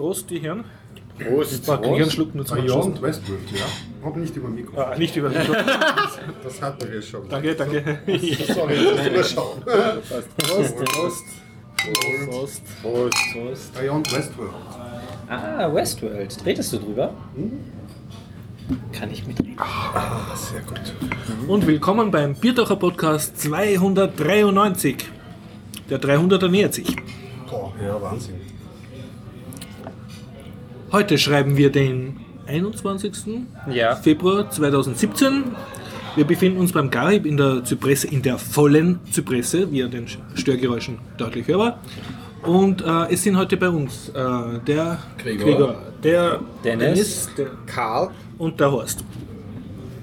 Prost, 0.00 0.30
die 0.30 0.38
Herren. 0.38 0.64
Prost, 1.18 1.68
Warte, 1.68 1.88
ich 1.88 1.94
einen 1.94 2.10
Schluck 2.10 2.34
nur 2.34 2.46
zum 2.46 2.60
Anstoßen. 2.60 2.92
Beyond 2.94 3.02
Westworld, 3.02 3.40
ja. 3.52 3.66
Aber 4.02 4.16
nicht 4.16 4.34
über 4.34 4.48
Mikro. 4.48 4.80
Ah, 4.80 4.96
nicht 4.96 5.14
über 5.14 5.28
Mikro. 5.28 5.52
Das 6.42 6.62
hatten 6.62 6.90
wir 6.90 7.02
schon. 7.02 7.28
Danke, 7.28 7.54
danke. 7.54 7.98
Sorry, 8.06 8.76
jetzt 8.76 8.96
muss 8.96 9.06
ich 9.06 9.12
mal 9.12 9.24
schauen. 9.24 9.60
Prost, 9.60 10.76
Prost. 10.78 11.24
Prost. 12.30 12.62
Prost, 12.80 13.14
Prost. 13.34 13.74
Beyond 13.78 14.10
Westworld. 14.10 14.50
Ah, 15.28 15.74
Westworld. 15.74 16.46
Redest 16.46 16.72
du 16.72 16.78
drüber? 16.78 17.12
Kann 18.92 19.10
ich 19.10 19.26
mitreden? 19.26 19.58
Ah, 19.58 20.34
sehr 20.34 20.62
gut. 20.62 20.80
Und 21.46 21.66
willkommen 21.66 22.10
beim 22.10 22.34
Bierdacher 22.34 22.76
Podcast 22.76 23.38
293. 23.38 24.96
Der 25.90 26.00
300er 26.00 26.48
nähert 26.48 26.72
sich. 26.72 26.96
Boah, 27.50 27.74
ja, 27.84 28.00
Wahnsinn. 28.00 28.59
Heute 30.92 31.18
schreiben 31.18 31.56
wir 31.56 31.70
den 31.70 32.16
21. 32.48 33.12
Ja. 33.72 33.94
Februar 33.94 34.50
2017. 34.50 35.44
Wir 36.16 36.24
befinden 36.24 36.58
uns 36.58 36.72
beim 36.72 36.90
Garib 36.90 37.26
in 37.26 37.36
der 37.36 37.62
Zypresse, 37.62 38.08
in 38.08 38.22
der 38.22 38.38
vollen 38.38 38.98
Zypresse, 39.12 39.70
wie 39.70 39.78
ihr 39.78 39.88
den 39.88 40.06
Störgeräuschen 40.34 40.98
deutlich 41.16 41.46
hörbar. 41.46 41.78
Und 42.42 42.82
äh, 42.82 43.12
es 43.12 43.22
sind 43.22 43.36
heute 43.36 43.56
bei 43.56 43.68
uns 43.68 44.08
äh, 44.08 44.12
der 44.66 44.98
Gregor. 45.16 45.76
der 46.02 46.40
Dennis. 46.64 47.28
der 47.38 47.50
Karl. 47.66 48.10
und 48.38 48.58
der 48.58 48.72
Horst. 48.72 49.04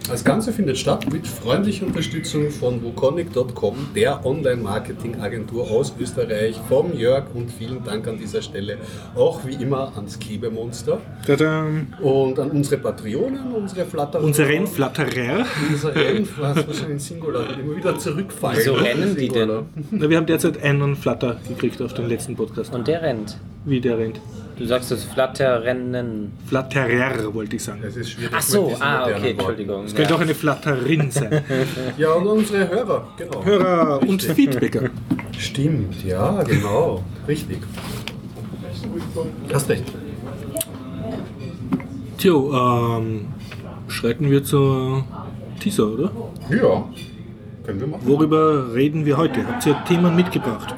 Das 0.10 0.24
Ganze 0.24 0.54
findet 0.54 0.78
statt 0.78 1.12
mit 1.12 1.28
freundlicher 1.28 1.86
Unterstützung 1.86 2.50
von 2.50 2.82
wukonic.com, 2.82 3.90
der 3.94 4.26
Online-Marketing-Agentur 4.26 5.70
aus 5.70 5.94
Österreich, 6.00 6.56
vom 6.70 6.98
Jörg 6.98 7.26
und 7.34 7.52
vielen 7.52 7.84
Dank 7.84 8.08
an 8.08 8.18
dieser 8.18 8.42
Stelle 8.42 8.78
auch 9.16 9.46
wie 9.46 9.56
immer 9.56 9.92
ans 9.98 10.18
Klebemonster 10.18 11.02
Tada. 11.26 11.66
und 12.02 12.40
an 12.40 12.52
unsere 12.52 12.82
Patronen, 12.82 13.52
unsere 13.54 13.86
Flatter. 13.86 14.24
Unser 14.24 14.48
Rennflatterer. 14.48 15.46
Unser 15.70 15.94
Rennen, 15.94 16.28
was 16.38 16.66
wahrscheinlich 16.66 17.04
Singular, 17.04 17.46
wird 17.46 17.60
immer 17.60 17.76
wieder 17.76 18.00
zurückfallen. 18.00 18.60
Wieso 18.60 18.74
rennen 18.76 19.16
die 19.18 19.28
denn? 19.28 19.50
Na, 19.92 20.10
wir 20.10 20.16
haben 20.16 20.26
derzeit 20.26 20.64
einen 20.64 20.96
Flatter 20.96 21.38
gekriegt 21.50 21.82
auf 21.82 21.94
den 21.94 22.08
letzten 22.08 22.38
Podcast. 22.38 22.74
Und 22.74 22.88
der 22.88 23.02
rennt. 23.02 23.38
Wie 23.66 23.82
der 23.82 23.98
rennt. 23.98 24.22
Du 24.58 24.66
sagst 24.66 24.90
das 24.90 25.04
Flatterrennen. 25.04 26.32
Flatterer 26.48 27.32
wollte 27.34 27.58
ich 27.58 27.64
sagen. 27.64 27.82
Es 27.86 27.96
ist 27.96 28.10
schwierig 28.10 28.34
Ach 28.36 28.42
so, 28.42 28.76
ah, 28.80 29.04
okay, 29.04 29.14
Worten. 29.14 29.26
Entschuldigung. 29.28 29.86
Es 29.86 29.94
könnte 29.94 30.16
auch 30.16 30.20
eine 30.20 30.34
Flatterin 30.34 31.12
sein. 31.12 31.44
Ja, 31.98 32.14
und 32.14 32.26
unsere 32.26 32.68
Hörer, 32.68 33.08
genau. 33.18 33.46
Hörer 33.46 34.02
und 34.08 34.24
Feedbacker. 34.24 34.90
Stimmt, 35.38 36.04
ja, 36.04 36.42
genau. 36.44 37.04
Richtig. 37.28 37.60
Hast 39.54 39.70
recht. 39.70 39.84
Tjo, 42.18 42.52
ähm, 42.52 43.28
schreiten 43.88 44.32
wir 44.32 44.44
zur 44.44 45.06
Teaser, 45.60 45.88
oder? 45.88 46.12
Ja, 46.50 46.86
können 47.64 47.80
wir 47.80 47.88
machen. 47.88 48.02
Worüber 48.06 48.74
reden 48.74 49.06
wir 49.06 49.18
heute? 49.18 49.48
Habt 49.48 49.66
ihr 49.68 49.76
Themen 49.88 50.16
mitgebracht? 50.16 50.74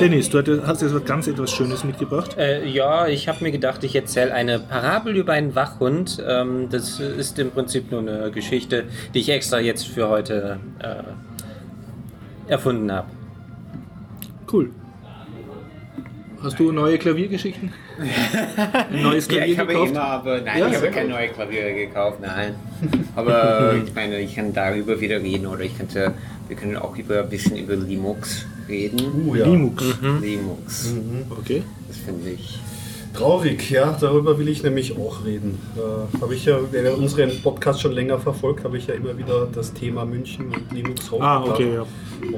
Dennis, 0.00 0.28
du 0.30 0.66
hast 0.66 0.82
jetzt 0.82 0.94
was 0.94 1.04
ganz 1.04 1.26
etwas 1.26 1.50
Schönes 1.50 1.84
mitgebracht. 1.84 2.36
Äh, 2.36 2.66
ja, 2.66 3.06
ich 3.06 3.28
habe 3.28 3.42
mir 3.44 3.52
gedacht, 3.52 3.84
ich 3.84 3.94
erzähle 3.94 4.32
eine 4.32 4.58
Parabel 4.58 5.16
über 5.16 5.32
einen 5.32 5.54
Wachhund. 5.54 6.22
Ähm, 6.26 6.68
das 6.70 7.00
ist 7.00 7.38
im 7.38 7.50
Prinzip 7.50 7.90
nur 7.90 8.00
eine 8.00 8.30
Geschichte, 8.30 8.84
die 9.14 9.20
ich 9.20 9.28
extra 9.28 9.60
jetzt 9.60 9.86
für 9.86 10.08
heute 10.08 10.58
äh, 10.80 12.50
erfunden 12.50 12.90
habe. 12.92 13.08
Cool. 14.52 14.70
Hast 16.44 16.58
du 16.60 16.72
neue 16.72 16.98
Klaviergeschichten? 16.98 17.72
Ein 18.90 19.02
neues 19.02 19.26
Ja, 19.28 19.36
Klavier 19.36 19.52
ich 19.52 19.58
habe 19.58 19.72
gekauft? 19.72 19.90
immer, 19.92 20.00
aber 20.04 20.40
nein, 20.42 20.58
Ja, 20.58 20.66
ich 20.68 20.74
habe 20.74 20.76
sehr 20.80 20.90
keine 20.90 21.08
neue 21.08 21.28
Klaviere 21.28 21.74
gekauft, 21.74 22.18
nein. 22.20 22.54
Aber 23.16 23.74
ich 23.84 23.94
meine, 23.94 24.20
ich 24.20 24.34
kann 24.36 24.52
darüber 24.52 25.00
wieder 25.00 25.20
reden 25.22 25.46
oder 25.46 25.60
ich 25.62 25.76
könnte, 25.76 26.12
wir 26.48 26.56
können 26.56 26.76
auch 26.76 26.96
über 26.96 27.20
ein 27.20 27.28
bisschen 27.30 27.56
über 27.56 27.74
Linux 27.76 28.44
reden. 28.68 29.00
Uh, 29.26 29.34
ja. 29.36 29.46
Linux. 29.46 29.84
Linux, 30.20 30.94
Okay. 31.30 31.62
das 31.88 31.96
finde 31.98 32.30
ich. 32.30 32.58
Traurig, 33.14 33.70
ja, 33.70 33.96
darüber 34.00 34.38
will 34.38 34.48
ich 34.48 34.62
nämlich 34.64 34.98
auch 34.98 35.24
reden. 35.24 35.60
Äh, 35.76 36.20
habe 36.20 36.34
ich 36.34 36.44
ja, 36.46 36.58
wer 36.72 36.98
unseren 36.98 37.30
Podcast 37.42 37.80
schon 37.80 37.92
länger 37.92 38.18
verfolgt, 38.18 38.64
habe 38.64 38.76
ich 38.76 38.88
ja 38.88 38.94
immer 38.94 39.16
wieder 39.16 39.46
das 39.54 39.72
Thema 39.72 40.04
München 40.04 40.46
und 40.52 40.72
Linux 40.72 41.12
Ah, 41.20 41.40
hochgebracht. 41.40 41.60
okay, 41.60 41.74
ja. 41.74 41.82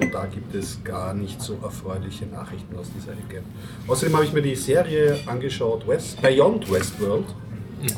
Und 0.01 0.13
da 0.15 0.27
gibt 0.27 0.55
es 0.55 0.79
gar 0.85 1.15
nicht 1.15 1.41
so 1.41 1.57
erfreuliche 1.63 2.27
Nachrichten 2.27 2.77
aus 2.79 2.91
dieser 2.95 3.13
Ecke. 3.13 3.43
Außerdem 3.89 4.15
habe 4.17 4.25
ich 4.27 4.33
mir 4.35 4.43
die 4.43 4.55
Serie 4.55 5.19
angeschaut, 5.27 5.89
West, 5.89 6.21
Beyond 6.21 6.71
Westworld. 6.71 7.25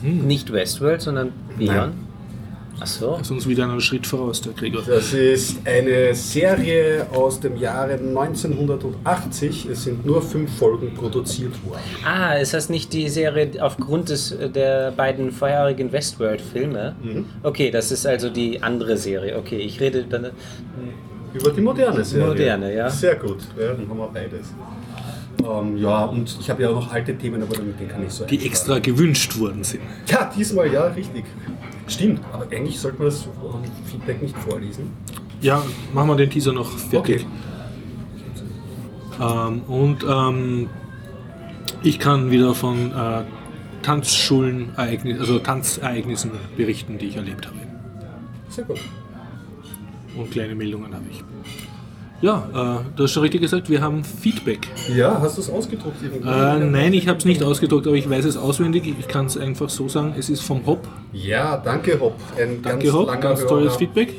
Nicht 0.02 0.52
Westworld, 0.52 1.00
sondern 1.00 1.32
Beyond. 1.58 1.94
Ach 2.80 2.86
so. 2.86 3.18
Ist 3.20 3.30
uns 3.30 3.48
wieder 3.48 3.64
einen 3.64 3.80
Schritt 3.80 4.06
voraus, 4.06 4.40
der 4.40 4.52
Gregor. 4.52 4.82
Das 4.86 5.12
ist 5.12 5.58
eine 5.66 6.14
Serie 6.14 7.06
aus 7.12 7.40
dem 7.40 7.56
Jahre 7.56 7.94
1980. 7.94 9.66
Es 9.66 9.82
sind 9.84 10.06
nur 10.06 10.22
fünf 10.22 10.56
Folgen 10.56 10.94
produziert 10.94 11.52
worden. 11.66 11.80
Ah, 12.04 12.34
ist 12.34 12.54
das 12.54 12.68
nicht 12.68 12.92
die 12.92 13.08
Serie 13.08 13.50
aufgrund 13.60 14.10
des, 14.10 14.36
der 14.54 14.92
beiden 14.92 15.32
vorherigen 15.32 15.90
Westworld-Filme? 15.90 16.94
Okay, 17.42 17.70
das 17.70 17.90
ist 17.90 18.06
also 18.06 18.30
die 18.30 18.62
andere 18.62 18.96
Serie. 18.96 19.36
Okay, 19.38 19.58
ich 19.58 19.80
rede 19.80 20.04
dann. 20.04 20.30
Über 21.34 21.50
die 21.50 21.60
moderne 21.60 22.04
Serie. 22.04 22.28
Moderne, 22.28 22.74
ja. 22.74 22.88
Sehr 22.88 23.16
gut, 23.16 23.38
ja, 23.58 23.72
dann 23.72 23.88
haben 23.88 23.98
wir 23.98 24.08
beides. 24.08 24.52
Ähm, 25.44 25.76
ja, 25.76 26.04
und 26.04 26.36
ich 26.40 26.50
habe 26.50 26.62
ja 26.62 26.70
auch 26.70 26.74
noch 26.74 26.92
alte 26.92 27.16
Themen, 27.16 27.42
aber 27.42 27.60
mit 27.62 27.78
denen 27.78 27.88
kann 27.88 28.04
ich 28.04 28.12
so 28.12 28.24
Die 28.24 28.44
extra 28.44 28.78
gewünscht 28.78 29.38
worden 29.38 29.62
sind. 29.62 29.82
Ja, 30.06 30.30
diesmal 30.36 30.72
ja, 30.72 30.86
richtig. 30.88 31.24
Stimmt, 31.88 32.20
aber 32.32 32.44
eigentlich 32.50 32.78
sollte 32.78 32.98
man 32.98 33.06
das 33.06 33.26
Feedback 33.86 34.22
nicht 34.22 34.36
vorlesen. 34.36 34.92
Ja, 35.40 35.64
machen 35.94 36.08
wir 36.08 36.16
den 36.16 36.30
Teaser 36.30 36.52
noch 36.52 36.70
fertig. 36.70 37.26
Okay. 39.18 39.48
Ähm, 39.48 39.62
und 39.62 40.04
ähm, 40.08 40.68
ich 41.82 41.98
kann 41.98 42.30
wieder 42.30 42.54
von 42.54 42.92
äh, 42.92 43.22
Tanzschulen, 43.82 44.72
also 44.76 45.38
Tanzereignissen 45.38 46.32
berichten, 46.56 46.98
die 46.98 47.06
ich 47.06 47.16
erlebt 47.16 47.46
habe. 47.46 47.56
Sehr 48.48 48.64
gut. 48.64 48.80
Und 50.16 50.30
kleine 50.30 50.54
Meldungen 50.54 50.92
habe 50.92 51.04
ich. 51.10 51.22
Ja, 52.20 52.48
äh, 52.52 52.96
du 52.96 53.04
hast 53.04 53.12
schon 53.12 53.22
richtig 53.22 53.42
gesagt, 53.42 53.70
wir 53.70 53.80
haben 53.80 54.02
Feedback. 54.02 54.66
Ja, 54.92 55.20
hast 55.20 55.36
du 55.36 55.40
es 55.40 55.50
ausgedruckt? 55.50 55.96
Äh, 56.02 56.58
nein, 56.64 56.92
ich 56.92 57.06
habe 57.06 57.18
es 57.18 57.24
nicht 57.24 57.42
ausgedruckt, 57.44 57.86
aber 57.86 57.94
ich 57.94 58.10
weiß 58.10 58.24
es 58.24 58.36
auswendig. 58.36 58.92
Ich 58.98 59.06
kann 59.06 59.26
es 59.26 59.36
einfach 59.38 59.70
so 59.70 59.88
sagen, 59.88 60.14
es 60.18 60.28
ist 60.28 60.40
vom 60.42 60.66
Hop. 60.66 60.86
Ja, 61.12 61.56
danke 61.56 61.98
Hopp. 62.00 62.16
Ein 62.36 62.60
Danke 62.60 62.86
ganz 62.86 62.96
Hop, 62.96 63.06
langer 63.06 63.20
ganz 63.20 63.46
tolles 63.46 63.68
Hörer, 63.70 63.78
Feedback. 63.78 64.14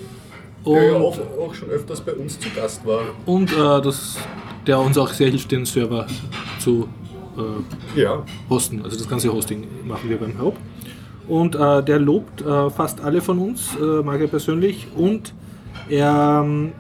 Der 0.66 0.84
ja 0.84 0.94
Und, 0.96 1.02
auch, 1.04 1.18
auch 1.40 1.54
schon 1.54 1.70
öfters 1.70 2.00
bei 2.02 2.14
uns 2.14 2.40
zu 2.40 2.50
Gast 2.52 2.86
war. 2.86 3.02
und 3.26 3.52
äh, 3.52 3.56
das, 3.82 4.18
der 4.66 4.80
uns 4.80 4.98
auch 4.98 5.10
sehr 5.10 5.30
hilft, 5.30 5.52
den 5.52 5.66
Server 5.66 6.06
zu 6.60 6.88
äh, 7.38 8.00
Ja, 8.00 8.24
hosten. 8.50 8.82
Also 8.84 8.98
das 8.98 9.10
ganze 9.10 9.32
Hosting 9.32 9.68
machen 9.86 10.10
wir 10.10 10.18
beim 10.18 10.38
Haupt. 10.40 10.60
Und 11.28 11.56
äh, 11.56 11.84
der 11.84 12.00
lobt 12.00 12.42
äh, 12.42 12.70
fast 12.70 13.02
alle 13.02 13.22
von 13.22 13.40
uns, 13.40 13.78
mag 14.04 14.20
er 14.22 14.28
persönlich. 14.28 14.88
Und 14.96 15.34
er 15.90 16.42
ähm, 16.46 16.72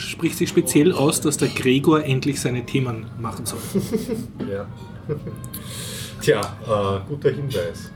spricht 0.00 0.38
sich 0.38 0.48
speziell 0.48 0.92
aus, 0.92 1.20
dass 1.20 1.36
der 1.36 1.48
Gregor 1.48 2.04
endlich 2.04 2.40
seine 2.40 2.64
Themen 2.64 3.06
machen 3.18 3.46
soll. 3.46 3.60
ja. 4.50 4.66
Tja, 6.20 6.40
äh, 6.40 7.08
guter 7.08 7.30
Hinweis. 7.30 7.90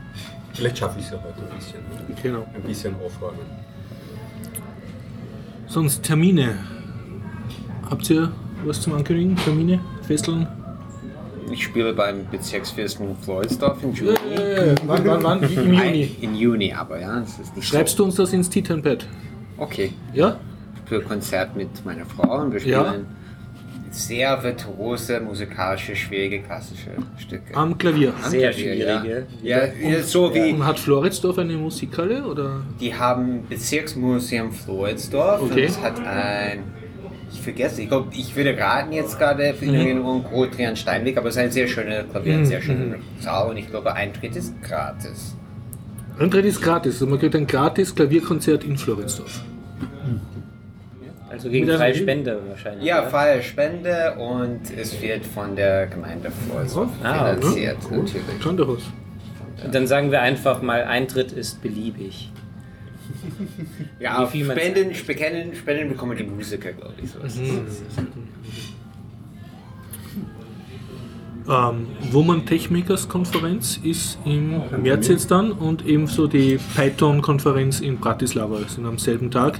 Vielleicht 0.53 0.77
schaffe 0.77 0.99
ich 0.99 1.05
es 1.05 1.11
ja 1.11 1.23
heute 1.23 1.41
ein 1.41 1.57
bisschen. 1.57 1.79
Genau. 2.23 2.45
Ein 2.53 2.61
bisschen 2.63 2.95
aufräumen. 2.95 3.39
Sonst 5.67 6.03
Termine. 6.03 6.57
Habt 7.89 8.09
ihr 8.09 8.31
was 8.63 8.81
zum 8.81 8.93
Ankündigen? 8.93 9.35
Termine? 9.35 9.79
Fesseln? 10.03 10.47
Ich 11.51 11.63
spiele 11.63 11.93
beim 11.93 12.27
Bezirksfürsten 12.31 13.15
Floydsdorf 13.17 13.83
im 13.83 13.93
Juni. 13.93 14.17
Äh, 14.33 14.75
wann, 14.85 15.05
wann, 15.05 15.23
wann? 15.23 15.43
Im 15.43 15.73
Juni. 15.73 16.15
Im 16.21 16.35
Juni 16.35 16.73
aber, 16.73 16.99
ja. 16.99 17.19
Das 17.19 17.37
ist 17.39 17.55
nicht 17.55 17.67
Schreibst 17.67 17.99
du 17.99 18.05
uns 18.05 18.15
das 18.15 18.33
ins 18.33 18.49
Titanpad? 18.49 19.01
so. 19.57 19.63
Okay. 19.63 19.93
Ja? 20.13 20.39
Für 20.85 21.01
Konzert 21.01 21.55
mit 21.55 21.83
meiner 21.85 22.05
Frau 22.05 22.41
und 22.43 22.53
wir 22.53 22.61
Ja. 22.61 22.85
spielen 22.85 23.05
sehr 23.91 24.43
virtuose, 24.43 25.21
musikalische, 25.21 25.95
schwierige, 25.95 26.41
klassische 26.41 26.89
Stücke. 27.17 27.55
Am 27.55 27.77
Klavier. 27.77 28.13
Am 28.23 28.29
Sehr 28.29 28.51
Klavier, 28.51 28.73
schwierige. 28.73 29.27
Ja, 29.41 29.57
ja, 29.59 29.89
ja 29.89 30.03
so 30.03 30.33
wie. 30.35 30.51
Und 30.51 30.65
hat 30.65 30.79
Floridsdorf 30.79 31.37
eine 31.39 31.53
Musikhalle? 31.53 32.25
Oder? 32.25 32.61
Die 32.81 32.93
haben 32.93 33.47
Bezirksmuseum 33.47 34.51
Floridsdorf 34.51 35.41
Okay. 35.43 35.51
und 35.53 35.59
es 35.59 35.81
hat 35.81 36.05
ein, 36.05 36.63
ich 37.31 37.39
vergesse, 37.39 37.83
ich 37.83 37.87
glaube, 37.87 38.09
ich 38.13 38.35
würde 38.35 38.57
raten 38.57 38.91
jetzt 38.91 39.17
gerade 39.17 39.55
in 39.61 39.69
Mhm. 39.69 39.75
Erinnerung 39.75 40.25
Rodrian 40.25 40.75
Steinweg, 40.75 41.17
aber 41.17 41.29
es 41.29 41.35
ist 41.37 41.41
ein 41.41 41.51
sehr 41.51 41.67
schöner 41.69 42.03
Klavier, 42.03 42.33
ein 42.33 42.45
sehr 42.45 42.61
schöner 42.61 42.97
Saal 43.21 43.49
und 43.49 43.55
ich 43.57 43.69
glaube, 43.69 43.93
Eintritt 43.93 44.35
ist 44.35 44.61
gratis. 44.61 45.37
Eintritt 46.19 46.43
ist 46.45 46.61
gratis. 46.61 46.95
Also 46.95 47.07
man 47.07 47.17
kriegt 47.19 47.35
ein 47.35 47.47
gratis 47.47 47.95
Klavierkonzert 47.95 48.65
in 48.65 48.77
Floridsdorf. 48.77 49.41
Also 51.35 51.49
gegen 51.49 51.69
freie 51.69 51.93
Spende 51.93 52.41
wahrscheinlich. 52.47 52.85
Ja, 52.85 53.01
oder? 53.01 53.09
freie 53.09 53.43
Spende 53.43 54.15
und 54.17 54.61
es 54.77 55.01
wird 55.01 55.25
von 55.25 55.53
der 55.55 55.87
Gemeinde 55.87 56.31
voll 56.31 56.65
Ah, 57.03 57.35
finanziert, 57.35 57.77
natürlich. 57.91 58.41
Schon 58.41 58.55
doch 58.55 58.69
was. 58.69 58.83
Dann 59.71 59.85
sagen 59.85 60.11
wir 60.11 60.21
einfach 60.21 60.61
mal, 60.61 60.83
Eintritt 60.85 61.31
ist 61.33 61.61
beliebig. 61.61 62.31
Ja, 63.99 64.23
Wie 64.31 64.43
viel 64.43 64.51
Spenden, 64.51 64.93
Spenden, 64.95 65.55
Spenden 65.55 65.89
bekommen 65.89 66.17
die 66.17 66.23
Musiker, 66.23 66.71
glaube 66.71 66.93
ich. 67.01 67.09
So 67.11 67.19
es. 67.25 67.37
Ähm, 71.47 71.87
Woman 72.11 72.45
Techmakers 72.45 73.07
Konferenz 73.07 73.79
ist 73.83 74.17
im 74.25 74.61
März 74.81 75.07
jetzt 75.09 75.29
dann 75.29 75.51
und 75.51 75.85
ebenso 75.85 76.27
die 76.27 76.59
Python 76.75 77.21
Konferenz 77.21 77.81
in 77.81 77.97
Bratislava 77.97 78.57
sind 78.67 78.85
am 78.85 78.97
selben 78.97 79.29
Tag. 79.29 79.59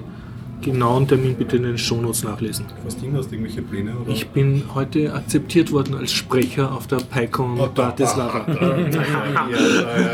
Genauen 0.66 1.08
Termin 1.08 1.36
bitte 1.36 1.58
in 1.58 1.64
den 1.64 1.78
Shownotes 1.78 2.24
nachlesen. 2.24 2.66
Was 2.84 2.98
Ding 2.98 3.16
hast 3.16 3.30
du 3.30 3.36
irgendwelche 3.36 3.62
Pläne? 3.62 3.92
Oder? 4.02 4.12
Ich 4.12 4.28
bin 4.30 4.64
heute 4.74 5.14
akzeptiert 5.14 5.72
worden 5.72 5.94
als 5.96 6.12
Sprecher 6.12 6.72
auf 6.72 6.88
der 6.88 6.98
PyCon 6.98 7.56
Bratislava. 7.76 8.46
Ja, 8.50 8.78
ja. 8.78 10.12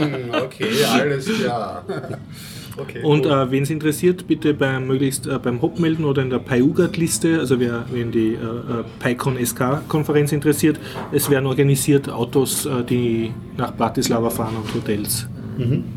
Hm, 0.00 0.30
okay, 0.42 0.84
alles 0.90 1.26
klar. 1.26 1.84
Okay, 2.78 3.02
Und 3.02 3.24
cool. 3.24 3.32
äh, 3.32 3.50
wen 3.50 3.62
es 3.62 3.70
interessiert, 3.70 4.26
bitte 4.26 4.52
beim, 4.52 4.86
möglichst 4.86 5.26
äh, 5.26 5.38
beim 5.42 5.62
Hop 5.62 5.78
melden 5.78 6.04
oder 6.04 6.20
in 6.20 6.28
der 6.28 6.40
PyUGAT-Liste, 6.40 7.38
also 7.38 7.58
wer, 7.58 7.86
wen 7.90 8.10
die 8.12 8.34
äh, 8.34 8.34
äh, 8.34 8.84
PyCon 8.98 9.38
SK-Konferenz 9.42 10.32
interessiert. 10.32 10.78
Es 11.10 11.30
werden 11.30 11.46
organisiert 11.46 12.10
Autos, 12.10 12.66
äh, 12.66 12.84
die 12.84 13.32
nach 13.56 13.74
Bratislava 13.74 14.28
fahren 14.28 14.56
und 14.62 14.74
Hotels. 14.74 15.26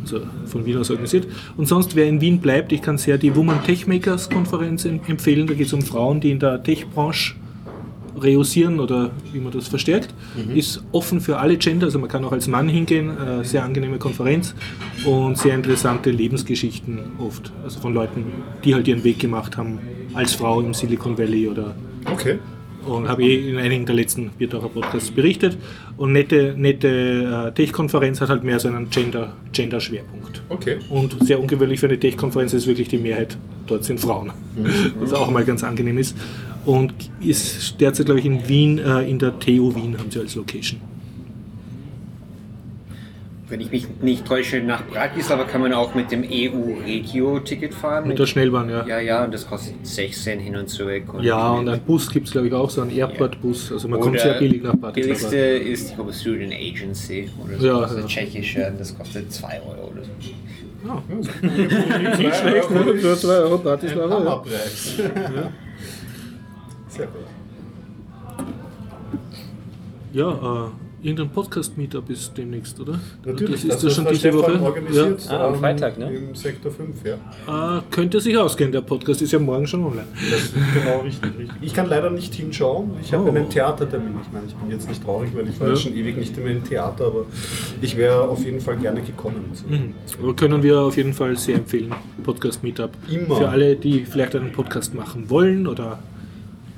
Also 0.01 0.19
von 0.45 0.65
Wien 0.65 0.77
aus 0.77 0.89
organisiert. 0.89 1.27
Und 1.57 1.67
sonst, 1.67 1.95
wer 1.95 2.05
in 2.07 2.21
Wien 2.21 2.39
bleibt, 2.39 2.71
ich 2.71 2.81
kann 2.81 2.97
sehr 2.97 3.17
die 3.17 3.35
Woman 3.35 3.63
Techmakers 3.63 4.29
Konferenz 4.29 4.85
em- 4.85 4.99
empfehlen. 5.07 5.47
Da 5.47 5.53
geht 5.53 5.67
es 5.67 5.73
um 5.73 5.81
Frauen, 5.81 6.19
die 6.21 6.31
in 6.31 6.39
der 6.39 6.61
Tech-Branche 6.63 7.35
reussieren 8.21 8.79
oder 8.81 9.11
wie 9.31 9.39
man 9.39 9.51
das 9.53 9.67
verstärkt. 9.69 10.13
Ist 10.55 10.83
offen 10.91 11.21
für 11.21 11.37
alle 11.37 11.55
Gender, 11.57 11.85
also 11.85 11.99
man 11.99 12.09
kann 12.09 12.25
auch 12.25 12.31
als 12.33 12.47
Mann 12.47 12.67
hingehen. 12.67 13.11
Äh, 13.17 13.45
sehr 13.45 13.63
angenehme 13.63 13.97
Konferenz 13.97 14.53
und 15.05 15.37
sehr 15.37 15.55
interessante 15.55 16.11
Lebensgeschichten 16.11 16.99
oft. 17.17 17.51
Also 17.63 17.79
von 17.79 17.93
Leuten, 17.93 18.25
die 18.65 18.73
halt 18.75 18.87
ihren 18.87 19.03
Weg 19.03 19.19
gemacht 19.19 19.55
haben 19.57 19.79
als 20.13 20.33
Frau 20.33 20.59
im 20.59 20.73
Silicon 20.73 21.17
Valley 21.17 21.47
oder 21.47 21.75
okay. 22.11 22.39
Und 22.89 23.07
habe 23.07 23.23
eh 23.23 23.49
in 23.49 23.57
einigen 23.57 23.85
der 23.85 23.95
letzten 23.95 24.29
Biertaucher 24.29 24.69
Podcasts 24.69 25.11
berichtet. 25.11 25.57
Und 25.97 26.11
nette, 26.11 26.53
nette 26.57 26.87
äh, 27.47 27.51
Tech-Konferenz 27.53 28.21
hat 28.21 28.29
halt 28.29 28.43
mehr 28.43 28.59
so 28.59 28.67
einen 28.67 28.89
Gender- 28.89 29.33
Gender-Schwerpunkt. 29.51 30.41
Okay. 30.49 30.77
Und 30.89 31.15
sehr 31.25 31.39
ungewöhnlich 31.39 31.79
für 31.79 31.87
eine 31.87 31.99
Tech-Konferenz 31.99 32.53
ist 32.53 32.67
wirklich 32.67 32.87
die 32.87 32.97
Mehrheit 32.97 33.37
dort 33.67 33.83
sind 33.83 33.99
Frauen. 33.99 34.31
Was 34.99 35.13
auch 35.13 35.29
mal 35.31 35.45
ganz 35.45 35.63
angenehm 35.63 35.97
ist. 35.97 36.17
Und 36.65 36.93
ist 37.21 37.79
derzeit, 37.79 38.05
glaube 38.07 38.19
ich, 38.19 38.25
in 38.25 38.47
Wien, 38.47 38.79
äh, 38.79 39.09
in 39.09 39.19
der 39.19 39.39
TU 39.39 39.73
Wien 39.75 39.97
haben 39.97 40.11
sie 40.11 40.19
als 40.19 40.35
Location. 40.35 40.79
Wenn 43.49 43.61
ich 43.61 43.71
mich 43.71 43.87
nicht 44.01 44.25
täusche, 44.25 44.61
nach 44.61 44.85
Bratislava 44.85 45.43
kann 45.43 45.61
man 45.61 45.73
auch 45.73 45.95
mit 45.95 46.11
dem 46.11 46.23
EU-Regio-Ticket 46.23 47.73
fahren. 47.73 48.07
Mit 48.07 48.19
der 48.19 48.27
Schnellbahn, 48.27 48.69
ja. 48.69 48.85
ja, 48.85 48.99
ja, 48.99 49.23
und 49.23 49.33
das 49.33 49.47
kostet 49.47 49.85
16 49.85 50.39
hin 50.39 50.55
und 50.55 50.69
zurück. 50.69 51.13
Und 51.13 51.23
Ja, 51.23 51.53
und 51.53 51.67
einen 51.67 51.81
Bus 51.81 52.11
gibt 52.11 52.27
es, 52.27 52.33
glaube 52.33 52.47
ich, 52.47 52.53
auch, 52.53 52.69
so 52.69 52.81
einen 52.81 52.91
Airport-Bus. 52.91 53.71
Also 53.71 53.87
man 53.87 53.99
kommt 53.99 54.19
sehr 54.19 54.35
billig 54.35 54.61
nach 54.61 54.75
Bratislava. 54.75 54.91
billigste 54.93 55.37
ist, 55.37 55.89
ich 55.89 55.95
glaube, 55.95 56.13
Student 56.13 56.53
Agency 56.53 57.29
oder 57.43 57.57
so. 57.57 57.65
Ja, 57.65 57.81
das 57.81 57.91
ist 57.91 57.95
ja. 57.95 57.99
eine 58.01 58.07
tschechische, 58.07 58.73
das 58.77 58.97
kostet 58.97 59.33
2 59.33 59.61
Euro 59.61 59.91
oder 59.91 60.03
so. 60.03 60.09
Nicht 61.41 62.35
schlecht, 62.35 62.71
ne? 62.71 62.95
Für 62.95 63.17
2 63.17 63.27
Euro 63.33 63.57
Bratislava. 63.57 64.43
Ja. 64.45 65.51
Sehr 66.87 67.07
gut. 67.07 67.25
Ja, 70.13 70.31
äh, 70.31 70.88
irgendein 71.01 71.29
Podcast-Meetup 71.29 72.09
ist 72.09 72.37
demnächst, 72.37 72.79
oder? 72.79 72.99
Natürlich, 73.25 73.65
das 73.67 73.75
ist 73.75 73.83
das 73.83 73.95
schon 73.95 74.05
diese 74.07 74.19
Stefan 74.19 74.39
Woche. 74.41 74.61
organisiert. 74.61 75.25
Ja. 75.25 75.31
Ah, 75.39 75.47
am 75.47 75.53
ähm, 75.53 75.59
Freitag, 75.59 75.97
ne? 75.97 76.13
Im 76.13 76.35
Sektor 76.35 76.71
5, 76.71 76.95
ja. 77.05 77.77
Äh, 77.77 77.81
könnte 77.91 78.19
sich 78.19 78.37
ausgehen, 78.37 78.71
der 78.71 78.81
Podcast 78.81 79.21
ist 79.21 79.31
ja 79.31 79.39
morgen 79.39 79.65
schon 79.67 79.83
online. 79.83 80.07
Das 80.31 80.41
ist 80.41 80.53
genau 80.73 80.99
richtig, 81.01 81.31
richtig. 81.39 81.57
Ich 81.61 81.73
kann 81.73 81.87
leider 81.89 82.09
nicht 82.09 82.33
hinschauen. 82.35 82.91
Ich 83.01 83.13
habe 83.13 83.23
Oh. 83.23 83.29
einen 83.29 83.49
Theatertermin. 83.49 84.15
Ich 84.25 84.31
meine, 84.33 84.45
ich 84.47 84.53
bin 84.55 84.71
jetzt 84.71 84.87
nicht 84.89 85.03
traurig, 85.03 85.29
weil 85.35 85.47
ich 85.47 85.59
war 85.59 85.67
Ja. 85.67 85.73
jetzt 85.73 85.83
schon 85.83 85.95
ewig 85.95 86.17
nicht 86.17 86.37
mehr 86.37 86.51
im 86.51 86.63
Theater, 86.63 87.05
aber 87.07 87.25
ich 87.81 87.95
wäre 87.97 88.21
auf 88.27 88.43
jeden 88.43 88.59
Fall 88.59 88.77
gerne 88.77 89.01
gekommen. 89.01 89.45
So. 89.53 89.67
Mhm. 89.67 89.93
Aber 90.21 90.35
können 90.35 90.61
wir 90.63 90.79
auf 90.81 90.97
jeden 90.97 91.13
Fall 91.13 91.37
sehr 91.37 91.55
empfehlen, 91.55 91.93
Podcast-Meetup. 92.23 92.91
Immer. 93.09 93.35
Für 93.37 93.49
alle, 93.49 93.75
die 93.75 94.05
vielleicht 94.05 94.35
einen 94.35 94.51
Podcast 94.51 94.93
machen 94.93 95.29
wollen 95.29 95.65
oder 95.67 95.99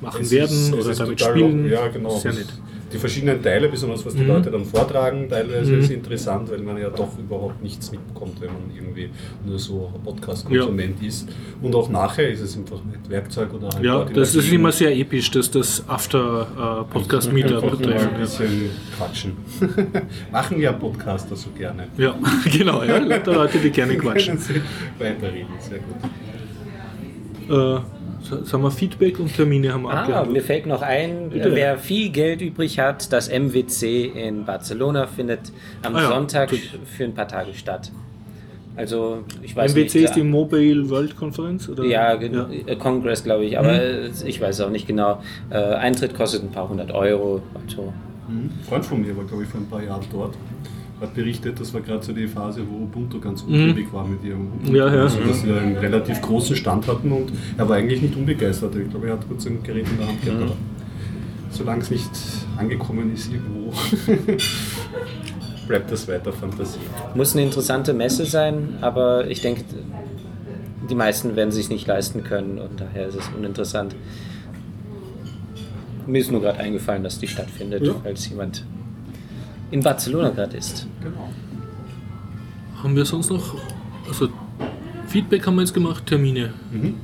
machen 0.02 0.22
Es 0.22 0.32
werden 0.32 0.50
ist- 0.56 0.74
oder 0.74 0.94
damit 0.96 1.22
spielen. 1.22 1.70
Ja, 1.70 1.88
genau. 1.88 2.18
Sehr 2.18 2.32
Das- 2.32 2.40
nett. 2.40 2.54
Die 2.94 2.98
verschiedenen 2.98 3.42
Teile, 3.42 3.70
besonders 3.70 4.06
was 4.06 4.14
die 4.16 4.22
Mhm. 4.24 4.28
Leute 4.28 4.52
dann 4.52 4.66
vortragen, 4.66 5.28
teilweise 5.30 5.72
Mhm. 5.72 5.80
ist 5.80 5.92
interessant, 5.92 6.52
weil 6.52 6.60
man 6.60 6.78
ja 6.78 6.90
doch 6.90 7.18
überhaupt 7.18 7.62
nichts 7.64 7.92
mitbekommt, 7.92 8.42
wenn 8.42 8.50
man 8.50 8.64
irgendwie 8.76 9.10
nur 9.46 9.58
so 9.58 9.92
Podcast-Konsument 10.04 11.02
ist. 11.02 11.30
Und 11.62 11.74
auch 11.76 11.90
nachher 11.90 12.30
ist 12.30 12.42
es 12.42 12.58
einfach 12.58 12.84
mit 12.84 13.10
Werkzeug 13.10 13.54
oder 13.54 13.70
halt 13.70 13.84
Ja, 13.84 14.04
das 14.04 14.36
ist 14.36 14.52
immer 14.52 14.72
sehr 14.72 14.96
episch, 14.96 15.32
dass 15.32 15.50
das 15.52 15.84
After-Podcast-Meetup 15.88 17.64
mal 17.64 17.78
treffen. 17.78 18.10
ein 18.16 18.20
bisschen 18.20 18.70
quatschen. 18.98 19.32
Machen 20.32 20.60
ja 20.60 20.72
Podcaster 20.74 21.36
so 21.36 21.50
gerne. 21.58 21.88
Ja, 21.98 22.16
genau, 22.52 22.84
ja, 22.84 22.98
Leute, 22.98 23.58
die 23.64 23.70
gerne 23.70 23.96
quatschen. 23.98 24.38
Weiterreden, 25.00 25.48
sehr 25.60 25.80
gut. 25.80 25.96
Äh, 27.50 27.82
sagen 28.24 28.64
wir 28.64 28.72
Feedback 28.72 29.20
und 29.20 29.36
Termine 29.36 29.74
haben 29.74 29.84
wir 29.84 29.90
Ah, 29.92 30.02
abgehandelt. 30.02 30.34
mir 30.34 30.42
fällt 30.42 30.66
noch 30.66 30.82
ein, 30.82 31.30
Bitte. 31.30 31.54
wer 31.56 31.78
viel 31.78 32.10
Geld 32.10 32.42
übrig 32.42 32.80
hat, 32.80 33.12
das 33.12 33.30
MWC 33.30 34.06
in 34.16 34.46
Barcelona 34.46 35.08
findet 35.08 35.52
am 35.84 35.96
Ah 35.96 36.02
ja, 36.04 36.08
Sonntag 36.10 36.52
natürlich. 36.52 36.72
für 36.86 37.04
ein 37.06 37.14
paar 37.14 37.28
Tage 37.28 37.54
statt. 37.54 37.92
Also, 38.76 39.24
ich 39.42 39.54
weiß 39.56 39.74
MWC 39.74 39.82
nicht. 39.82 39.96
ist 39.96 40.16
die 40.16 40.24
Mobile 40.24 40.90
World 40.90 41.18
Conference? 41.18 41.68
Oder? 41.68 41.84
ja, 41.84 42.14
ja. 42.14 42.48
äh, 42.66 42.76
Congress, 42.78 43.24
glaube 43.24 43.44
ich, 43.46 43.60
aber 43.60 43.74
äh, 43.74 44.10
ich 44.26 44.40
weiß 44.40 44.62
auch 44.62 44.70
nicht 44.70 44.88
genau. 44.88 45.22
Äh, 45.50 45.58
Eintritt 45.58 46.16
kostet 46.16 46.42
ein 46.44 46.52
paar 46.52 46.70
hundert 46.70 46.92
Euro 46.92 47.42
und 47.54 47.70
so. 47.70 47.92
Ein 48.30 48.50
Freund 48.68 48.86
von 48.86 49.02
mir 49.02 49.16
war, 49.18 49.26
glaube 49.26 49.44
ich, 49.44 49.50
vor 49.50 49.60
ein 49.60 49.68
paar 49.68 49.84
Jahren 49.84 50.06
dort. 50.12 50.36
Hat 51.02 51.16
berichtet, 51.16 51.60
das 51.60 51.74
war 51.74 51.82
gerade 51.82 52.04
so 52.06 52.14
die 52.14 52.28
Phase, 52.28 52.62
wo 52.70 52.84
Ubuntu 52.84 53.20
ganz 53.20 53.42
unglücklich 53.42 53.92
war 53.92 54.08
mit 54.08 54.24
ihrem 54.24 54.42
Ubuntu. 54.48 54.70
Mhm. 54.70 54.76
Ja, 54.76 54.94
ja. 54.96 55.02
Also, 55.02 55.20
dass 55.20 55.42
sie 55.42 55.52
einen 55.52 55.76
relativ 55.78 56.22
großen 56.22 56.56
Stand 56.56 56.88
hatten 56.88 57.12
und 57.12 57.32
er 57.58 57.68
war 57.68 57.78
eigentlich 57.78 58.04
nicht 58.04 58.16
unbegeistert. 58.16 58.76
Ich 58.76 58.88
glaube, 58.90 59.08
er 59.08 59.14
hat 59.14 59.28
kurz 59.28 59.48
ein 59.48 59.64
Gerät 59.64 59.88
in 59.90 59.98
der 59.98 60.08
Hand 60.08 60.22
Mhm. 60.22 60.26
gehabt. 60.28 60.42
Aber 60.44 60.56
solange 61.50 61.82
es 61.82 61.90
nicht 61.90 62.10
angekommen 62.56 63.12
ist 63.16 63.32
irgendwo, 63.34 63.74
bleibt 65.68 65.92
das 65.92 66.08
weiter 66.08 66.32
Fantasie. 66.32 66.78
Muss 67.16 67.34
eine 67.34 67.44
interessante 67.46 67.94
Messe 67.94 68.26
sein, 68.26 68.76
aber 68.82 69.28
ich 69.28 69.42
denke, 69.42 69.64
die 70.90 70.96
meisten 70.96 71.36
werden 71.36 71.52
sich 71.52 71.70
nicht 71.70 71.88
leisten 71.88 72.24
können 72.24 72.60
und 72.60 72.80
daher 72.80 73.08
ist 73.08 73.16
es 73.16 73.28
uninteressant. 73.36 73.96
Mir 76.06 76.20
ist 76.20 76.32
nur 76.32 76.42
gerade 76.42 76.60
eingefallen, 76.60 77.04
dass 77.04 77.20
die 77.20 77.28
stattfindet, 77.28 77.84
Ja. 77.88 77.96
als 78.04 78.28
jemand 78.30 78.66
in 79.72 79.82
Barcelona 79.82 80.30
gerade 80.30 80.58
ist. 80.58 80.88
Genau. 81.02 81.30
Haben 82.84 82.96
wir 82.96 83.06
sonst 83.06 83.30
noch, 83.30 83.56
also 84.08 84.30
Feedback 85.08 85.46
haben 85.46 85.56
wir 85.56 85.62
jetzt 85.62 85.74
gemacht, 85.74 86.06
Termine. 86.06 86.54
Mhm. 86.72 86.96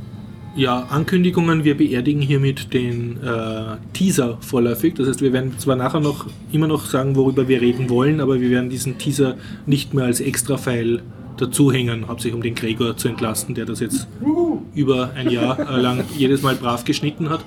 Ja, 0.56 0.88
Ankündigungen, 0.90 1.64
wir 1.64 1.78
beerdigen 1.78 2.22
hiermit 2.22 2.74
den 2.74 3.22
äh, 3.24 3.78
Teaser 3.94 4.38
vorläufig. 4.42 4.96
Das 4.96 5.08
heißt, 5.08 5.22
wir 5.22 5.32
werden 5.32 5.54
zwar 5.60 5.76
nachher 5.76 6.00
noch 6.00 6.26
immer 6.52 6.68
noch 6.68 6.86
sagen, 6.86 7.16
worüber 7.16 7.48
wir 7.48 7.62
reden 7.62 7.90
wollen, 7.92 8.20
aber 8.20 8.42
wir 8.42 8.50
werden 8.50 8.70
diesen 8.70 8.98
Teaser 8.98 9.36
nicht 9.68 9.94
mehr 9.94 10.06
als 10.06 10.20
Extra-File 10.20 11.04
dazuhängen, 11.38 12.08
hauptsächlich 12.08 12.34
um 12.34 12.42
den 12.42 12.56
Gregor 12.56 12.98
zu 12.98 13.08
entlasten, 13.08 13.54
der 13.54 13.66
das 13.66 13.80
jetzt 13.80 14.08
über 14.74 15.12
ein 15.16 15.30
Jahr 15.30 15.78
lang 15.78 16.04
jedes 16.18 16.42
Mal 16.42 16.56
brav 16.56 16.86
geschnitten 16.86 17.30
hat. 17.30 17.46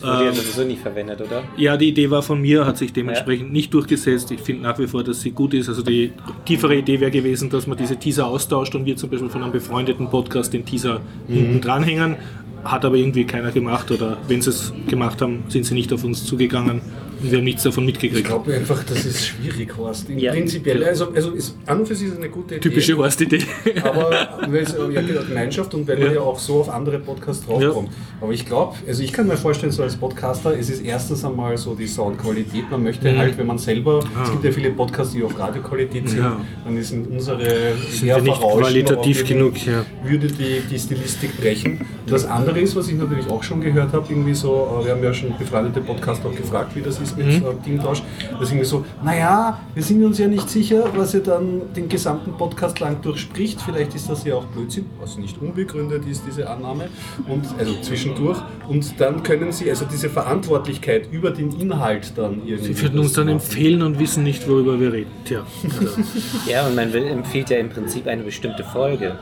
Das 0.00 0.10
wurde 0.10 0.24
ja 0.24 0.30
Ähm, 0.30 0.34
sowieso 0.36 0.64
nicht 0.64 0.80
verwendet, 0.80 1.20
oder? 1.20 1.42
Ja, 1.56 1.76
die 1.76 1.88
Idee 1.88 2.10
war 2.10 2.22
von 2.22 2.40
mir, 2.40 2.66
hat 2.66 2.78
sich 2.78 2.92
dementsprechend 2.92 3.52
nicht 3.52 3.72
durchgesetzt. 3.74 4.30
Ich 4.30 4.40
finde 4.40 4.62
nach 4.62 4.78
wie 4.78 4.86
vor, 4.86 5.04
dass 5.04 5.20
sie 5.20 5.30
gut 5.30 5.54
ist. 5.54 5.68
Also 5.68 5.82
die 5.82 6.12
tiefere 6.44 6.76
Idee 6.76 7.00
wäre 7.00 7.10
gewesen, 7.10 7.50
dass 7.50 7.66
man 7.66 7.76
diese 7.76 7.96
Teaser 7.96 8.26
austauscht 8.26 8.74
und 8.74 8.86
wir 8.86 8.96
zum 8.96 9.10
Beispiel 9.10 9.28
von 9.28 9.42
einem 9.42 9.52
befreundeten 9.52 10.08
Podcast 10.08 10.52
den 10.52 10.64
Teaser 10.64 11.00
hinten 11.28 11.60
dranhängen. 11.60 12.16
Hat 12.64 12.84
aber 12.84 12.96
irgendwie 12.96 13.24
keiner 13.24 13.52
gemacht 13.52 13.90
oder 13.90 14.18
wenn 14.28 14.42
sie 14.42 14.50
es 14.50 14.72
gemacht 14.86 15.22
haben, 15.22 15.44
sind 15.48 15.64
sie 15.64 15.74
nicht 15.74 15.92
auf 15.92 16.04
uns 16.04 16.24
zugegangen. 16.26 16.82
Wir 17.22 17.38
haben 17.38 17.44
nichts 17.44 17.62
davon 17.62 17.84
Ich 17.84 17.94
mitgekriegt. 17.94 18.26
glaube 18.26 18.54
einfach, 18.54 18.82
das 18.84 19.04
ist 19.04 19.26
schwierig, 19.26 19.76
Horst. 19.76 20.08
Ja. 20.08 20.32
Prinzipiell, 20.32 20.84
also, 20.84 21.10
also 21.14 21.30
ist, 21.32 21.54
an 21.66 21.80
und 21.80 21.86
für 21.88 21.94
sich 21.94 22.06
ist 22.08 22.12
es 22.14 22.18
eine 22.18 22.28
gute 22.30 22.54
Idee. 22.56 22.60
Typische 22.68 22.96
Horst-Idee. 22.96 23.40
Aber 23.82 24.10
weil 24.48 24.62
es 24.62 24.72
ja 24.92 25.00
genau 25.02 25.22
Gemeinschaft 25.22 25.74
und 25.74 25.86
weil 25.86 25.98
man 25.98 26.06
Ja. 26.08 26.12
ja 26.14 26.20
auch 26.20 26.38
so 26.38 26.60
auf 26.60 26.68
andere 26.70 26.98
Podcasts 26.98 27.44
draufkommt. 27.44 27.90
Aber 28.20 28.32
ich 28.32 28.46
glaube, 28.46 28.76
also 28.86 29.02
ich 29.02 29.12
kann 29.12 29.26
mir 29.26 29.36
vorstellen, 29.36 29.72
so 29.72 29.82
als 29.82 29.96
Podcaster, 29.96 30.58
es 30.58 30.70
ist 30.70 30.84
erstens 30.84 31.24
einmal 31.24 31.56
so 31.58 31.74
die 31.74 31.86
Soundqualität. 31.86 32.70
Man 32.70 32.82
möchte 32.82 33.12
Mhm. 33.12 33.18
halt, 33.18 33.38
wenn 33.38 33.46
man 33.46 33.58
selber, 33.58 34.00
Ah. 34.16 34.22
es 34.24 34.30
gibt 34.32 34.44
ja 34.44 34.52
viele 34.52 34.70
Podcasts, 34.70 35.12
die 35.12 35.22
auf 35.22 35.38
Radioqualität 35.38 36.08
sind, 36.08 36.20
Ja. 36.20 36.40
dann 36.64 36.82
sind 36.82 37.10
unsere 37.10 37.74
Sind 37.90 38.08
eher 38.08 38.16
wir 38.16 38.22
nicht 38.22 38.40
qualitativ 38.40 39.26
genug, 39.26 39.54
ja. 39.66 39.84
würde 40.04 40.26
die, 40.28 40.60
die 40.70 40.78
Stilistik 40.78 41.38
brechen. 41.40 41.78
Und 41.80 42.10
das 42.12 42.24
andere 42.26 42.60
ist, 42.60 42.74
was 42.76 42.88
ich 42.88 42.94
natürlich 42.94 43.28
auch 43.28 43.42
schon 43.42 43.60
gehört 43.60 43.92
habe, 43.92 44.06
irgendwie 44.10 44.34
so, 44.34 44.78
äh, 44.80 44.84
wir 44.86 44.92
haben 44.92 45.02
ja 45.04 45.12
schon 45.14 45.36
befreundete 45.38 45.80
Podcaster 45.80 46.28
auch 46.28 46.34
gefragt, 46.34 46.74
wie 46.74 46.80
das 46.80 46.98
ist 47.00 47.09
mit 47.16 47.26
Mhm. 47.26 47.62
Teamtausch, 47.64 48.02
das 48.32 48.40
ist 48.42 48.48
irgendwie 48.50 48.64
so, 48.66 48.84
naja, 49.04 49.60
wir 49.74 49.82
sind 49.82 50.04
uns 50.04 50.18
ja 50.18 50.26
nicht 50.28 50.48
sicher, 50.48 50.84
was 50.94 51.14
ihr 51.14 51.22
dann 51.22 51.62
den 51.74 51.88
gesamten 51.88 52.32
Podcast 52.32 52.80
lang 52.80 53.00
durchspricht. 53.02 53.60
Vielleicht 53.60 53.94
ist 53.94 54.08
das 54.08 54.24
ja 54.24 54.34
auch 54.36 54.44
Blödsinn, 54.46 54.86
was 55.00 55.16
nicht 55.18 55.40
unbegründet 55.40 56.06
ist, 56.06 56.22
diese 56.26 56.48
Annahme. 56.48 56.88
Und 57.28 57.44
also 57.58 57.74
zwischendurch. 57.82 58.38
Und 58.68 59.00
dann 59.00 59.22
können 59.22 59.52
sie, 59.52 59.68
also 59.70 59.84
diese 59.90 60.08
Verantwortlichkeit 60.10 61.08
über 61.12 61.30
den 61.30 61.52
Inhalt 61.60 62.12
dann 62.16 62.42
irgendwie. 62.46 62.74
Sie 62.74 62.82
würden 62.82 62.98
uns 63.00 63.12
dann 63.12 63.26
machen. 63.26 63.36
empfehlen 63.36 63.82
und 63.82 63.98
wissen 63.98 64.22
nicht, 64.24 64.48
worüber 64.48 64.78
wir 64.80 64.92
reden. 64.92 65.10
Tja, 65.24 65.44
also, 65.64 65.86
Ja, 66.50 66.66
und 66.66 66.74
man 66.74 66.92
will, 66.92 67.04
empfiehlt 67.06 67.50
ja 67.50 67.58
im 67.58 67.68
Prinzip 67.68 68.06
eine 68.06 68.22
bestimmte 68.22 68.64
Folge. 68.64 69.18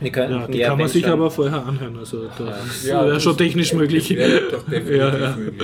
Wir 0.00 0.10
können, 0.12 0.40
ja, 0.40 0.46
die 0.46 0.58
ja, 0.58 0.68
kann 0.68 0.78
man 0.78 0.88
sich 0.88 1.02
schon- 1.04 1.12
aber 1.12 1.30
vorher 1.30 1.64
anhören. 1.66 1.96
Also 1.98 2.24
das 2.38 2.84
Ja, 2.86 3.04
wäre 3.06 3.18
schon 3.20 3.36
technisch 3.36 3.72
möglich. 3.72 4.14
Wäre 4.14 4.40
doch 4.50 4.62
definitiv 4.70 4.96
Ja, 4.96 5.08
ja. 5.18 5.36
möglich. 5.36 5.62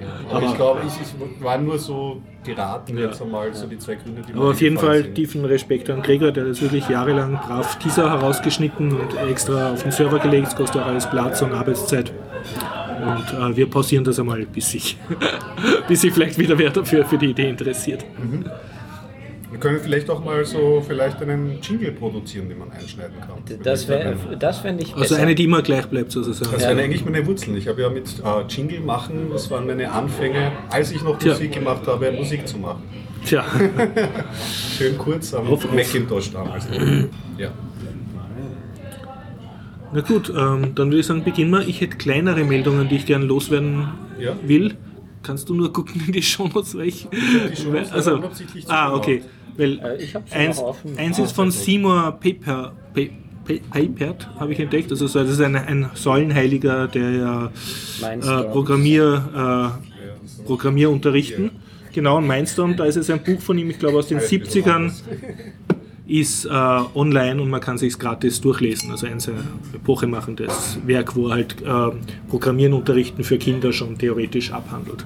Ja. 0.00 0.06
Aber, 0.28 0.36
Aber- 0.36 0.46
ich 0.46 0.54
glaube, 0.56 0.80
ich, 0.86 0.92
es 1.00 1.14
waren 1.44 1.64
nur 1.64 1.78
so 1.78 2.20
geraten 2.44 2.98
Ja. 2.98 3.06
jetzt 3.06 3.22
einmal 3.22 3.52
so 3.54 3.66
die 3.66 3.78
zwei 3.78 3.94
Gründe, 3.94 4.22
die 4.28 4.34
Aber 4.34 4.50
auf 4.50 4.60
jeden 4.60 4.76
Fall 4.78 5.04
sind. 5.04 5.14
tiefen 5.14 5.44
Respekt 5.44 5.88
an 5.90 6.02
Gregor, 6.02 6.32
der 6.32 6.44
das 6.44 6.60
wirklich 6.60 6.88
jahrelang 6.88 7.38
brav 7.46 7.78
Teaser 7.78 8.10
herausgeschnitten 8.10 8.92
und 8.92 9.16
extra 9.30 9.72
auf 9.72 9.82
den 9.82 9.92
Server 9.92 10.18
gelegt. 10.18 10.48
Das 10.48 10.56
kostet 10.56 10.82
auch 10.82 10.86
alles 10.86 11.08
Platz 11.08 11.40
und 11.42 11.52
Arbeitszeit. 11.52 12.12
Und 13.00 13.52
äh, 13.52 13.56
wir 13.56 13.68
pausieren 13.70 14.04
das 14.04 14.18
einmal, 14.20 14.44
bis 14.46 14.70
sich, 14.70 14.96
bis 15.88 16.02
sich 16.02 16.12
vielleicht 16.12 16.38
wieder 16.38 16.58
wer 16.58 16.70
dafür 16.70 17.04
für 17.04 17.18
die 17.18 17.30
Idee 17.30 17.48
interessiert. 17.48 18.04
Wir 19.52 19.60
können 19.60 19.80
vielleicht 19.80 20.08
auch 20.08 20.24
mal 20.24 20.42
so 20.46 20.82
vielleicht 20.84 21.20
einen 21.20 21.58
Jingle 21.60 21.92
produzieren, 21.92 22.48
den 22.48 22.58
man 22.58 22.72
einschneiden 22.72 23.20
kann. 23.20 23.36
Das, 23.62 23.86
wär, 23.86 24.16
das 24.38 24.60
fände 24.60 24.82
ich 24.82 24.94
besser. 24.94 25.02
Also 25.02 25.14
eine, 25.16 25.34
die 25.34 25.44
immer 25.44 25.60
gleich 25.60 25.86
bleibt, 25.86 26.10
sozusagen. 26.10 26.50
Das 26.52 26.62
wären 26.62 26.78
eigentlich 26.78 27.04
meine 27.04 27.26
Wurzeln. 27.26 27.58
Ich 27.58 27.68
habe 27.68 27.82
ja 27.82 27.90
mit 27.90 28.08
äh, 28.24 28.46
Jingle 28.48 28.80
machen, 28.80 29.28
das 29.30 29.50
waren 29.50 29.66
meine 29.66 29.92
Anfänge, 29.92 30.52
als 30.70 30.90
ich 30.90 31.04
noch 31.04 31.18
Tja. 31.18 31.34
Musik 31.34 31.52
gemacht 31.52 31.86
habe, 31.86 32.10
Musik 32.12 32.48
zu 32.48 32.56
machen. 32.56 32.82
Tja, 33.26 33.44
Schön 34.78 34.96
kurz 34.96 35.34
am 35.34 35.46
Auf, 35.46 35.66
auf. 35.66 35.72
Macintosh 35.72 36.32
damals. 36.32 36.66
ja. 37.36 37.50
na 39.92 40.00
gut, 40.00 40.30
ähm, 40.30 40.74
dann 40.74 40.88
würde 40.88 41.00
ich 41.00 41.06
sagen, 41.06 41.24
beginnen 41.24 41.50
wir. 41.50 41.68
Ich 41.68 41.82
hätte 41.82 41.98
kleinere 41.98 42.42
Meldungen, 42.44 42.88
die 42.88 42.96
ich 42.96 43.04
gerne 43.04 43.26
loswerden 43.26 43.88
Ja. 44.18 44.34
will. 44.46 44.76
Kannst 45.22 45.50
du 45.50 45.54
nur 45.54 45.72
gucken 45.72 46.02
in 46.06 46.12
die 46.12 46.22
Shownotes, 46.22 46.74
weil 46.74 46.88
ich... 46.88 47.06
die 47.12 47.54
Shownotes 47.54 47.92
also, 47.92 48.14
unabsichtlich 48.14 48.64
ah, 48.68 48.94
okay. 48.94 49.22
Weil 49.56 49.78
Äh, 49.78 50.02
ich 50.02 50.16
eins, 50.32 50.58
offen. 50.58 50.96
eins 50.98 51.18
Ah, 51.20 51.24
ist 51.24 51.32
von 51.32 51.50
sehr 51.50 51.58
gut. 51.60 51.64
Seymour 51.66 52.18
Paper, 52.20 52.72
Pa- 52.94 53.00
Pa- 53.44 53.80
Papert, 53.80 54.28
habe 54.38 54.52
ich 54.52 54.60
entdeckt. 54.60 54.90
Also 54.90 55.06
so, 55.06 55.18
das 55.20 55.30
ist 55.30 55.40
ein, 55.40 55.56
ein 55.56 55.90
Säulenheiliger, 55.94 56.88
der 56.88 57.10
ja 57.10 57.50
äh. 58.02 58.42
Programmier, 58.52 59.74
äh, 59.78 60.44
Programmierunterrichten. 60.46 61.50
Genau, 61.92 62.18
und 62.18 62.26
Mindstorm, 62.26 62.76
da 62.76 62.84
ist 62.84 62.96
es 62.96 63.10
ein 63.10 63.22
Buch 63.22 63.40
von 63.40 63.58
ihm, 63.58 63.68
ich 63.70 63.78
glaube 63.78 63.98
aus 63.98 64.08
den 64.08 64.18
Alles 64.18 64.32
ein 64.32 64.40
bisschen 64.40 64.64
70ern, 64.64 64.70
anders. 64.74 65.04
ist 66.06 66.44
äh, 66.46 66.48
online 66.48 67.40
und 67.42 67.50
man 67.50 67.60
kann 67.60 67.76
sich 67.78 67.98
gratis 67.98 68.40
durchlesen. 68.40 68.90
Also 68.90 69.06
ein 69.06 69.20
sehr 69.20 69.34
epochemachendes 69.74 70.78
Werk, 70.86 71.14
wo 71.16 71.28
er 71.28 71.34
halt 71.34 71.56
äh, 71.62 71.90
Programmieren 72.30 72.72
unterrichten 72.72 73.24
für 73.24 73.36
Kinder 73.38 73.72
schon 73.72 73.98
theoretisch 73.98 74.52
abhandelt. 74.52 75.04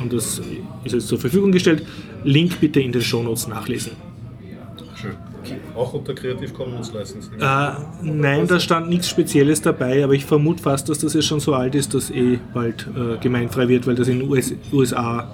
Und 0.00 0.12
das 0.12 0.40
ist 0.84 0.92
jetzt 0.92 1.08
zur 1.08 1.18
Verfügung 1.18 1.50
gestellt. 1.50 1.84
Link 2.24 2.60
bitte 2.60 2.80
in 2.80 2.92
den 2.92 3.02
Shownotes 3.02 3.48
nachlesen. 3.48 3.92
Schön. 4.94 5.16
Auch 5.74 5.92
unter 5.92 6.14
Creative 6.14 6.52
Commons 6.52 6.92
License. 6.92 7.28
Äh, 7.38 7.70
nein, 8.02 8.46
da 8.46 8.60
stand 8.60 8.88
nichts 8.88 9.08
Spezielles 9.08 9.60
dabei, 9.60 10.04
aber 10.04 10.12
ich 10.12 10.24
vermute 10.24 10.62
fast, 10.62 10.88
dass 10.88 10.98
das 10.98 11.14
jetzt 11.14 11.26
schon 11.26 11.40
so 11.40 11.54
alt 11.54 11.74
ist, 11.74 11.94
dass 11.94 12.10
eh 12.10 12.38
bald 12.54 12.86
äh, 12.96 13.16
gemeinfrei 13.18 13.68
wird, 13.68 13.86
weil 13.86 13.96
das 13.96 14.06
in 14.08 14.20
den 14.20 14.28
US 14.30 14.54
USA 14.72 15.32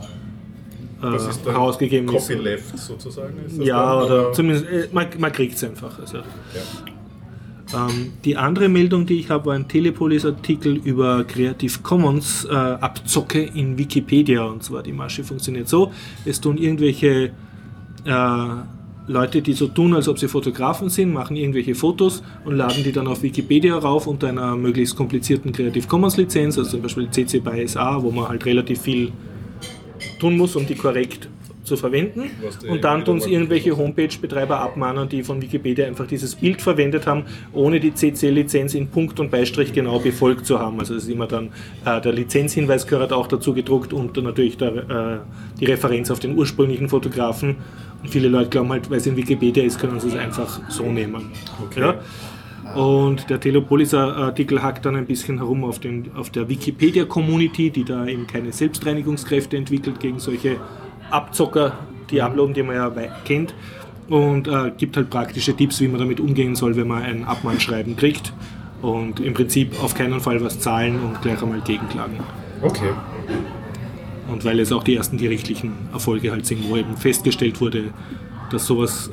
äh, 1.03 1.13
Das 1.13 1.27
ist 1.29 1.47
dann 1.47 1.55
rausgegeben 1.57 2.09
ist. 2.15 2.29
Copyleft 2.29 2.79
sozusagen. 2.79 3.35
Ist 3.47 3.59
Ja, 3.59 3.95
dann, 3.97 4.05
oder 4.05 4.33
zumindest, 4.33 4.67
äh, 4.67 4.89
man, 4.93 5.07
man 5.19 5.33
kriegt 5.33 5.57
es 5.57 5.65
einfach. 5.65 5.99
Also. 5.99 6.19
Ja. 6.19 6.25
Ähm, 7.75 8.13
die 8.25 8.37
andere 8.37 8.69
Meldung, 8.69 9.07
die 9.07 9.21
ich 9.21 9.31
habe, 9.31 9.47
war 9.47 9.55
ein 9.55 9.69
Telepolis-Artikel 9.69 10.77
über 10.77 11.25
Creative 11.25 11.79
Commons 11.83 12.45
äh, 12.45 12.55
Abzocke 12.55 13.43
in 13.43 13.77
Wikipedia. 13.77 14.45
Und 14.45 14.63
zwar 14.63 14.83
die 14.83 14.93
Masche 14.93 15.25
funktioniert 15.25 15.69
so: 15.69 15.93
Es 16.25 16.41
tun 16.41 16.57
irgendwelche 16.57 17.31
äh, 18.05 18.47
Leute, 19.07 19.41
die 19.41 19.55
so 19.55 19.69
tun, 19.69 19.95
als 19.95 20.07
ob 20.09 20.19
sie 20.19 20.29
Fotografen 20.29 20.91
sind, 20.91 21.13
machen 21.13 21.37
irgendwelche 21.37 21.75
Fotos 21.75 22.23
und 22.45 22.57
laden 22.57 22.85
die 22.85 22.93
dann 22.93 23.07
auf 23.07 23.23
Wikipedia 23.23 23.77
rauf 23.77 24.07
unter 24.07 24.29
einer 24.29 24.55
möglichst 24.55 24.97
komplizierten 24.97 25.53
Creative 25.53 25.87
Commons 25.87 26.19
Lizenz, 26.19 26.59
also 26.59 26.71
zum 26.73 26.83
Beispiel 26.83 27.11
CC 27.11 27.41
by 27.41 27.67
SA, 27.67 28.03
wo 28.03 28.11
man 28.11 28.29
halt 28.29 28.45
relativ 28.45 28.83
viel 28.83 29.13
tun 30.21 30.37
muss, 30.37 30.57
um 30.57 30.67
die 30.67 30.75
korrekt 30.75 31.29
zu 31.69 31.77
verwenden. 31.77 32.31
Und 32.69 32.83
dann 32.83 33.05
tun 33.05 33.19
es 33.19 33.27
irgendwelche 33.27 33.77
Homepage-Betreiber 33.77 34.59
abmahnen, 34.59 35.09
die 35.09 35.23
von 35.23 35.41
Wikipedia 35.41 35.87
einfach 35.87 36.07
dieses 36.07 36.35
Bild 36.35 36.61
verwendet 36.61 37.07
haben, 37.07 37.25
ohne 37.53 37.79
die 37.79 37.95
CC-Lizenz 37.95 38.75
in 38.75 38.89
Punkt 38.89 39.21
und 39.21 39.31
Beistrich 39.31 39.73
genau 39.73 40.01
befolgt 40.01 40.47
zu 40.47 40.59
haben. 40.59 40.81
Also 40.81 40.95
es 40.95 41.05
ist 41.05 41.11
immer 41.11 41.27
dann 41.27 41.51
äh, 41.85 42.01
der 42.01 42.13
Lizenzhinweis 42.13 42.87
gehört 42.87 43.13
auch 43.13 43.27
dazu 43.27 43.55
gedruckt 43.55 43.93
und 43.93 44.17
dann 44.17 44.25
natürlich 44.25 44.57
der, 44.57 44.77
äh, 44.77 45.19
die 45.61 45.67
Referenz 45.67 46.11
auf 46.11 46.19
den 46.19 46.37
ursprünglichen 46.37 46.89
Fotografen. 46.89 47.57
Und 48.03 48.11
viele 48.11 48.29
Leute 48.29 48.51
glauben 48.51 48.71
halt, 48.71 48.91
weil 48.91 48.99
es 48.99 49.07
in 49.07 49.17
Wikipedia 49.17 49.65
ist, 49.65 49.79
können 49.79 50.01
sie 50.01 50.09
es 50.09 50.17
einfach 50.17 50.61
so 50.69 50.85
nehmen. 50.85 51.31
Okay. 51.65 51.81
Ja? 51.81 52.01
Und 52.75 53.31
der 53.31 53.41
Telepolis-Artikel 53.41 54.63
hackt 54.63 54.85
dann 54.85 54.97
ein 54.97 55.07
bisschen 55.07 55.39
herum 55.39 55.65
auf, 55.65 55.79
den, 55.79 56.11
auf 56.15 56.31
der 56.31 56.49
Wikipedia-Community, 56.49 57.71
die 57.71 57.85
da 57.85 58.07
eben 58.07 58.27
keine 58.27 58.53
Selbstreinigungskräfte 58.53 59.57
entwickelt 59.57 60.01
gegen 60.01 60.19
solche 60.19 60.57
Abzocker, 61.11 61.73
die 62.11 62.23
uploaden, 62.23 62.55
die 62.55 62.63
man 62.63 62.77
ja 62.77 62.91
kennt. 63.25 63.55
Und 64.09 64.49
äh, 64.49 64.73
gibt 64.77 64.97
halt 64.97 65.11
praktische 65.11 65.55
Tipps, 65.55 65.81
wie 65.81 65.89
man 65.89 66.01
damit 66.01 66.19
umgehen 66.19 66.55
soll, 66.55 66.77
wenn 66.77 66.89
man 66.89 67.03
ein 67.03 67.25
Abmahnschreiben 67.25 67.97
kriegt. 67.97 68.33
Und 68.81 69.21
im 69.21 69.35
Prinzip 69.35 69.83
auf 69.83 69.95
keinen 69.95 70.21
Fall 70.21 70.43
was 70.43 70.61
zahlen 70.61 71.01
und 71.01 71.21
gleich 71.21 71.43
einmal 71.43 71.61
gegenklagen. 71.61 72.19
Okay. 72.63 72.93
Und 74.29 74.45
weil 74.45 74.61
es 74.61 74.73
auch 74.73 74.85
die 74.85 74.95
ersten 74.95 75.17
gerichtlichen 75.17 75.73
Erfolge 75.93 76.31
halt 76.31 76.47
sind, 76.47 76.69
wo 76.69 76.77
eben 76.77 76.97
festgestellt 76.97 77.61
wurde, 77.61 77.93
dass 78.51 78.67
sowas, 78.67 79.11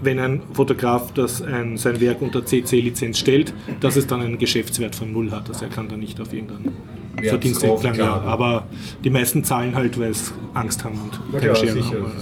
wenn 0.00 0.18
ein 0.18 0.42
Fotograf 0.52 1.12
das 1.12 1.42
ein, 1.42 1.76
sein 1.76 2.00
Werk 2.00 2.22
unter 2.22 2.44
CC-Lizenz 2.44 3.18
stellt, 3.18 3.52
dass 3.80 3.96
es 3.96 4.06
dann 4.06 4.20
einen 4.20 4.38
Geschäftswert 4.38 4.96
von 4.96 5.12
null 5.12 5.30
hat. 5.30 5.48
Also 5.48 5.64
er 5.64 5.70
kann 5.70 5.88
da 5.88 5.96
nicht 5.96 6.20
auf 6.20 6.32
irgendeinen 6.32 6.76
Verdienst 7.22 7.62
entlang. 7.62 7.94
Ja, 7.94 8.06
draufklagen. 8.06 8.28
aber 8.28 8.66
die 9.04 9.10
meisten 9.10 9.44
zahlen 9.44 9.74
halt, 9.74 9.98
weil 10.00 10.14
sie 10.14 10.32
Angst 10.54 10.82
haben 10.84 10.94
und 11.00 11.20
Na 11.32 11.38
keine 11.38 11.52
klar, 11.52 11.56
Scheren 11.56 11.82
sicher. 11.82 11.96
haben. 11.96 12.12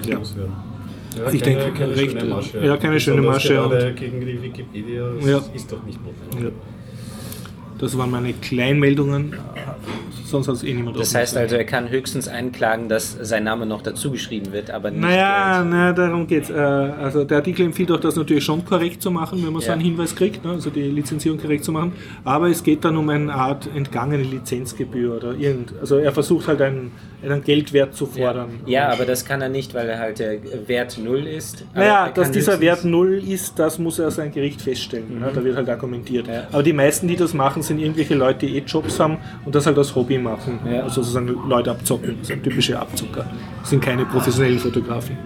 Das 0.00 0.06
Ja. 0.08 0.18
loswerden. 0.18 0.52
Ja, 1.16 1.30
Ich 1.30 1.42
keine, 1.42 1.56
denke, 1.58 1.78
keine 1.78 1.96
recht- 1.96 2.12
schöne 2.12 2.24
Masche. 2.34 2.64
ja, 2.64 2.76
keine 2.78 3.00
schöne 3.00 3.22
Masche 3.22 3.48
Gerade 3.54 3.92
gegen 3.92 4.20
die 4.20 4.42
Wikipedia 4.42 5.02
Ja. 5.26 5.42
ist 5.54 5.70
doch 5.70 5.82
nicht 5.84 5.98
notwendig. 6.02 6.52
Ja. 6.54 7.78
Das 7.78 7.98
waren 7.98 8.10
meine 8.10 8.32
Kleinmeldungen. 8.32 9.34
Sonst 10.32 10.48
hat 10.48 10.54
es 10.56 10.64
eh 10.64 10.72
niemand 10.72 10.98
Das 10.98 11.14
heißt 11.14 11.36
also, 11.36 11.56
er 11.56 11.64
kann 11.64 11.90
höchstens 11.90 12.26
einklagen, 12.26 12.88
dass 12.88 13.16
sein 13.20 13.44
Name 13.44 13.66
noch 13.66 13.82
dazu 13.82 14.10
geschrieben 14.10 14.50
wird, 14.52 14.70
aber 14.70 14.90
nicht. 14.90 15.00
Naja, 15.02 15.62
na, 15.68 15.92
darum 15.92 16.26
geht's. 16.26 16.48
Äh, 16.50 16.54
Also 16.54 17.24
der 17.24 17.36
Artikel 17.38 17.66
empfiehlt 17.66 17.90
auch, 17.92 18.00
das 18.00 18.16
natürlich 18.16 18.44
schon 18.44 18.64
korrekt 18.64 19.02
zu 19.02 19.10
machen, 19.10 19.44
wenn 19.44 19.52
man 19.52 19.60
so 19.60 19.68
Ja. 19.68 19.74
einen 19.74 19.82
Hinweis 19.82 20.16
kriegt, 20.16 20.44
ne? 20.44 20.52
also 20.52 20.70
die 20.70 20.82
Lizenzierung 20.82 21.38
korrekt 21.38 21.64
zu 21.64 21.72
machen. 21.72 21.92
Aber 22.24 22.48
es 22.48 22.62
geht 22.64 22.84
dann 22.84 22.96
um 22.96 23.08
eine 23.10 23.32
Art 23.32 23.68
entgangene 23.74 24.22
Lizenzgebühr 24.22 25.16
oder 25.16 25.34
irgend. 25.34 25.74
Also 25.80 25.96
er 25.98 26.12
versucht 26.12 26.48
halt 26.48 26.62
einen, 26.62 26.92
einen 27.22 27.44
Geldwert 27.44 27.94
zu 27.94 28.06
fordern. 28.06 28.60
Ja, 28.66 28.88
aber 28.88 29.04
das 29.04 29.24
kann 29.24 29.42
er 29.42 29.48
nicht, 29.50 29.74
weil 29.74 29.88
er 29.88 29.98
halt 29.98 30.18
der 30.18 30.38
Wert 30.66 30.98
null 31.02 31.26
ist. 31.26 31.64
Naja, 31.74 32.10
dass 32.12 32.30
dieser 32.30 32.58
Wert 32.60 32.84
null 32.84 33.22
ist, 33.26 33.58
das 33.58 33.78
muss 33.78 33.98
er 33.98 34.10
sein 34.10 34.32
Gericht 34.32 34.62
feststellen. 34.62 35.20
Ne? 35.20 35.30
Da 35.34 35.44
wird 35.44 35.56
halt 35.56 35.68
argumentiert. 35.68 36.26
Ja. 36.26 36.44
Aber 36.52 36.62
die 36.62 36.72
meisten, 36.72 37.06
die 37.06 37.16
das 37.16 37.34
machen, 37.34 37.62
sind 37.62 37.78
irgendwelche 37.78 38.14
Leute, 38.14 38.46
die 38.46 38.56
eh 38.56 38.62
Jobs 38.66 38.98
haben 38.98 39.18
und 39.44 39.54
das 39.54 39.66
halt 39.66 39.76
als 39.78 39.94
Hobby 39.94 40.18
machen. 40.22 40.60
Ja. 40.64 40.82
Also 40.82 41.02
sozusagen 41.02 41.26
Leute 41.48 41.70
abzocken. 41.70 42.16
Das 42.18 42.28
sind 42.28 42.42
typische 42.42 42.78
Abzocker. 42.78 43.26
Das 43.60 43.70
sind 43.70 43.82
keine 43.82 44.04
professionellen 44.04 44.58
Fotografen. 44.58 45.16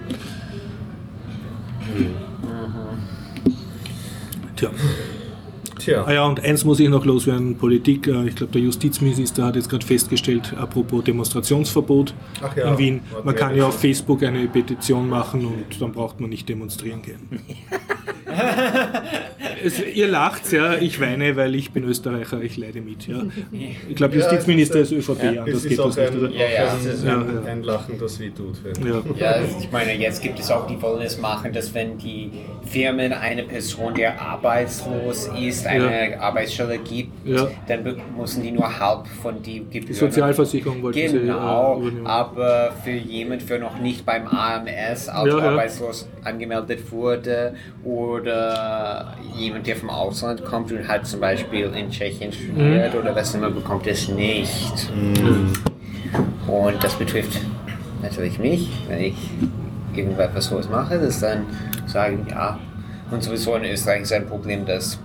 Tja. 4.55 4.69
Tja. 5.87 6.03
Ah 6.05 6.11
ja, 6.13 6.25
und 6.25 6.43
eins 6.43 6.65
muss 6.65 6.81
ich 6.81 6.89
noch 6.89 7.05
loswerden, 7.05 7.55
Politik. 7.57 8.07
äh, 8.07 8.27
Ich 8.27 8.35
glaube, 8.35 8.51
der 8.51 8.61
Justizminister 8.61 9.45
hat 9.45 9.55
jetzt 9.55 9.69
gerade 9.69 9.85
festgestellt, 9.85 10.53
apropos 10.59 11.03
Demonstrationsverbot 11.05 12.13
Ach 12.41 12.55
ja, 12.57 12.71
in 12.73 12.77
Wien, 12.77 12.99
man 13.23 13.33
ja, 13.35 13.39
kann 13.41 13.55
ja 13.55 13.67
auf 13.67 13.79
Facebook 13.79 14.21
eine 14.23 14.45
Petition 14.47 15.07
machen 15.07 15.45
und 15.45 15.81
dann 15.81 15.93
braucht 15.93 16.19
man 16.19 16.29
nicht 16.29 16.49
demonstrieren 16.49 17.01
gehen. 17.01 17.19
es, 19.63 19.81
ihr 19.81 20.07
lacht 20.07 20.51
ja, 20.51 20.75
ich 20.75 20.99
weine, 20.99 21.35
weil 21.35 21.55
ich 21.55 21.71
bin 21.71 21.83
Österreicher, 21.85 22.41
ich 22.41 22.57
leide 22.57 22.81
mit. 22.81 23.07
Ja. 23.07 23.23
Ich 23.89 23.95
glaube, 23.95 24.15
Ja, 24.17 24.21
Justizminister 24.21 24.79
es 24.79 24.91
ist 24.91 24.97
ist, 24.99 25.09
ÖVP, 25.09 25.23
Es 25.23 25.37
anders 25.37 25.63
geht 25.67 25.79
auch 25.79 25.85
das 25.95 25.97
nicht, 25.97 26.23
ein? 26.23 26.31
Ja, 26.33 26.49
ja, 26.49 26.75
es 26.77 26.85
ist- 26.85 27.01
ein, 27.03 27.07
ja, 27.07 27.17
ein, 27.21 27.39
ja. 27.45 27.51
ein 27.51 27.63
Lachen, 27.63 27.99
das 27.99 28.19
weh 28.19 28.29
tut. 28.29 28.55
Ja. 28.85 29.01
Ja, 29.17 29.35
ich 29.59 29.71
meine, 29.71 29.93
jetzt 29.95 30.21
gibt 30.21 30.39
es 30.39 30.51
auch, 30.51 30.67
die 30.67 30.81
wollen 30.81 31.01
es 31.01 31.17
machen, 31.19 31.53
dass 31.53 31.73
wenn 31.73 31.97
die 31.97 32.31
Firmen 32.65 33.13
eine 33.13 33.43
Person, 33.43 33.93
der 33.93 34.21
arbeitslos 34.21 35.29
ist, 35.39 35.65
eine 35.85 36.19
Arbeitsstelle 36.21 36.77
gibt, 36.79 37.27
Ja. 37.27 37.47
dann 37.67 37.83
müssen 38.17 38.41
die 38.43 38.51
nur 38.51 38.79
halb 38.79 39.07
von 39.07 39.41
die 39.41 39.59
Gebühren. 39.59 39.85
Die 39.87 39.93
Sozialversicherung 39.93 40.81
wollte 40.81 41.07
sie 41.09 41.19
Genau, 41.19 41.81
äh, 41.81 41.91
aber 42.05 42.71
für 42.83 42.91
jemand, 42.91 43.49
der 43.49 43.59
noch 43.59 43.77
nicht 43.79 44.05
beim 44.05 44.27
AMS 44.27 45.09
als 45.09 45.27
Ja, 45.27 45.37
ja. 45.37 45.49
arbeitslos 45.51 46.07
angemeldet 46.23 46.91
wurde 46.91 47.53
oder 47.83 49.13
jemand, 49.35 49.67
der 49.67 49.75
vom 49.75 49.89
Ausland 49.89 50.43
kommt 50.45 50.71
und 50.71 50.87
hat 50.87 51.05
zum 51.07 51.19
Beispiel 51.19 51.71
in 51.75 51.89
Tschechien 51.89 52.31
studiert 52.31 52.93
Mhm. 52.93 52.99
oder 52.99 53.15
was 53.15 53.33
immer, 53.35 53.49
bekommt 53.49 53.87
es 53.87 54.07
nicht. 54.09 54.89
Und 56.47 56.83
das 56.83 56.95
betrifft 56.95 57.39
natürlich 58.01 58.39
mich, 58.39 58.69
wenn 58.87 59.01
ich 59.01 59.15
irgendetwas 59.95 60.45
sowas 60.45 60.69
mache, 60.69 60.99
das 60.99 61.19
dann 61.19 61.45
sagen, 61.85 62.27
ja, 62.29 62.59
und 63.11 63.23
sowieso 63.23 63.55
in 63.55 63.65
Österreich 63.65 64.01
ist 64.03 64.13
ein 64.13 64.25
Problem, 64.27 64.65
dass 64.65 64.99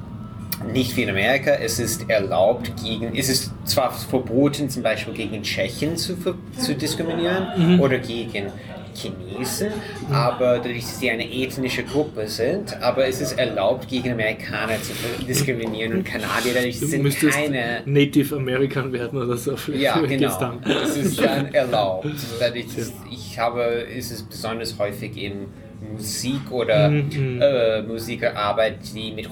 nicht 0.73 0.97
wie 0.97 1.03
in 1.03 1.11
Amerika, 1.11 1.53
es 1.53 1.79
ist 1.79 2.09
erlaubt 2.09 2.73
gegen, 2.83 3.17
es 3.17 3.29
ist 3.29 3.53
zwar 3.65 3.93
verboten, 3.93 4.69
zum 4.71 4.83
Beispiel 4.83 5.15
gegen 5.15 5.43
Tschechen 5.43 5.97
zu, 5.97 6.17
zu 6.59 6.75
diskriminieren 6.75 7.81
oder 7.81 7.99
gegen 7.99 8.47
Chinesen, 8.95 9.69
aber 10.11 10.59
dadurch, 10.59 10.81
dass 10.83 11.01
sie 11.01 11.11
eine 11.11 11.25
ethnische 11.33 11.83
Gruppe 11.83 12.29
sind, 12.29 12.77
aber 12.83 13.07
es 13.07 13.23
ist 13.23 13.39
erlaubt, 13.39 13.89
gegen 13.89 14.13
Amerikaner 14.13 14.75
zu 14.83 14.93
diskriminieren 15.27 15.95
und 15.95 16.05
Kanadier, 16.05 16.53
dadurch 16.55 16.79
Du 16.79 16.87
sind 16.87 17.19
keine 17.31 17.81
Native 17.87 18.37
American 18.37 18.93
werden 18.93 19.19
oder 19.23 19.37
so. 19.39 19.57
Vielleicht 19.57 19.83
ja, 19.83 19.99
genau. 20.01 20.39
dann. 20.39 20.61
Das 20.63 20.95
ist 20.97 21.19
dann 21.19 21.55
erlaubt. 21.55 22.07
Dadurch, 22.39 22.67
dass 22.77 22.93
ich 23.11 23.39
habe, 23.39 23.63
ist 23.63 24.13
es 24.13 24.23
besonders 24.23 24.79
häufig 24.79 25.17
in 25.17 25.47
Musik 25.93 26.51
oder 26.51 26.91
Mhm. 26.91 27.41
äh, 27.41 27.83
Musikarbeit, 27.83 28.77
die 28.95 29.13
mit 29.13 29.29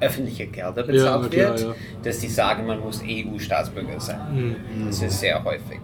öffentlichen 0.00 0.52
Geldern 0.52 0.74
Ja, 0.76 0.82
bezahlt 0.92 1.22
na 1.22 1.28
klar, 1.28 1.50
wird, 1.50 1.60
ja. 1.60 1.74
dass 2.02 2.18
die 2.20 2.28
sagen, 2.28 2.66
man 2.66 2.80
muss 2.80 3.02
EU-Staatsbürger 3.02 4.00
sein. 4.00 4.20
Mhm. 4.32 4.86
Das 4.86 5.02
ist 5.02 5.20
sehr 5.20 5.42
häufig. 5.44 5.80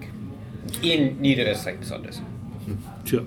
In 0.83 1.21
Niederösterreich 1.21 1.79
besonders. 1.79 2.23
Tja. 3.05 3.21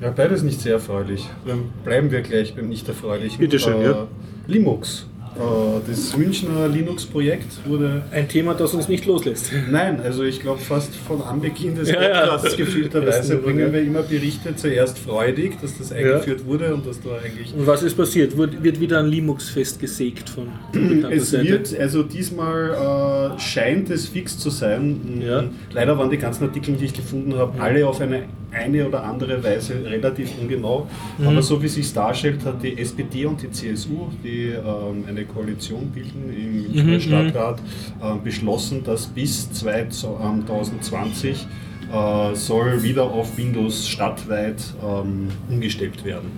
Ja, 0.00 0.10
beides 0.10 0.42
nicht 0.42 0.60
sehr 0.60 0.74
erfreulich. 0.74 1.28
Dann 1.46 1.70
bleiben 1.84 2.10
wir 2.10 2.20
gleich 2.22 2.54
beim 2.54 2.68
nicht 2.68 2.86
erfreulichen. 2.86 3.38
Bitte 3.38 3.58
schön, 3.58 3.82
ja. 3.82 4.06
Linux. 4.46 5.06
Äh, 5.38 5.80
Das 5.88 6.16
Münchner 6.16 6.68
Linux-Projekt 6.68 7.66
wurde. 7.66 8.02
Ein 8.10 8.28
Thema, 8.28 8.54
das 8.54 8.74
uns 8.74 8.88
nicht 8.88 9.06
loslässt. 9.06 9.52
Nein, 9.70 10.00
also 10.00 10.24
ich 10.24 10.40
glaube 10.40 10.60
fast 10.60 10.94
von 10.96 11.22
Anbeginn 11.22 11.74
des 11.76 11.90
Ja, 11.90 12.02
ja. 12.02 12.20
Podcasts 12.26 12.56
gefühlterweise 12.56 13.16
Ersten 13.34 13.42
bringen 13.42 13.72
wir 13.72 13.80
immer 13.82 14.02
Berichte 14.02 14.54
zuerst 14.56 14.98
freudig, 14.98 15.60
dass 15.60 15.78
das 15.78 15.92
eingeführt 15.92 16.44
wurde 16.44 16.74
und 16.74 16.86
dass 16.86 17.00
da 17.00 17.10
eigentlich 17.24 17.54
Und 17.54 17.66
was 17.66 17.82
ist 17.82 17.96
passiert? 17.96 18.36
Wird 18.36 18.62
wird 18.62 18.80
wieder 18.80 18.98
ein 18.98 19.06
Linux 19.06 19.48
festgesägt 19.50 20.28
von 20.28 20.48
Es 21.10 21.30
Seite? 21.30 21.48
wird, 21.48 21.78
also 21.78 22.02
diesmal 22.02 23.34
äh, 23.36 23.40
scheint 23.40 23.90
es 23.90 24.08
fix 24.08 24.38
zu 24.38 24.50
sein. 24.50 25.22
Ja. 25.24 25.44
Leider 25.72 25.96
waren 25.98 26.10
die 26.10 26.18
ganzen 26.18 26.44
Artikel, 26.44 26.74
die 26.74 26.86
ich 26.86 26.94
gefunden 26.94 27.34
habe, 27.36 27.60
alle 27.60 27.86
auf 27.86 28.00
eine 28.00 28.24
eine 28.50 28.88
oder 28.88 29.04
andere 29.04 29.44
Weise 29.44 29.74
relativ 29.84 30.30
ungenau. 30.40 30.88
Mhm. 31.18 31.28
Aber 31.28 31.42
so 31.42 31.60
wie 31.62 31.66
es 31.66 31.74
sich 31.74 31.92
darstellt, 31.92 32.44
hat 32.46 32.62
die 32.62 32.78
SPD 32.78 33.26
und 33.26 33.42
die 33.42 33.50
CSU, 33.50 34.08
die 34.24 34.46
ähm, 34.46 35.04
eine 35.06 35.24
Koalition 35.28 35.90
bilden 35.90 36.32
im 36.32 36.62
Münchner 36.86 37.22
Mhm, 37.22 37.30
Stadtrat, 37.30 37.60
äh, 38.02 38.14
beschlossen, 38.22 38.82
dass 38.84 39.06
bis 39.06 39.52
2020 39.52 41.46
äh, 41.92 42.34
soll 42.34 42.82
wieder 42.82 43.04
auf 43.04 43.36
Windows 43.38 43.88
stadtweit 43.88 44.62
ähm, 44.82 45.28
umgestellt 45.48 46.04
werden. 46.04 46.30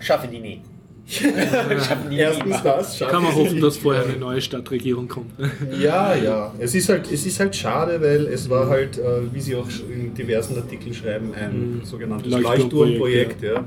Schaffen 0.00 0.30
die 0.30 0.38
nie. 0.40 0.60
Schaffen 1.10 2.10
die 2.10 2.18
Erstens 2.18 2.62
das, 2.62 2.98
Kann 3.00 3.24
man 3.24 3.34
hoffen, 3.34 3.60
dass 3.60 3.78
vorher 3.78 4.04
eine 4.04 4.16
neue 4.16 4.40
Stadtregierung 4.40 5.08
kommt. 5.08 5.32
Ja, 5.80 6.14
ja. 6.14 6.54
Es 6.58 6.74
ist 6.74 6.88
halt, 6.88 7.10
es 7.10 7.26
ist 7.26 7.40
halt 7.40 7.56
schade, 7.56 8.00
weil 8.00 8.26
es 8.26 8.48
war 8.48 8.68
halt, 8.68 8.96
äh, 8.98 9.02
wie 9.32 9.40
Sie 9.40 9.56
auch 9.56 9.66
in 9.92 10.14
diversen 10.14 10.56
Artikeln 10.56 10.94
schreiben, 10.94 11.32
ein 11.34 11.80
sogenanntes 11.84 12.30
Leuchtturmprojekt, 12.30 13.42
Leuchtturmprojekt. 13.42 13.42
Ja. 13.42 13.54
Äh, 13.54 13.62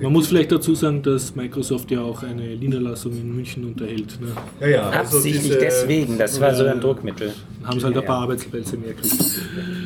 Man 0.00 0.12
muss 0.12 0.28
vielleicht 0.28 0.52
dazu 0.52 0.74
sagen, 0.74 1.02
dass 1.02 1.34
Microsoft 1.34 1.90
ja 1.90 2.00
auch 2.00 2.22
eine 2.22 2.56
Niederlassung 2.56 3.12
in 3.12 3.34
München 3.34 3.64
unterhält. 3.64 4.18
Ne? 4.20 4.28
ja, 4.60 4.66
ja, 4.68 4.90
also 4.90 5.16
Absichtlich 5.16 5.42
diese- 5.44 5.58
deswegen, 5.58 6.18
das 6.18 6.40
war 6.40 6.54
so 6.54 6.64
ein 6.64 6.80
Druckmittel. 6.80 7.32
Haben 7.64 7.78
sie 7.80 7.86
halt 7.86 7.96
ein 7.96 8.04
paar 8.04 8.22
Arbeitsplätze 8.22 8.76
mehr 8.76 8.92
gekriegt. 8.94 9.24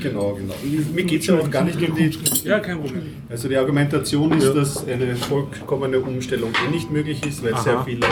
Genau, 0.03 0.35
genau. 0.35 0.55
Mir 0.95 1.05
geht 1.05 1.21
es 1.23 1.27
ja 1.27 1.38
auch 1.38 1.51
gar 1.51 1.64
nicht 1.64 1.77
um 1.87 1.95
die. 1.95 2.11
Ja, 2.45 2.59
kein 2.61 2.79
Problem. 2.81 3.03
Also 3.29 3.49
die 3.49 3.57
Argumentation 3.57 4.33
ist, 4.38 4.45
Ja. 4.45 4.53
dass 4.55 4.87
eine 4.87 5.14
vollkommene 5.16 6.01
Umstellung 6.01 6.51
eh 6.66 6.71
nicht 6.71 6.90
möglich 6.90 7.25
ist, 7.27 7.42
weil 7.45 7.55
Aha. 7.55 7.62
sehr 7.62 7.83
viele 7.85 8.07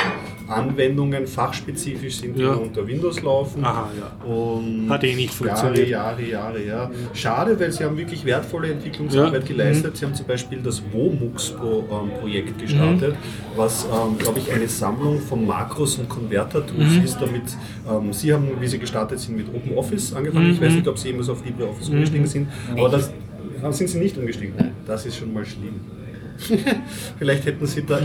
Anwendungen 0.49 1.27
fachspezifisch 1.27 2.17
sind, 2.19 2.37
die 2.37 2.43
Ja. 2.43 2.53
unter 2.53 2.87
Windows 2.87 3.23
laufen. 3.23 3.65
Aha, 3.65 3.89
ja. 3.99 4.25
Und 4.27 4.89
Hat 4.91 5.03
eh 5.05 5.15
nicht 5.15 5.33
funktioniert. 5.33 5.89
Jahre, 5.89 6.23
Jahre, 6.23 6.63
Jahre, 6.63 6.65
ja. 6.67 6.91
Schade, 7.15 7.59
weil 7.59 7.73
sie 7.73 7.85
haben 7.85 7.97
wirklich 7.97 8.25
wertvolle 8.25 8.73
Entwicklungsarbeit 8.73 9.43
Ja. 9.43 9.49
geleistet. 9.49 9.97
Sie 9.97 10.05
haben 10.05 10.15
zum 10.15 10.27
Beispiel 10.27 10.59
das 10.63 10.83
WOMUX-Projekt 10.93 12.59
gestartet, 12.59 13.15
was, 13.57 13.85
ähm, 13.85 14.19
glaube 14.19 14.39
ich, 14.39 14.53
eine 14.53 14.69
Sammlung 14.69 15.21
von 15.21 15.47
Makros 15.47 15.99
und 15.99 16.09
Konverter-Tools 16.09 16.97
ist, 17.05 17.19
damit 17.21 17.43
ähm, 17.89 18.13
Sie 18.13 18.33
haben, 18.33 18.49
wie 18.61 18.67
Sie 18.67 18.79
gestartet 18.79 19.19
sind, 19.21 19.37
mit 19.37 19.47
OpenOffice 19.55 20.15
angefangen. 20.15 20.53
Ich 20.53 20.61
weiß 20.61 20.73
nicht, 20.75 20.89
ob 20.89 20.99
Sie 20.99 21.09
jemals 21.09 21.29
auf 21.29 21.45
LibreOffice 21.45 21.89
umgestiegen 21.89 22.27
sind, 22.27 22.49
aber 22.77 22.89
das 22.89 23.13
ah, 23.63 23.73
sind 23.73 23.89
Sie 23.89 23.99
nicht 23.99 24.17
umgestiegen. 24.17 24.55
Das 24.87 25.07
ist 25.07 25.17
schon 25.17 25.33
mal 25.33 25.45
schlimm. 25.45 25.81
Vielleicht 27.19 27.47
hätten 27.47 27.67
Sie 27.67 27.85
da. 27.85 28.01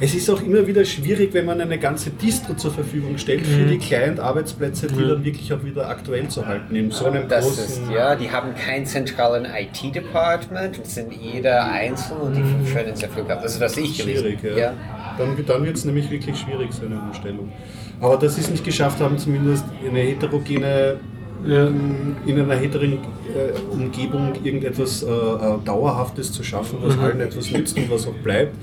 Es 0.00 0.14
ist 0.14 0.28
auch 0.30 0.42
immer 0.42 0.66
wieder 0.66 0.84
schwierig, 0.84 1.32
wenn 1.34 1.44
man 1.46 1.60
eine 1.60 1.78
ganze 1.78 2.10
Distro 2.10 2.54
zur 2.54 2.72
Verfügung 2.72 3.18
stellt 3.18 3.46
für 3.46 3.64
die 3.66 3.78
Client-Arbeitsplätze, 3.78 4.86
die 4.88 5.06
dann 5.06 5.24
wirklich 5.24 5.52
auch 5.52 5.62
wieder 5.64 5.88
aktuell 5.88 6.28
zu 6.28 6.46
halten. 6.46 6.74
In 6.74 6.90
so 6.90 7.06
einem 7.06 7.28
Das 7.28 7.44
großen. 7.44 7.84
ist, 7.84 7.92
ja, 7.92 8.16
die 8.16 8.30
haben 8.30 8.54
keinen 8.54 8.86
zentralen 8.86 9.44
IT-Department 9.46 10.78
und 10.78 10.86
sind 10.86 11.12
jeder 11.12 11.64
einzeln 11.70 12.20
und 12.20 12.36
die 12.36 12.42
verschwenden 12.42 12.96
sehr 12.96 13.10
viel 13.10 13.24
Geld. 13.24 13.38
Das 13.42 13.54
ist, 13.54 13.60
was 13.60 13.76
ich 13.76 13.98
gelesen 13.98 14.22
Schwierig, 14.24 14.38
habe. 14.38 14.60
ja. 14.60 14.72
Dann, 15.18 15.36
dann 15.46 15.64
wird 15.64 15.76
es 15.76 15.84
nämlich 15.84 16.10
wirklich 16.10 16.36
schwierig, 16.38 16.72
so 16.72 16.86
eine 16.86 16.96
Umstellung. 17.00 17.52
Aber 18.00 18.16
dass 18.16 18.34
sie 18.34 18.40
es 18.40 18.50
nicht 18.50 18.64
geschafft 18.64 19.00
haben, 19.00 19.16
zumindest 19.18 19.64
eine 19.88 20.00
heterogene, 20.00 20.96
Ja. 21.46 21.66
ähm, 21.66 22.16
in 22.26 22.40
einer 22.40 22.54
heterogenen 22.54 22.98
äh, 23.34 23.58
Umgebung 23.72 24.32
irgendetwas 24.42 25.02
äh, 25.02 25.06
äh, 25.06 25.58
Dauerhaftes 25.64 26.32
zu 26.32 26.42
schaffen, 26.42 26.78
Mhm. 26.80 26.86
was 26.88 26.98
allen 26.98 27.20
etwas 27.20 27.50
nützt 27.50 27.76
und 27.76 27.90
was 27.90 28.06
auch 28.06 28.14
bleibt. 28.22 28.54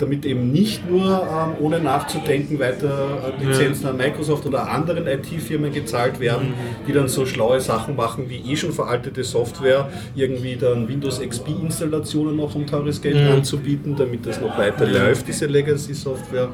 Damit 0.00 0.24
eben 0.26 0.52
nicht 0.52 0.88
nur 0.88 1.02
ähm, 1.10 1.56
ohne 1.64 1.80
nachzudenken 1.80 2.60
weiter 2.60 3.32
Lizenzen 3.40 3.84
an 3.88 3.96
Microsoft 3.96 4.46
oder 4.46 4.70
anderen 4.70 5.08
IT-Firmen 5.08 5.72
gezahlt 5.72 6.20
werden, 6.20 6.50
Mhm. 6.50 6.86
die 6.86 6.92
dann 6.92 7.08
so 7.08 7.26
schlaue 7.26 7.60
Sachen 7.60 7.96
machen 7.96 8.26
wie 8.28 8.36
eh 8.52 8.54
schon 8.54 8.70
veraltete 8.72 9.24
Software, 9.24 9.88
irgendwie 10.14 10.54
dann 10.54 10.86
Windows 10.88 11.20
XP-Installationen 11.20 12.36
noch 12.36 12.54
um 12.54 12.64
teures 12.64 13.00
Geld 13.02 13.16
Mhm. 13.16 13.32
anzubieten, 13.38 13.96
damit 13.96 14.24
das 14.24 14.40
noch 14.40 14.56
weiter 14.56 14.86
läuft, 14.86 15.26
diese 15.26 15.46
Legacy-Software. 15.46 16.48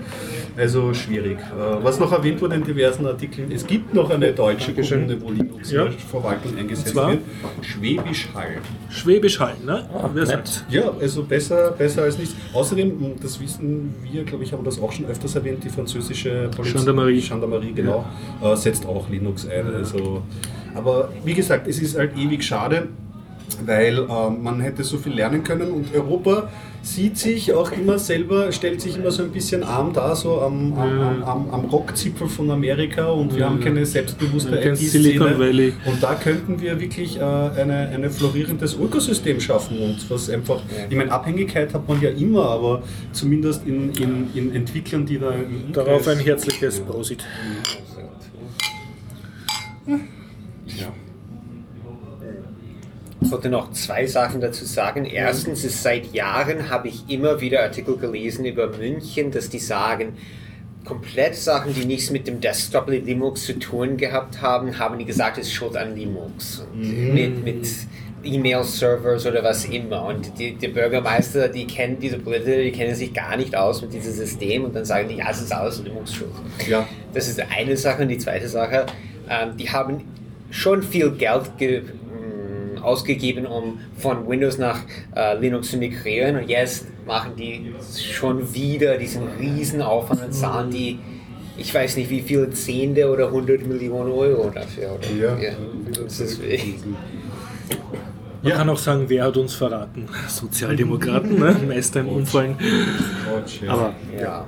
Also 0.56 0.94
schwierig. 0.94 1.38
Äh, 1.38 1.82
Was 1.84 1.98
noch 1.98 2.12
erwähnt 2.12 2.40
wurde 2.40 2.54
in 2.54 2.62
diversen 2.62 3.06
Artikeln, 3.06 3.50
es 3.50 3.66
gibt 3.66 3.92
noch 3.92 4.08
eine 4.10 4.32
deutsche 4.32 4.72
Kommune, 4.72 5.20
wo 5.20 5.30
Linux 5.30 5.72
Ja. 5.72 5.84
in 5.86 5.90
der 5.90 5.98
Verwaltung 5.98 6.56
eingesetzt 6.56 6.94
wird. 6.94 7.18
Schwäbisch 7.62 8.28
Hall. 8.34 8.58
Schwäbisch 8.88 9.40
Hall, 9.40 9.54
ne? 9.66 9.88
Wer 10.14 10.26
sagt? 10.26 10.64
Ja, 10.70 10.92
also 11.00 11.24
besser, 11.24 11.72
besser 11.72 12.02
als 12.02 12.18
nichts. 12.18 12.36
Außerdem, 12.52 13.16
das 13.20 13.40
wissen 13.40 13.94
wir, 14.10 14.22
glaube 14.24 14.44
ich, 14.44 14.52
haben 14.52 14.62
das 14.64 14.80
auch 14.80 14.92
schon 14.92 15.06
öfters 15.06 15.34
erwähnt, 15.34 15.64
die 15.64 15.70
französische 15.70 16.48
Polizei. 16.54 16.76
Gendarmerie. 16.78 17.20
Gendarmerie, 17.20 17.72
genau. 17.72 18.04
Äh, 18.42 18.54
setzt 18.56 18.86
auch 18.86 19.08
Linux 19.10 19.48
ein. 19.48 19.74
Also, 19.74 20.22
aber 20.74 21.08
wie 21.24 21.34
gesagt, 21.34 21.66
es 21.66 21.80
ist 21.80 21.98
halt 21.98 22.16
ewig 22.16 22.44
schade. 22.44 22.88
weil 23.66 23.98
ähm, 23.98 24.42
man 24.42 24.60
hätte 24.60 24.82
so 24.82 24.96
viel 24.98 25.12
lernen 25.14 25.44
können 25.44 25.70
und 25.70 25.94
Europa 25.94 26.48
sieht 26.84 27.16
sich 27.16 27.52
auch 27.54 27.72
immer 27.72 27.98
selber, 27.98 28.52
stellt 28.52 28.80
sich 28.80 28.96
immer 28.96 29.10
so 29.10 29.22
ein 29.22 29.30
bisschen 29.30 29.62
arm 29.62 29.92
da, 29.94 30.14
so 30.14 30.42
am, 30.42 30.74
am, 30.74 31.00
am, 31.00 31.22
am, 31.22 31.50
am 31.50 31.64
Rockzipfel 31.64 32.28
von 32.28 32.50
Amerika 32.50 33.08
und 33.08 33.34
wir 33.34 33.46
haben 33.46 33.58
keine 33.58 33.86
selbstbewusste 33.86 34.60
IT-Szene. 34.60 35.38
Valley. 35.38 35.72
Und 35.86 36.02
da 36.02 36.14
könnten 36.14 36.60
wir 36.60 36.78
wirklich 36.78 37.16
äh, 37.16 37.22
eine, 37.22 37.88
eine 37.88 38.10
florierendes 38.10 38.74
Ökosystem 38.74 39.40
schaffen 39.40 39.78
und 39.78 40.10
was 40.10 40.28
einfach, 40.28 40.60
ich 40.90 40.96
meine, 40.96 41.10
Abhängigkeit 41.10 41.72
hat 41.72 41.88
man 41.88 42.00
ja 42.02 42.10
immer, 42.10 42.50
aber 42.50 42.82
zumindest 43.12 43.66
in, 43.66 43.90
in, 43.92 44.28
in 44.34 44.54
Entwicklern, 44.54 45.06
die 45.06 45.18
da 45.18 45.32
im 45.32 45.72
Darauf 45.72 46.06
ein 46.06 46.18
herzliches 46.18 46.80
Prosit. 46.80 47.24
Ich 49.86 50.13
wollte 53.30 53.48
noch 53.48 53.72
zwei 53.72 54.06
Sachen 54.06 54.40
dazu 54.40 54.64
sagen. 54.64 55.04
Erstens 55.04 55.64
ist 55.64 55.82
seit 55.82 56.12
Jahren 56.12 56.70
habe 56.70 56.88
ich 56.88 57.04
immer 57.08 57.40
wieder 57.40 57.62
Artikel 57.62 57.96
gelesen 57.96 58.44
über 58.44 58.68
München, 58.68 59.30
dass 59.30 59.48
die 59.48 59.58
sagen, 59.58 60.14
komplett 60.84 61.34
Sachen, 61.34 61.74
die 61.74 61.84
nichts 61.84 62.10
mit 62.10 62.26
dem 62.26 62.40
Desktop 62.40 62.88
Linux 62.88 63.46
zu 63.46 63.58
tun 63.58 63.96
gehabt 63.96 64.42
haben, 64.42 64.78
haben 64.78 64.98
die 64.98 65.04
gesagt, 65.04 65.38
es 65.38 65.46
ist 65.46 65.54
schuld 65.54 65.76
an 65.76 65.96
Linux. 65.96 66.64
Und 66.72 67.14
Mit, 67.14 67.44
mit 67.44 67.66
E-Mail-Servers 68.22 69.26
oder 69.26 69.42
was 69.42 69.64
immer. 69.66 70.06
Und 70.06 70.38
die, 70.38 70.54
die 70.54 70.68
Bürgermeister, 70.68 71.48
die 71.48 71.66
kennen 71.66 71.98
diese 72.00 72.18
Politiker, 72.18 72.62
die 72.62 72.72
kennen 72.72 72.94
sich 72.94 73.12
gar 73.12 73.36
nicht 73.36 73.54
aus 73.54 73.82
mit 73.82 73.92
diesem 73.92 74.12
System 74.12 74.64
und 74.64 74.74
dann 74.74 74.84
sagen 74.84 75.08
die, 75.08 75.16
ja, 75.16 75.30
es 75.30 75.42
ist 75.42 75.52
alles 75.52 75.82
Linux 75.82 76.14
schuld. 76.14 76.32
Ja. 76.68 76.86
Das 77.12 77.28
ist 77.28 77.40
eine 77.40 77.76
Sache. 77.76 78.02
Und 78.02 78.08
die 78.08 78.18
zweite 78.18 78.48
Sache, 78.48 78.86
ähm, 79.28 79.56
die 79.56 79.70
haben 79.70 80.02
schon 80.50 80.82
viel 80.82 81.10
Geld 81.12 81.58
ge 81.58 81.82
ausgegeben, 82.84 83.46
um 83.46 83.80
von 83.96 84.28
Windows 84.28 84.58
nach 84.58 84.80
äh, 85.16 85.38
Linux 85.38 85.70
zu 85.70 85.76
migrieren. 85.76 86.36
Und 86.36 86.48
jetzt 86.48 86.86
machen 87.06 87.32
die 87.36 87.74
schon 87.98 88.52
wieder 88.54 88.98
diesen 88.98 89.26
riesen 89.38 89.82
Aufwand 89.82 90.24
und 90.24 90.32
zahlen 90.32 90.70
die, 90.70 90.98
ich 91.56 91.72
weiß 91.74 91.96
nicht 91.96 92.10
wie 92.10 92.22
viele 92.22 92.50
Zehnte 92.50 93.10
oder 93.10 93.26
100 93.26 93.66
Millionen 93.66 94.10
Euro 94.10 94.50
dafür. 94.50 94.98
Oder? 94.98 95.38
Ja. 95.38 95.52
Das 96.02 96.20
ist, 96.20 96.40
Man 98.42 98.52
kann 98.52 98.68
auch 98.68 98.78
sagen, 98.78 99.04
wer 99.08 99.24
hat 99.24 99.36
uns 99.36 99.54
verraten? 99.54 100.06
Sozialdemokraten, 100.28 101.38
ne? 101.38 101.56
Meister 101.66 102.00
im 102.00 102.08
Umfallen. 102.08 102.56
Aber 103.68 103.94
ja. 104.20 104.46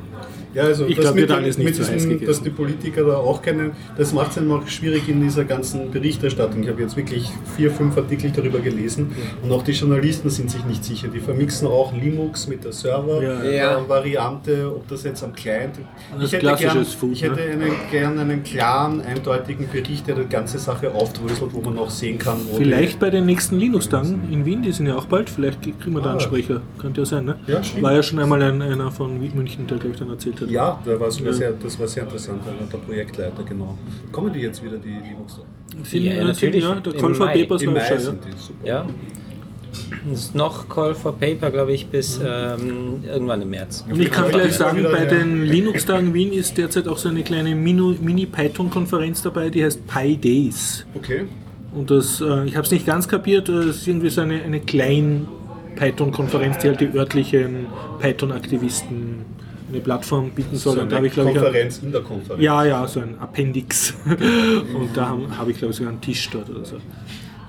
Ja, 0.56 0.62
also 0.64 0.86
Ich 0.86 0.96
das 0.96 1.04
glaub, 1.04 1.14
mit 1.14 1.22
wird 1.22 1.30
dem- 1.30 1.36
alles 1.44 1.58
nicht 1.58 1.78
heiß 1.78 2.04
gegessen. 2.08 2.26
dass 2.26 2.42
die 2.42 2.50
Politiker 2.50 3.04
da 3.04 3.16
auch 3.18 3.42
kennen, 3.42 3.72
das 3.98 4.12
macht 4.12 4.30
es 4.30 4.34
dann 4.36 4.50
auch 4.50 4.66
schwierig 4.66 5.08
in 5.08 5.20
dieser 5.22 5.44
ganzen 5.44 5.90
Berichterstattung. 5.90 6.62
Ich 6.62 6.68
habe 6.68 6.80
jetzt 6.82 6.96
wirklich 6.96 7.30
vier, 7.56 7.70
fünf 7.70 7.96
Artikel 7.96 8.30
darüber 8.34 8.58
gelesen 8.60 9.12
und 9.42 9.52
auch 9.52 9.62
die 9.62 9.72
Journalisten 9.72 10.30
sind 10.30 10.50
sich 10.50 10.64
nicht 10.64 10.82
sicher. 10.84 11.08
Die 11.08 11.20
vermixen 11.20 11.68
auch 11.68 11.92
Linux 11.94 12.48
mit 12.48 12.64
der 12.64 12.72
Ja. 12.72 13.20
Ja. 13.20 13.40
Server-Variante, 13.40 14.72
ob 14.74 14.88
das 14.88 15.02
jetzt 15.04 15.22
am 15.22 15.32
Client. 15.34 15.74
Ich 16.20 16.32
hätte, 16.32 16.46
gern, 16.58 16.84
Food, 16.84 17.12
ich 17.12 17.22
hätte 17.22 17.34
ne? 17.36 17.40
einen, 17.52 17.72
gern 17.90 18.18
einen 18.18 18.42
klaren, 18.42 19.00
eindeutigen 19.00 19.68
Bericht, 19.68 20.06
der 20.08 20.14
die 20.16 20.26
ganze 20.28 20.58
Sache 20.58 20.92
aufdröselt, 20.94 21.52
wo 21.52 21.60
man 21.60 21.78
auch 21.78 21.90
sehen 21.90 22.18
kann, 22.18 22.38
wo 22.50 22.56
vielleicht 22.56 22.98
bei 22.98 23.10
den 23.10 23.26
nächsten 23.26 23.58
Linux-Tagen 23.58 24.28
in 24.30 24.44
Wien, 24.44 24.62
die 24.62 24.72
sind 24.72 24.86
ja 24.86 24.96
auch 24.96 25.06
bald, 25.06 25.28
vielleicht 25.30 25.62
kriegen 25.62 25.94
wir 25.94 26.00
da 26.02 26.10
einen 26.10 26.18
Ah. 26.18 26.20
Sprecher. 26.20 26.62
Könnte 26.78 27.00
ja 27.02 27.04
sein, 27.06 27.24
ne? 27.24 27.36
Ja, 27.46 27.62
stimmt. 27.62 27.82
War 27.82 27.92
ja 27.92 28.02
schon 28.02 28.18
einmal 28.18 28.42
ein, 28.42 28.62
einer 28.62 28.90
von 28.90 29.18
München, 29.18 29.66
der, 29.66 29.78
glaube 29.78 29.92
ich, 29.94 29.98
dann 29.98 30.10
erzählt 30.10 30.40
hat. 30.40 30.45
Die, 30.46 30.52
ja, 30.52 30.80
da 30.84 31.00
war 31.00 31.08
es 31.08 31.16
sehr, 31.16 31.52
das 31.52 31.78
war 31.78 31.86
sehr 31.86 32.04
interessant, 32.04 32.40
der 32.72 32.78
Projektleiter, 32.78 33.42
genau. 33.42 33.76
Kommen 34.12 34.32
die 34.32 34.40
jetzt 34.40 34.62
wieder, 34.64 34.78
die 34.78 34.88
Linux? 34.90 35.40
Sind, 35.82 36.04
Ja, 36.04 36.24
natürlich. 36.24 36.62
Ja, 36.62 36.74
der 36.76 36.94
Im 36.94 37.00
Call 37.00 37.14
for. 37.14 37.26
Papers 37.26 37.62
Im 37.62 37.72
Mai 37.72 37.80
schon, 37.80 37.96
ja. 37.96 38.00
sind 38.00 38.18
die, 38.24 38.38
super. 38.38 38.66
Ja. 38.66 38.86
Es 40.12 40.20
ist 40.20 40.34
noch 40.34 40.68
Call 40.68 40.94
for 40.94 41.12
Paper, 41.18 41.50
glaube 41.50 41.72
ich, 41.72 41.86
bis 41.88 42.18
ähm, 42.24 43.04
irgendwann 43.06 43.42
im 43.42 43.50
März. 43.50 43.84
Und 43.90 44.00
ich 44.00 44.10
kann 44.10 44.24
Ja, 44.30 44.38
gleich 44.38 44.54
sagen, 44.54 44.82
bei 44.90 45.04
den 45.04 45.44
Linux-Tagen 45.44 46.14
Wien 46.14 46.32
ist 46.32 46.56
derzeit 46.56 46.88
auch 46.88 46.96
so 46.96 47.08
eine 47.10 47.22
kleine 47.22 47.54
Mini-Python-Konferenz 47.54 49.22
dabei, 49.22 49.50
die 49.50 49.62
heißt 49.64 49.86
PyDays. 49.86 50.86
Okay. 50.94 51.26
Und 51.74 51.90
das, 51.90 52.22
äh, 52.22 52.46
ich 52.46 52.56
habe 52.56 52.64
es 52.64 52.70
nicht 52.70 52.86
ganz 52.86 53.06
kapiert, 53.06 53.48
äh, 53.50 53.52
es 53.52 53.76
ist 53.78 53.88
irgendwie 53.88 54.08
so 54.08 54.22
eine, 54.22 54.42
eine 54.42 54.60
kleine 54.60 55.26
Python-Konferenz, 55.76 56.58
die 56.58 56.68
halt 56.68 56.80
die 56.80 56.88
örtlichen 56.94 57.66
Python-Aktivisten 58.00 59.26
eine 59.76 59.84
Plattform 59.84 60.30
bieten 60.30 60.56
soll. 60.56 60.74
So 60.74 60.80
und 60.80 60.90
da 60.90 60.96
eine 60.96 60.96
habe 60.96 61.06
ich, 61.06 61.12
glaube 61.12 61.30
ich, 61.30 61.36
Konferenz 61.36 61.78
in 61.82 61.92
der 61.92 62.00
Konferenz. 62.02 62.42
ja, 62.42 62.64
ja, 62.64 62.86
so 62.86 63.00
ein 63.00 63.18
Appendix. 63.18 63.94
und 64.06 64.96
da 64.96 65.08
habe 65.08 65.38
hab 65.38 65.48
ich, 65.48 65.58
glaube 65.58 65.70
ich, 65.70 65.76
sogar 65.76 65.92
einen 65.92 66.00
Tisch 66.00 66.28
dort 66.30 66.50
oder 66.50 66.64
so. 66.64 66.76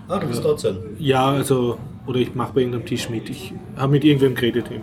Ah, 0.08 0.20
du 0.20 0.30
wirst 0.30 0.44
dort 0.44 0.60
sein. 0.60 0.78
Ja, 1.00 1.32
also, 1.32 1.78
oder 2.06 2.20
ich 2.20 2.34
mache 2.34 2.54
bei 2.54 2.62
irgendeinem 2.62 2.86
Tisch 2.86 3.10
mit. 3.10 3.30
Ich 3.30 3.54
habe 3.76 3.92
mit 3.92 4.04
irgendwem 4.06 4.36
geredet. 4.36 4.68
Im, 4.70 4.76
im 4.78 4.82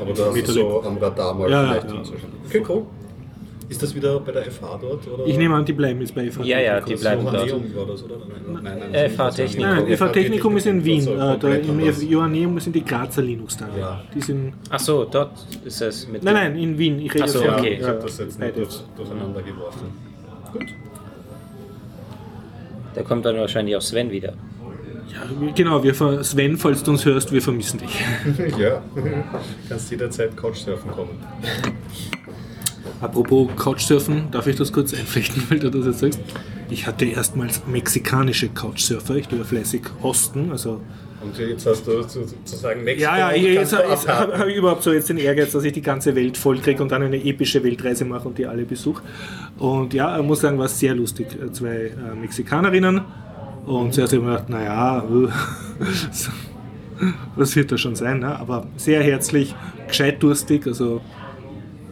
Aber 0.00 0.12
da 0.12 0.26
hast 0.26 0.48
du 0.48 0.52
so 0.52 0.82
am 0.82 0.98
Radar 0.98 1.34
mal 1.34 1.50
Ja, 1.50 1.64
vielleicht 1.64 1.90
ja, 1.90 1.94
ja. 1.94 2.02
Okay, 2.46 2.64
cool. 2.68 2.86
Ist 3.68 3.82
das 3.82 3.94
wieder 3.94 4.20
bei 4.20 4.32
der 4.32 4.44
FH 4.44 4.78
dort? 4.80 5.08
Oder? 5.08 5.26
Ich 5.26 5.36
nehme 5.36 5.54
an, 5.54 5.64
die 5.64 5.72
bleiben 5.72 6.00
jetzt 6.00 6.14
bei 6.14 6.30
FH. 6.30 6.44
Ja, 6.44 6.60
ja, 6.60 6.80
die 6.80 6.94
bleiben 6.94 7.24
dort. 7.24 7.48
Nein, 7.48 8.62
nein, 8.62 8.90
nein, 8.92 9.10
FH 9.10 9.28
ist 9.28 9.36
Technikum. 9.36 9.74
nicht. 9.74 9.88
Nein, 9.88 9.96
FH 9.96 10.08
Technikum 10.12 10.56
ist 10.56 10.66
in 10.66 10.84
Wien. 10.84 11.00
so 11.00 11.14
Äh, 11.14 11.38
da 11.38 11.48
Im. 11.48 11.80
Joanneum 12.08 12.60
sind 12.60 12.76
die 12.76 12.84
Grazer 12.84 13.22
Linux-Tage. 13.22 13.80
Ja. 13.80 14.02
Die 14.14 14.20
sind. 14.20 14.52
Ach 14.70 14.78
so, 14.78 15.04
dort 15.04 15.32
ist 15.64 15.80
es 15.80 16.06
mit. 16.08 16.22
Nein, 16.22 16.34
nein, 16.34 16.56
in 16.56 16.78
Wien. 16.78 17.00
Ich 17.00 17.12
rede 17.12 17.24
Ach 17.24 17.28
so, 17.28 17.42
okay. 17.42 17.78
Ich 17.80 17.86
habe 17.86 17.98
das 17.98 18.18
jetzt 18.18 18.40
durch, 18.40 18.80
durcheinander 18.96 19.42
geworfen. 19.42 19.88
Gut. 20.52 20.66
Da 22.94 23.02
kommt 23.02 23.26
dann 23.26 23.36
wahrscheinlich 23.36 23.76
auch 23.76 23.82
Sven 23.82 24.10
wieder. 24.10 24.32
Ja, 25.12 25.52
genau, 25.54 25.82
wir 25.82 25.94
ver 25.94 26.24
Sven, 26.24 26.56
falls 26.56 26.82
du 26.82 26.92
uns 26.92 27.04
hörst, 27.04 27.30
wir 27.30 27.42
vermissen 27.42 27.78
dich. 27.78 28.00
ja, 28.58 28.82
kannst 29.68 29.90
jederzeit 29.90 30.36
Couchsurfen 30.36 30.90
kommen. 30.90 31.18
Apropos 33.00 33.48
Couchsurfen, 33.56 34.30
darf 34.30 34.46
ich 34.46 34.56
das 34.56 34.72
kurz 34.72 34.94
einflechten, 34.94 35.42
weil 35.48 35.58
du 35.58 35.70
das 35.70 35.86
jetzt 35.86 35.98
sagst? 36.00 36.20
Ich 36.70 36.86
hatte 36.86 37.04
erstmals 37.04 37.62
mexikanische 37.66 38.48
Couchsurfer, 38.48 39.16
ich 39.16 39.28
tue 39.28 39.38
ja 39.38 39.44
fleißig 39.44 39.82
hosten, 40.02 40.50
also 40.50 40.80
Und 41.22 41.38
jetzt 41.38 41.66
hast 41.66 41.86
du 41.86 42.02
sozusagen 42.02 42.82
Mexiko. 42.84 43.10
Ja, 43.10 43.30
ja, 43.30 43.36
jetzt, 43.36 43.72
jetzt 43.72 44.08
habe 44.08 44.38
hab 44.38 44.46
ich 44.48 44.56
überhaupt 44.56 44.82
so 44.82 44.92
jetzt 44.92 45.08
den 45.08 45.18
Ehrgeiz, 45.18 45.52
dass 45.52 45.64
ich 45.64 45.72
die 45.72 45.82
ganze 45.82 46.14
Welt 46.14 46.36
voll 46.36 46.58
kriege 46.58 46.82
und 46.82 46.90
dann 46.90 47.02
eine 47.02 47.22
epische 47.24 47.62
Weltreise 47.62 48.04
mache 48.04 48.28
und 48.28 48.38
die 48.38 48.46
alle 48.46 48.64
besuche. 48.64 49.02
Und 49.58 49.94
ja, 49.94 50.18
ich 50.18 50.24
muss 50.24 50.40
sagen, 50.40 50.58
war 50.58 50.68
sehr 50.68 50.94
lustig. 50.94 51.28
Zwei 51.52 51.86
äh, 51.86 52.14
Mexikanerinnen 52.20 53.00
und 53.66 53.92
zuerst 53.92 54.12
habe 54.12 54.22
ich 54.22 54.26
mir 54.28 54.34
gedacht, 54.34 54.48
naja, 54.48 55.04
so, 55.08 55.28
was 57.36 57.56
wird 57.56 57.72
das 57.72 57.80
schon 57.80 57.96
sein, 57.96 58.20
ne? 58.20 58.38
aber 58.38 58.66
sehr 58.76 59.02
herzlich, 59.02 59.54
gescheit 59.88 60.22
durstig, 60.22 60.66
also 60.66 61.00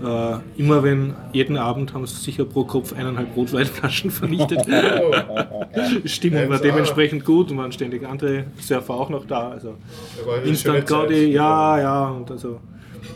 äh, 0.05 0.39
immer 0.57 0.83
wenn, 0.83 1.15
jeden 1.33 1.57
Abend 1.57 1.95
haben 1.95 2.07
sie 2.07 2.17
sicher 2.17 2.45
pro 2.45 2.65
Kopf 2.65 2.93
eineinhalb 2.93 3.35
Rotweinflaschen 3.37 4.11
vernichtet. 4.11 4.61
Stimmung 6.05 6.49
war 6.49 6.57
Ja, 6.57 6.63
dementsprechend 6.63 7.25
gut 7.25 7.51
und 7.51 7.59
waren 7.59 7.73
ständig 7.73 8.07
andere 8.07 8.45
Surfer 8.61 8.95
auch 8.95 9.11
noch 9.11 9.27
da. 9.27 9.51
Also 9.51 9.75
Instant. 10.45 10.87
Gaudi, 10.87 11.27
ja, 11.33 11.79
ja. 11.81 12.09
Und 12.09 12.31
also, 12.31 12.61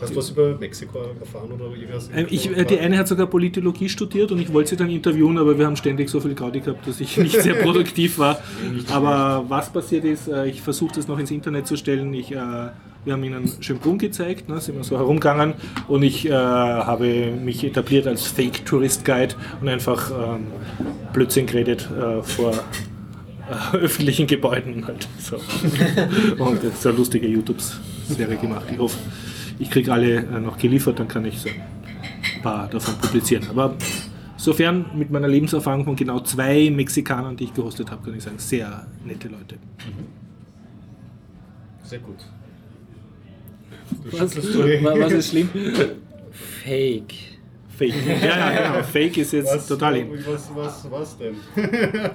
Hast 0.01 0.13
du 0.13 0.17
was 0.17 0.29
über 0.29 0.55
Mexiko 0.57 0.99
erfahren 1.19 1.51
oder 1.51 1.65
irgendwas? 1.75 2.09
ähm, 2.15 2.27
ich, 2.29 2.55
äh, 2.55 2.63
die 2.63 2.79
eine 2.79 2.97
hat 2.97 3.07
sogar 3.07 3.27
Politologie 3.27 3.89
studiert 3.89 4.31
und 4.31 4.39
ich 4.39 4.53
wollte 4.53 4.69
sie 4.71 4.77
dann 4.77 4.89
interviewen, 4.89 5.37
aber 5.37 5.57
wir 5.57 5.65
haben 5.65 5.75
ständig 5.75 6.09
so 6.09 6.19
viel 6.19 6.35
Gaudi 6.35 6.59
gehabt, 6.59 6.87
dass 6.87 6.99
ich 6.99 7.17
nicht 7.17 7.41
sehr 7.41 7.53
produktiv 7.63 8.19
war. 8.19 8.39
Aber 8.91 9.45
was 9.49 9.71
passiert 9.71 10.05
ist, 10.05 10.27
äh, 10.27 10.45
ich 10.47 10.61
versuche 10.61 10.95
das 10.95 11.07
noch 11.07 11.17
ins 11.19 11.31
Internet 11.31 11.67
zu 11.67 11.75
stellen. 11.75 12.13
Ich, 12.13 12.31
äh, 12.31 12.37
wir 13.05 13.13
haben 13.13 13.23
ihnen 13.23 13.49
Schönbrunn 13.61 13.97
gezeigt, 13.97 14.49
ne, 14.49 14.59
sind 14.59 14.75
wir 14.75 14.83
so 14.83 14.97
herumgegangen 14.97 15.53
und 15.87 16.03
ich 16.03 16.27
äh, 16.27 16.31
habe 16.31 17.31
mich 17.31 17.63
etabliert 17.63 18.07
als 18.07 18.27
Fake-Tourist-Guide 18.27 19.35
und 19.61 19.69
einfach 19.69 20.11
ähm, 20.11 20.47
Blödsinn 21.13 21.45
geredet 21.45 21.89
äh, 21.91 22.21
vor 22.21 22.53
äh, 22.53 23.77
öffentlichen 23.77 24.27
Gebäuden 24.27 24.85
halt. 24.85 25.07
So. 25.19 25.37
Und 26.43 26.63
das 26.63 26.73
ist 26.73 26.87
eine 26.87 26.97
lustige 26.97 27.27
YouTube-Serie 27.27 28.37
gemacht. 28.37 28.65
Ich 28.71 28.77
hoffe, 28.77 28.97
ich 29.57 29.69
kriege 29.71 29.91
alle 29.91 30.17
äh, 30.17 30.39
noch 30.39 30.57
geliefert, 30.57 30.99
dann 30.99 31.07
kann 31.07 31.25
ich 31.25 31.39
so 31.39 31.49
ein 31.49 32.41
paar 32.41 32.67
davon 32.67 32.95
publizieren. 32.95 33.47
Aber 33.49 33.75
sofern 34.37 34.85
mit 34.95 35.09
meiner 35.09 35.27
Lebenserfahrung 35.27 35.83
von 35.85 35.95
genau 35.95 36.19
zwei 36.19 36.69
Mexikanern, 36.69 37.35
die 37.35 37.45
ich 37.45 37.53
gehostet 37.53 37.89
habe, 37.91 38.03
kann 38.03 38.15
ich 38.15 38.23
sagen, 38.23 38.37
sehr 38.37 38.85
nette 39.03 39.27
Leute. 39.27 39.57
Sehr 41.83 41.99
gut. 41.99 42.17
Was, 44.11 44.35
was 44.35 45.11
ist 45.13 45.29
schlimm? 45.29 45.49
Fake. 46.63 47.13
Fake. 47.79 47.93
Ja, 48.05 48.27
ja, 48.27 48.71
genau. 48.73 48.83
Fake 48.91 49.15
ist 49.17 49.31
jetzt 49.31 49.55
Was, 49.55 49.65
total 49.67 49.95
in. 49.95 50.11
was, 50.27 50.49
was, 50.53 50.85
was 50.91 51.17
denn? 51.17 51.35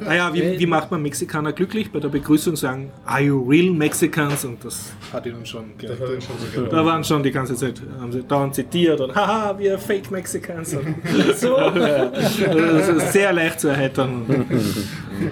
Ah 0.06 0.14
ja, 0.14 0.34
wie, 0.34 0.58
wie 0.58 0.66
macht 0.66 0.90
man 0.90 1.00
Mexikaner 1.00 1.54
glücklich? 1.54 1.90
Bei 1.90 2.00
der 2.00 2.10
Begrüßung 2.10 2.54
sagen, 2.54 2.92
are 3.06 3.22
you 3.22 3.42
real 3.48 3.72
Mexicans? 3.72 4.44
Und 4.44 4.62
das 4.62 4.92
hat 5.10 5.24
ihnen 5.24 5.46
schon 5.46 5.76
gereicht. 5.78 6.02
hat 6.02 6.10
ihn 6.10 6.20
schon 6.20 6.37
so 6.54 6.66
Da 6.66 6.84
waren 6.84 7.02
schon 7.02 7.22
die 7.22 7.30
ganze 7.30 7.54
Zeit, 7.54 7.80
haben 7.98 8.12
sie 8.12 8.22
dauernd 8.22 8.54
zitiert 8.54 9.00
und 9.00 9.14
haha, 9.14 9.58
wir 9.58 9.78
Fake 9.78 10.10
Mexicans. 10.10 10.76
So. 11.37 11.56
Ja. 11.56 12.10
Also 12.10 12.44
das 12.44 12.88
ist 12.88 13.12
sehr 13.14 13.32
leicht 13.32 13.60
zu 13.60 13.68
erheitern. 13.68 14.44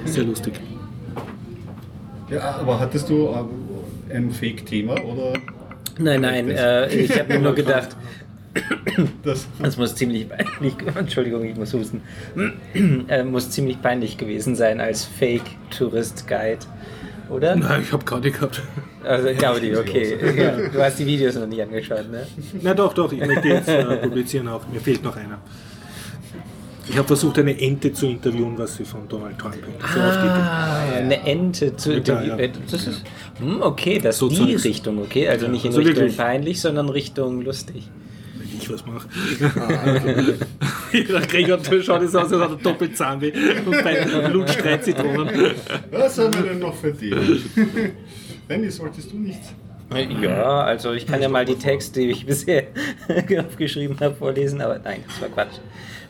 Sehr 0.07 0.25
lustig. 0.25 0.55
Ja, 2.31 2.57
aber 2.61 2.81
hattest 2.81 3.11
du 3.11 3.29
ähm, 3.29 3.49
ein 4.11 4.31
Fake-Thema 4.31 4.95
oder 5.05 5.35
Nein, 5.99 6.21
nein, 6.21 6.51
äh, 6.51 6.89
ich 6.95 7.19
habe 7.19 7.35
mir 7.35 7.41
nur 7.41 7.55
gedacht, 7.63 7.97
das? 9.23 9.47
das 9.59 9.77
muss 9.77 9.95
ziemlich 9.95 10.29
peinlich, 10.29 10.75
Entschuldigung, 10.95 11.45
ich 11.45 11.57
muss 11.57 11.73
husten, 11.73 12.03
äh, 13.09 13.25
muss 13.25 13.51
ziemlich 13.51 13.81
peinlich 13.81 14.19
gewesen 14.19 14.57
sein 14.57 14.81
als 14.81 15.05
Fake-Tourist-Guide, 15.05 16.61
oder? 17.31 17.57
Nein, 17.57 17.83
ich 17.83 17.93
habe 17.93 18.05
gar 18.05 18.21
nicht 18.21 18.35
gehabt. 18.35 18.63
Also 19.05 19.29
Gaudi, 19.35 19.77
okay. 19.77 20.17
Ja, 20.37 20.57
du 20.69 20.83
hast 20.83 20.99
die 20.99 21.07
Videos 21.07 21.35
noch 21.35 21.47
nicht 21.47 21.63
angeschaut, 21.63 22.11
ne? 22.11 22.27
Na 22.61 22.75
doch, 22.75 22.93
doch, 22.95 23.13
ich 23.13 23.25
möchte 23.25 23.49
jetzt 23.49 23.69
äh, 23.69 23.97
publizieren 23.97 24.49
auch. 24.49 24.67
Mir 24.69 24.81
fehlt 24.81 25.03
noch 25.03 25.17
einer. 25.17 25.39
Ich 26.93 26.99
habe 26.99 27.07
versucht, 27.09 27.39
eine 27.39 27.59
Ente 27.59 27.91
zu 27.93 28.07
interviewen, 28.07 28.53
was 28.59 28.77
sie 28.77 28.85
von 28.85 29.09
Donald 29.09 29.39
Trump 29.39 29.55
hält. 29.55 29.65
So 29.81 29.99
die. 29.99 30.29
Ah, 30.29 30.83
eine 30.97 31.23
Ente 31.27 31.75
zu 31.75 31.91
Ja, 31.93 31.97
interviewen. 31.99 32.39
ja. 32.39 32.49
Das 32.71 32.87
ist, 32.87 33.03
hm, 33.39 33.63
okay, 33.63 33.99
das 33.99 34.19
So 34.19 34.29
ist 34.29 34.39
die 34.39 34.47
Zeugs. 34.53 34.65
Richtung, 34.65 34.99
okay? 34.99 35.27
Also 35.29 35.49
nicht 35.49 35.65
in 35.65 35.71
Also 35.71 35.81
Richtung 35.81 35.97
wirklich. 35.97 36.17
peinlich, 36.19 36.61
sondern 36.61 36.91
Richtung 36.91 37.41
lustig. 37.41 37.89
Wenn 38.37 38.59
ich 38.59 38.71
was 38.71 38.85
mache. 38.85 39.09
Der 40.93 41.21
Gregor 41.29 41.59
schaut 41.83 42.03
es 42.03 42.15
aus, 42.15 42.31
als 42.31 42.43
hat 42.43 42.51
er 42.51 42.57
Doppelzahnweh 42.57 43.33
und 43.65 43.83
bei 43.83 44.29
Blut 44.29 44.49
drei 44.63 44.77
Zitronen. 44.77 45.31
Was 45.91 46.19
haben 46.19 46.35
wir 46.35 46.43
denn 46.43 46.59
noch 46.59 46.75
für 46.75 46.93
dich? 46.93 47.15
Benny, 48.47 48.71
solltest 48.71 49.11
du 49.13 49.17
nichts? 49.19 49.55
Ja, 50.23 50.61
also 50.63 50.93
ich 50.93 51.07
kann 51.07 51.21
ja 51.23 51.29
mal 51.29 51.45
die 51.45 51.57
Texte, 51.57 52.01
die 52.01 52.11
ich 52.11 52.27
bisher 52.27 52.65
aufgeschrieben 53.39 53.99
habe, 54.01 54.15
vorlesen, 54.15 54.61
aber 54.61 54.79
nein, 54.79 55.05
das 55.07 55.21
war 55.21 55.29
Quatsch. 55.29 55.59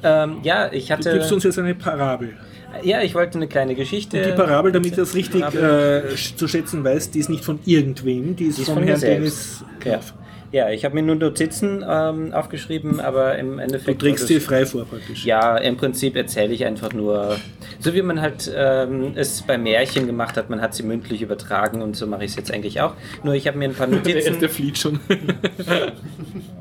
Ähm, 0.04 0.38
ja, 0.42 0.70
ich 0.72 0.86
Du 0.88 0.94
hatte. 0.94 1.12
gibst 1.12 1.32
uns 1.32 1.44
jetzt 1.44 1.58
eine 1.58 1.74
Parabel. 1.74 2.36
Ja, 2.82 3.02
ich 3.02 3.14
wollte 3.14 3.36
eine 3.36 3.48
kleine 3.48 3.74
Geschichte. 3.74 4.22
Die 4.22 4.32
Parabel, 4.32 4.72
damit 4.72 4.96
das 4.96 5.14
richtig 5.14 5.42
äh, 5.54 6.02
zu 6.36 6.48
schätzen 6.48 6.82
weiß, 6.82 7.10
die 7.10 7.18
ist 7.18 7.28
nicht 7.28 7.44
von 7.44 7.58
irgendwem, 7.66 8.34
die 8.34 8.46
ist, 8.46 8.56
Die 8.58 8.62
ist 8.62 8.68
von 8.68 8.78
von 8.78 8.84
Herrn. 8.84 9.00
Dennis. 9.00 9.62
Knopf. 9.80 10.06
ja, 10.14 10.21
ich 10.52 10.84
habe 10.84 10.94
mir 10.94 11.02
nur 11.02 11.14
Notizen 11.16 11.82
ähm, 11.88 12.32
aufgeschrieben, 12.32 13.00
aber 13.00 13.38
im 13.38 13.56
Du 13.56 13.62
Endeffekt. 13.62 14.00
trägst 14.02 14.24
war 14.24 14.28
sie 14.28 14.34
das- 14.34 14.44
frei 14.44 14.66
vor 14.66 14.84
praktisch. 14.84 15.24
Ja, 15.24 15.56
im 15.56 15.76
Prinzip 15.76 16.14
erzähle 16.14 16.52
ich 16.52 16.64
einfach 16.66 16.92
nur, 16.92 17.36
so 17.80 17.94
wie 17.94 18.02
man 18.02 18.20
halt 18.20 18.52
ähm, 18.54 19.12
es 19.14 19.42
bei 19.42 19.56
Märchen 19.56 20.06
gemacht 20.06 20.36
hat, 20.36 20.50
man 20.50 20.60
hat 20.60 20.74
sie 20.74 20.82
mündlich 20.82 21.22
übertragen 21.22 21.80
und 21.80 21.96
so 21.96 22.06
mache 22.06 22.24
ich 22.24 22.32
es 22.32 22.36
jetzt 22.36 22.52
eigentlich 22.52 22.80
auch. 22.82 22.92
Nur 23.24 23.34
ich 23.34 23.46
habe 23.48 23.56
mir 23.58 23.64
ein 23.70 23.74
paar 23.74 23.86
Der 23.88 23.96
Notizen. 23.98 24.18
erste 24.32 24.48
flieht 24.48 24.76
schon. 24.78 25.00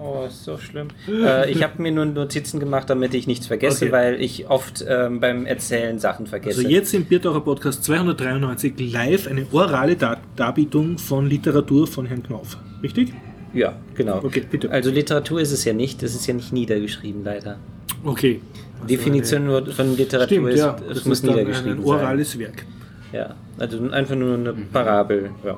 Oh, 0.03 0.25
ist 0.27 0.43
so 0.43 0.57
schlimm. 0.57 0.87
Äh, 1.07 1.51
ich 1.51 1.61
habe 1.63 1.81
mir 1.81 1.91
nur 1.91 2.05
Notizen 2.05 2.59
gemacht, 2.59 2.89
damit 2.89 3.13
ich 3.13 3.27
nichts 3.27 3.45
vergesse, 3.47 3.85
Okay. 3.85 3.91
weil 3.93 4.21
ich 4.21 4.49
oft 4.49 4.83
ähm, 4.87 5.19
beim 5.19 5.45
Erzählen 5.45 5.99
Sachen 5.99 6.25
vergesse. 6.25 6.57
Also 6.59 6.69
jetzt 6.69 6.93
im 6.93 7.05
Biertaucher 7.05 7.41
Podcast 7.41 7.83
293 7.83 8.73
live 8.91 9.27
eine 9.27 9.45
orale 9.51 9.95
Dar 9.95 10.17
Darbietung 10.35 10.97
von 10.97 11.27
Literatur 11.27 11.85
von 11.87 12.07
Herrn 12.07 12.23
Knauf. 12.23 12.57
Richtig? 12.81 13.13
Ja, 13.53 13.73
genau. 13.95 14.23
Okay, 14.23 14.43
bitte. 14.49 14.71
Also 14.71 14.89
Literatur 14.91 15.41
ist 15.41 15.51
es 15.51 15.65
ja 15.65 15.73
nicht, 15.73 16.01
das 16.03 16.15
ist 16.15 16.25
ja 16.27 16.33
nicht 16.33 16.53
niedergeschrieben 16.53 17.23
leider. 17.23 17.57
Okay. 18.03 18.41
Definition 18.89 19.45
nur 19.45 19.65
von 19.67 19.95
Literatur 19.95 20.27
Stimmt, 20.27 20.49
ist, 20.49 20.59
ja. 20.59 20.75
es 20.89 20.95
Das 20.97 21.05
muss 21.05 21.19
ist 21.19 21.25
niedergeschrieben 21.25 21.79
ein 21.79 21.85
sein. 21.85 21.85
orales 21.85 22.39
Werk. 22.39 22.65
Ja, 23.13 23.35
also 23.59 23.89
einfach 23.91 24.15
nur 24.15 24.35
eine 24.35 24.53
Parabel. 24.53 25.31
Ja. 25.45 25.57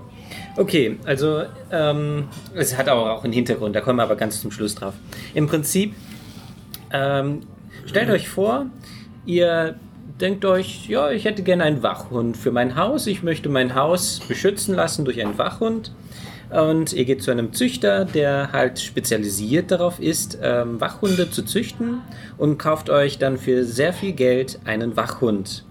Okay, 0.58 0.98
also 1.06 1.44
ähm, 1.72 2.26
es 2.56 2.76
hat 2.78 2.90
aber 2.90 3.14
auch 3.14 3.24
einen 3.24 3.34
Hintergrund, 3.34 3.76
da 3.76 3.82
kommen 3.82 4.00
wir 4.00 4.04
aber 4.04 4.16
ganz 4.16 4.42
zum 4.42 4.52
Schluss 4.52 4.76
drauf. 4.76 4.96
Im 5.36 5.48
Prinzip, 5.48 5.94
ähm, 6.92 7.42
stellt 7.86 8.10
euch 8.10 8.28
vor, 8.28 8.66
ihr 9.26 9.76
denkt 10.20 10.46
euch, 10.46 10.88
ja, 10.90 11.12
ich 11.12 11.26
hätte 11.26 11.44
gerne 11.44 11.64
einen 11.64 11.84
Wachhund 11.84 12.38
für 12.38 12.52
mein 12.52 12.76
Haus, 12.76 13.08
ich 13.08 13.24
möchte 13.24 13.50
mein 13.50 13.76
Haus 13.76 14.20
beschützen 14.28 14.76
lassen 14.76 15.06
durch 15.06 15.22
einen 15.22 15.38
Wachhund. 15.38 15.92
Und 16.54 16.94
ihr 16.94 17.06
geht 17.06 17.24
zu 17.24 17.32
einem 17.32 17.52
Züchter, 17.54 18.06
der 18.06 18.52
halt 18.52 18.80
spezialisiert 18.80 19.72
darauf 19.72 20.00
ist, 20.00 20.38
ähm, 20.42 20.80
Wachhunde 20.80 21.32
zu 21.32 21.44
züchten 21.44 22.02
und 22.38 22.60
kauft 22.60 22.90
euch 22.90 23.18
dann 23.18 23.38
für 23.38 23.64
sehr 23.64 23.92
viel 23.92 24.14
Geld 24.14 24.60
einen 24.66 24.96
Wachhund 24.96 25.64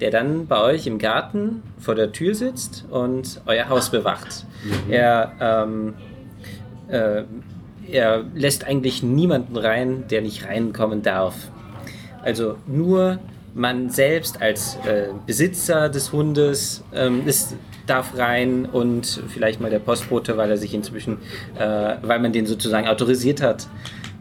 der 0.00 0.10
dann 0.10 0.46
bei 0.46 0.60
euch 0.60 0.86
im 0.86 0.98
Garten 0.98 1.62
vor 1.78 1.94
der 1.94 2.12
Tür 2.12 2.34
sitzt 2.34 2.84
und 2.90 3.40
euer 3.46 3.68
Haus 3.68 3.90
bewacht. 3.90 4.46
Er, 4.88 5.32
ähm, 5.40 5.94
äh, 6.88 7.24
er 7.90 8.24
lässt 8.34 8.64
eigentlich 8.66 9.02
niemanden 9.02 9.56
rein, 9.56 10.04
der 10.08 10.22
nicht 10.22 10.46
reinkommen 10.46 11.02
darf. 11.02 11.34
Also 12.22 12.56
nur 12.66 13.18
man 13.54 13.90
selbst 13.90 14.40
als 14.40 14.76
äh, 14.86 15.08
Besitzer 15.26 15.88
des 15.88 16.12
Hundes 16.12 16.84
ähm, 16.94 17.26
ist, 17.26 17.56
darf 17.90 18.16
rein 18.16 18.66
und 18.66 19.22
vielleicht 19.28 19.60
mal 19.60 19.70
der 19.70 19.80
Postbote, 19.80 20.36
weil 20.36 20.50
er 20.50 20.56
sich 20.56 20.72
inzwischen, 20.74 21.18
äh, 21.58 21.96
weil 22.02 22.20
man 22.20 22.32
den 22.32 22.46
sozusagen 22.46 22.86
autorisiert 22.86 23.42
hat. 23.42 23.66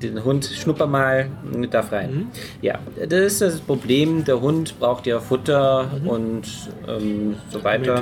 Den 0.02 0.24
Hund 0.24 0.46
schnupper 0.46 0.88
mal, 0.88 1.30
darf 1.72 1.92
rein. 1.92 2.32
Ja, 2.62 2.80
das 3.10 3.20
ist 3.20 3.42
das 3.42 3.60
Problem. 3.60 4.24
Der 4.24 4.40
Hund 4.40 4.80
braucht 4.80 5.06
ja 5.06 5.20
Futter 5.20 5.92
und 6.06 6.44
ähm, 6.88 7.36
so 7.50 7.64
weiter. 7.66 8.02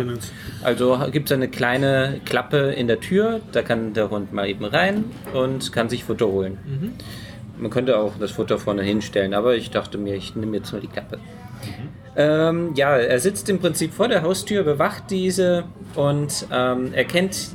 Also 0.63 0.99
gibt 1.11 1.31
es 1.31 1.35
eine 1.35 1.47
kleine 1.47 2.21
Klappe 2.23 2.71
in 2.71 2.87
der 2.87 2.99
Tür, 2.99 3.41
da 3.51 3.63
kann 3.63 3.93
der 3.93 4.11
Hund 4.11 4.31
mal 4.31 4.47
eben 4.47 4.63
rein 4.63 5.05
und 5.33 5.73
kann 5.73 5.89
sich 5.89 6.03
Futter 6.03 6.27
holen. 6.27 6.59
Man 7.57 7.71
könnte 7.71 7.97
auch 7.97 8.13
das 8.19 8.31
Futter 8.31 8.59
vorne 8.59 8.83
hinstellen, 8.83 9.33
aber 9.33 9.55
ich 9.55 9.71
dachte 9.71 9.97
mir, 9.97 10.15
ich 10.15 10.35
nehme 10.35 10.57
jetzt 10.57 10.71
nur 10.71 10.81
die 10.81 10.87
Klappe. 10.87 11.17
Ähm, 12.17 12.73
ja, 12.75 12.97
er 12.97 13.19
sitzt 13.19 13.47
im 13.47 13.59
Prinzip 13.59 13.93
vor 13.93 14.07
der 14.07 14.23
Haustür, 14.23 14.63
bewacht 14.63 15.03
diese 15.11 15.65
und 15.95 16.47
ähm, 16.51 16.89
er 16.93 17.05
kennt 17.05 17.49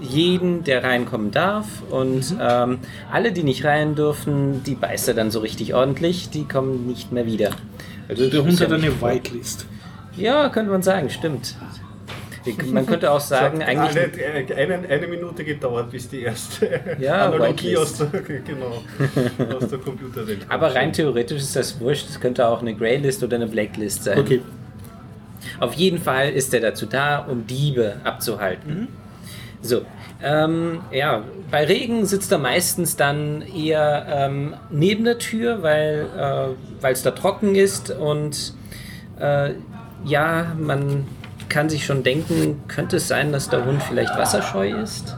jeden, 0.00 0.62
der 0.62 0.84
reinkommen 0.84 1.30
darf. 1.30 1.66
Und 1.90 2.36
ähm, 2.38 2.78
alle, 3.10 3.32
die 3.32 3.42
nicht 3.42 3.64
rein 3.64 3.94
dürfen, 3.94 4.62
die 4.62 4.74
beißt 4.74 5.08
er 5.08 5.14
dann 5.14 5.30
so 5.30 5.40
richtig 5.40 5.74
ordentlich, 5.74 6.28
die 6.28 6.44
kommen 6.44 6.86
nicht 6.86 7.12
mehr 7.12 7.24
wieder. 7.24 7.50
Also 8.06 8.28
Der 8.28 8.44
Hund 8.44 8.60
ja 8.60 8.66
hat 8.66 8.72
eine 8.74 9.00
Whitelist. 9.00 9.66
Ja, 10.16 10.50
könnte 10.50 10.70
man 10.70 10.82
sagen, 10.82 11.08
stimmt. 11.08 11.56
Man 12.70 12.86
könnte 12.86 13.10
auch 13.10 13.20
sagen, 13.34 13.62
eigentlich. 13.62 14.24
Eine, 14.56 14.74
eine, 14.74 14.88
eine 14.88 15.06
Minute 15.06 15.44
gedauert, 15.44 15.90
bis 15.90 16.08
die 16.08 16.22
erste 16.22 16.80
Ja, 16.98 17.26
Analogie 17.28 17.76
aus 17.76 17.98
der, 17.98 18.06
genau, 18.46 18.82
aus 19.56 19.68
der 19.68 19.78
Computerwelt 19.78 20.40
kommt. 20.40 20.52
Aber 20.52 20.74
rein 20.74 20.92
theoretisch 20.92 21.42
ist 21.42 21.56
das 21.56 21.80
wurscht. 21.80 22.08
Es 22.08 22.20
könnte 22.20 22.46
auch 22.46 22.60
eine 22.60 22.74
Greylist 22.74 23.22
oder 23.22 23.36
eine 23.36 23.46
Blacklist 23.46 24.04
sein. 24.04 24.18
Okay. 24.18 24.40
Auf 25.60 25.74
jeden 25.74 25.98
Fall 25.98 26.30
ist 26.30 26.52
er 26.54 26.60
dazu 26.60 26.86
da, 26.86 27.18
um 27.18 27.46
Diebe 27.46 27.96
abzuhalten. 28.04 28.88
So, 29.60 29.82
ähm, 30.22 30.80
ja, 30.90 31.24
bei 31.50 31.64
Regen 31.64 32.04
sitzt 32.06 32.32
er 32.32 32.38
meistens 32.38 32.96
dann 32.96 33.42
eher 33.42 34.06
ähm, 34.08 34.54
neben 34.70 35.04
der 35.04 35.18
Tür, 35.18 35.62
weil 35.62 36.06
äh, 36.82 36.90
es 36.90 37.02
da 37.02 37.12
trocken 37.12 37.54
ist 37.54 37.90
und 37.90 38.54
äh, 39.18 39.50
ja, 40.04 40.54
man 40.58 41.06
kann 41.48 41.68
sich 41.68 41.84
schon 41.84 42.02
denken, 42.02 42.62
könnte 42.68 42.96
es 42.96 43.08
sein, 43.08 43.32
dass 43.32 43.48
der 43.48 43.64
Hund 43.64 43.82
vielleicht 43.82 44.16
wasserscheu 44.16 44.70
ist? 44.70 45.16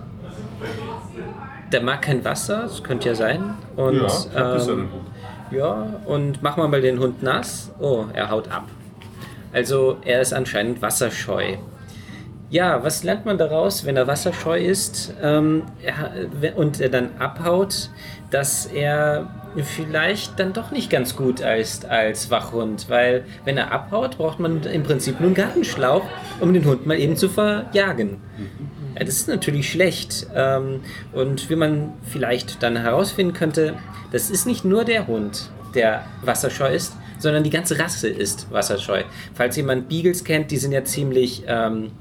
Der 1.72 1.82
mag 1.82 2.02
kein 2.02 2.24
Wasser, 2.24 2.62
das 2.62 2.82
könnte 2.82 3.08
ja 3.08 3.14
sein. 3.14 3.54
Und, 3.76 4.02
Ja, 4.34 4.56
ähm, 4.56 4.88
ja, 5.50 5.86
und 6.04 6.42
machen 6.42 6.62
wir 6.62 6.68
mal 6.68 6.80
den 6.80 6.98
Hund 6.98 7.22
nass. 7.22 7.70
Oh, 7.78 8.04
er 8.12 8.30
haut 8.30 8.50
ab. 8.50 8.64
Also 9.52 9.96
er 10.04 10.20
ist 10.20 10.32
anscheinend 10.32 10.82
wasserscheu. 10.82 11.56
Ja, 12.50 12.82
was 12.84 13.02
lernt 13.02 13.26
man 13.26 13.38
daraus, 13.38 13.84
wenn 13.84 13.96
er 13.96 14.06
wasserscheu 14.06 14.58
ist 14.58 15.12
ähm, 15.20 15.62
er, 15.82 16.56
und 16.56 16.80
er 16.80 16.90
dann 16.90 17.10
abhaut, 17.18 17.90
dass 18.30 18.66
er 18.66 19.28
vielleicht 19.64 20.38
dann 20.38 20.52
doch 20.52 20.70
nicht 20.70 20.90
ganz 20.90 21.16
gut 21.16 21.40
ist 21.40 21.86
als 21.86 22.30
Wachhund, 22.30 22.86
weil 22.88 23.24
wenn 23.44 23.56
er 23.56 23.72
abhaut, 23.72 24.18
braucht 24.18 24.38
man 24.38 24.62
im 24.64 24.82
Prinzip 24.82 25.20
nur 25.20 25.28
einen 25.28 25.34
Gartenschlauch, 25.34 26.04
um 26.40 26.52
den 26.52 26.64
Hund 26.64 26.86
mal 26.86 26.98
eben 26.98 27.16
zu 27.16 27.28
verjagen. 27.28 28.18
Ja, 28.94 29.04
das 29.04 29.16
ist 29.16 29.28
natürlich 29.28 29.70
schlecht. 29.70 30.26
Ähm, 30.34 30.80
und 31.12 31.50
wie 31.50 31.56
man 31.56 31.92
vielleicht 32.02 32.62
dann 32.62 32.76
herausfinden 32.76 33.32
könnte, 33.32 33.74
das 34.12 34.30
ist 34.30 34.46
nicht 34.46 34.64
nur 34.64 34.84
der 34.84 35.06
Hund, 35.06 35.50
der 35.74 36.04
wasserscheu 36.22 36.74
ist, 36.74 36.94
sondern 37.18 37.44
die 37.44 37.50
ganze 37.50 37.78
Rasse 37.78 38.08
ist 38.08 38.50
wasserscheu. 38.50 39.02
Falls 39.34 39.56
jemand 39.56 39.88
Beagles 39.88 40.24
kennt, 40.24 40.50
die 40.50 40.56
sind 40.56 40.72
ja 40.72 40.84
ziemlich, 40.84 41.44
ähm, 41.46 41.92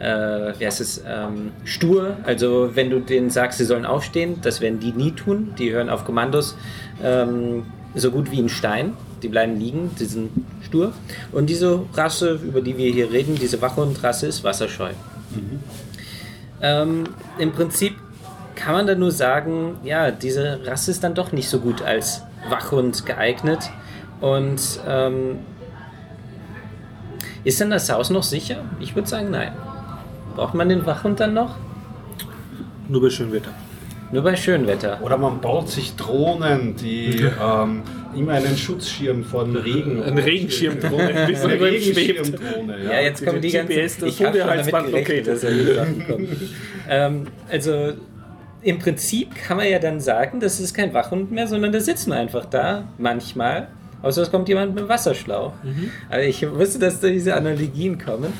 äh, 0.00 0.58
wie 0.58 0.66
heißt 0.66 0.80
es, 0.80 1.02
ähm, 1.06 1.52
stur. 1.64 2.16
Also 2.24 2.70
wenn 2.74 2.90
du 2.90 3.00
denen 3.00 3.30
sagst, 3.30 3.58
sie 3.58 3.64
sollen 3.64 3.84
aufstehen, 3.84 4.40
das 4.42 4.60
werden 4.60 4.80
die 4.80 4.92
nie 4.92 5.12
tun. 5.12 5.54
Die 5.58 5.70
hören 5.70 5.90
auf 5.90 6.04
Kommandos 6.04 6.56
ähm, 7.02 7.64
so 7.94 8.10
gut 8.10 8.30
wie 8.30 8.40
ein 8.40 8.48
Stein. 8.48 8.94
Die 9.22 9.28
bleiben 9.28 9.60
liegen, 9.60 9.90
die 10.00 10.06
sind 10.06 10.30
stur. 10.62 10.92
Und 11.32 11.50
diese 11.50 11.82
Rasse, 11.92 12.40
über 12.42 12.62
die 12.62 12.78
wir 12.78 12.90
hier 12.90 13.12
reden, 13.12 13.36
diese 13.36 13.60
Wachhundrasse 13.60 14.26
ist 14.26 14.42
wasserscheu. 14.42 14.90
Ähm, 16.62 17.04
Im 17.38 17.52
Prinzip 17.52 17.94
kann 18.54 18.72
man 18.74 18.86
da 18.86 18.94
nur 18.94 19.10
sagen, 19.10 19.76
ja, 19.84 20.10
diese 20.10 20.60
Rasse 20.64 20.90
ist 20.90 21.04
dann 21.04 21.14
doch 21.14 21.32
nicht 21.32 21.48
so 21.48 21.60
gut 21.60 21.82
als 21.82 22.22
Wachhund 22.48 23.04
geeignet. 23.04 23.70
Und 24.20 24.60
ähm, 24.86 25.40
Ist 27.44 27.60
denn 27.60 27.70
das 27.70 27.90
Haus 27.90 28.10
noch 28.10 28.22
sicher? 28.22 28.64
Ich 28.80 28.94
würde 28.94 29.08
sagen, 29.08 29.30
nein. 29.30 29.52
Braucht 30.36 30.54
man 30.54 30.68
den 30.68 30.84
Wachhund 30.86 31.20
dann 31.20 31.34
noch? 31.34 31.56
Nur 32.88 33.02
bei 33.02 33.10
Schönwetter. 33.10 33.50
Nur 34.12 34.22
bei 34.22 34.34
Schönwetter. 34.34 34.98
Oder 35.02 35.16
man 35.16 35.40
baut 35.40 35.68
sich 35.68 35.94
Drohnen, 35.94 36.74
die 36.74 37.24
ähm, 37.40 37.82
immer 38.16 38.32
einen 38.32 38.56
Schutzschirm 38.56 39.22
von 39.24 39.54
Regen. 39.54 40.02
Ein 40.02 40.18
Regenschirmdrohne, 40.18 41.26
schwebt. 41.36 41.62
Regenschirmdrohne, 41.62 42.84
Ja, 42.84 43.00
jetzt 43.00 43.24
kommen 43.24 43.40
die 43.40 43.48
Diese 43.48 43.58
ganzen... 43.58 43.76
GPS, 43.76 44.02
ich 44.02 44.24
habe 44.24 44.38
schon 44.38 44.48
damit 44.72 45.06
gerechnet, 45.06 45.26
dass 45.28 45.40
Sachen 45.42 46.06
kommen. 46.06 46.50
ähm, 46.88 47.26
also 47.48 47.92
im 48.62 48.78
Prinzip 48.78 49.34
kann 49.36 49.56
man 49.56 49.68
ja 49.68 49.78
dann 49.78 50.00
sagen, 50.00 50.40
das 50.40 50.60
ist 50.60 50.74
kein 50.74 50.92
Wachhund 50.92 51.30
mehr, 51.30 51.46
sondern 51.46 51.72
der 51.72 51.80
sitzt 51.80 52.08
nur 52.08 52.16
einfach 52.16 52.46
da, 52.46 52.88
manchmal. 52.98 53.68
Außer 54.02 54.22
es 54.22 54.30
kommt 54.30 54.48
jemand 54.48 54.70
mit 54.70 54.80
einem 54.80 54.88
Wasserschlauch. 54.88 55.52
Also 56.08 56.28
ich 56.28 56.50
wusste, 56.50 56.78
dass 56.78 57.00
da 57.00 57.08
diese 57.08 57.34
Analogien 57.34 57.98
kommen. 57.98 58.32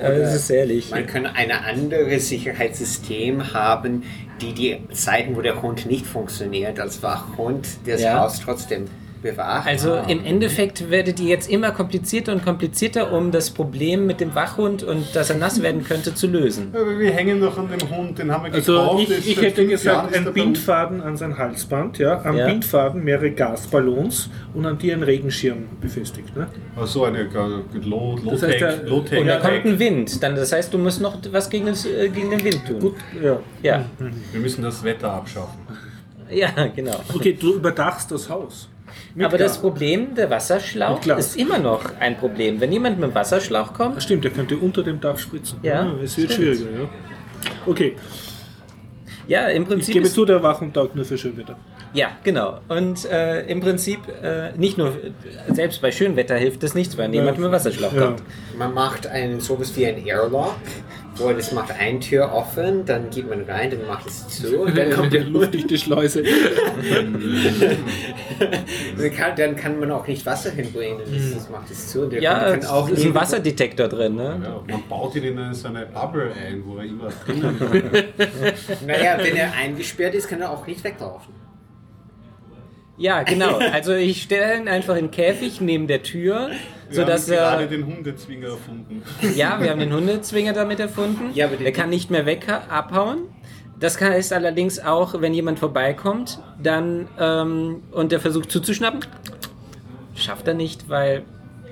Aber 0.00 0.18
das 0.18 0.34
ist 0.34 0.50
ehrlich. 0.50 0.90
Man 0.90 1.06
kann 1.06 1.26
ein 1.26 1.50
anderes 1.50 2.28
Sicherheitssystem 2.28 3.52
haben, 3.52 4.04
die 4.40 4.52
die 4.52 4.78
Zeiten, 4.92 5.36
wo 5.36 5.42
der 5.42 5.62
Hund 5.62 5.86
nicht 5.86 6.06
funktioniert, 6.06 6.78
als 6.80 7.02
Wachhund 7.02 7.66
das 7.86 8.00
Ja. 8.00 8.20
Haus 8.20 8.40
trotzdem 8.40 8.86
bewacht. 9.22 9.66
Also 9.66 9.96
im 10.08 10.24
Endeffekt 10.24 10.90
werdet 10.90 11.20
ihr 11.20 11.28
jetzt 11.28 11.50
immer 11.50 11.70
komplizierter 11.70 12.32
und 12.32 12.44
komplizierter, 12.44 13.12
um 13.12 13.30
das 13.30 13.50
Problem 13.50 14.06
mit 14.06 14.20
dem 14.20 14.34
Wachhund 14.34 14.82
und 14.82 15.14
dass 15.14 15.30
er 15.30 15.36
nass 15.36 15.62
werden 15.62 15.84
könnte 15.84 16.14
zu 16.14 16.26
lösen. 16.26 16.68
Aber 16.72 16.98
wir 16.98 17.10
hängen 17.10 17.40
noch 17.40 17.56
an 17.58 17.68
dem 17.68 17.90
Hund, 17.90 18.18
den 18.18 18.30
haben 18.32 18.44
wir 18.46 18.54
Also 18.54 18.72
gekauft. 18.72 19.10
ich, 19.10 19.28
ich 19.30 19.40
hätte 19.42 19.66
gesagt, 19.66 20.14
ein. 20.16 20.32
Bindfaden 20.32 21.00
an 21.02 21.16
sein 21.16 21.36
Halsband, 21.36 21.98
ja, 21.98 22.22
am 22.24 22.36
Ja. 22.36 22.46
Bindfaden 22.46 23.02
mehrere 23.04 23.30
Gasballons 23.32 24.30
und 24.54 24.64
an 24.66 24.78
die 24.78 24.92
ein 24.92 25.02
Regenschirm 25.02 25.64
befestigt. 25.80 26.36
Ne? 26.36 26.46
Ach 26.76 26.86
so, 26.86 27.04
eine 27.04 27.20
äh, 27.20 27.26
Low- 27.84 28.18
Das 28.24 28.42
heißt, 28.42 28.60
der- 28.60 28.76
Low-Tech. 28.84 28.88
Low-Tech. 28.90 29.20
Und 29.20 29.26
da 29.26 29.38
kommt 29.38 29.64
ein 29.64 29.78
Wind. 29.78 30.22
Dann, 30.22 30.36
das 30.36 30.52
heißt, 30.52 30.72
du 30.72 30.78
musst 30.78 31.00
noch 31.00 31.16
was 31.32 31.48
gegen, 31.50 31.66
das, 31.66 31.84
äh, 31.86 32.08
gegen 32.08 32.30
den 32.30 32.44
Wind 32.44 32.62
tun. 32.66 32.78
Gut, 32.80 32.94
ja. 33.22 33.38
Ja, 33.62 33.84
Wir 34.32 34.40
müssen 34.40 34.62
das 34.62 34.82
Wetter 34.84 35.12
abschaffen. 35.12 35.58
ja, 36.30 36.48
genau. 36.74 37.00
Okay, 37.14 37.36
du 37.38 37.54
überdachst 37.54 38.10
das 38.10 38.28
Haus. 38.28 38.68
Mit 39.14 39.26
Aber 39.26 39.38
das. 39.38 39.58
Problem, 39.58 40.14
der 40.14 40.30
Wasserschlauch, 40.30 41.04
ist 41.18 41.36
immer 41.36 41.58
noch 41.58 41.82
ein 41.98 42.16
Problem. 42.16 42.60
Wenn 42.60 42.72
jemand 42.72 42.98
mit 42.98 43.10
dem 43.10 43.14
Wasserschlauch 43.14 43.72
kommt, 43.74 44.02
stimmt, 44.02 44.24
der 44.24 44.30
könnte 44.30 44.56
unter 44.56 44.82
dem 44.82 45.00
Dach 45.00 45.18
spritzen. 45.18 45.58
Ja, 45.62 45.82
Ah, 45.82 45.94
es 46.02 46.16
wird 46.16 46.32
stimmt. 46.32 46.56
schwieriger, 46.56 46.80
ja. 46.82 46.88
Okay, 47.66 47.94
ja, 49.26 49.46
im 49.48 49.62
ich 49.64 49.68
Prinzip 49.68 49.92
gebe 49.94 50.06
ist, 50.06 50.14
zu, 50.14 50.24
der 50.24 50.42
Wachhund 50.42 50.74
taugt 50.74 50.96
nur 50.96 51.04
für 51.04 51.18
Schönwetter. 51.18 51.56
Ja, 51.94 52.08
genau. 52.22 52.60
Und 52.68 53.04
äh, 53.10 53.42
im 53.46 53.60
Prinzip 53.60 54.00
äh, 54.22 54.52
nicht 54.56 54.76
nur, 54.78 54.92
selbst 55.52 55.80
bei 55.80 55.90
Schönwetter 55.90 56.36
hilft 56.36 56.62
es 56.62 56.74
nichts, 56.74 56.96
wenn 56.98 57.12
jemand 57.12 57.38
mit 57.38 57.46
dem 57.46 57.52
Wasserschlauch 57.52 57.92
Ja. 57.92 58.06
kommt. 58.06 58.22
Man 58.58 58.74
macht 58.74 59.06
einen 59.06 59.40
sowas 59.40 59.74
wie 59.76 59.86
ein 59.86 60.04
Airlock, 60.06 60.56
wo 61.16 61.32
das 61.32 61.50
macht 61.52 61.72
eine 61.78 61.98
Tür 62.00 62.32
offen, 62.32 62.84
dann 62.84 63.10
geht 63.10 63.28
man 63.28 63.42
rein, 63.42 63.70
dann 63.70 63.86
macht 63.86 64.06
es 64.06 64.28
zu 64.28 64.60
und 64.60 64.76
dann 64.76 64.90
kommt 64.94 65.12
der 65.12 65.24
luftdichte 65.24 65.76
Schleuse. 65.78 66.22
dann 68.98 69.14
kann, 69.16 69.36
dann 69.36 69.56
kann 69.56 69.80
man 69.80 69.90
auch 69.90 70.06
nicht 70.06 70.24
Wasser 70.26 70.50
hinbringen, 70.50 70.98
das, 71.00 71.34
das 71.34 71.50
macht 71.50 71.70
es 71.70 71.88
zu. 71.88 72.02
Und 72.02 72.12
der 72.12 72.22
Ja, 72.22 72.50
kann 72.50 72.58
es 72.60 72.66
auch 72.68 72.88
ist 72.88 73.04
ein 73.04 73.14
Wasserdetektor 73.14 73.88
drin, 73.88 74.16
ne? 74.16 74.40
Ja, 74.42 74.60
man 74.70 74.82
baut 74.88 75.14
ihn 75.16 75.24
in 75.24 75.38
eine, 75.38 75.54
so 75.54 75.68
eine 75.68 75.86
Bubble 75.86 76.30
ein, 76.32 76.62
wo 76.66 76.76
er 76.78 76.84
immer 76.84 77.08
drinnen 77.24 77.58
Naja, 78.86 79.16
wenn 79.20 79.36
er 79.36 79.52
eingesperrt 79.54 80.14
ist, 80.14 80.28
kann 80.28 80.40
er 80.40 80.50
auch 80.50 80.66
nicht 80.66 80.82
weglaufen. 80.84 81.37
Ja, 82.98 83.22
genau. 83.22 83.58
Also 83.72 83.94
ich 83.94 84.22
stelle 84.22 84.58
ihn 84.58 84.68
einfach 84.68 84.96
in 84.96 85.06
den 85.06 85.10
Käfig 85.10 85.60
neben 85.60 85.86
der 85.86 86.02
Tür, 86.02 86.50
Wir 86.88 86.96
sodass 86.96 87.22
haben 87.28 87.36
gerade 87.36 87.62
er... 87.62 87.68
den 87.68 87.86
Hundezwinger 87.86 88.48
erfunden. 88.48 89.02
Ja, 89.36 89.60
wir 89.62 89.70
haben 89.70 89.78
den 89.80 89.92
Hundezwinger 89.92 90.52
damit 90.52 90.80
erfunden. 90.80 91.30
Ja, 91.34 91.46
aber 91.46 91.56
den- 91.56 91.66
er 91.66 91.72
kann 91.72 91.90
nicht 91.90 92.10
mehr 92.10 92.26
weg 92.26 92.46
abhauen. 92.68 93.20
Das 93.78 93.96
kann, 93.96 94.12
ist 94.12 94.32
allerdings 94.32 94.80
auch, 94.80 95.20
wenn 95.20 95.32
jemand 95.32 95.60
vorbeikommt, 95.60 96.40
dann 96.60 97.06
ähm, 97.20 97.82
und 97.92 98.10
der 98.10 98.18
versucht 98.18 98.50
zuzuschnappen, 98.50 99.00
schafft 100.16 100.48
er 100.48 100.54
nicht, 100.54 100.88
weil 100.88 101.22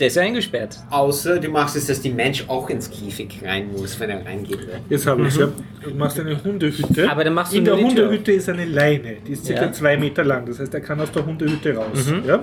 der 0.01 0.07
ist 0.09 0.17
ja 0.17 0.23
eingesperrt. 0.23 0.79
Außer 0.91 1.39
du 1.39 1.49
machst 1.49 1.77
es, 1.77 1.87
dass 1.87 2.01
die 2.01 2.11
Mensch 2.11 2.45
auch 2.49 2.69
ins 2.71 2.91
Käfig 2.91 3.41
rein 3.45 3.71
muss, 3.73 3.99
wenn 4.01 4.11
er 4.11 4.25
reingeht. 4.25 4.59
Jetzt 4.89 5.07
habe 5.07 5.23
ich 5.23 5.29
es. 5.29 5.37
Ja. 5.37 5.49
Du 5.83 5.91
machst 5.95 6.19
eine 6.21 6.43
Hundehütte. 6.43 7.11
Aber 7.11 7.25
dann 7.25 7.35
machst 7.35 7.53
du 7.53 7.59
In 7.59 7.65
der 7.65 7.77
Hundehütte 7.77 8.33
ist 8.33 8.49
eine 8.49 8.65
Leine, 8.65 9.17
die 9.27 9.33
ist 9.33 9.47
circa 9.47 9.67
Ja. 9.67 9.73
zwei 9.73 9.97
Meter 9.97 10.25
lang. 10.25 10.47
Das 10.47 10.59
heißt, 10.61 10.75
er 10.75 10.81
kann 10.81 11.01
aus 11.01 11.11
der 11.13 11.25
Hundehütte 11.25 11.75
raus. 11.75 12.13
Ja? 12.27 12.43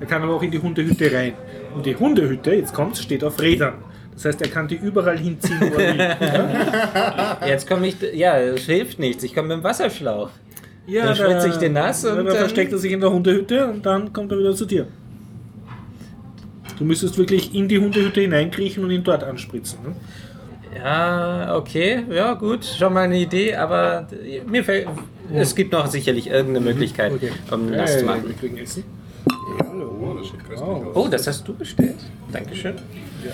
Er 0.00 0.06
kann 0.06 0.22
aber 0.22 0.34
auch 0.34 0.42
in 0.42 0.50
die 0.50 0.58
Hundehütte 0.58 1.12
rein. 1.12 1.34
Und 1.74 1.86
die 1.86 1.94
Hundehütte, 1.96 2.52
jetzt 2.54 2.72
kommt's, 2.74 3.02
steht 3.02 3.22
auf 3.22 3.40
Rädern. 3.40 3.74
Das 4.14 4.24
heißt, 4.24 4.42
er 4.42 4.48
kann 4.48 4.66
die 4.68 4.74
überall 4.76 5.16
hinziehen, 5.18 5.58
wo 5.60 5.78
er 5.78 5.94
will. 5.94 5.98
Ja? 6.20 7.38
Jetzt 7.46 7.68
komme 7.68 7.86
ich, 7.88 7.96
ja, 8.14 8.38
es 8.38 8.62
hilft 8.66 8.98
nichts. 8.98 9.22
Ich 9.24 9.34
komme 9.34 9.48
mit 9.48 9.58
dem 9.58 9.64
Wasserschlauch. 9.64 10.30
Ja, 10.86 11.06
Dann 11.06 11.16
spritze 11.16 11.48
ich 11.48 11.56
den 11.56 11.74
nass 11.74 12.04
und 12.04 12.16
dann 12.16 12.26
dann- 12.26 12.36
versteckt 12.36 12.72
er 12.72 12.78
sich 12.78 12.90
in 12.92 13.00
der 13.00 13.10
Hundehütte 13.12 13.66
und 13.68 13.86
dann 13.86 14.12
kommt 14.12 14.32
er 14.32 14.38
wieder 14.38 14.54
zu 14.54 14.64
dir. 14.66 14.86
Du 16.80 16.86
müsstest 16.86 17.18
wirklich 17.18 17.54
in 17.54 17.68
die 17.68 17.78
Hundehütte 17.78 18.22
hineinkriechen 18.22 18.82
und 18.82 18.90
ihn 18.90 19.04
dort 19.04 19.22
anspritzen. 19.22 19.78
Ne? 19.84 19.94
Ja, 20.82 21.54
okay, 21.56 22.04
ja 22.10 22.32
gut, 22.32 22.64
schon 22.64 22.94
mal 22.94 23.02
eine 23.02 23.18
Idee, 23.20 23.54
aber 23.54 24.06
mir 24.46 24.64
fällt, 24.64 24.88
es 25.34 25.54
gibt 25.54 25.72
noch 25.72 25.86
sicherlich 25.88 26.28
irgendeine 26.28 26.64
Möglichkeit, 26.64 27.12
Okay. 27.12 27.32
um 27.50 27.70
das 27.70 27.98
zu 27.98 28.06
machen. 28.06 28.24
Oh, 28.32 30.14
das 30.18 30.28
sieht 30.28 30.38
köstlich 30.38 30.60
aus. 30.62 30.82
Oh, 30.96 31.08
das 31.08 31.26
hast 31.26 31.46
du 31.46 31.54
bestellt. 31.54 31.96
Dankeschön. 32.32 32.74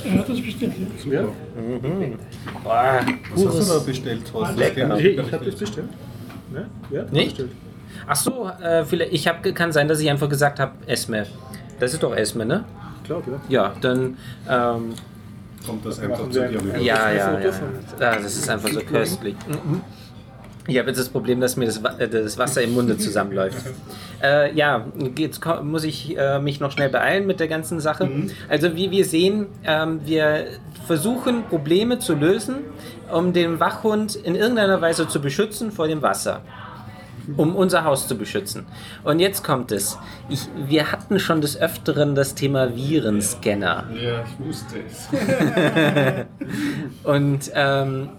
Ja, 0.05 0.25
das 0.27 0.41
bestimmt. 0.41 0.75
Ja. 1.09 1.23
Boah, 2.65 3.01
Was 3.33 3.47
hast 3.47 3.71
du 3.71 3.75
da 3.75 3.79
bestellt, 3.79 4.21
Thorsten? 4.29 4.59
Lecker. 4.59 4.99
Ich, 4.99 5.05
ich 5.19 5.33
habe 5.33 5.45
das 5.45 5.55
bestellt. 5.55 5.89
Ne? 6.53 6.67
Ja, 6.91 7.05
Nicht? 7.13 7.29
bestellt. 7.37 7.51
Ach 8.09 8.17
so, 8.17 8.51
äh, 8.61 8.85
vielleicht, 8.85 9.13
ich 9.13 9.29
hab, 9.29 9.43
kann 9.55 9.71
sein, 9.71 9.87
dass 9.87 10.01
ich 10.01 10.11
einfach 10.11 10.29
gesagt 10.29 10.59
habe, 10.59 10.73
Esme. 10.89 11.27
Das 11.79 11.93
ist 11.95 12.03
doch 12.03 12.15
Esme, 12.17 12.45
ne? 12.45 12.65
Ich 13.07 13.09
glaube, 13.09 13.41
ja. 13.49 13.73
Dann, 13.81 14.17
ähm, 14.51 14.95
Kommt 15.65 15.87
das 15.87 16.01
einfach 16.01 16.25
zu 16.25 16.41
dir 16.41 16.43
ein- 16.49 16.55
rüber? 16.57 16.77
ja, 16.79 17.13
ja, 17.13 17.39
ja. 17.39 17.51
das 18.19 18.37
ist 18.37 18.51
einfach 18.51 18.69
so 18.69 18.81
köstlich. 18.81 19.37
Mhm. 19.49 19.81
Ich 20.67 20.77
habe 20.77 20.89
jetzt 20.89 20.99
das 20.99 21.09
Problem, 21.09 21.41
dass 21.41 21.57
mir 21.57 21.67
das, 21.67 21.77
äh, 22.01 22.09
das 22.09 22.37
Wasser 22.37 22.63
im 22.63 22.75
Munde 22.75 22.99
zusammenläuft. 22.99 23.59
Äh, 24.23 24.55
ja, 24.55 24.87
jetzt 25.19 25.43
muss 25.63 25.85
ich 25.85 26.17
äh, 26.17 26.39
mich 26.41 26.59
noch 26.59 26.73
schnell 26.73 26.89
beeilen 26.89 27.27
mit 27.27 27.39
der 27.39 27.49
ganzen 27.49 27.81
Sache. 27.81 28.09
Also 28.49 28.75
wie 28.75 28.91
wir 28.91 29.05
sehen, 29.05 29.47
ähm, 29.63 30.01
wir 30.07 30.47
versuchen 30.87 31.45
Probleme 31.45 31.99
zu 31.99 32.15
lösen, 32.15 32.61
um 33.13 33.35
den 33.35 33.61
Wachhund 33.61 34.17
in 34.17 34.35
irgendeiner 34.35 34.81
Weise 34.81 35.07
zu 35.07 35.21
beschützen 35.21 35.71
vor 35.71 35.87
dem 35.87 36.01
Wasser. 36.01 36.41
Um 37.37 37.57
unser 37.57 37.85
Haus 37.85 38.09
zu 38.09 38.17
beschützen. 38.17 38.67
Und 39.05 39.21
jetzt 39.21 39.43
kommt 39.43 39.73
es. 39.73 39.99
Ich, 40.29 40.49
wir 40.67 40.93
hatten 40.93 41.19
schon 41.19 41.41
des 41.41 41.61
Öfteren 41.61 42.15
das 42.15 42.35
Thema 42.35 42.75
Virenscanner. 42.75 43.85
Ja, 43.95 44.25
ich 44.25 44.47
wusste 44.47 44.77
es. 44.87 45.09
Und 47.03 47.51
ähm, 47.55 48.11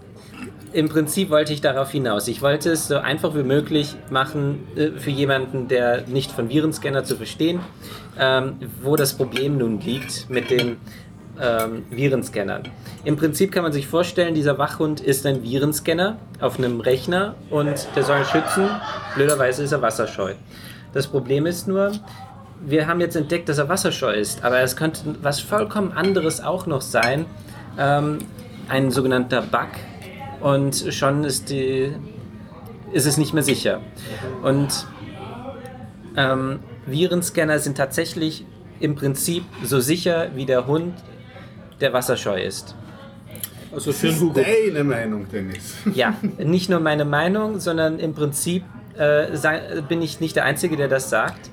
im 0.74 0.90
Prinzip 0.90 1.30
wollte 1.30 1.54
ich 1.54 1.62
darauf 1.62 1.92
hinaus. 1.92 2.28
Ich 2.28 2.42
wollte 2.42 2.72
es 2.72 2.88
so 2.88 2.98
einfach 2.98 3.36
wie 3.36 3.44
möglich 3.44 3.96
machen 4.10 4.68
äh, 4.76 4.92
für 4.92 5.10
jemanden, 5.10 5.68
der 5.68 6.06
nicht 6.08 6.32
von 6.32 6.50
Virenscanner 6.50 7.04
zu 7.04 7.16
verstehen, 7.16 7.62
ähm, 8.20 8.58
wo 8.82 8.96
das 8.96 9.14
Problem 9.14 9.58
nun 9.58 9.80
liegt 9.80 10.30
mit 10.30 10.50
den 10.50 10.78
ähm, 11.42 11.86
Virenscannern. 11.90 12.64
Im 13.04 13.16
Prinzip 13.16 13.52
kann 13.52 13.64
man 13.64 13.72
sich 13.72 13.88
vorstellen, 13.88 14.36
dieser 14.36 14.58
Wachhund 14.58 15.00
ist 15.00 15.26
ein 15.26 15.44
Virenscanner 15.44 16.18
auf 16.40 16.58
einem 16.58 16.80
Rechner 16.80 17.36
und 17.50 17.88
der 17.96 18.04
soll 18.04 18.24
schützen. 18.26 18.70
Blöderweise 19.16 19.64
ist 19.64 19.72
er 19.72 19.82
wasserscheu. 19.82 20.34
Das 20.94 21.08
Problem 21.08 21.46
ist 21.46 21.68
nur, 21.68 21.92
wir 22.66 22.88
haben 22.88 23.00
jetzt 23.00 23.16
entdeckt, 23.16 23.50
dass 23.50 23.58
er 23.58 23.70
wasserscheu 23.70 24.14
ist, 24.14 24.44
aber 24.44 24.60
es 24.62 24.76
könnte 24.76 25.16
was 25.22 25.40
vollkommen 25.40 25.92
anderes 25.92 26.42
auch 26.42 26.66
noch 26.66 26.82
sein. 26.82 27.26
Ähm, 27.78 28.20
ein 28.70 28.92
sogenannter 28.92 29.42
Bug 29.42 29.70
und 30.42 30.94
schon 30.94 31.24
ist, 31.24 31.50
die, 31.50 31.94
ist 32.92 33.06
es 33.06 33.18
nicht 33.18 33.34
mehr 33.34 33.44
sicher. 33.44 33.82
Und 34.44 34.88
ähm, 36.16 36.60
Virenscanner 36.86 37.60
sind 37.60 37.78
tatsächlich 37.78 38.46
im 38.80 38.96
Prinzip 38.96 39.44
so 39.64 39.80
sicher 39.80 40.30
wie 40.36 40.46
der 40.46 40.68
Hund, 40.68 40.94
der 41.82 41.94
wasserscheu 41.94 42.42
ist. 42.42 42.76
Also 43.74 43.92
für 43.92 44.18
Hugo. 44.20 44.42
Deine 44.42 44.84
Meinung, 44.84 45.28
Dennis. 45.30 45.76
Ja, 45.94 46.16
nicht 46.38 46.70
nur 46.70 46.80
meine 46.80 47.06
Meinung, 47.06 47.60
sondern 47.60 48.00
im 48.00 48.14
Prinzip 48.14 48.64
äh, 48.98 49.28
bin 49.88 50.02
ich 50.02 50.20
nicht 50.20 50.36
der 50.36 50.46
Einzige, 50.46 50.78
der 50.78 50.88
das 50.88 51.10
sagt. 51.10 51.50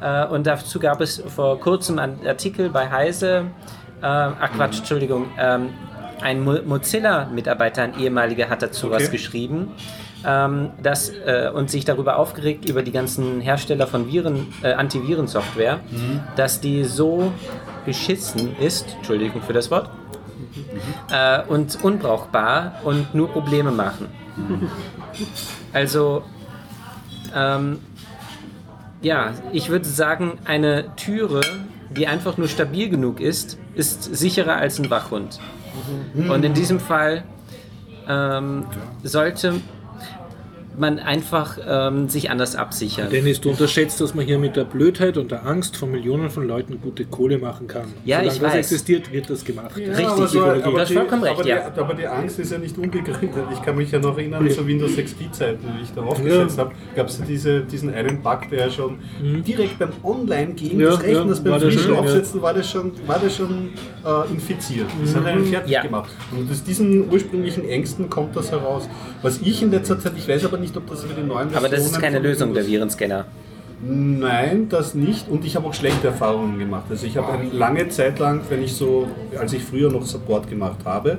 Äh, 0.00 0.26
und 0.26 0.46
dazu 0.46 0.78
gab 0.78 1.00
es 1.00 1.22
vor 1.34 1.58
kurzem 1.58 1.98
einen 1.98 2.26
Artikel 2.26 2.68
bei 2.68 2.90
Heise, 2.90 3.46
äh, 4.02 4.06
ach 4.06 4.52
Quatsch, 4.54 4.78
Entschuldigung, 4.78 5.26
ähm, 5.38 5.70
ein 6.20 6.42
Mo- 6.44 6.62
Mozilla-Mitarbeiter, 6.64 7.82
ein 7.82 7.98
ehemaliger, 7.98 8.48
hat 8.48 8.62
dazu 8.62 8.90
was 8.90 9.10
geschrieben. 9.10 9.72
Ähm, 10.26 10.70
das, 10.82 11.10
äh, 11.10 11.50
und 11.54 11.70
sich 11.70 11.84
darüber 11.84 12.16
aufgeregt 12.16 12.68
über 12.68 12.82
die 12.82 12.92
ganzen 12.92 13.40
Hersteller 13.40 13.86
von 13.86 14.10
Viren, 14.10 14.52
äh, 14.62 14.72
Antivirensoftware, 14.72 15.80
dass 16.36 16.60
die 16.60 16.84
so 16.84 17.32
beschissen 17.84 18.56
ist, 18.58 18.94
Entschuldigung 18.96 19.42
für 19.42 19.52
das 19.52 19.70
Wort, 19.70 19.90
äh, 21.10 21.42
und 21.42 21.82
unbrauchbar 21.84 22.80
und 22.84 23.14
nur 23.14 23.28
Probleme 23.28 23.70
machen. 23.70 24.08
Also, 25.72 26.22
ähm, 27.34 27.80
ja, 29.02 29.32
ich 29.52 29.68
würde 29.68 29.84
sagen, 29.84 30.38
eine 30.44 30.96
Türe, 30.96 31.42
die 31.90 32.06
einfach 32.06 32.38
nur 32.38 32.48
stabil 32.48 32.88
genug 32.88 33.20
ist, 33.20 33.58
ist 33.74 34.02
sicherer 34.14 34.56
als 34.56 34.78
ein 34.78 34.88
Wachhund. 34.88 35.38
Und 36.14 36.44
in 36.44 36.54
diesem 36.54 36.80
Fall 36.80 37.24
ähm, 38.08 38.66
sollte 39.02 39.60
man 40.78 40.98
einfach 40.98 41.58
ähm, 41.66 42.08
sich 42.08 42.30
anders 42.30 42.56
absichern. 42.56 43.08
Dennis, 43.10 43.40
du 43.40 43.50
unterschätzt, 43.50 44.00
dass 44.00 44.14
man 44.14 44.24
hier 44.24 44.38
mit 44.38 44.56
der 44.56 44.64
Blödheit 44.64 45.16
und 45.16 45.30
der 45.30 45.46
Angst 45.46 45.76
von 45.76 45.90
Millionen 45.90 46.30
von 46.30 46.46
Leuten 46.46 46.80
gute 46.80 47.04
Kohle 47.04 47.38
machen 47.38 47.66
kann. 47.66 47.86
Ja, 48.04 48.18
Solange 48.18 48.34
ich 48.34 48.40
das 48.40 48.52
weiß. 48.52 48.58
existiert, 48.58 49.12
wird 49.12 49.30
das 49.30 49.44
gemacht. 49.44 49.76
Richtig, 49.76 50.06
aber 50.06 50.26
so, 50.26 50.42
aber 50.44 50.84
die, 50.84 50.94
vollkommen 50.94 51.22
recht, 51.22 51.38
aber, 51.40 51.48
ja. 51.48 51.70
die, 51.70 51.80
aber 51.80 51.94
die 51.94 52.06
Angst 52.06 52.38
ist 52.38 52.52
ja 52.52 52.58
nicht 52.58 52.76
unbegründet. 52.78 53.44
Ich 53.52 53.62
kann 53.62 53.76
mich 53.76 53.90
ja 53.90 53.98
noch 53.98 54.16
erinnern, 54.16 54.48
zu 54.50 54.66
Windows 54.66 54.96
XP-Zeiten, 54.96 55.60
wie 55.78 55.82
ich 55.82 55.92
da 55.94 56.02
aufgesetzt 56.02 56.58
habe, 56.58 56.72
gab 56.94 57.08
es 57.08 57.18
ja 57.18 57.24
diese, 57.26 57.60
diesen 57.60 57.92
einen 57.92 58.22
Bug, 58.22 58.48
der 58.50 58.70
schon 58.70 58.98
direkt 59.46 59.78
beim 59.78 59.90
Online-Gehen 60.02 60.80
Ja, 60.80 60.90
des 60.90 61.02
Rechners 61.02 61.38
ja, 61.38 61.44
war 61.44 61.58
beim 61.58 61.60
das 61.60 61.74
frischen 61.74 61.94
ja. 61.94 62.00
Aufsetzen 62.00 62.42
war 62.42 62.54
das 62.54 62.70
schon, 62.70 62.92
war 63.06 63.18
das 63.18 63.36
schon 63.36 63.70
äh, 64.04 64.32
infiziert. 64.32 64.86
Das 65.02 65.14
hat 65.14 65.26
einen 65.26 65.44
fertig 65.44 65.70
Ja. 65.70 65.82
gemacht. 65.82 66.10
Und 66.32 66.50
aus 66.50 66.62
diesen 66.64 67.10
ursprünglichen 67.12 67.68
Ängsten 67.68 68.08
kommt 68.08 68.34
das 68.36 68.50
heraus. 68.50 68.88
Was 69.22 69.40
ich 69.40 69.62
in 69.62 69.70
letzter 69.70 69.98
Zeit, 69.98 70.12
ich 70.16 70.28
weiß 70.28 70.44
aber 70.44 70.56
nicht, 70.58 70.63
ob 70.76 70.88
das 70.88 71.04
für 71.04 71.14
die 71.14 71.22
neuen 71.22 71.54
Aber 71.54 71.68
das 71.68 71.80
ist 71.80 71.90
Versionen 71.90 72.02
keine 72.02 72.18
Lösung, 72.18 72.54
der 72.54 72.66
Virenscanner. 72.66 73.26
Nein, 73.86 74.68
das 74.68 74.94
nicht. 74.94 75.28
Und 75.28 75.44
ich 75.44 75.56
habe 75.56 75.66
auch 75.68 75.74
schlechte 75.74 76.06
Erfahrungen 76.08 76.58
gemacht. 76.58 76.84
Also 76.88 77.06
ich 77.06 77.16
habe 77.16 77.32
eine 77.32 77.50
lange 77.50 77.88
Zeit 77.88 78.18
lang, 78.18 78.40
wenn 78.48 78.62
ich 78.62 78.72
so, 78.74 79.08
als 79.38 79.52
ich 79.52 79.62
früher 79.62 79.90
noch 79.90 80.04
Support 80.06 80.48
gemacht 80.48 80.78
habe, 80.84 81.18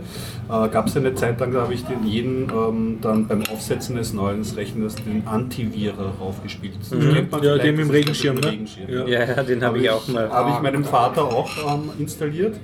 äh, 0.50 0.70
gab 0.70 0.88
es 0.88 0.98
eine 0.98 1.14
Zeit 1.14 1.40
lang, 1.40 1.54
da 1.54 1.62
habe 1.62 1.74
ich 1.74 1.84
den 1.86 2.06
jeden 2.06 2.50
ähm, 2.50 2.98
dann 3.02 3.28
beim 3.28 3.44
Aufsetzen 3.52 3.96
des 3.96 4.14
neuen 4.14 4.42
Rechners 4.44 4.96
den 4.96 5.28
Antivirer 5.28 6.14
raufgespielt. 6.20 6.74
Man 6.92 7.44
Ja, 7.44 7.58
den 7.58 7.76
mit 7.76 7.86
dem 7.86 7.92
Regenschirm, 7.92 8.36
ne? 8.38 8.52
Regenschirm. 8.52 8.90
Ja. 8.90 9.06
Ja, 9.08 9.24
ja, 9.26 9.44
den 9.44 9.64
habe 9.64 9.80
ich 9.80 9.90
auch 9.90 10.08
mal. 10.08 10.30
Habe 10.30 10.52
ich 10.52 10.60
meinem 10.62 10.84
Vater 10.84 11.24
auch 11.24 11.50
ähm, 11.74 11.90
installiert. 12.00 12.56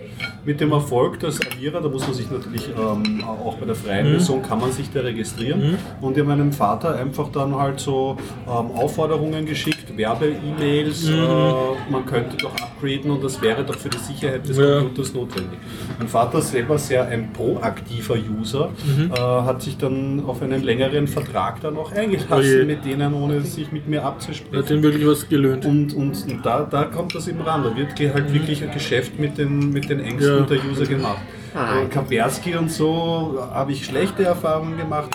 Mit 0.43 0.59
dem 0.59 0.71
Erfolg, 0.71 1.19
dass 1.19 1.39
Avira, 1.39 1.79
da 1.79 1.87
muss 1.87 2.05
man 2.07 2.15
sich 2.15 2.29
natürlich 2.31 2.69
ähm, 2.69 3.23
auch 3.23 3.55
bei 3.57 3.65
der 3.65 3.75
freien 3.75 4.07
Mhm. 4.07 4.11
Version 4.11 4.41
kann 4.41 4.59
man 4.59 4.71
sich 4.71 4.89
da 4.91 5.01
registrieren. 5.01 5.77
Und 6.01 6.13
ich 6.17 6.23
habe 6.23 6.35
meinem 6.35 6.51
Vater 6.51 6.95
einfach 6.95 7.29
dann 7.31 7.55
halt 7.55 7.79
so 7.79 8.17
ähm, 8.47 8.71
Aufforderungen 8.75 9.45
geschickt, 9.45 9.90
Werbe-E-Mails, 10.01 11.09
Mhm. 11.09 11.13
äh, 11.15 11.91
man 11.91 12.05
könnte 12.05 12.37
doch 12.37 12.53
upgraden 12.55 13.11
und 13.11 13.23
das 13.23 13.41
wäre 13.41 13.63
doch 13.63 13.75
für 13.75 13.89
die 13.89 13.97
Sicherheit 13.97 14.47
des 14.47 14.57
Ja. 14.57 14.79
Computers 14.79 15.13
notwendig. 15.13 15.59
Mein 15.99 16.07
Vater 16.07 16.41
selber 16.41 16.77
sehr 16.77 17.05
ein 17.07 17.31
proaktiver 17.33 18.15
User, 18.39 18.69
Mhm. 18.85 19.11
äh, 19.13 19.17
hat 19.19 19.61
sich 19.61 19.77
dann 19.77 20.23
auf 20.25 20.41
einen 20.41 20.63
längeren 20.63 21.07
Vertrag 21.07 21.61
dann 21.61 21.77
auch 21.77 21.91
eingelassen 21.91 22.33
Oje. 22.33 22.65
mit 22.65 22.83
denen, 22.85 23.13
ohne 23.13 23.41
sich 23.41 23.71
mit 23.71 23.87
mir 23.87 24.03
Hat 24.03 24.13
abzusprechen. 24.13 24.77
ihm 24.77 24.83
wirklich 24.83 25.07
was 25.07 25.27
gelöhnt. 25.29 25.65
Und, 25.65 25.93
und, 25.93 26.25
und 26.29 26.45
da, 26.45 26.61
da 26.69 26.83
kommt 26.85 27.13
das 27.15 27.27
eben 27.27 27.41
ran. 27.41 27.63
Da 27.63 27.75
wird 27.75 27.91
halt 28.13 28.33
wirklich 28.33 28.63
ein 28.63 28.71
Geschäft 28.71 29.19
mit 29.19 29.37
den, 29.37 29.71
mit 29.71 29.89
den 29.89 29.99
Ängsten 29.99 30.39
Ja. 30.39 30.45
der 30.45 30.57
User 30.69 30.85
gemacht. 30.85 31.21
Äh, 31.53 31.85
Kaspersky 31.89 32.55
und 32.55 32.71
so 32.71 33.37
habe 33.53 33.73
ich 33.73 33.85
schlechte 33.85 34.23
Erfahrungen 34.23 34.77
gemacht. 34.77 35.09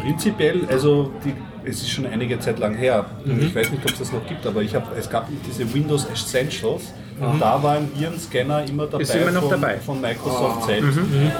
Prinzipiell, 0.00 0.62
also 0.68 1.10
die, 1.24 1.32
es 1.64 1.82
ist 1.82 1.90
schon 1.90 2.06
einige 2.06 2.38
Zeit 2.38 2.58
lang 2.58 2.74
her. 2.74 3.06
Und 3.24 3.42
Ich 3.42 3.54
weiß 3.54 3.70
nicht, 3.70 3.84
ob 3.84 3.92
es 3.92 3.98
das 3.98 4.12
noch 4.12 4.26
gibt, 4.26 4.46
aber 4.46 4.62
ich 4.62 4.74
hab, 4.74 4.96
es 4.96 5.08
gab 5.08 5.28
diese 5.46 5.72
Windows 5.72 6.06
Essentials. 6.12 6.92
Und 7.20 7.40
da 7.40 7.62
war 7.62 7.72
ein 7.76 7.88
Virenscanner 7.94 8.64
immer 8.68 8.86
dabei, 8.86 9.02
Ist 9.02 9.14
immer 9.14 9.30
noch 9.30 9.42
von, 9.42 9.50
dabei. 9.60 9.76
von 9.78 10.00
Microsoft 10.00 10.64
selbst. 10.66 10.96
Und 10.98 11.32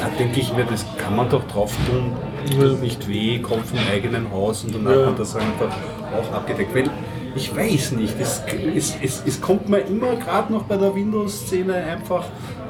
da 0.00 0.08
denke 0.18 0.40
ich 0.40 0.52
mir, 0.54 0.64
das 0.64 0.86
kann 0.96 1.14
man 1.16 1.28
doch 1.28 1.46
drauf 1.48 1.74
tun. 1.88 2.12
Tut 2.50 2.80
nicht 2.80 3.06
weh, 3.08 3.38
kommt 3.40 3.66
vom 3.66 3.78
eigenen 3.92 4.30
Haus 4.30 4.64
und 4.64 4.74
dann 4.74 4.86
hat 4.86 4.96
Ja. 4.96 5.06
man 5.06 5.16
das 5.16 5.34
einfach 5.36 5.68
auch 6.16 6.32
abgedeckt. 6.32 6.74
Weil 6.74 6.88
ich 7.34 7.54
weiß 7.54 7.92
nicht, 7.92 8.14
es, 8.18 8.40
es, 8.74 8.96
es, 9.02 9.22
es 9.26 9.40
kommt 9.40 9.68
mir 9.68 9.80
immer 9.80 10.14
gerade 10.16 10.50
noch 10.52 10.62
bei 10.62 10.76
der 10.76 10.94
Windows-Szene 10.94 11.74
einfach 11.74 12.24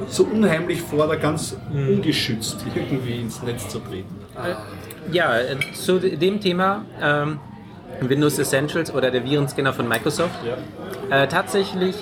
so 0.09 0.25
unheimlich 0.25 0.81
vor, 0.83 1.07
da 1.07 1.15
ganz 1.15 1.57
ungeschützt 1.73 2.65
irgendwie 2.75 3.21
ins 3.21 3.43
Netz 3.43 3.69
zu 3.69 3.79
treten. 3.79 4.15
Ja, 5.13 5.35
zu 5.75 5.99
dem 5.99 6.41
Thema 6.41 6.85
ähm, 7.01 7.39
Windows 8.01 8.39
Essentials 8.39 8.93
oder 8.93 9.11
der 9.11 9.25
Virenscanner 9.25 9.73
von 9.73 9.89
Microsoft. 9.89 10.35
Äh, 11.11 11.29
tatsächlich 11.29 11.95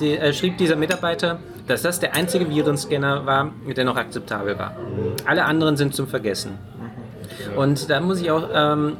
die, 0.00 0.16
äh, 0.16 0.32
schrieb 0.32 0.58
dieser 0.58 0.76
Mitarbeiter, 0.76 1.40
dass 1.66 1.82
das 1.82 2.00
der 2.00 2.14
einzige 2.14 2.48
Virenscanner 2.48 3.26
war, 3.26 3.52
der 3.76 3.84
noch 3.84 3.96
akzeptabel 3.96 4.58
war. 4.58 4.76
Alle 5.26 5.44
anderen 5.44 5.76
sind 5.76 5.94
zum 5.94 6.06
Vergessen. 6.06 6.58
Und 7.56 7.90
da 7.90 8.00
muss 8.00 8.20
ich 8.20 8.30
auch, 8.30 8.48
ähm, 8.52 8.96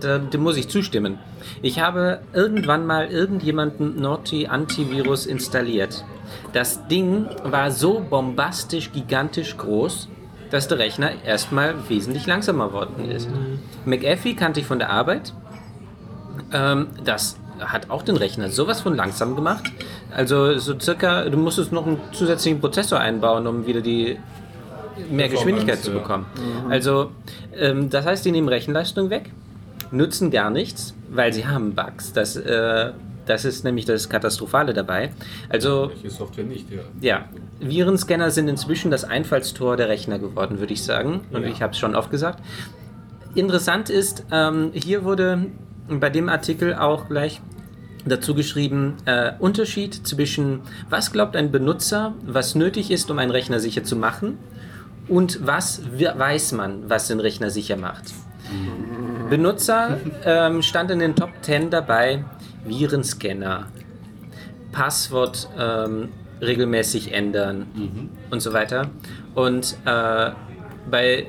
da, 0.00 0.18
dem 0.18 0.42
muss 0.42 0.56
ich 0.56 0.68
zustimmen. 0.68 1.18
Ich 1.62 1.80
habe 1.80 2.20
irgendwann 2.32 2.86
mal 2.86 3.06
irgendjemanden 3.06 4.00
Naughty 4.00 4.46
Antivirus 4.46 5.26
installiert. 5.26 6.04
Das 6.52 6.86
Ding 6.88 7.26
war 7.44 7.70
so 7.70 8.00
bombastisch, 8.08 8.92
gigantisch 8.92 9.56
groß, 9.56 10.08
dass 10.54 10.68
der 10.68 10.78
Rechner 10.78 11.10
erstmal 11.26 11.74
wesentlich 11.88 12.28
langsamer 12.28 12.68
geworden 12.68 13.10
ist. 13.10 13.28
McAfee 13.84 14.34
kannte 14.34 14.60
ich 14.60 14.66
von 14.66 14.78
der 14.78 14.88
Arbeit. 14.88 15.32
Ähm, 16.52 16.86
das 17.04 17.36
hat 17.58 17.90
auch 17.90 18.02
den 18.02 18.16
Rechner 18.16 18.48
sowas 18.50 18.80
von 18.80 18.94
langsam 18.94 19.34
gemacht. 19.34 19.64
Also 20.14 20.56
so 20.58 20.78
circa, 20.78 21.28
du 21.28 21.36
musstest 21.38 21.72
noch 21.72 21.84
einen 21.88 21.98
zusätzlichen 22.12 22.60
Prozessor 22.60 23.00
einbauen, 23.00 23.48
um 23.48 23.66
wieder 23.66 23.80
die 23.80 24.16
mehr 25.10 25.28
Geschwindigkeit 25.28 25.82
zu 25.82 25.90
ja. 25.90 25.98
bekommen. 25.98 26.26
Also 26.70 27.10
ähm, 27.58 27.90
das 27.90 28.06
heißt, 28.06 28.24
die 28.24 28.30
nehmen 28.30 28.48
Rechenleistung 28.48 29.10
weg, 29.10 29.32
nutzen 29.90 30.30
gar 30.30 30.50
nichts, 30.50 30.94
weil 31.10 31.32
sie 31.32 31.48
haben 31.48 31.74
Bugs. 31.74 32.12
Das, 32.12 32.36
äh, 32.36 32.92
das 33.26 33.44
ist 33.44 33.64
nämlich 33.64 33.84
das 33.84 34.08
Katastrophale 34.08 34.72
dabei. 34.74 35.10
Also 35.48 35.90
nicht, 36.46 36.66
ja. 36.70 36.80
ja, 37.00 37.28
Virenscanner 37.60 38.30
sind 38.30 38.48
inzwischen 38.48 38.90
das 38.90 39.04
Einfallstor 39.04 39.76
der 39.76 39.88
Rechner 39.88 40.18
geworden, 40.18 40.58
würde 40.60 40.72
ich 40.72 40.82
sagen. 40.82 41.22
Und 41.32 41.42
Ja. 41.42 41.48
ich 41.48 41.62
habe 41.62 41.72
es 41.72 41.78
schon 41.78 41.94
oft 41.94 42.10
gesagt. 42.10 42.40
Interessant 43.34 43.90
ist, 43.90 44.24
ähm, 44.30 44.70
hier 44.74 45.04
wurde 45.04 45.46
bei 45.88 46.08
dem 46.10 46.28
Artikel 46.28 46.74
auch 46.74 47.08
gleich 47.08 47.40
dazu 48.06 48.34
geschrieben, 48.34 48.96
äh, 49.06 49.32
Unterschied 49.38 50.06
zwischen 50.06 50.60
was 50.90 51.10
glaubt 51.12 51.36
ein 51.36 51.50
Benutzer, 51.50 52.14
was 52.26 52.54
nötig 52.54 52.90
ist, 52.90 53.10
um 53.10 53.18
einen 53.18 53.30
Rechner 53.30 53.60
sicher 53.60 53.82
zu 53.82 53.96
machen 53.96 54.38
und 55.08 55.46
was 55.46 55.82
we- 55.98 56.12
weiß 56.16 56.52
man, 56.52 56.88
was 56.88 57.08
den 57.08 57.18
Rechner 57.20 57.50
sicher 57.50 57.76
macht. 57.76 58.12
Benutzer 59.30 59.98
ähm, 60.24 60.62
stand 60.62 60.90
in 60.90 60.98
den 60.98 61.16
Top 61.16 61.30
10 61.42 61.70
dabei, 61.70 62.24
Virenscanner, 62.64 63.66
Passwort 64.72 65.48
ähm, 65.58 66.08
regelmäßig 66.40 67.12
ändern 67.12 68.10
und 68.30 68.40
so 68.40 68.52
weiter. 68.52 68.90
Und 69.34 69.76
äh, 69.84 70.30
bei, 70.90 71.26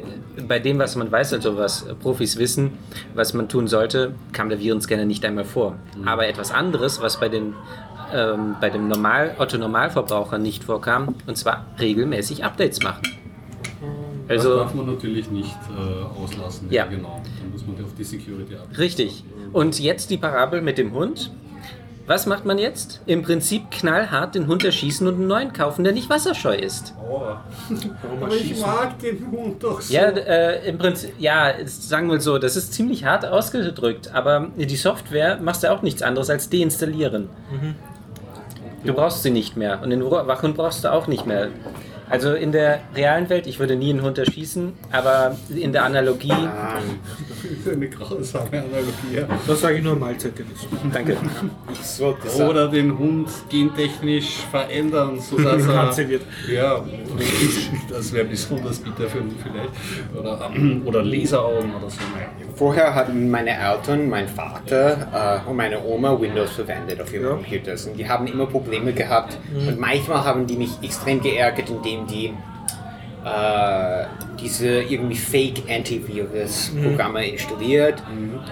bei 0.47 0.59
dem, 0.59 0.79
was 0.79 0.95
man 0.95 1.11
weiß, 1.11 1.33
also 1.33 1.57
was 1.57 1.85
Profis 2.01 2.37
wissen, 2.37 2.71
was 3.13 3.33
man 3.33 3.47
tun 3.47 3.67
sollte, 3.67 4.15
kam 4.33 4.49
der 4.49 4.59
Virenscanner 4.59 5.05
nicht 5.05 5.23
einmal 5.23 5.45
vor. 5.45 5.75
Aber 6.05 6.27
etwas 6.27 6.51
anderes, 6.51 7.01
was 7.01 7.19
bei 7.19 7.29
den 7.29 7.53
ähm, 8.13 8.55
bei 8.61 8.69
dem 8.69 8.87
Normal, 8.87 9.35
Otto-Normalverbraucher 9.37 10.37
nicht 10.37 10.63
vorkam, 10.63 11.15
und 11.27 11.37
zwar 11.37 11.65
regelmäßig 11.79 12.43
Updates 12.43 12.81
machen. 12.83 13.01
das 14.27 14.37
Also 14.37 14.57
darf 14.57 14.73
man 14.73 14.85
natürlich 14.85 15.29
nicht 15.31 15.57
äh, 15.75 16.21
auslassen. 16.21 16.67
Ja. 16.69 16.85
genau. 16.85 17.21
Dann 17.39 17.51
muss 17.51 17.65
man 17.65 17.83
auf 17.83 17.93
die 17.97 18.03
Security 18.03 18.55
ab. 18.55 18.67
Richtig. 18.77 19.23
Und 19.55 19.79
jetzt 19.79 20.09
die 20.09 20.17
Parabel 20.17 20.61
mit 20.61 20.77
dem 20.77 20.91
Hund. 20.93 21.31
Was 22.07 22.25
macht 22.25 22.43
man 22.45 22.57
jetzt? 22.57 22.99
Im 23.05 23.23
Prinzip 23.23 23.71
knallhart 23.71 24.35
den 24.35 24.47
Hund 24.47 24.65
erschießen 24.65 25.07
und 25.07 25.13
einen 25.15 25.27
neuen 25.27 25.53
kaufen, 25.53 25.85
der 25.85 25.93
nicht 25.93 26.09
wasserscheu 26.09 26.53
ist. 26.53 26.93
Aber 26.99 27.41
ich 28.35 28.59
mag 28.59 28.99
den 28.99 29.31
Hund 29.31 29.63
doch 29.63 29.79
so. 29.79 29.93
Ja, 29.93 30.09
äh, 30.09 30.67
im 30.67 30.77
Prinzip, 30.77 31.13
ja, 31.19 31.49
es- 31.51 31.87
sagen 31.87 32.11
wir 32.11 32.19
so, 32.19 32.37
das 32.37 32.57
ist 32.57 32.73
ziemlich 32.73 33.05
hart 33.05 33.25
ausgedrückt, 33.25 34.13
aber 34.13 34.47
die 34.57 34.75
Software 34.75 35.37
machst 35.41 35.63
du 35.63 35.71
auch 35.71 35.81
nichts 35.83 36.01
anderes 36.01 36.29
als 36.29 36.49
deinstallieren. 36.49 37.29
Du 38.83 38.93
brauchst 38.93 39.23
sie 39.23 39.31
nicht 39.31 39.55
mehr 39.55 39.79
und 39.81 39.89
den 39.89 40.03
Wachhund 40.03 40.57
brauchst 40.57 40.83
du 40.83 40.91
auch 40.91 41.07
nicht 41.07 41.25
mehr. 41.25 41.47
Also 42.09 42.33
in 42.33 42.51
der 42.51 42.79
realen 42.95 43.29
Welt, 43.29 43.47
ich 43.47 43.59
würde 43.59 43.75
nie 43.75 43.89
einen 43.91 44.01
Hund 44.03 44.17
erschießen, 44.17 44.73
aber 44.91 45.35
in 45.49 45.71
der 45.71 45.83
Analogie, 45.85 46.29
Das 46.29 47.51
ist 47.51 47.67
eine 47.67 47.89
grausame 47.89 48.47
Analogie. 48.51 49.15
ja. 49.15 49.23
Das 49.47 49.61
sage 49.61 49.77
ich 49.77 49.83
nur 49.83 49.95
Mahlzeit, 49.95 50.33
Dennis. 50.37 50.67
danke. 50.93 51.17
Ich 51.71 51.79
sollte 51.81 52.29
sagen, 52.29 52.49
Oder 52.49 52.67
den 52.67 52.97
Hund 52.97 53.29
gentechnisch 53.49 54.37
verändern, 54.51 55.19
sodass 55.19 55.67
er. 55.97 56.09
Wird. 56.09 56.21
Ja, 56.51 56.83
das 57.89 58.11
wäre 58.13 58.25
besonders 58.25 58.79
bitter 58.79 59.07
für 59.09 59.19
ihn 59.19 59.35
vielleicht. 59.41 60.15
Oder, 60.17 60.51
oder 60.85 61.03
Laseraugen 61.03 61.73
oder 61.75 61.89
so. 61.89 61.99
vorher 62.55 62.93
hatten 62.93 63.29
meine 63.31 63.51
Eltern, 63.57 64.09
mein 64.09 64.27
Vater 64.27 65.41
äh, 65.45 65.49
und 65.49 65.55
meine 65.55 65.83
Oma 65.83 66.19
Windows 66.19 66.51
verwendet 66.51 67.01
auf 67.01 67.11
ihren 67.13 67.23
Ja. 67.23 67.29
Computers 67.31 67.85
und 67.85 67.97
die 67.97 68.07
haben 68.07 68.27
immer 68.27 68.45
Probleme 68.45 68.93
gehabt 68.93 69.37
und 69.55 69.79
manchmal 69.79 70.23
haben 70.23 70.45
die 70.47 70.57
mich 70.57 70.71
extrem 70.83 71.21
geärgert, 71.21 71.69
indem 71.69 71.94
die 72.07 72.33
äh, 73.25 74.05
diese 74.39 74.83
irgendwie 74.83 75.15
Fake-Antivirus-Programme 75.15 77.27
installiert. 77.27 78.01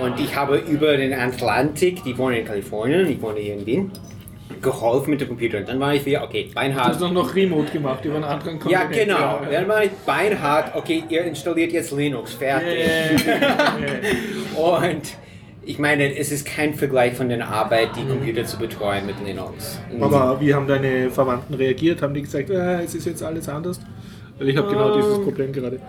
Und 0.01 0.19
ich 0.19 0.35
habe 0.35 0.57
über 0.57 0.97
den 0.97 1.13
Atlantik, 1.13 2.03
die 2.03 2.17
wohnen 2.17 2.37
in 2.37 2.45
Kalifornien, 2.45 3.07
ich 3.09 3.21
wohne 3.21 3.39
hier 3.39 3.53
in 3.55 3.65
Wien, 3.65 3.91
geholfen 4.61 5.11
mit 5.11 5.21
dem 5.21 5.27
Computer. 5.27 5.57
Und 5.59 5.67
dann 5.69 5.79
war 5.79 5.93
ich 5.93 6.05
wieder, 6.05 6.23
okay, 6.23 6.45
Du 6.47 6.53
Beinhard. 6.55 6.87
hast 6.87 7.03
auch 7.03 7.11
noch 7.11 7.35
Remote 7.35 7.71
gemacht 7.71 8.03
über 8.05 8.15
einen 8.15 8.23
anderen 8.23 8.59
Ja, 8.69 8.81
Kontinent. 8.83 9.09
genau. 9.09 9.41
Dann 9.51 9.67
war 9.67 9.83
ich 9.83 9.91
Beinhard, 10.05 10.75
okay, 10.75 11.03
ihr 11.09 11.23
installiert 11.25 11.71
jetzt 11.71 11.91
Linux, 11.91 12.33
fertig. 12.33 13.23
Und 14.55 15.01
ich 15.65 15.79
meine, 15.79 16.15
es 16.17 16.31
ist 16.31 16.45
kein 16.45 16.73
Vergleich 16.73 17.13
von 17.13 17.29
der 17.29 17.47
Arbeit, 17.47 17.89
die 17.95 18.05
Computer 18.05 18.45
zu 18.45 18.57
betreuen 18.57 19.05
mit 19.05 19.15
Linux. 19.25 19.79
Aber 19.99 20.39
wie 20.39 20.53
haben 20.53 20.67
deine 20.67 21.09
Verwandten 21.09 21.53
reagiert? 21.53 22.01
Haben 22.01 22.13
die 22.13 22.21
gesagt, 22.21 22.49
äh, 22.49 22.81
es 22.81 22.95
ist 22.95 23.05
jetzt 23.05 23.23
alles 23.23 23.47
anders? 23.47 23.79
Weil 24.37 24.49
ich 24.49 24.57
habe 24.57 24.69
genau 24.69 24.95
dieses 24.95 25.21
Problem 25.21 25.53
gerade. 25.53 25.79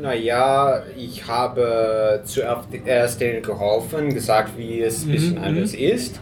Naja, 0.00 0.82
ich 0.96 1.26
habe 1.26 2.20
zuerst 2.24 3.20
denen 3.20 3.42
geholfen, 3.42 4.12
gesagt, 4.12 4.56
wie 4.56 4.80
es 4.80 5.04
ein 5.04 5.10
bisschen 5.10 5.38
anders 5.38 5.74
ist. 5.74 6.20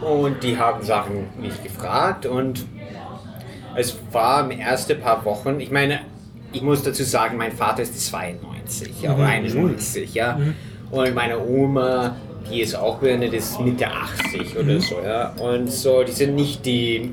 Und 0.00 0.42
die 0.42 0.58
haben 0.58 0.82
Sachen 0.82 1.28
mich 1.40 1.62
gefragt 1.62 2.26
und 2.26 2.64
es 3.76 3.96
war 4.12 4.50
im 4.50 4.58
ersten 4.58 4.98
paar 4.98 5.24
Wochen, 5.24 5.60
ich 5.60 5.70
meine, 5.70 6.00
ich 6.52 6.62
muss 6.62 6.82
dazu 6.82 7.04
sagen, 7.04 7.36
mein 7.36 7.52
Vater 7.52 7.82
ist 7.82 7.98
92 8.08 9.02
ja, 9.02 9.14
oder 9.14 9.26
91, 9.26 10.14
ja. 10.14 10.38
Und 10.90 11.14
meine 11.14 11.38
Oma, 11.38 12.16
die 12.50 12.60
ist 12.62 12.74
auch 12.74 12.98
beendet, 12.98 13.32
ist 13.32 13.60
Mitte 13.60 13.86
80 13.88 14.58
oder 14.58 14.80
so, 14.80 14.96
ja. 15.04 15.30
Und 15.38 15.70
so, 15.70 16.02
die 16.02 16.12
sind 16.12 16.34
nicht 16.34 16.64
die, 16.66 17.12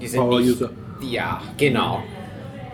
die 0.00 0.06
sind 0.06 0.20
Power 0.20 0.40
nicht, 0.40 0.50
User. 0.50 0.70
ja, 1.00 1.40
genau. 1.56 2.02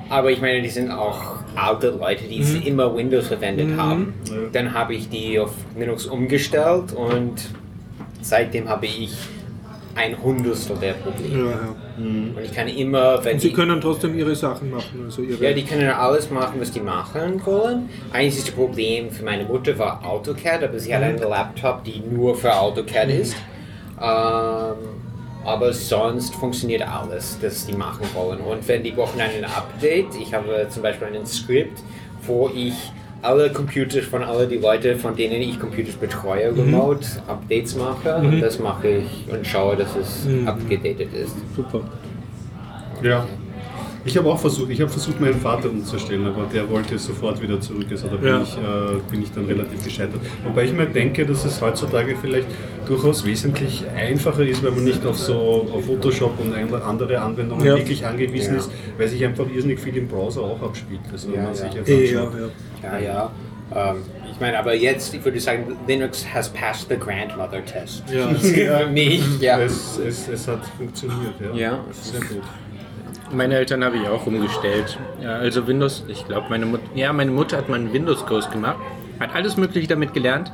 Aber 0.08 0.30
ich 0.30 0.40
meine, 0.40 0.62
die 0.62 0.68
sind 0.68 0.90
auch 0.90 1.20
alte 1.54 1.90
Leute, 1.90 2.24
die 2.24 2.40
immer 2.66 2.94
Windows 2.96 3.28
verwendet 3.28 3.76
haben. 3.76 4.14
Dann 4.52 4.74
habe 4.74 4.94
ich 4.94 5.08
die 5.08 5.38
auf 5.38 5.52
Linux 5.78 6.06
umgestellt 6.06 6.92
und 6.92 7.34
seitdem 8.20 8.68
habe 8.68 8.86
ich 8.86 9.12
ein 9.94 10.20
Hundertstel 10.22 10.76
der 10.76 10.92
Probleme. 10.94 11.44
Ja, 11.44 11.50
ja. 11.50 11.74
Und 11.98 12.38
ich 12.42 12.52
kann 12.52 12.68
immer, 12.68 13.22
wenn 13.24 13.34
Und 13.34 13.40
sie 13.40 13.52
können 13.52 13.80
trotzdem 13.80 14.16
ihre 14.16 14.34
Sachen 14.34 14.70
machen. 14.70 15.02
Also 15.04 15.22
ihre, 15.22 15.42
ja, 15.42 15.52
die 15.52 15.64
können 15.64 15.88
alles 15.90 16.30
machen, 16.30 16.60
was 16.60 16.70
die 16.70 16.80
machen 16.80 17.44
wollen. 17.44 17.88
Einziges 18.12 18.50
Problem 18.50 19.10
für 19.10 19.24
meine 19.24 19.44
Mutter 19.44 19.78
war 19.78 20.04
AutoCAD, 20.04 20.64
aber 20.64 20.78
sie 20.78 20.94
hat 20.94 21.02
einen 21.02 21.18
Laptop, 21.18 21.84
die 21.84 22.00
nur 22.00 22.36
für 22.36 22.54
AutoCAD 22.54 23.10
ist. 23.10 23.36
Ähm, 24.00 24.76
aber 25.44 25.72
sonst 25.72 26.34
funktioniert 26.34 26.82
alles, 26.82 27.38
das 27.40 27.66
die 27.66 27.72
machen 27.72 28.06
wollen. 28.14 28.40
Und 28.40 28.66
wenn 28.68 28.82
die 28.82 28.90
brauchen 28.90 29.20
ein 29.20 29.44
Update, 29.44 30.14
ich 30.20 30.32
habe 30.34 30.66
zum 30.68 30.82
Beispiel 30.82 31.08
ein 31.08 31.26
Skript, 31.26 31.82
wo 32.26 32.50
ich 32.54 32.74
alle 33.22 33.50
Computer 33.50 34.00
von 34.02 34.22
alle 34.22 34.46
die 34.46 34.56
Leute, 34.58 34.96
von 34.96 35.14
denen 35.14 35.40
ich 35.42 35.58
Computers 35.60 35.94
betreue, 35.94 36.56
remote 36.56 37.06
Updates 37.26 37.76
mache. 37.76 38.14
Und 38.16 38.40
das 38.40 38.58
mache 38.58 38.88
ich 38.88 39.26
und 39.32 39.46
schaue, 39.46 39.76
dass 39.76 39.94
es 39.96 40.26
abgedatet 40.46 41.12
ist. 41.14 41.36
Super. 41.54 41.80
Ja. 43.02 43.26
Ich 44.02 44.16
habe 44.16 44.30
auch 44.30 44.38
versucht, 44.38 44.70
ich 44.70 44.80
habe 44.80 44.90
versucht, 44.90 45.20
meinen 45.20 45.34
Vater 45.38 45.68
umzustellen, 45.68 46.26
aber 46.26 46.46
der 46.50 46.66
wollte 46.70 46.98
sofort 46.98 47.42
wieder 47.42 47.60
zurück. 47.60 47.84
Also 47.90 48.08
da 48.08 48.16
bin, 48.16 48.28
Ja. 48.28 48.40
ich, 48.40 48.56
äh, 48.56 48.60
bin 49.10 49.22
ich 49.22 49.30
dann 49.32 49.44
relativ 49.44 49.84
gescheitert. 49.84 50.20
Wobei 50.42 50.64
ich 50.64 50.72
mir 50.72 50.86
denke, 50.86 51.26
dass 51.26 51.44
es 51.44 51.60
heutzutage 51.60 52.16
vielleicht 52.18 52.46
durchaus 52.86 53.26
wesentlich 53.26 53.84
einfacher 53.94 54.42
ist, 54.42 54.62
wenn 54.62 54.74
man 54.74 54.84
nicht 54.84 55.04
auf 55.04 55.18
so 55.18 55.68
auf 55.70 55.84
Photoshop 55.84 56.32
und 56.40 56.54
andere 56.54 57.20
Anwendungen 57.20 57.62
Ja. 57.66 57.76
wirklich 57.76 58.06
angewiesen 58.06 58.54
Ja. 58.54 58.60
ist, 58.60 58.70
weil 58.96 59.06
sich 59.06 59.22
einfach 59.22 59.44
irrsinnig 59.54 59.78
viel 59.78 59.94
im 59.98 60.08
Browser 60.08 60.40
auch 60.40 60.62
abspielt. 60.62 61.00
Also 61.12 61.28
Ja, 61.34 61.42
man 61.42 61.54
sich 61.54 61.66
ja. 61.70 61.74
jetzt 61.80 61.88
Eh, 61.90 62.12
ja, 62.14 62.20
anschaut. 62.24 62.50
Ja. 62.82 62.98
Ja, 62.98 63.00
ja. 63.00 63.30
Ähm, 63.74 63.96
ich 64.30 64.40
meine, 64.40 64.58
aber 64.58 64.74
jetzt, 64.74 65.14
ich 65.14 65.24
würde 65.24 65.38
sagen, 65.38 65.76
Linux 65.86 66.26
has 66.34 66.48
passed 66.48 66.88
the 66.88 66.96
grandmother 66.96 67.64
test. 67.64 68.02
Ja. 68.12 68.28
Für 68.34 68.86
mich, 68.86 69.40
ja. 69.40 69.60
Es, 69.60 69.98
es, 69.98 70.28
es 70.28 70.48
hat 70.48 70.60
funktioniert, 70.76 71.34
ja. 71.40 71.54
Ja. 71.54 71.84
Sehr 71.92 72.20
gut. 72.20 72.42
Meine 73.32 73.56
Eltern 73.56 73.84
habe 73.84 73.96
ich 73.96 74.08
auch 74.08 74.26
umgestellt. 74.26 74.98
Ja, 75.22 75.36
also 75.36 75.66
Windows, 75.68 76.04
ich 76.08 76.26
glaube, 76.26 76.46
meine 76.50 76.66
Mutter, 76.66 76.84
ja, 76.96 77.12
meine 77.12 77.30
Mutter 77.30 77.58
hat 77.58 77.68
mal 77.68 77.76
einen 77.76 77.92
Windows-Kurs 77.92 78.50
gemacht, 78.50 78.78
hat 79.20 79.34
alles 79.34 79.56
Mögliche 79.56 79.86
damit 79.86 80.14
gelernt, 80.14 80.50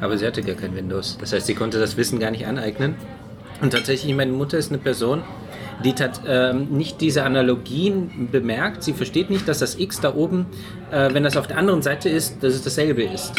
aber 0.00 0.16
sie 0.16 0.24
hatte 0.24 0.42
gar 0.42 0.54
kein 0.54 0.76
Windows. 0.76 1.18
Das 1.20 1.32
heißt, 1.32 1.46
sie 1.46 1.54
konnte 1.54 1.80
das 1.80 1.96
Wissen 1.96 2.20
gar 2.20 2.30
nicht 2.30 2.46
aneignen. 2.46 2.94
Und 3.60 3.72
tatsächlich, 3.72 4.14
meine 4.14 4.30
Mutter 4.30 4.56
ist 4.56 4.70
eine 4.70 4.78
Person, 4.78 5.24
die 5.84 5.92
tat, 5.92 6.20
ähm, 6.26 6.66
nicht 6.70 7.00
diese 7.00 7.22
Analogien 7.24 8.28
bemerkt. 8.32 8.82
Sie 8.82 8.92
versteht 8.92 9.30
nicht, 9.30 9.46
dass 9.46 9.60
das 9.60 9.78
X 9.78 10.00
da 10.00 10.14
oben, 10.14 10.46
äh, 10.90 11.12
wenn 11.14 11.22
das 11.22 11.36
auf 11.36 11.46
der 11.46 11.56
anderen 11.58 11.82
Seite 11.82 12.08
ist, 12.08 12.42
dass 12.42 12.54
es 12.54 12.62
dasselbe 12.64 13.02
ist. 13.04 13.32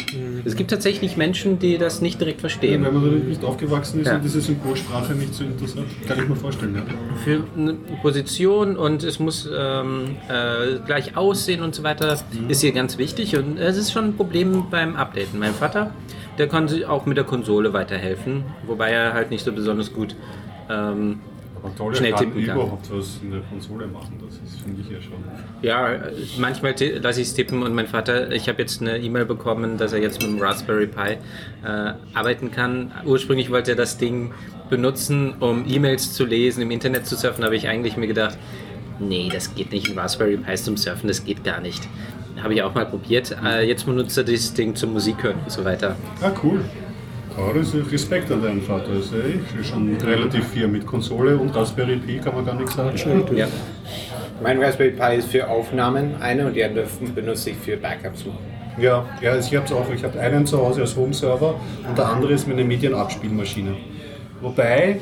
Es 0.45 0.55
gibt 0.55 0.69
tatsächlich 0.69 1.17
Menschen, 1.17 1.59
die 1.59 1.77
das 1.77 2.01
nicht 2.01 2.19
direkt 2.21 2.39
verstehen. 2.39 2.85
Wenn 2.85 2.93
man 2.93 3.03
damit 3.03 3.27
nicht 3.27 3.43
aufgewachsen 3.43 4.01
ist 4.01 4.07
Ja. 4.07 4.15
und 4.15 4.23
diese 4.23 4.39
Symbolsprache 4.39 5.13
nicht 5.13 5.33
so 5.33 5.43
interessant, 5.43 5.87
kann 6.07 6.17
ich 6.19 6.29
mir 6.29 6.35
vorstellen. 6.35 6.75
Ja. 6.75 6.83
für 7.25 7.43
eine 7.57 7.73
Position 8.01 8.77
und 8.77 9.03
es 9.03 9.19
muss 9.19 9.49
ähm, 9.53 10.15
äh, 10.29 10.79
gleich 10.85 11.17
aussehen 11.17 11.61
und 11.61 11.75
so 11.75 11.83
weiter, 11.83 12.17
ist 12.47 12.61
hier 12.61 12.71
ganz 12.71 12.97
wichtig 12.97 13.35
und 13.35 13.57
es 13.57 13.77
ist 13.77 13.91
schon 13.91 14.05
ein 14.05 14.15
Problem 14.15 14.65
beim 14.71 14.95
Updaten. 14.95 15.39
Mein 15.39 15.53
Vater, 15.53 15.91
der 16.37 16.47
konnte 16.47 16.89
auch 16.89 17.05
mit 17.05 17.17
der 17.17 17.25
Konsole 17.25 17.73
weiterhelfen, 17.73 18.43
wobei 18.65 18.91
er 18.91 19.13
halt 19.13 19.29
nicht 19.31 19.43
so 19.43 19.51
besonders 19.51 19.91
gut 19.93 20.15
ähm, 20.69 21.19
Kontrolle 21.59 21.95
Schnell 21.95 22.11
kann 22.11 22.25
tippen 22.25 22.45
kann. 22.45 22.57
überhaupt 22.57 22.91
was 22.91 23.19
in 23.21 23.31
der 23.31 23.41
Konsole 23.41 23.87
machen, 23.87 24.19
das 24.25 24.35
ist, 24.35 24.61
finde 24.61 24.81
ich 24.81 24.89
ja 24.89 25.01
schon. 25.01 25.23
Ja, 25.61 25.99
manchmal 26.37 26.75
lasse 27.01 27.21
ich 27.21 27.27
es 27.27 27.33
tippen 27.33 27.63
und 27.63 27.73
mein 27.73 27.87
Vater, 27.87 28.31
ich 28.31 28.49
habe 28.49 28.61
jetzt 28.61 28.81
eine 28.81 28.97
E-Mail 28.97 29.25
bekommen, 29.25 29.77
dass 29.77 29.93
er 29.93 29.99
jetzt 29.99 30.21
mit 30.21 30.31
dem 30.31 30.41
Raspberry 30.41 30.87
Pi 30.87 31.17
äh, 31.63 31.93
arbeiten 32.13 32.51
kann. 32.51 32.91
Ursprünglich 33.05 33.51
wollte 33.51 33.71
er 33.71 33.77
das 33.77 33.97
Ding 33.97 34.31
benutzen, 34.69 35.33
um 35.39 35.65
E-Mails 35.67 36.13
zu 36.13 36.25
lesen, 36.25 36.61
im 36.61 36.71
Internet 36.71 37.05
zu 37.05 37.15
surfen, 37.15 37.43
habe 37.43 37.55
ich 37.55 37.67
eigentlich 37.67 37.97
mir 37.97 38.07
gedacht, 38.07 38.37
nee, 38.99 39.29
das 39.31 39.55
geht 39.55 39.71
nicht, 39.71 39.89
ein 39.89 39.97
Raspberry 39.97 40.37
Pi 40.37 40.55
zum 40.55 40.77
Surfen, 40.77 41.07
das 41.07 41.23
geht 41.23 41.43
gar 41.43 41.61
nicht. 41.61 41.87
Habe 42.41 42.53
ich 42.53 42.63
auch 42.63 42.73
mal 42.73 42.85
probiert. 42.85 43.35
Äh, 43.43 43.67
jetzt 43.67 43.85
benutzt 43.85 44.17
er 44.17 44.23
dieses 44.23 44.53
Ding 44.53 44.75
zum 44.75 44.93
Musik 44.93 45.23
hören 45.23 45.39
und 45.43 45.51
so 45.51 45.65
weiter. 45.65 45.95
Ah, 46.21 46.31
cool. 46.43 46.63
Ja, 47.37 47.53
das 47.53 47.73
ist 47.73 47.91
Respekt 47.91 48.31
an 48.31 48.41
deinen 48.41 48.61
Vater. 48.61 48.89
Ja 48.93 49.59
eh 49.59 49.63
schon 49.63 49.95
relativ 49.97 50.47
viel 50.49 50.67
mit 50.67 50.85
Konsole 50.85 51.37
und 51.37 51.55
Raspberry 51.55 51.97
Pi 51.97 52.19
kann 52.19 52.35
man 52.35 52.45
gar 52.45 52.55
nichts 52.55 52.75
sagen. 52.75 52.97
Ja. 53.35 53.47
Mein 54.41 54.61
Raspberry 54.61 54.91
Pi 54.91 55.17
ist 55.17 55.29
für 55.29 55.47
Aufnahmen 55.47 56.15
eine 56.19 56.47
und 56.47 56.55
die 56.55 56.63
andere 56.63 56.85
benutze 57.15 57.51
ich 57.51 57.57
für 57.57 57.77
Backups. 57.77 58.25
Ja, 58.77 59.05
ja 59.21 59.31
also 59.31 59.49
ich 59.49 59.55
habe 59.55 59.65
es 59.65 59.71
auch. 59.71 59.93
Ich 59.93 60.03
habe 60.03 60.19
einen 60.19 60.45
zu 60.45 60.57
Hause 60.57 60.81
als 60.81 60.95
Home-Server 60.95 61.55
und 61.87 61.97
der 61.97 62.05
andere 62.05 62.33
ist 62.33 62.47
meine 62.47 62.63
Medienabspielmaschine. 62.63 63.75
Wobei, 64.41 64.99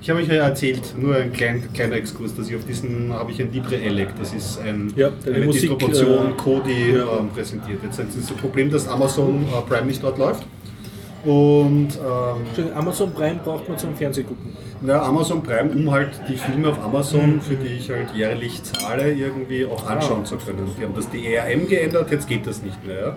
ich 0.00 0.10
habe 0.10 0.20
euch 0.20 0.28
ja 0.28 0.34
erzählt, 0.34 0.94
nur 0.98 1.16
ein 1.16 1.32
klein, 1.32 1.66
kleiner 1.72 1.96
Exkurs, 1.96 2.34
dass 2.34 2.50
ich 2.50 2.56
auf 2.56 2.66
diesen 2.66 3.12
habe 3.12 3.32
ich 3.32 3.40
ein 3.40 3.50
Libre 3.50 3.76
Elec, 3.76 4.08
das 4.18 4.34
ist 4.34 4.60
ein, 4.60 4.92
Ja, 4.96 5.10
eine 5.24 5.46
Musik, 5.46 5.70
Distribution, 5.70 6.32
äh, 6.32 6.36
Kodi 6.36 6.96
ja. 6.96 7.18
ähm, 7.18 7.30
präsentiert. 7.30 7.78
Jetzt 7.82 7.98
ist 7.98 8.30
das 8.30 8.36
Problem, 8.36 8.70
dass 8.70 8.86
Amazon 8.86 9.44
äh, 9.44 9.68
Prime 9.68 9.86
nicht 9.86 10.02
dort 10.02 10.18
läuft. 10.18 10.44
Und 11.24 11.88
ähm, 11.98 12.72
Amazon 12.74 13.12
Prime 13.12 13.40
braucht 13.42 13.68
man 13.68 13.78
zum 13.78 13.94
Fernsehgucken. 13.94 14.52
Ja, 14.86 15.02
Amazon 15.02 15.42
Prime, 15.42 15.70
um 15.70 15.90
halt 15.90 16.10
die 16.28 16.36
Filme 16.36 16.68
auf 16.68 16.82
Amazon, 16.82 17.40
für 17.40 17.54
die 17.54 17.74
ich 17.74 17.90
halt 17.90 18.14
jährlich 18.14 18.62
zahle, 18.62 19.14
irgendwie 19.14 19.64
auch 19.64 19.86
anschauen 19.86 20.26
zu 20.26 20.36
können. 20.36 20.68
Die 20.78 20.84
haben 20.84 20.94
das 20.94 21.08
DRM 21.08 21.66
geändert, 21.66 22.10
jetzt 22.10 22.28
geht 22.28 22.46
das 22.46 22.62
nicht 22.62 22.84
mehr. 22.84 23.00
Ja? 23.00 23.16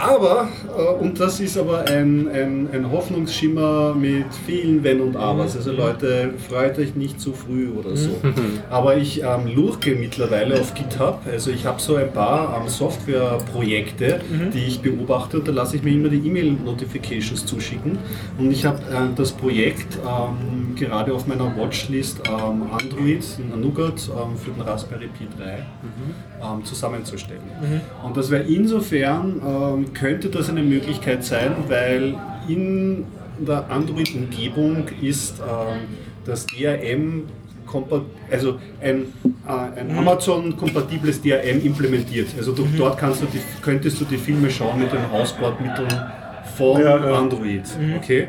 Aber, 0.00 0.48
äh, 0.76 1.02
und 1.02 1.20
das 1.20 1.40
ist 1.40 1.58
aber 1.58 1.80
ein, 1.80 2.26
ein, 2.28 2.68
ein 2.72 2.90
Hoffnungsschimmer 2.90 3.94
mit 3.94 4.32
vielen 4.46 4.82
Wenn 4.82 5.00
und 5.00 5.14
Abers. 5.14 5.56
Also 5.56 5.72
Leute, 5.72 6.32
freut 6.48 6.78
euch 6.78 6.94
nicht 6.94 7.20
zu 7.20 7.34
früh 7.34 7.68
oder 7.68 7.96
so. 7.96 8.10
Aber 8.70 8.96
ich 8.96 9.22
ähm, 9.22 9.54
lurke 9.54 9.94
mittlerweile 9.94 10.58
auf 10.58 10.72
GitHub. 10.72 11.20
Also 11.30 11.50
ich 11.50 11.66
habe 11.66 11.80
so 11.80 11.96
ein 11.96 12.10
paar 12.12 12.58
ähm, 12.58 12.68
Softwareprojekte, 12.68 14.20
die 14.54 14.66
ich 14.66 14.80
beobachte 14.80 15.38
und 15.38 15.48
da 15.48 15.52
lasse 15.52 15.76
ich 15.76 15.82
mir 15.82 15.92
immer 15.92 16.08
die 16.08 16.26
E-Mail-Notifications 16.26 17.44
zuschicken. 17.44 17.98
Und 18.38 18.50
ich 18.50 18.64
habe 18.64 18.78
äh, 18.78 19.14
das 19.14 19.32
Projekt 19.32 19.98
ähm, 19.98 20.74
gerade 20.76 21.12
auf 21.12 21.26
meiner 21.26 21.54
Watchlist 21.56 22.22
ähm, 22.26 22.62
Android, 22.72 23.24
Nougat 23.54 24.08
ähm, 24.08 24.36
für 24.38 24.50
den 24.52 24.62
Raspberry 24.62 25.08
Pi 25.08 25.28
3 25.36 25.58
ähm, 26.42 26.64
zusammenzustellen. 26.64 27.42
Und 28.02 28.16
das 28.16 28.30
wäre 28.30 28.44
insofern, 28.44 29.89
könnte 29.94 30.28
das 30.28 30.48
eine 30.48 30.62
Möglichkeit 30.62 31.24
sein, 31.24 31.52
weil 31.68 32.14
in 32.48 33.04
der 33.38 33.70
Android-Umgebung 33.70 34.84
ist 35.02 35.38
ähm, 35.40 35.78
das 36.24 36.46
DRM 36.46 37.24
also 38.32 38.58
ein, 38.82 39.04
äh, 39.46 39.80
ein 39.80 39.96
Amazon-kompatibles 39.96 41.22
DRM 41.22 41.64
implementiert. 41.64 42.26
Also 42.36 42.50
du, 42.52 42.66
dort 42.76 42.98
kannst 42.98 43.22
du 43.22 43.26
die, 43.26 43.38
könntest 43.62 44.00
du 44.00 44.04
die 44.06 44.16
Filme 44.16 44.50
schauen 44.50 44.80
mit 44.80 44.92
den 44.92 45.04
Ausbordmitteln 45.12 45.88
von 46.56 46.80
Ja, 46.80 46.96
ja. 46.98 47.14
Android. 47.18 47.62
Okay? 47.98 48.26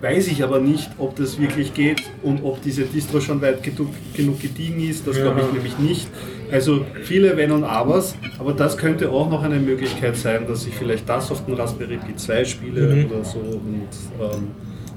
weiß 0.00 0.26
ich 0.28 0.42
aber 0.42 0.58
nicht, 0.58 0.90
ob 0.98 1.14
das 1.14 1.40
wirklich 1.40 1.74
geht 1.74 2.02
und 2.24 2.42
ob 2.42 2.60
diese 2.62 2.82
Distro 2.82 3.20
schon 3.20 3.40
weit 3.40 3.62
gedu- 3.64 3.86
genug 4.16 4.40
gediegen 4.40 4.80
ist. 4.82 5.06
Das 5.06 5.16
glaube 5.16 5.40
ich 5.42 5.52
nämlich 5.52 5.78
nicht. 5.78 6.08
Also 6.52 6.84
viele 7.02 7.36
Wenn 7.36 7.50
und 7.50 7.64
Abers, 7.64 8.14
aber 8.38 8.52
das 8.52 8.76
könnte 8.76 9.10
auch 9.10 9.30
noch 9.30 9.42
eine 9.42 9.58
Möglichkeit 9.58 10.16
sein, 10.16 10.46
dass 10.46 10.66
ich 10.66 10.74
vielleicht 10.74 11.08
das 11.08 11.30
auf 11.30 11.44
den 11.46 11.54
Raspberry 11.54 11.96
Pi 11.96 12.14
2 12.14 12.44
spiele 12.44 13.06
oder 13.06 13.24
so 13.24 13.38
und 13.38 13.88
ähm, 14.20 14.48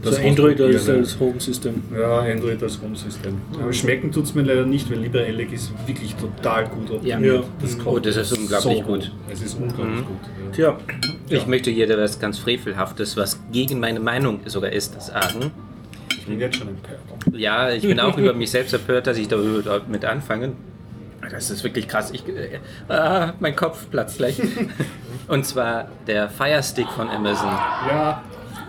Also 0.03 0.21
Android 0.21 0.59
als, 0.59 0.89
als 0.89 1.19
Home-System. 1.19 1.81
Ja, 1.97 2.19
Android 2.19 2.61
als 2.61 2.79
Home-System. 2.81 3.37
Aber 3.59 3.71
schmecken 3.73 4.11
tut 4.11 4.25
es 4.25 4.35
mir 4.35 4.43
leider 4.43 4.65
nicht, 4.65 4.91
weil 4.91 4.99
LibreELEC 4.99 5.53
ist 5.53 5.71
wirklich 5.87 6.13
total 6.15 6.67
gut 6.67 6.91
optimiert. 6.91 7.21
Ja. 7.21 7.33
Ja. 7.35 7.43
Das 7.61 7.77
Oh, 7.85 7.99
das 7.99 8.17
ist 8.17 8.37
unglaublich 8.37 8.77
so 8.77 8.83
gut. 8.83 9.11
Es 9.31 9.41
ist 9.41 9.57
unglaublich 9.59 10.05
gut. 10.05 10.53
Tja, 10.53 10.77
Ja. 11.29 11.37
Ich 11.37 11.47
möchte 11.47 11.71
hier 11.71 11.89
etwas 11.89 12.19
ganz 12.19 12.37
Frevelhaftes, 12.37 13.17
was 13.17 13.39
gegen 13.51 13.79
meine 13.79 13.99
Meinung 13.99 14.41
sogar 14.45 14.71
ist, 14.71 15.01
sagen. 15.01 15.51
Ich 16.19 16.25
bin 16.25 16.39
jetzt 16.39 16.57
schon 16.57 16.67
empört. 16.67 16.99
Ja, 17.33 17.71
ich 17.71 17.81
bin 17.81 17.99
auch 17.99 18.17
über 18.17 18.33
mich 18.33 18.51
selbst 18.51 18.73
empört, 18.73 19.07
dass 19.07 19.17
ich 19.17 19.27
damit 19.27 20.05
anfange. 20.05 20.51
Das 21.31 21.49
ist 21.49 21.63
wirklich 21.63 21.87
krass. 21.87 22.11
Ich, 22.11 22.27
äh, 22.27 22.59
ah, 22.89 23.33
mein 23.39 23.55
Kopf 23.55 23.89
platzt 23.89 24.17
gleich. 24.17 24.41
Und 25.27 25.45
zwar 25.45 25.85
der 26.07 26.29
Fire 26.29 26.61
Stick 26.63 26.87
von 26.89 27.09
Amazon. 27.09 27.49
Ja, 27.89 28.21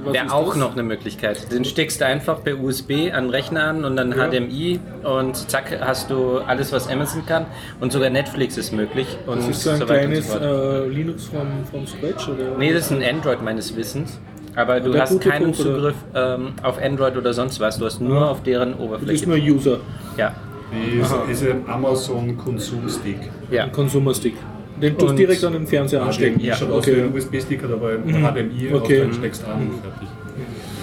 Wäre 0.04 0.30
auch 0.32 0.48
das? 0.48 0.56
noch 0.56 0.72
eine 0.72 0.82
Möglichkeit. 0.82 1.50
Den 1.52 1.64
steckst 1.64 2.00
du 2.00 2.06
einfach 2.06 2.42
per 2.44 2.58
USB 2.60 3.10
an 3.12 3.24
den 3.24 3.30
Rechner 3.30 3.64
an 3.64 3.84
und 3.84 3.96
dann 3.96 4.12
Ja. 4.12 4.28
HDMI 4.28 4.78
und 5.04 5.36
zack 5.50 5.78
hast 5.80 6.10
du 6.10 6.38
alles, 6.38 6.70
was 6.72 6.88
Amazon 6.88 7.24
kann. 7.24 7.46
Und 7.80 7.92
sogar 7.92 8.10
Netflix 8.10 8.56
ist 8.58 8.72
möglich. 8.72 9.06
Und 9.26 9.38
Das 9.38 9.48
ist 9.48 9.62
so 9.62 9.70
ein 9.70 9.80
und 9.80 9.86
kleines 9.86 10.26
fort. 10.26 10.42
äh, 10.42 10.86
Linux 10.88 11.24
vom, 11.26 11.64
vom 11.70 11.86
Scratch, 11.86 12.28
oder? 12.28 12.56
Nee, 12.58 12.72
das 12.74 12.90
ist 12.90 12.92
ein 12.92 13.02
Android 13.02 13.42
meines 13.42 13.74
Wissens. 13.74 14.18
Aber 14.54 14.80
du 14.80 14.98
hast 14.98 15.20
keinen? 15.20 15.52
Zugriff 15.54 15.94
ähm, 16.14 16.54
auf 16.62 16.78
Android 16.82 17.16
oder 17.16 17.32
sonst 17.34 17.60
was. 17.60 17.78
Du 17.78 17.84
hast 17.86 18.00
nur 18.00 18.20
Ah. 18.22 18.30
auf 18.30 18.42
deren 18.42 18.74
Oberfläche. 18.74 19.12
ist 19.12 19.26
nur 19.26 19.36
User, 19.36 19.80
ja. 20.16 20.34
Die 20.72 20.98
ist, 20.98 21.42
ist 21.42 21.50
ein 21.50 21.62
Amazon 21.68 22.36
Konsumstick. 22.36 23.18
ja. 23.50 23.64
ein 23.64 23.72
Consumer-Stick. 23.72 24.34
Den 24.82 24.98
tust 24.98 25.12
du 25.12 25.16
direkt 25.16 25.42
an 25.44 25.52
den 25.54 25.66
Fernseher 25.66 26.02
anstecken. 26.02 26.38
HDMI 26.38 26.52
schaut 26.54 26.70
aus 26.70 26.86
okay. 26.86 26.96
wie 26.96 27.00
ein 27.02 27.14
USB-Stick, 27.14 27.62
hat 27.62 27.72
aber 27.72 27.90
ein 27.92 28.02
HDMI 28.12 28.74
Okay. 28.74 29.00
und 29.00 29.08
dann 29.08 29.14
steckst 29.14 29.42
du 29.42 29.46
an 29.46 29.60
und 29.60 29.80
fertig. 29.80 30.08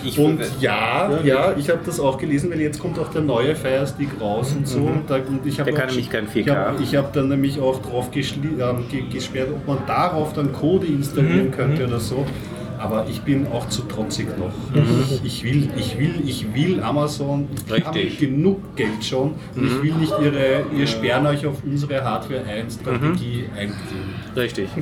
Ich 0.05 0.17
Und 0.19 0.39
ja, 0.59 1.09
Ja. 1.11 1.21
ja, 1.23 1.55
ich 1.57 1.69
habe 1.69 1.79
das 1.85 1.99
auch 1.99 2.17
gelesen, 2.17 2.49
weil 2.51 2.59
jetzt 2.59 2.79
kommt 2.79 2.99
auch 2.99 3.09
der 3.09 3.21
neue 3.21 3.55
Fire 3.55 3.85
Stick 3.87 4.09
raus 4.19 4.53
und 4.57 4.67
so. 4.67 4.79
Und, 4.79 5.03
da, 5.07 5.15
und 5.15 5.45
ich 5.45 5.55
Der 5.57 5.71
kann 5.73 5.87
nämlich 5.87 6.09
kein 6.09 6.27
4K. 6.27 6.73
Ich 6.81 6.95
habe 6.95 7.07
hab 7.07 7.13
dann 7.13 7.29
nämlich 7.29 7.59
auch 7.61 7.81
drauf 7.81 8.09
geschli- 8.11 8.59
ähm, 8.59 8.83
ge 8.91 9.03
gesperrt, 9.09 9.49
ob 9.51 9.65
man 9.67 9.77
darauf 9.87 10.33
dann 10.33 10.51
Code 10.51 10.87
installieren 10.87 11.51
könnte 11.51 11.85
oder 11.87 11.99
so. 11.99 12.25
Aber 12.83 13.07
ich 13.09 13.21
bin 13.21 13.47
auch 13.47 13.65
zu 13.69 13.83
trotzig 13.83 14.27
noch. 14.37 14.51
Ich 15.23 15.41
will, 15.45 15.69
ich 15.77 15.97
will, 15.97 16.15
ich 16.25 16.53
will 16.53 16.83
Amazon. 16.83 17.47
Ich 17.73 17.85
habe 17.85 18.05
genug 18.05 18.75
Geld 18.75 19.05
schon. 19.05 19.35
Und 19.55 19.67
ich 19.67 19.81
will 19.83 19.93
nicht 19.93 20.13
ihre, 20.21 20.65
ihr 20.77 20.85
sperren 20.85 21.25
euch 21.27 21.45
auf 21.45 21.63
unsere 21.63 22.03
Hardware 22.03 22.43
1 22.43 22.75
Strategie 22.81 23.45
einziehen. 23.57 24.09
Richtig. 24.35 24.67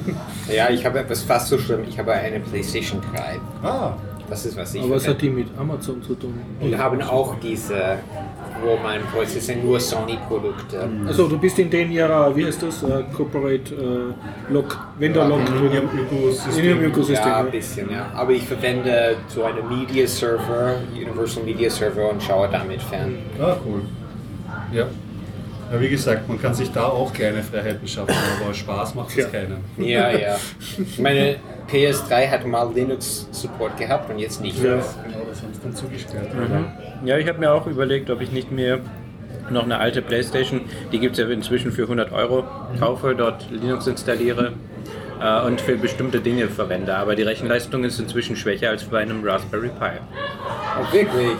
Ja, 0.52 0.70
ich 0.70 0.84
habe 0.86 1.00
etwas 1.00 1.22
fast 1.22 1.48
so 1.50 1.58
schlimm. 1.60 1.82
Ich 1.88 1.98
habe 2.00 2.12
eine 2.14 2.40
PlayStation 2.40 3.00
3. 3.14 3.40
Ah, 3.68 3.94
Das 4.30 4.46
ist 4.46 4.58
was 4.58 4.74
ich 4.74 4.82
Aber 4.82 4.96
was 4.96 5.08
hat 5.08 5.22
die 5.22 5.30
mit 5.30 5.48
Amazon 5.58 6.02
zu 6.02 6.16
tun? 6.16 6.34
Und 6.60 6.76
haben 6.78 7.02
auch 7.04 7.36
diese, 7.40 8.00
wo 8.64 8.78
man, 8.78 9.00
wo 9.14 9.22
es 9.22 9.34
sind 9.46 9.64
nur 9.66 9.80
Sony-Produkte. 9.80 10.88
Also 11.08 11.28
du 11.28 11.38
bist 11.38 11.58
in 11.60 11.70
den 11.70 11.92
ihrer, 11.92 12.36
wie 12.36 12.46
heißt 12.46 12.64
das, 12.64 12.84
äh, 12.84 13.04
Corporate 13.16 13.74
äh, 13.74 14.54
Lock, 14.54 14.78
Vendor 14.98 15.26
Lock 15.28 15.42
in 15.50 15.72
ihrem 15.74 15.90
Ökosystem. 16.00 16.60
In 16.60 16.66
ihrem 16.66 16.84
Ökosystem. 16.86 17.28
Ja, 17.28 17.38
ein 17.40 17.52
bisschen, 17.52 17.92
ja. 17.92 18.12
Aber 18.16 18.32
ich 18.32 18.44
verwende 18.44 19.16
so 19.28 19.44
eine 19.44 19.62
Media 19.64 20.08
Server, 20.08 20.76
Universal 20.94 21.44
Media 21.44 21.70
Server 21.70 22.10
und 22.12 22.22
schaue 22.22 22.48
damit 22.52 22.82
fern. 22.82 23.16
Ah, 23.40 23.56
cool. 23.66 23.82
Ja. 24.74 24.86
Ja, 25.74 25.80
wie 25.80 25.88
gesagt, 25.88 26.28
man 26.28 26.42
kann 26.42 26.54
sich 26.54 26.70
da 26.72 26.84
auch 26.88 27.14
kleine 27.14 27.42
Freiheiten 27.42 27.88
schaffen, 27.88 28.14
aber 28.44 28.54
Spaß 28.54 28.94
macht 28.94 29.10
es 29.12 29.16
Ja. 29.16 29.26
keiner. 29.28 29.56
Ja, 29.78 30.10
ja. 30.12 30.36
Meine 30.98 31.38
PS3 31.72 32.30
hat 32.30 32.46
mal 32.46 32.70
Linux-Support 32.74 33.78
gehabt 33.78 34.10
und 34.10 34.20
jetzt 34.20 34.42
nicht 34.42 34.58
Ja. 34.58 34.76
mehr. 34.76 34.84
Genau, 35.06 35.20
das 35.30 35.42
haben 35.42 35.54
sie 35.54 35.60
dann 35.64 35.74
zugesperrt. 35.74 36.28
Ja, 37.04 37.18
ich 37.18 37.28
habe 37.28 37.40
mir 37.40 37.52
auch 37.52 37.66
überlegt, 37.68 38.10
ob 38.10 38.22
ich 38.22 38.32
nicht 38.32 38.52
mehr 38.52 38.80
noch 39.50 39.64
eine 39.64 39.80
alte 39.80 40.02
Playstation, 40.02 40.62
die 40.92 41.00
gibt 41.00 41.18
es 41.18 41.20
ja 41.20 41.30
inzwischen 41.30 41.72
für 41.72 41.84
100 41.84 42.12
Euro, 42.12 42.44
kaufe, 42.80 43.16
dort 43.16 43.50
Linux 43.50 43.88
installiere 43.88 44.54
äh, 45.20 45.42
und 45.46 45.60
für 45.60 45.76
bestimmte 45.78 46.20
Dinge 46.20 46.48
verwende. 46.48 46.96
Aber 46.96 47.16
die 47.16 47.24
Rechenleistung 47.24 47.84
ist 47.84 48.00
inzwischen 48.00 48.36
schwächer 48.36 48.70
als 48.70 48.84
bei 48.84 49.00
einem 49.00 49.24
Raspberry 49.24 49.70
Pi. 49.70 49.92
Oh, 50.80 50.94
wirklich? 50.94 51.38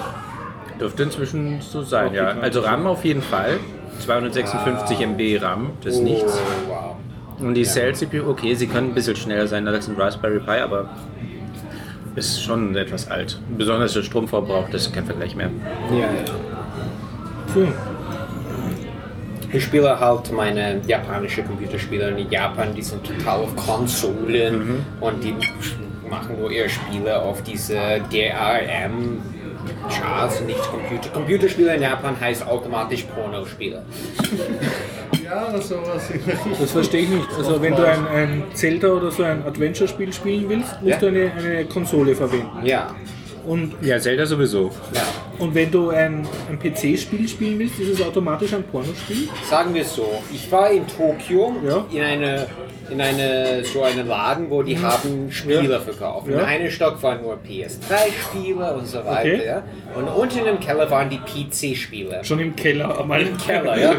Dürfte 0.80 1.04
inzwischen 1.04 1.62
so 1.62 1.84
sein, 1.84 2.14
ja. 2.14 2.36
Also 2.42 2.62
RAM 2.62 2.88
auf 2.88 3.06
jeden 3.06 3.22
Fall. 3.22 3.60
256 4.00 5.00
MB 5.00 5.42
RAM, 5.42 5.72
das 5.84 5.96
ist 5.96 6.02
nichts. 6.02 6.40
Oh, 6.68 6.70
wow. 6.70 6.96
Und 7.40 7.54
die 7.54 7.64
Cell-CPU, 7.64 8.30
okay, 8.30 8.56
sie 8.56 8.68
können 8.68 8.90
ein 8.90 8.94
bisschen 8.96 9.16
schneller 9.16 9.48
sein 9.48 9.68
als 9.68 9.88
ein 9.88 9.96
Raspberry 9.96 10.40
Pi, 10.40 10.60
aber 10.60 10.90
ist 12.16 12.44
schon 12.44 12.76
etwas 12.76 13.10
alt. 13.10 13.40
Besonders 13.58 13.94
der 13.94 14.04
Stromverbrauch, 14.04 14.70
das 14.70 14.88
ist 14.88 14.94
kein 14.94 15.06
Vergleich 15.06 15.36
mehr. 15.36 15.50
Ja, 15.92 15.98
ja. 16.00 16.08
So. 17.54 17.68
Ich 19.54 19.64
spiele 19.64 20.00
halt 20.00 20.32
meine 20.32 20.80
japanische 20.88 21.44
Computerspiele 21.44 22.10
in 22.12 22.30
Japan, 22.30 22.74
die 22.74 22.82
sind 22.82 23.04
total 23.04 23.42
auf 23.42 23.56
Konsolen 23.56 24.86
und 25.02 25.22
die 25.24 25.36
machen 26.10 26.40
nur 26.40 26.52
ihre 26.52 26.70
Spiele 26.70 27.22
auf 27.22 27.44
diese 27.44 28.00
DRM 28.10 29.22
Charts, 29.90 30.42
nicht 30.42 30.62
Computer. 30.62 31.10
Computerspiele 31.10 31.76
in 31.76 31.82
Japan 31.82 32.20
heißt 32.20 32.48
automatisch 32.48 33.04
Pornospiele. 33.04 33.84
Ja, 35.32 35.62
sowas 35.62 36.10
in 36.10 36.26
der 36.26 36.34
Richtung. 36.34 36.52
Das 36.60 36.72
verstehe 36.72 37.04
ich 37.04 37.10
nicht. 37.10 37.28
Also 37.38 37.62
wenn 37.62 37.74
du 37.74 37.88
ein, 37.88 38.06
ein 38.08 38.44
Zelda 38.54 38.90
oder 38.90 39.12
so 39.12 39.24
ein 39.24 39.44
Adventure-Spiel 39.46 40.12
spielen 40.12 40.50
willst, 40.50 40.74
musst 40.82 40.86
Ja. 40.86 40.98
du 40.98 41.08
eine, 41.08 41.32
eine 41.32 41.66
Konsole 41.66 42.14
verwenden. 42.16 42.66
Ja, 42.66 42.94
Und, 43.46 43.74
Ja, 43.82 44.00
Zelda 44.00 44.26
sowieso. 44.26 44.72
ja. 44.94 45.02
und 45.40 45.56
wenn 45.56 45.72
du 45.72 45.90
ein, 45.90 46.28
ein 46.50 46.60
PC-Spiel 46.60 47.28
spielen 47.28 47.58
willst, 47.60 47.80
ist 47.80 47.90
es 48.00 48.02
automatisch 48.02 48.54
ein 48.54 48.64
Pornospiel? 48.64 49.28
Sagen 49.50 49.74
wir 49.74 49.82
es 49.82 49.96
so, 49.96 50.08
ich 50.34 50.52
war 50.52 50.70
in 50.72 50.86
Tokio 50.88 51.56
Ja. 51.68 51.86
in 51.92 52.02
eine 52.04 52.48
in 52.90 53.00
eine 53.00 53.64
so 53.64 53.84
einen 53.84 54.06
Laden, 54.06 54.50
wo 54.50 54.62
die 54.64 54.78
haben 54.78 55.32
Spiele 55.32 55.80
verkauft. 55.80 56.28
Ja. 56.28 56.40
In 56.40 56.46
einem 56.46 56.70
Stock 56.70 57.02
waren 57.02 57.22
nur 57.22 57.36
PS3-Spiele 57.38 58.74
und 58.74 58.86
so 58.88 58.98
weiter. 59.00 59.20
Okay. 59.36 59.42
Ja. 59.46 59.64
Und 59.96 60.08
unten 60.10 60.46
im 60.46 60.60
Keller 60.60 60.90
waren 60.92 61.10
die 61.10 61.20
PC-Spiele. 61.20 62.20
Schon 62.24 62.40
im 62.40 62.54
Keller 62.56 63.00
einmal. 63.00 63.22
Im 63.22 63.38
Keller, 63.38 63.78
ja. 63.80 63.94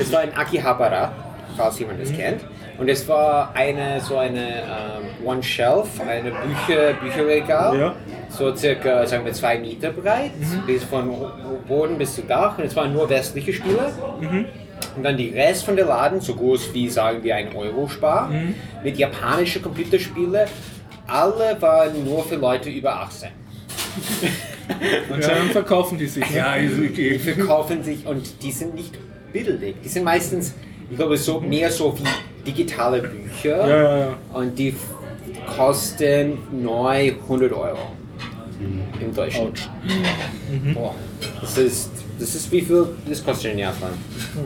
Es 0.00 0.12
war 0.12 0.22
in 0.24 0.32
Akihabara, 0.34 1.12
falls 1.56 1.78
jemand 1.78 1.98
Mhm. 1.98 2.02
das 2.02 2.12
kennt. 2.12 2.40
Und 2.78 2.88
es 2.88 3.08
war 3.08 3.52
eine 3.54 4.00
so 4.00 4.18
eine 4.18 4.40
ähm, 4.62 5.26
One 5.26 5.42
Shelf, 5.42 5.88
eine 6.00 6.30
Bücher, 6.30 6.92
Bücherregal, 7.02 7.78
Ja. 7.78 7.94
so 8.28 8.54
circa 8.54 9.06
sagen 9.06 9.24
wir 9.24 9.32
zwei 9.32 9.58
Meter 9.58 9.90
breit, 9.90 10.32
bis 10.66 10.84
von 10.84 11.10
Boden 11.66 11.96
bis 11.96 12.14
zu 12.16 12.22
Dach. 12.22 12.58
Und 12.58 12.64
es 12.64 12.76
waren 12.76 12.92
nur 12.92 13.08
westliche 13.08 13.52
Spiele. 13.52 13.92
Und 14.94 15.02
dann 15.02 15.16
die 15.16 15.30
Rest 15.30 15.64
von 15.64 15.74
der 15.76 15.86
Laden, 15.86 16.20
so 16.20 16.34
groß 16.34 16.72
wie 16.74 16.88
sagen 16.90 17.22
wir 17.22 17.34
ein 17.36 17.54
Euro-Spar, 17.56 18.30
mit 18.84 18.98
japanischen 18.98 19.62
Computerspiele. 19.62 20.46
Alle 21.06 21.56
waren 21.60 22.04
nur 22.04 22.24
für 22.24 22.36
Leute 22.36 22.68
über 22.68 22.94
18. 22.96 23.30
Anscheinend 25.12 25.52
verkaufen 25.52 25.96
die 25.98 26.06
sich. 26.06 26.28
Ja, 26.30 26.56
Die 26.58 27.18
verkaufen 27.18 27.82
sich 27.82 28.04
und 28.06 28.42
die 28.42 28.52
sind 28.52 28.74
nicht 28.74 28.94
billig. 29.32 29.76
Die 29.84 29.88
sind 29.88 30.04
meistens, 30.04 30.54
ich 30.90 30.96
glaube, 30.96 31.16
so 31.16 31.40
mehr 31.40 31.70
so 31.70 31.94
wie 31.98 32.50
digitale 32.50 33.02
Bücher. 33.02 33.68
Ja, 33.68 33.98
ja. 33.98 34.16
Und 34.32 34.58
die 34.58 34.74
kosten 35.56 36.38
neu 36.52 37.12
100 37.22 37.52
Euro 37.52 37.78
im 39.00 39.14
Deutschland. 39.14 39.70
Boah, 40.74 40.94
das 41.40 41.58
ist, 41.58 41.90
das 42.18 42.34
ist 42.34 42.50
wie 42.52 42.62
viel 42.62 42.86
das 43.08 43.24
kostet 43.24 43.52
in 43.52 43.58
Japan. 43.58 43.90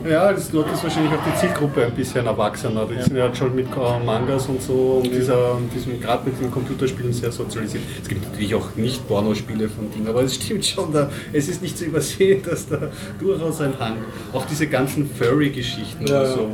Ja, 0.09 0.31
das 0.33 0.49
dort 0.51 0.71
ist 0.73 0.83
wahrscheinlich 0.83 1.11
auch 1.13 1.23
die 1.23 1.39
Zielgruppe 1.39 1.85
ein 1.85 1.93
bisschen 1.93 2.25
erwachsener. 2.25 2.85
Die 2.85 3.01
sind 3.01 3.15
ja 3.15 3.33
schon 3.33 3.55
mit 3.55 3.67
äh, 3.67 4.05
Mangas 4.05 4.47
und 4.47 4.61
so 4.61 5.01
und 5.03 5.11
dieser, 5.11 5.55
und 5.55 5.71
diesem, 5.73 5.99
gerade 5.99 6.29
mit 6.29 6.39
den 6.39 6.51
Computerspielen 6.51 7.13
sehr 7.13 7.31
sozialisiert. 7.31 7.83
Es 8.01 8.07
gibt 8.07 8.23
natürlich 8.29 8.53
auch 8.55 8.75
nicht 8.75 9.07
Pornospiele 9.07 9.69
von 9.69 9.91
Dingen, 9.91 10.07
aber 10.07 10.23
es 10.23 10.35
stimmt 10.35 10.65
schon, 10.65 10.91
da, 10.91 11.09
es 11.33 11.47
ist 11.47 11.61
nicht 11.61 11.77
zu 11.77 11.85
übersehen, 11.85 12.41
dass 12.45 12.67
da 12.67 12.89
durchaus 13.19 13.61
ein 13.61 13.73
Hang, 13.79 13.97
auch 14.33 14.45
diese 14.45 14.67
ganzen 14.67 15.09
Furry-Geschichten 15.09 16.05
Ja, 16.07 16.21
oder 16.21 16.29
ja. 16.29 16.35
so. 16.35 16.49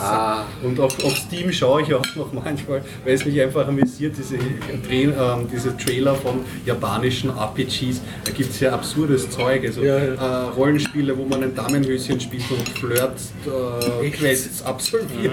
Ah. 0.00 0.44
Und 0.62 0.78
auf, 0.80 1.02
auf 1.04 1.16
Steam 1.16 1.52
schaue 1.52 1.82
ich 1.82 1.94
auch 1.94 2.04
noch 2.16 2.32
manchmal, 2.44 2.82
weil 3.04 3.14
es 3.14 3.24
mich 3.24 3.40
einfach 3.40 3.66
amüsiert, 3.66 4.14
diese, 4.18 4.36
ähm, 4.36 5.48
diese 5.52 5.76
Trailer 5.76 6.14
von 6.14 6.40
japanischen 6.66 7.30
RPGs. 7.30 8.00
Da 8.24 8.32
gibt 8.32 8.50
es 8.50 8.60
ja 8.60 8.72
absurdes 8.72 9.30
Zeug. 9.30 9.64
Also, 9.64 9.82
Ja, 9.82 9.98
Äh, 9.98 10.16
Rollenspiele, 10.56 11.16
wo 11.16 11.24
man 11.24 11.42
ein 11.42 11.54
Damenhöschen 11.54 12.20
spielt 12.20 12.50
und 12.50 12.68
Flirt 12.68 13.16
äh, 14.02 14.10
Quests 14.10 14.62
absolviert. 14.62 15.32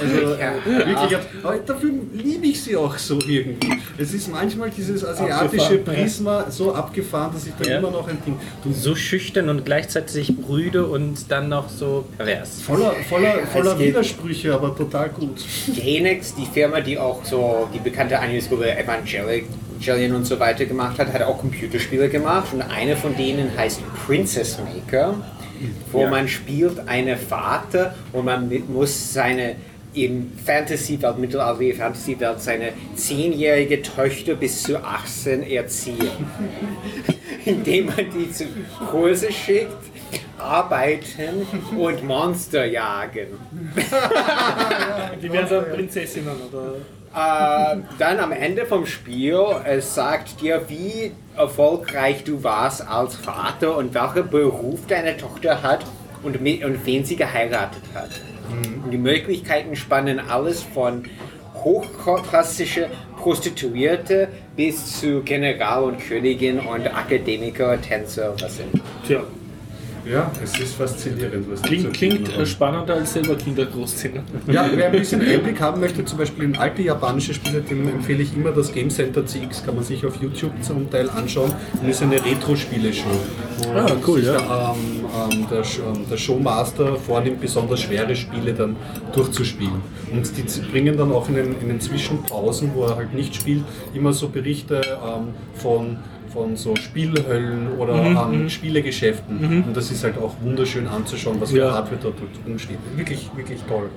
Also 0.00 0.34
äh, 0.34 0.64
wirklich, 0.64 1.18
aber 1.42 1.58
dafür 1.58 1.90
liebe 2.14 2.46
ich 2.46 2.62
sie 2.62 2.76
auch 2.76 2.96
so 2.98 3.18
irgendwie. 3.26 3.68
Es 3.98 4.12
ist 4.14 4.28
manchmal 4.30 4.70
dieses 4.70 5.04
asiatische 5.04 5.76
ja. 5.76 5.82
Prisma 5.82 6.50
so 6.50 6.74
abgefahren, 6.74 7.32
dass 7.34 7.46
ich 7.46 7.52
da 7.58 7.68
Ja. 7.68 7.78
immer 7.78 7.90
noch 7.90 8.08
ein 8.08 8.18
Ding. 8.24 8.36
Du, 8.64 8.72
So 8.72 8.94
schüchtern 8.94 9.48
und 9.48 9.64
gleichzeitig 9.64 10.36
brüde 10.36 10.86
und 10.86 11.30
dann 11.30 11.48
noch 11.48 11.68
so 11.68 12.04
pervers. 12.16 12.60
voller 12.62 12.92
voller, 13.08 13.46
voller 13.52 13.78
Widersprüche, 13.78 14.54
aber 14.54 14.74
total 14.76 15.10
gut. 15.10 15.44
Genex, 15.74 16.34
die 16.34 16.46
Firma, 16.46 16.80
die 16.80 16.98
auch 16.98 17.24
so 17.24 17.68
die 17.74 17.78
bekannte 17.78 18.18
Anime-Gruppe 18.18 18.66
Evangelion 19.80 20.14
und 20.14 20.24
so 20.24 20.38
weiter 20.38 20.66
gemacht 20.66 20.98
hat, 20.98 21.12
hat 21.12 21.22
auch 21.22 21.38
Computerspiele 21.38 22.08
gemacht 22.08 22.52
und 22.52 22.62
eine 22.62 22.96
von 22.96 23.16
denen 23.16 23.56
heißt 23.56 23.80
Princess 24.06 24.58
Maker, 24.58 25.14
wo 25.90 26.06
man 26.06 26.28
spielt 26.28 26.88
eine 26.88 27.16
Vater 27.16 27.94
und 28.12 28.26
man 28.26 28.48
mit, 28.48 28.68
muss 28.68 29.12
seine 29.12 29.56
in 29.92 30.32
Fantasy-Welt, 30.46 31.18
mittelalterliche 31.18 31.78
Fantasy-Welt, 31.78 32.40
seine 32.40 32.72
zehnjährige 32.94 33.82
Tochter 33.82 34.34
bis 34.36 34.62
zu 34.62 34.82
18 34.82 35.42
erziehen. 35.42 36.10
Indem 37.44 37.86
man 37.86 38.06
die 38.16 38.30
zu 38.30 38.44
Kurse 38.90 39.32
schickt, 39.32 39.72
arbeiten 40.38 41.46
und 41.76 42.04
Monster 42.04 42.66
jagen. 42.66 43.28
Die 45.22 45.32
werden 45.32 45.46
dann 45.48 45.70
Prinzessinnen 45.70 46.36
oder. 46.50 46.74
Äh, 47.12 47.76
dann 47.98 48.18
am 48.20 48.30
Ende 48.30 48.66
vom 48.66 48.86
Spiel, 48.86 49.40
es 49.64 49.94
sagt 49.96 50.40
dir, 50.40 50.62
wie 50.68 51.10
erfolgreich 51.36 52.22
du 52.22 52.44
warst 52.44 52.86
als 52.86 53.16
Vater 53.16 53.76
und 53.76 53.94
welcher 53.94 54.22
Beruf 54.22 54.86
deine 54.86 55.16
Tochter 55.16 55.62
hat 55.62 55.84
und, 56.22 56.40
mit, 56.40 56.64
und 56.64 56.86
wen 56.86 57.04
sie 57.04 57.16
geheiratet 57.16 57.82
hat. 57.94 58.10
Und 58.84 58.90
die 58.92 58.98
Möglichkeiten 58.98 59.74
spannen 59.74 60.20
alles 60.20 60.62
von 60.62 61.04
hochklassische 61.54 62.88
Prostituierte 63.16 64.28
bis 64.56 65.00
zu 65.00 65.22
General 65.22 65.82
und 65.84 66.00
Königin 66.00 66.60
und 66.60 66.86
Akademiker, 66.86 67.80
Tänzer, 67.80 68.34
was 68.40 68.56
sind. 68.56 68.80
Tja, 69.06 69.22
Ja, 70.04 70.30
es 70.42 70.58
ist 70.58 70.74
faszinierend, 70.74 71.50
was 71.50 71.62
klingt, 71.62 71.92
klingt 71.92 72.36
äh, 72.36 72.46
spannender 72.46 72.94
als 72.94 73.12
selber 73.12 73.34
Kinder 73.36 73.66
großziehen. 73.66 74.20
Ja, 74.50 74.68
wer 74.74 74.86
ein 74.86 74.92
bisschen 74.92 75.20
Einblick 75.20 75.60
haben 75.60 75.80
möchte, 75.80 76.04
zum 76.04 76.18
Beispiel 76.18 76.44
in 76.44 76.56
alte 76.56 76.82
japanische 76.82 77.34
Spiele, 77.34 77.60
dem 77.60 77.88
empfehle 77.88 78.22
ich 78.22 78.34
immer 78.34 78.50
das 78.50 78.72
Game 78.72 78.90
Center 78.90 79.24
CX, 79.24 79.64
kann 79.64 79.74
man 79.74 79.84
sich 79.84 80.04
auf 80.06 80.20
YouTube 80.20 80.52
zum 80.62 80.90
Teil 80.90 81.10
anschauen. 81.10 81.52
Und 81.80 81.88
ist 81.88 82.02
eine 82.02 82.24
Retro-Spiele-Show. 82.24 83.04
Ah, 83.74 83.92
cool, 84.06 84.24
ja. 84.24 84.32
Der, 84.32 84.40
ähm, 84.40 85.04
ähm, 85.32 85.46
der, 85.50 85.58
ähm, 85.58 86.06
der 86.10 86.16
Showmaster 86.16 86.96
vornimmt, 86.96 87.40
besonders 87.40 87.80
schwere 87.80 88.14
Spiele 88.16 88.54
dann 88.54 88.76
durchzuspielen. 89.12 89.82
Und 90.12 90.30
die 90.36 90.60
bringen 90.70 90.96
dann 90.96 91.12
auch 91.12 91.28
in 91.28 91.34
den, 91.34 91.60
in 91.60 91.68
den 91.68 91.80
Zwischenpausen, 91.80 92.72
wo 92.74 92.84
er 92.84 92.96
halt 92.96 93.14
nicht 93.14 93.34
spielt, 93.34 93.64
immer 93.94 94.12
so 94.12 94.28
Berichte 94.28 94.80
ähm, 94.80 95.34
von 95.54 95.98
von 96.32 96.56
so 96.56 96.76
Spielhöllen 96.76 97.76
oder 97.78 97.94
Mhm, 97.94 98.34
ähm, 98.42 98.50
Spielegeschäften. 98.50 99.64
Und 99.66 99.76
das 99.76 99.90
ist 99.90 100.04
halt 100.04 100.16
auch 100.18 100.34
wunderschön 100.42 100.86
anzuschauen, 100.86 101.40
was 101.40 101.50
für 101.50 101.58
Ja. 101.58 101.72
Hardware 101.72 101.98
dort 102.02 102.14
rumsteht. 102.46 102.78
Wirklich, 102.96 103.30
wirklich 103.36 103.60
toll. 103.68 103.88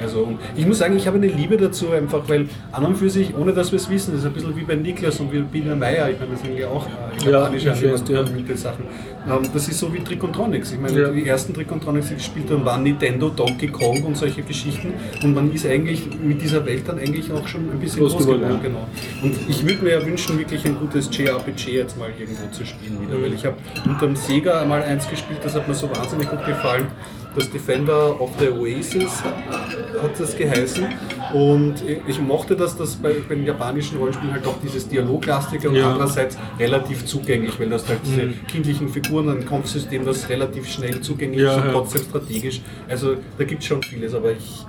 Also 0.00 0.38
ich 0.56 0.66
muss 0.66 0.78
sagen, 0.78 0.96
ich 0.96 1.06
habe 1.06 1.16
eine 1.18 1.26
Liebe 1.26 1.56
dazu, 1.56 1.90
einfach 1.92 2.22
weil 2.28 2.48
an 2.70 2.84
und 2.86 2.96
für 2.96 3.10
sich, 3.10 3.34
ohne 3.36 3.52
dass 3.52 3.72
wir 3.72 3.76
es 3.76 3.88
wissen, 3.90 4.12
das 4.12 4.20
ist 4.20 4.26
ein 4.26 4.32
bisschen 4.32 4.56
wie 4.56 4.62
bei 4.62 4.74
Niklas 4.74 5.18
und 5.20 5.32
wie 5.32 5.40
Biene 5.40 5.74
Meier, 5.76 6.10
ich 6.10 6.18
meine, 6.18 6.32
das 6.32 6.42
sind 6.42 6.56
ja 6.58 6.68
auch 6.68 6.86
äh, 6.86 7.24
Ja, 7.24 7.30
japanische 7.40 7.68
ich 7.70 7.92
weiß, 7.92 8.04
ja. 8.08 8.56
Sachen. 8.56 8.84
Ähm, 9.28 9.48
das 9.52 9.68
ist 9.68 9.78
so 9.78 9.92
wie 9.94 10.00
Tricontronics. 10.00 10.72
Ich 10.72 10.80
meine, 10.80 11.00
Ja. 11.00 11.08
die 11.10 11.26
ersten 11.26 11.54
Tricontronics, 11.54 12.08
die 12.08 12.14
gespielt 12.14 12.50
haben, 12.50 12.64
waren 12.64 12.82
Nintendo, 12.82 13.28
Donkey 13.28 13.68
Kong 13.68 14.02
und 14.04 14.16
solche 14.16 14.42
Geschichten. 14.42 14.94
Und 15.22 15.34
man 15.34 15.52
ist 15.52 15.66
eigentlich 15.66 16.06
mit 16.20 16.42
dieser 16.42 16.64
Welt 16.66 16.88
dann 16.88 16.98
eigentlich 16.98 17.30
auch 17.32 17.46
schon 17.46 17.70
ein 17.70 17.78
bisschen 17.78 18.00
Groß 18.00 18.18
geworden, 18.18 18.40
geworden. 18.40 18.60
ja. 18.62 18.68
Genau. 18.68 18.86
Und 19.22 19.36
ich 19.48 19.66
würde 19.66 19.84
mir 19.84 19.90
ja 19.92 20.04
wünschen, 20.06 20.38
wirklich 20.38 20.64
ein 20.64 20.76
gutes 20.76 21.08
JRPG 21.16 21.72
jetzt 21.72 21.98
mal 21.98 22.10
irgendwo 22.18 22.48
zu 22.50 22.64
spielen 22.66 22.98
wieder, 23.00 23.20
weil 23.22 23.32
ich 23.32 23.44
habe 23.46 23.56
unterm 23.84 24.16
Sega 24.16 24.60
einmal 24.62 24.82
eins 24.82 25.08
gespielt, 25.08 25.40
das 25.42 25.54
hat 25.54 25.68
mir 25.68 25.74
so 25.74 25.88
wahnsinnig 25.90 26.28
gut 26.28 26.44
gefallen. 26.44 26.86
Das 27.34 27.50
Defender 27.50 28.20
of 28.20 28.30
the 28.38 28.48
Oasis 28.48 29.22
hat 29.24 30.18
das 30.18 30.36
geheißen. 30.36 30.86
Und 31.32 31.76
ich 32.06 32.20
mochte 32.20 32.54
das, 32.54 32.76
dass 32.76 32.96
bei, 32.96 33.14
bei 33.26 33.34
den 33.34 33.46
japanischen 33.46 33.96
Rollenspielen 33.96 34.34
halt 34.34 34.46
auch 34.46 34.56
dieses 34.62 34.86
Dialoglastige 34.86 35.70
und 35.70 35.76
Ja. 35.76 35.92
andererseits 35.92 36.36
relativ 36.58 37.06
zugänglich, 37.06 37.58
weil 37.58 37.70
das 37.70 37.88
halt 37.88 38.00
diese 38.04 38.28
kindlichen 38.48 38.88
Figuren, 38.90 39.30
ein 39.30 39.46
Kampfsystem, 39.46 40.04
das 40.04 40.28
relativ 40.28 40.68
schnell 40.68 41.00
zugänglich 41.00 41.40
Ja, 41.42 41.56
ist 41.56 41.64
und 41.64 41.72
trotzdem 41.72 42.02
strategisch. 42.02 42.60
Also 42.88 43.16
da 43.38 43.44
gibt 43.44 43.62
es 43.62 43.68
schon 43.68 43.82
vieles, 43.82 44.12
aber 44.14 44.32
ich 44.32 44.66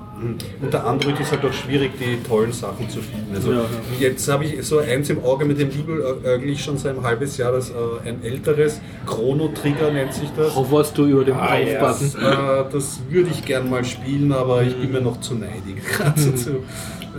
unter 0.61 0.86
Android 0.86 1.20
ist 1.20 1.32
halt 1.32 1.43
auch 1.43 1.51
schwierig, 1.53 1.91
die 1.99 2.22
tollen 2.28 2.51
Sachen 2.53 2.89
zu 2.89 3.01
finden. 3.01 3.34
Also 3.36 3.51
Ja, 3.51 3.59
ja. 3.61 3.66
jetzt 3.99 4.28
habe 4.30 4.45
ich 4.45 4.64
so 4.66 4.78
eins 4.80 5.09
im 5.09 5.24
Auge, 5.24 5.43
mit 5.45 5.59
dem 5.59 5.70
liebe 5.70 6.18
eigentlich 6.26 6.64
schon 6.64 6.78
seit 6.78 6.95
einem 6.95 7.03
halbes 7.03 7.38
Jahr, 7.38 7.51
das 7.51 7.72
äh, 7.72 7.74
ein 8.07 8.24
älteres 8.24 8.80
Chrono 9.05 9.49
Trigger 9.49 9.91
nennt 9.91 10.14
sich 10.14 10.30
das. 10.38 10.55
Hoverst 10.55 10.97
du 10.97 11.05
über 11.07 11.26
dem 11.26 11.36
Ah, 11.36 11.55
Aufbutton? 11.55 12.22
Äh, 12.22 12.72
das 12.72 12.99
würde 13.09 13.30
ich 13.32 13.43
gern 13.43 13.70
mal 13.70 13.84
spielen, 13.84 14.32
aber 14.32 14.64
ich 14.64 14.76
bin 14.76 14.91
mir 14.91 15.01
noch 15.01 15.20
zu 15.20 15.36
neidig. 15.36 15.82
Also, 16.16 16.32
zu- 16.32 16.64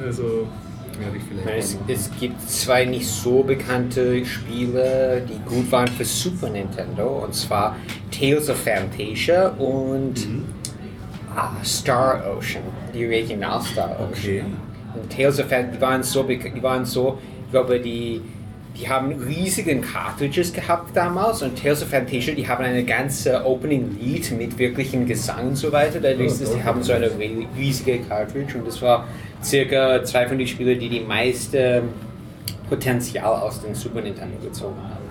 also 0.06 0.46
werde 0.98 1.16
ich 1.16 1.22
vielleicht. 1.24 1.58
Es, 1.88 2.06
es 2.06 2.10
gibt 2.20 2.40
zwei 2.48 2.84
nicht 2.84 3.06
so 3.08 3.42
bekannte 3.42 4.24
Spiele, 4.24 5.22
die 5.28 5.38
gut 5.52 5.70
waren 5.72 5.88
für 5.88 6.04
Super 6.04 6.48
Nintendo, 6.50 7.24
und 7.24 7.34
zwar 7.34 7.76
Tales 8.16 8.48
of 8.48 8.56
Fantasia 8.56 9.48
und 9.58 10.14
ah, 10.16 10.63
Star 11.64 12.22
Ocean, 12.36 12.62
die 12.94 13.06
Original 13.06 13.60
Star 13.62 13.90
Ocean. 13.90 14.10
Okay. 14.10 14.42
Und 14.94 15.10
Tales 15.10 15.40
of 15.40 15.48
Fantasia, 15.48 15.72
die 15.76 15.80
waren 15.80 16.02
so, 16.02 16.22
die 16.22 16.62
waren 16.62 16.84
so, 16.84 17.18
ich 17.46 17.50
glaube, 17.50 17.80
die, 17.80 18.20
die 18.76 18.88
haben 18.88 19.12
riesigen 19.12 19.80
Cartridges 19.80 20.52
gehabt 20.52 20.96
damals 20.96 21.42
und 21.42 21.60
Tales 21.60 21.82
of 21.82 21.88
Fantasia, 21.88 22.34
die 22.34 22.46
haben 22.46 22.64
eine 22.64 22.84
ganze 22.84 23.44
Opening 23.44 23.96
Lied 24.00 24.30
mit 24.32 24.56
wirklichem 24.58 25.06
Gesang 25.06 25.48
und 25.48 25.56
so 25.56 25.72
weiter. 25.72 26.00
Dadurch 26.00 26.32
ist, 26.40 26.54
die 26.54 26.62
haben 26.62 26.82
so 26.82 26.92
eine 26.92 27.06
ri- 27.08 27.46
riesige 27.56 27.98
Cartridge 28.00 28.56
und 28.58 28.66
das 28.66 28.80
war 28.82 29.06
circa 29.42 30.02
zwei 30.04 30.26
von 30.26 30.38
den 30.38 30.46
Spielen, 30.46 30.78
die 30.78 30.88
die 30.88 31.00
meiste 31.00 31.82
Potenzial 32.68 33.26
aus 33.26 33.60
dem 33.60 33.74
Super 33.74 34.00
Nintendo 34.00 34.38
gezogen 34.42 34.76
haben. 34.82 35.04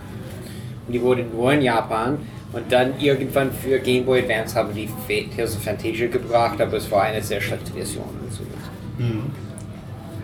Und 0.87 0.93
die 0.93 1.01
wurden 1.01 1.25
nur 1.33 1.53
in 1.53 1.61
Japan 1.61 2.17
und 2.53 2.71
dann 2.71 2.99
irgendwann 2.99 3.51
für 3.51 3.79
Game 3.79 4.05
Boy 4.05 4.21
Advance 4.21 4.55
haben 4.55 4.73
die 4.73 4.87
Tales 5.35 5.55
of 5.55 5.63
Fantasia 5.63 6.07
gebracht, 6.07 6.61
aber 6.61 6.77
es 6.77 6.89
war 6.91 7.03
eine 7.03 7.21
sehr 7.21 7.41
schlechte 7.41 7.73
Version. 7.73 8.05
und 8.05 8.31
so. 8.31 8.43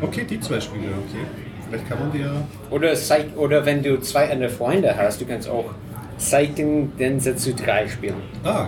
Okay, 0.01 0.25
die 0.29 0.39
zwei 0.39 0.59
Spiele, 0.59 0.87
okay. 0.87 1.25
Vielleicht 1.67 1.89
kann 1.89 1.99
man 1.99 2.11
die 2.11 2.19
ja. 2.19 2.31
Oder, 2.69 2.93
oder 3.35 3.65
wenn 3.65 3.83
du 3.83 3.99
zwei 3.99 4.31
andere 4.31 4.49
Freunde 4.49 4.95
hast, 4.95 5.19
du 5.21 5.25
kannst 5.25 5.49
auch 5.49 5.71
Seiken 6.17 6.95
Densetsu 6.97 7.53
3 7.53 7.87
spielen. 7.87 8.15
Ah, 8.43 8.67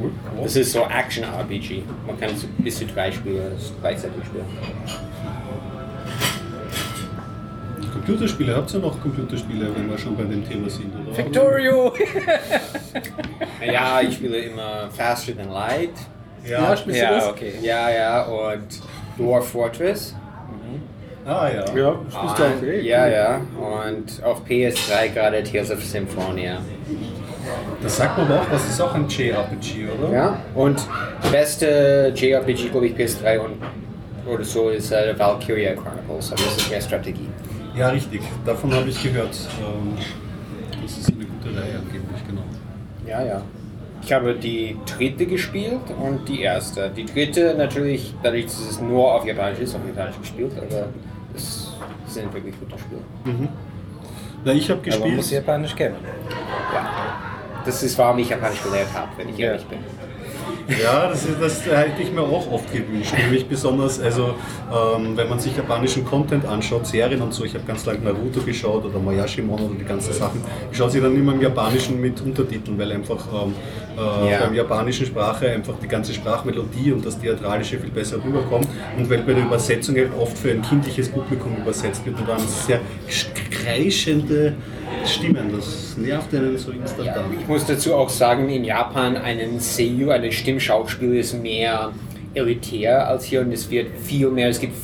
cool. 0.00 0.10
Das 0.42 0.56
ist 0.56 0.72
so 0.72 0.82
Action-RPG. 0.84 1.82
Man 2.06 2.18
kann 2.18 2.30
bis 2.58 2.78
zu 2.78 2.86
drei 2.86 3.10
Spiele 3.10 3.52
gleichzeitig 3.80 4.24
spielen. 4.24 4.44
Computerspiele, 8.04 8.54
habt 8.56 8.72
ihr 8.74 8.80
noch 8.80 9.00
Computerspiele, 9.00 9.66
wenn 9.74 9.90
wir 9.90 9.96
schon 9.98 10.16
bei 10.16 10.24
dem 10.24 10.46
Thema 10.48 10.68
sind? 10.68 10.92
Oder? 10.94 11.16
Victorio! 11.16 11.92
Ja, 13.66 14.00
ich 14.02 14.14
spiele 14.14 14.36
immer 14.38 14.88
Faster 14.90 15.34
Than 15.36 15.50
Light. 15.50 15.90
Ja, 16.46 16.76
spielst 16.76 17.00
du 17.00 17.04
Ja, 17.04 17.10
das? 17.14 17.28
okay. 17.28 17.52
Ja, 17.62 17.90
ja, 17.90 18.22
und 18.24 18.66
Dwarf 19.18 19.48
Fortress. 19.48 20.14
Ah 21.26 21.48
ja. 21.48 21.64
Ja, 21.74 21.94
spielst 22.10 22.38
du 22.38 22.42
auch. 22.44 22.56
Und, 22.60 22.68
eh, 22.68 22.80
ja, 22.82 23.06
ja. 23.08 23.40
Und 23.56 24.22
auf 24.22 24.42
PS3 24.46 25.08
gerade 25.14 25.42
Tears 25.42 25.70
of 25.70 25.82
Symphonia. 25.82 26.58
Das 27.82 27.96
sagt 27.96 28.18
man 28.18 28.30
auch, 28.32 28.44
das 28.50 28.68
ist 28.68 28.80
auch 28.80 28.94
ein 28.94 29.08
JRPG, 29.08 29.86
oder? 29.98 30.12
Ja. 30.14 30.38
Und 30.54 30.86
beste 31.32 32.12
JRPG, 32.14 32.68
glaube 32.68 32.88
ich, 32.88 32.94
PS3 32.94 33.38
und 33.38 33.54
oder 34.30 34.44
so 34.44 34.68
ist 34.70 34.90
äh, 34.92 35.18
Valkyria 35.18 35.74
Chronicles, 35.74 36.32
aber 36.32 36.42
das 36.42 36.56
ist 36.58 36.70
mehr 36.70 36.80
Strategie. 36.80 37.28
Ja, 37.76 37.88
richtig. 37.88 38.22
Davon 38.44 38.72
habe 38.72 38.88
ich 38.88 39.02
gehört. 39.02 39.36
Ähm, 39.60 39.96
Das 40.82 40.98
ist 40.98 41.08
eine 41.12 41.24
gute 41.24 41.48
Reihe 41.58 41.78
angeblich, 41.78 42.26
genau. 42.26 42.42
Ja, 43.06 43.22
ja. 43.24 43.42
Ich 44.02 44.12
habe 44.12 44.34
die 44.34 44.76
dritte 44.86 45.24
gespielt 45.26 45.80
und 45.98 46.28
die 46.28 46.42
erste. 46.42 46.90
Die 46.90 47.06
dritte 47.06 47.54
natürlich, 47.56 48.14
dadurch, 48.22 48.44
dass 48.44 48.60
es 48.60 48.80
nur 48.80 49.14
auf 49.14 49.24
Japanisch 49.24 49.60
ist, 49.60 49.74
auf 49.74 49.80
Japanisch 49.86 50.18
gespielt, 50.20 50.52
aber 50.58 50.88
es 51.34 51.72
sind 52.06 52.32
wirklich 52.34 52.54
gute 52.60 52.76
Spiele. 52.78 53.48
Na, 54.44 54.52
ich 54.52 54.68
habe 54.70 54.80
Aber 54.92 54.98
man 55.00 55.16
muss 55.16 55.24
gespielt. 55.24 55.46
Japanisch 55.46 55.74
kennen. 55.74 55.96
Ja. 56.74 56.90
Das 57.64 57.82
ist, 57.82 57.96
warum 57.96 58.18
ich 58.18 58.28
Japanisch 58.28 58.62
gelernt 58.62 58.90
habe, 58.94 59.08
wenn 59.16 59.30
ich 59.30 59.38
ehrlich 59.38 59.64
bin. 59.64 59.78
Ja, 60.82 61.08
das, 61.08 61.24
ist, 61.24 61.40
das 61.40 61.64
hätte 61.66 62.02
ich 62.02 62.10
mir 62.12 62.22
auch 62.22 62.50
oft 62.50 62.72
gewünscht. 62.72 63.12
Nämlich 63.18 63.46
besonders, 63.46 64.00
also 64.00 64.34
ähm, 64.72 65.16
wenn 65.16 65.28
man 65.28 65.38
sich 65.38 65.56
japanischen 65.56 66.04
Content 66.04 66.46
anschaut, 66.46 66.86
Serien 66.86 67.20
und 67.20 67.34
so, 67.34 67.44
ich 67.44 67.54
habe 67.54 67.64
ganz 67.66 67.84
lange 67.84 68.00
Naruto 68.00 68.40
geschaut 68.40 68.84
oder 68.84 68.98
Mayashimon 68.98 69.60
oder 69.60 69.74
die 69.78 69.84
ganzen 69.84 70.12
Sachen, 70.14 70.40
ich 70.70 70.76
schaue 70.78 70.90
sie 70.90 71.00
dann 71.00 71.14
immer 71.14 71.32
im 71.34 71.40
Japanischen 71.42 72.00
mit 72.00 72.20
Untertiteln, 72.22 72.78
weil 72.78 72.92
einfach 72.92 73.26
ähm, 73.32 73.54
äh, 73.96 74.30
Ja. 74.32 74.40
beim 74.40 74.54
japanischen 74.54 75.06
Sprache 75.06 75.48
einfach 75.50 75.74
die 75.82 75.88
ganze 75.88 76.14
Sprachmelodie 76.14 76.92
und 76.92 77.04
das 77.04 77.18
Theatralische 77.18 77.78
viel 77.78 77.90
besser 77.90 78.16
rüberkommt 78.24 78.66
und 78.96 79.08
weil 79.10 79.18
bei 79.18 79.34
der 79.34 79.44
Übersetzung 79.44 79.96
halt 79.96 80.10
oft 80.18 80.36
für 80.38 80.50
ein 80.50 80.62
kindliches 80.62 81.08
Publikum 81.10 81.56
übersetzt 81.60 82.04
wird 82.06 82.18
und 82.18 82.28
dann 82.28 82.40
sehr 82.66 82.80
kreischende 83.50 84.54
Stimmen, 85.06 85.52
das 85.54 85.96
nervt 85.96 86.34
einen 86.34 86.56
so 86.58 86.70
instantan. 86.70 87.24
Ich 87.40 87.46
muss 87.46 87.66
dazu 87.66 87.94
auch 87.94 88.08
sagen, 88.08 88.48
in 88.48 88.64
Japan 88.64 89.16
einen 89.16 89.60
Seiyu, 89.60 90.10
eine 90.10 90.32
Stimmschauspiel 90.32 91.16
ist 91.16 91.34
mehr 91.34 91.92
elitär 92.34 93.06
als 93.06 93.24
hier 93.24 93.40
und 93.40 93.52
es 93.52 93.70
wird 93.70 93.88
viel 94.02 94.30
mehr, 94.30 94.48
es 94.48 94.60
gibt 94.60 94.74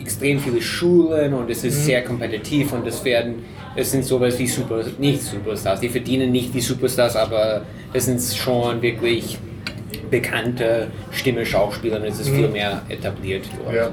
extrem 0.00 0.40
viele 0.40 0.60
Schulen 0.60 1.34
und 1.34 1.50
es 1.50 1.62
ist 1.62 1.84
sehr 1.84 2.02
kompetitiv 2.02 2.72
und 2.72 2.86
es 2.86 3.04
werden, 3.04 3.44
es 3.76 3.90
sind 3.90 4.04
sowas 4.04 4.38
wie 4.38 4.46
Super, 4.46 4.84
nicht 4.98 5.22
Superstars, 5.22 5.80
die 5.80 5.88
verdienen 5.88 6.32
nicht 6.32 6.54
wie 6.54 6.60
Superstars, 6.60 7.16
aber 7.16 7.62
es 7.92 8.06
sind 8.06 8.20
schon 8.20 8.82
wirklich 8.82 9.38
bekannte 10.10 10.88
Stimme-Schauspieler 11.12 11.98
und 11.98 12.04
es 12.04 12.20
ist 12.20 12.30
viel 12.30 12.48
mehr 12.48 12.82
etabliert 12.88 13.44
dort. 13.62 13.74
Ja. 13.74 13.90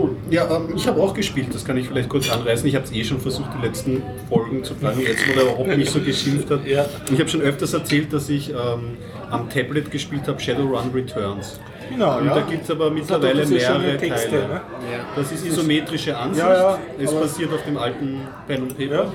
Cool. 0.00 0.16
Ja, 0.30 0.48
ähm, 0.56 0.74
ich 0.74 0.86
habe 0.86 1.00
auch 1.00 1.14
gespielt, 1.14 1.48
das 1.52 1.64
kann 1.64 1.76
ich 1.76 1.88
vielleicht 1.88 2.08
kurz 2.08 2.30
anreißen. 2.30 2.66
Ich 2.68 2.74
habe 2.74 2.84
es 2.84 2.92
eh 2.92 3.04
schon 3.04 3.20
versucht, 3.20 3.50
die 3.58 3.66
letzten 3.66 4.02
Folgen 4.28 4.64
zu 4.64 4.74
planen, 4.74 5.00
jetzt 5.00 5.28
wo 5.28 5.38
der 5.38 5.58
Hopp 5.58 5.66
mich 5.76 5.90
so 5.90 6.00
geschimpft 6.00 6.50
hat. 6.50 6.66
Ja. 6.66 6.86
Ich 7.12 7.18
habe 7.18 7.28
schon 7.28 7.42
öfters 7.42 7.72
erzählt, 7.74 8.12
dass 8.12 8.28
ich 8.28 8.50
ähm, 8.50 8.96
am 9.30 9.48
Tablet 9.50 9.90
gespielt 9.90 10.26
habe, 10.28 10.40
Shadowrun 10.40 10.90
Returns. 10.94 11.60
Genau, 11.90 12.18
Und 12.18 12.26
da 12.28 12.40
gibt 12.42 12.62
es 12.62 12.70
aber 12.70 12.88
mittlerweile 12.90 13.44
mehrere 13.44 13.96
Texte, 13.96 14.30
Teile. 14.30 14.48
ne? 14.48 14.60
Das 15.16 15.32
ist 15.32 15.44
isometrische 15.44 16.16
Ansicht. 16.16 16.46
Ja, 16.46 16.54
ja, 16.54 16.78
es 17.00 17.12
basiert 17.12 17.52
auf 17.52 17.64
dem 17.64 17.76
alten 17.76 18.20
Pen 18.46 18.62
und 18.62 18.78
Paper. 18.78 19.12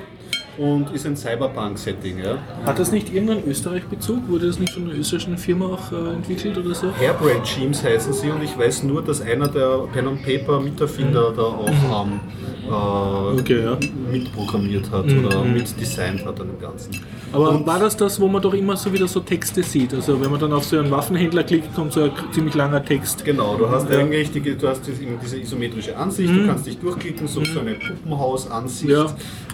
Und 0.57 0.91
ist 0.93 1.05
ein 1.05 1.17
Cyberpunk-Setting. 1.17 2.19
Ja. 2.19 2.37
Hat 2.65 2.79
das 2.79 2.91
nicht 2.91 3.13
irgendeinen 3.13 3.45
Österreich-Bezug? 3.47 4.29
Wurde 4.29 4.47
das 4.47 4.57
nicht 4.59 4.73
von 4.73 4.83
einer 4.83 4.93
österreichischen 4.97 5.37
Firma 5.37 5.65
auch 5.65 5.91
äh, 5.91 6.13
entwickelt 6.13 6.57
oder 6.57 6.73
so? 6.73 6.87
Hairbrain 6.97 7.43
Teams 7.43 7.83
heißen 7.83 8.13
sie 8.13 8.29
und 8.29 8.41
ich 8.43 8.57
weiß 8.57 8.83
nur, 8.83 9.01
dass 9.03 9.21
einer 9.21 9.47
der 9.49 9.79
Pen 9.93 10.07
and 10.07 10.23
Paper 10.23 10.61
Miterfinder 10.61 11.33
da 11.35 11.41
auch 11.41 12.05
ähm, 12.05 12.19
äh, 12.67 13.39
Okay, 13.39 13.63
ja. 13.63 13.77
mitprogrammiert 14.11 14.89
hat 14.91 15.05
Mhm. 15.07 15.25
oder 15.25 15.43
mitdesignt 15.43 16.25
hat 16.25 16.39
an 16.39 16.47
dem 16.47 16.59
Ganzen. 16.59 16.91
Aber 17.35 17.49
Und- 17.51 17.67
war 17.67 17.79
das 17.79 17.95
das, 17.97 18.19
wo 18.19 18.27
man 18.27 18.41
doch 18.41 18.53
immer 18.53 18.75
so 18.77 18.91
wieder 18.93 19.07
so 19.07 19.19
Texte 19.19 19.61
sieht? 19.63 19.93
Also 19.93 20.19
wenn 20.21 20.31
man 20.31 20.39
dann 20.39 20.53
auf 20.53 20.63
so 20.65 20.77
einen 20.79 20.89
Waffenhändler 20.91 21.43
klickt, 21.43 21.73
kommt 21.75 21.93
so 21.93 22.03
ein 22.03 22.11
ziemlich 22.31 22.55
langer 22.55 22.83
Text. 22.83 23.23
Genau, 23.25 23.55
du 23.55 23.69
hast 23.69 23.89
Ja. 23.89 23.97
Mhm. 23.97 24.05
eigentlich 24.05 24.31
die, 24.31 24.41
du 24.55 24.67
hast 24.67 24.81
diese 24.87 25.37
isometrische 25.37 25.95
Ansicht, 25.97 26.33
du 26.35 26.45
kannst 26.47 26.65
dich 26.65 26.77
durchklicken, 26.79 27.27
so, 27.27 27.43
so 27.43 27.59
eine 27.59 27.75
Puppenhaus-Ansicht 27.75 28.89
Ja. 28.91 29.05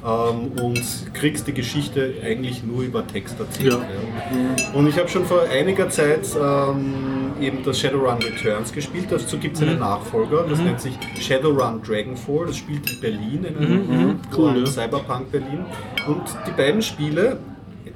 ähm, 0.06 0.52
und 0.64 0.82
kriegst 1.14 1.48
die 1.48 1.54
Geschichte 1.54 2.14
eigentlich 2.26 2.64
nur 2.64 2.84
über 2.84 3.06
Text 3.06 3.40
erzählt. 3.40 3.74
Ja. 3.74 4.78
Und 4.78 4.88
ich 4.88 4.98
habe 4.98 5.10
schon 5.10 5.26
vor 5.26 5.42
einiger 5.52 5.90
Zeit 5.90 6.28
ähm, 6.40 7.34
eben 7.42 7.60
das 7.64 7.80
Shadowrun 7.80 8.18
Returns 8.22 8.72
gespielt. 8.72 9.06
Dazu 9.10 9.38
gibt 9.38 9.58
Mhm. 9.58 9.64
es 9.64 9.70
einen 9.70 9.80
Nachfolger, 9.80 10.46
das 10.50 10.60
nennt 10.60 10.80
sich 10.80 10.94
Shadowrun 11.20 11.82
Dragonfall. 11.82 12.46
Das 12.48 12.58
spielt 12.58 12.90
in 12.92 13.00
Berlin, 13.02 13.46
in 13.46 13.58
einem 13.58 13.88
Mhm, 14.10 14.20
Cool. 14.36 14.66
Cyberpunk 14.68 15.32
Berlin. 15.32 15.66
Und 16.08 16.22
die 16.48 16.52
beiden 16.52 16.82
Spiele, 16.82 17.40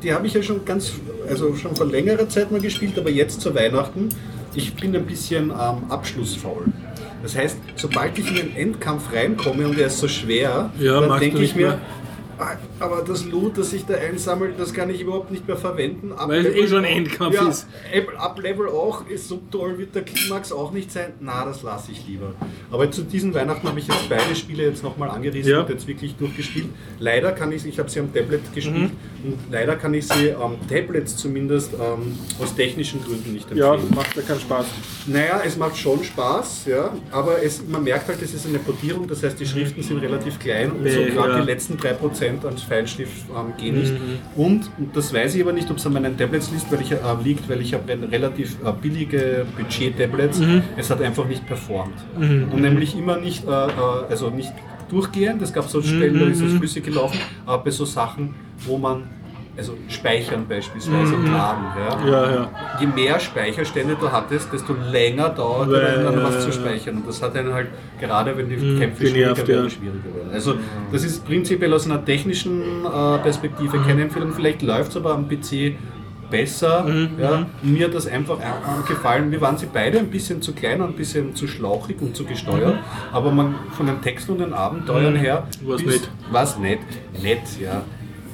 die 0.03 0.13
habe 0.13 0.27
ich 0.27 0.33
ja 0.33 0.41
schon 0.43 0.65
ganz, 0.65 0.93
also 1.29 1.55
schon 1.55 1.75
vor 1.75 1.85
längerer 1.87 2.27
Zeit 2.29 2.51
mal 2.51 2.59
gespielt, 2.61 2.97
aber 2.97 3.09
jetzt 3.09 3.41
zu 3.41 3.53
Weihnachten, 3.55 4.09
ich 4.53 4.73
bin 4.75 4.95
ein 4.95 5.05
bisschen 5.05 5.49
ähm, 5.49 5.89
abschlussfaul. 5.89 6.65
Das 7.23 7.35
heißt, 7.35 7.57
sobald 7.75 8.17
ich 8.19 8.27
in 8.29 8.35
den 8.35 8.55
Endkampf 8.55 9.11
reinkomme 9.13 9.67
und 9.67 9.79
er 9.79 9.87
ist 9.87 9.97
so 9.99 10.07
schwer, 10.07 10.71
Ja, 10.79 11.01
dann 11.01 11.19
denke 11.19 11.41
ich 11.43 11.55
mir, 11.55 11.79
aber 12.79 13.01
das 13.07 13.25
Loot, 13.25 13.57
das 13.57 13.69
sich 13.71 13.85
da 13.85 13.95
einsammelt, 13.95 14.59
das 14.59 14.73
kann 14.73 14.89
ich 14.89 15.01
überhaupt 15.01 15.31
nicht 15.31 15.47
mehr 15.47 15.57
verwenden. 15.57 16.11
Ab 16.13 16.29
Weil 16.29 16.45
es 16.45 16.55
eh 16.55 16.67
schon 16.67 16.79
ein 16.79 16.85
Endkampf 16.85 17.35
ja, 17.35 17.47
ist. 17.47 17.67
Ab- 18.17 18.39
Level 18.41 18.67
auch, 18.69 19.07
ist 19.07 19.27
so 19.27 19.41
toll 19.51 19.77
wird 19.77 19.95
der 19.95 20.03
Klimax 20.03 20.51
auch 20.51 20.71
nicht 20.71 20.91
sein. 20.91 21.13
Na, 21.19 21.45
das 21.45 21.63
lasse 21.63 21.91
ich 21.91 22.05
lieber. 22.07 22.33
Aber 22.71 22.89
zu 22.91 23.03
diesen 23.03 23.33
Weihnachten 23.33 23.67
habe 23.67 23.79
ich 23.79 23.87
jetzt 23.87 24.09
beide 24.09 24.35
Spiele 24.35 24.63
jetzt 24.63 24.83
nochmal 24.83 25.09
angerissen 25.09 25.51
Ja. 25.51 25.61
und 25.61 25.69
jetzt 25.69 25.87
wirklich 25.87 26.15
durchgespielt. 26.15 26.67
Leider 26.99 27.31
kann 27.31 27.51
ich, 27.51 27.65
ich 27.65 27.79
habe 27.79 27.89
sie 27.89 27.99
am 27.99 28.13
Tablet 28.13 28.53
gespielt 28.53 28.91
Mhm. 29.23 29.31
und 29.33 29.37
leider 29.51 29.75
kann 29.75 29.93
ich 29.93 30.07
sie 30.07 30.33
am 30.33 30.55
Tablets 30.67 31.15
zumindest 31.17 31.73
ähm, 31.73 32.17
aus 32.41 32.55
technischen 32.55 33.03
Gründen 33.03 33.33
nicht 33.33 33.49
Ja, 33.55 33.73
empfehlen. 33.75 33.95
macht 33.95 34.15
ja 34.15 34.21
keinen 34.21 34.39
Spaß. 34.41 34.65
Naja, 35.07 35.41
es 35.45 35.57
macht 35.57 35.77
schon 35.77 36.03
Spaß, 36.03 36.65
ja, 36.65 36.93
aber 37.11 37.41
es, 37.43 37.61
man 37.67 37.83
merkt 37.83 38.07
halt, 38.07 38.21
es 38.21 38.33
ist 38.33 38.45
eine 38.47 38.59
Portierung, 38.59 39.07
das 39.07 39.23
heißt, 39.23 39.39
die 39.39 39.45
Schriften 39.45 39.81
sind 39.81 39.99
relativ 39.99 40.39
klein 40.39 40.71
und 40.71 40.87
so 40.89 41.01
gerade 41.03 41.33
ja. 41.33 41.39
die 41.41 41.45
letzten 41.45 41.77
3% 41.77 42.24
ans 42.45 42.63
Feinschrift 42.63 43.25
ähm, 43.29 43.53
gehen 43.57 43.79
nicht. 43.79 43.93
Und, 44.35 44.69
und 44.77 44.95
das 44.95 45.13
weiß 45.13 45.35
ich 45.35 45.41
aber 45.41 45.53
nicht, 45.53 45.69
ob 45.71 45.77
es 45.77 45.85
an 45.85 45.93
meinen 45.93 46.17
Tablets 46.17 46.51
liegt, 46.51 46.71
weil 46.71 46.81
ich, 46.81 46.91
äh, 46.91 46.97
liegt, 47.23 47.47
weil 47.49 47.61
ich 47.61 47.73
habe 47.73 47.83
re- 47.91 48.11
relativ 48.11 48.57
äh, 48.63 48.71
billige 48.81 49.45
Budget-Tablets. 49.57 50.39
Es 50.77 50.89
hat 50.89 51.01
einfach 51.01 51.25
nicht 51.27 51.45
performt. 51.45 51.93
Und 52.51 52.61
nämlich 52.61 52.97
immer 52.97 53.17
nicht, 53.17 53.45
äh, 53.45 53.49
äh, 53.49 53.71
also 54.09 54.29
nicht 54.29 54.51
durchgehend, 54.89 55.41
es 55.41 55.51
gab 55.53 55.67
so 55.67 55.81
Stellen, 55.81 56.19
da 56.19 56.25
ist 56.27 56.41
es 56.41 56.53
flüssig 56.53 56.83
gelaufen, 56.83 57.17
aber 57.45 57.63
bei 57.63 57.71
so 57.71 57.85
Sachen, 57.85 58.35
wo 58.65 58.77
man 58.77 59.03
also 59.57 59.77
speichern 59.87 60.45
beispielsweise 60.47 61.15
und 61.15 61.31
laden. 61.31 61.63
Ja. 61.77 62.05
Ja, 62.11 62.31
ja. 62.31 62.49
Je 62.79 62.87
mehr 62.87 63.19
Speicherstände 63.19 63.95
du 63.99 64.11
hattest, 64.11 64.51
desto 64.51 64.73
länger 64.91 65.29
dauert 65.29 65.69
es 65.69 66.03
dann 66.03 66.23
was 66.23 66.35
äh, 66.35 66.39
zu 66.39 66.51
speichern. 66.51 66.97
Und 66.97 67.07
das 67.07 67.21
hat 67.21 67.35
einen 67.37 67.53
halt, 67.53 67.67
gerade 67.99 68.35
wenn 68.37 68.49
die 68.49 68.55
Kämpfe 68.77 69.05
genervt, 69.05 69.41
schwieriger 69.41 69.47
werden, 69.47 69.69
schwieriger 69.69 70.15
werden. 70.15 70.31
Also 70.33 70.55
das 70.91 71.03
ist 71.03 71.25
prinzipiell 71.25 71.73
aus 71.73 71.85
einer 71.85 72.03
technischen 72.03 72.85
äh, 72.85 73.17
Perspektive 73.19 73.79
keine 73.79 74.01
Empfehlung. 74.03 74.33
Vielleicht 74.33 74.61
läuft 74.61 74.91
es 74.91 74.97
aber 74.97 75.13
am 75.13 75.27
PC 75.29 75.75
besser. 76.29 76.85
Ja. 77.19 77.45
Mir 77.61 77.85
hat 77.85 77.93
das 77.93 78.07
einfach 78.07 78.39
äh, 78.39 78.87
gefallen. 78.87 79.29
Mir 79.29 79.39
waren 79.41 79.57
sie 79.57 79.67
beide 79.71 79.99
ein 79.99 80.07
bisschen 80.09 80.41
zu 80.41 80.53
klein, 80.53 80.81
ein 80.81 80.93
bisschen 80.93 81.35
zu 81.35 81.47
schlauchig 81.47 82.01
und 82.01 82.15
zu 82.15 82.25
gesteuert. 82.25 82.75
Aber 83.11 83.31
man 83.31 83.55
von 83.71 83.85
den 83.85 84.01
Texten 84.01 84.33
und 84.33 84.39
den 84.39 84.53
Abenteuern 84.53 85.15
her 85.15 85.47
War's 85.63 85.83
bis- 85.83 86.01
nett. 86.01 86.09
war's 86.31 86.57
nett. 86.57 86.79
Nett, 87.21 87.39
ja. 87.61 87.83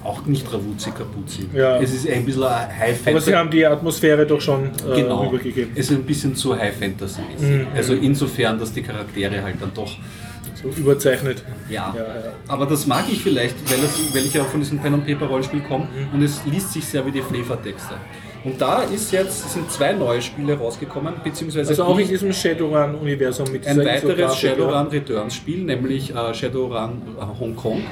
Auch 0.04 0.26
nicht 0.26 0.52
Ravuzzi 0.52 0.92
Kapuzzi. 0.92 1.48
Ja. 1.54 1.78
Es 1.80 1.94
ist 1.94 2.10
ein 2.10 2.26
bisschen 2.26 2.44
High 2.44 3.00
Aber 3.08 3.22
sie 3.22 3.36
haben 3.36 3.52
die 3.52 3.66
Atmosphäre 3.66 4.26
doch 4.26 4.42
schon 4.42 4.66
äh, 4.92 5.02
Genau. 5.02 5.24
rübergegeben. 5.26 5.72
Es 5.76 5.92
ist 5.92 5.98
ein 5.98 6.04
bisschen 6.04 6.36
zu 6.36 6.58
High 6.58 6.76
Fantasy. 6.76 7.22
Mhm. 7.40 7.68
Also 7.76 7.94
insofern, 7.94 8.58
dass 8.58 8.74
die 8.74 8.82
Charaktere 8.82 9.44
halt 9.44 9.56
dann 9.62 9.72
doch. 9.76 9.92
So 10.62 10.70
überzeichnet. 10.70 11.44
Ja. 11.70 11.94
Ja, 11.96 12.02
ja. 12.04 12.34
Aber 12.48 12.66
das 12.66 12.86
mag 12.88 13.06
ich 13.12 13.22
vielleicht, 13.24 13.56
weil, 13.72 13.80
es, 13.84 14.16
weil 14.16 14.26
ich 14.26 14.34
ja 14.34 14.44
von 14.44 14.60
diesem 14.60 14.80
Pen 14.80 14.94
and 14.96 15.06
Paper 15.08 15.26
Rollenspiel 15.28 15.62
komme 15.62 15.86
Mhm. 15.86 16.14
und 16.16 16.24
es 16.24 16.42
liest 16.46 16.74
sich 16.74 16.86
sehr 16.86 17.06
wie 17.06 17.12
die 17.12 17.22
Flavortexte. 17.22 17.96
Und 18.44 18.60
da 18.60 18.82
ist 18.82 19.12
jetzt 19.12 19.52
sind 19.54 19.72
zwei 19.72 19.94
neue 19.94 20.20
Spiele 20.20 20.58
rausgekommen, 20.58 21.14
beziehungsweise 21.24 21.70
Also 21.70 21.84
auch 21.84 21.98
in 22.00 22.08
diesem 22.08 22.34
Shadowrun-Universum 22.34 23.52
mit 23.52 23.68
ein 23.68 23.78
weiteres 23.78 24.04
Isografik, 24.04 24.38
Shadowrun 24.50 24.88
Returns 24.88 25.36
Spiel, 25.36 25.64
nämlich 25.64 26.16
äh, 26.16 26.34
Shadowrun 26.34 27.02
äh, 27.20 27.40
Hong 27.40 27.56
Kong. 27.56 27.84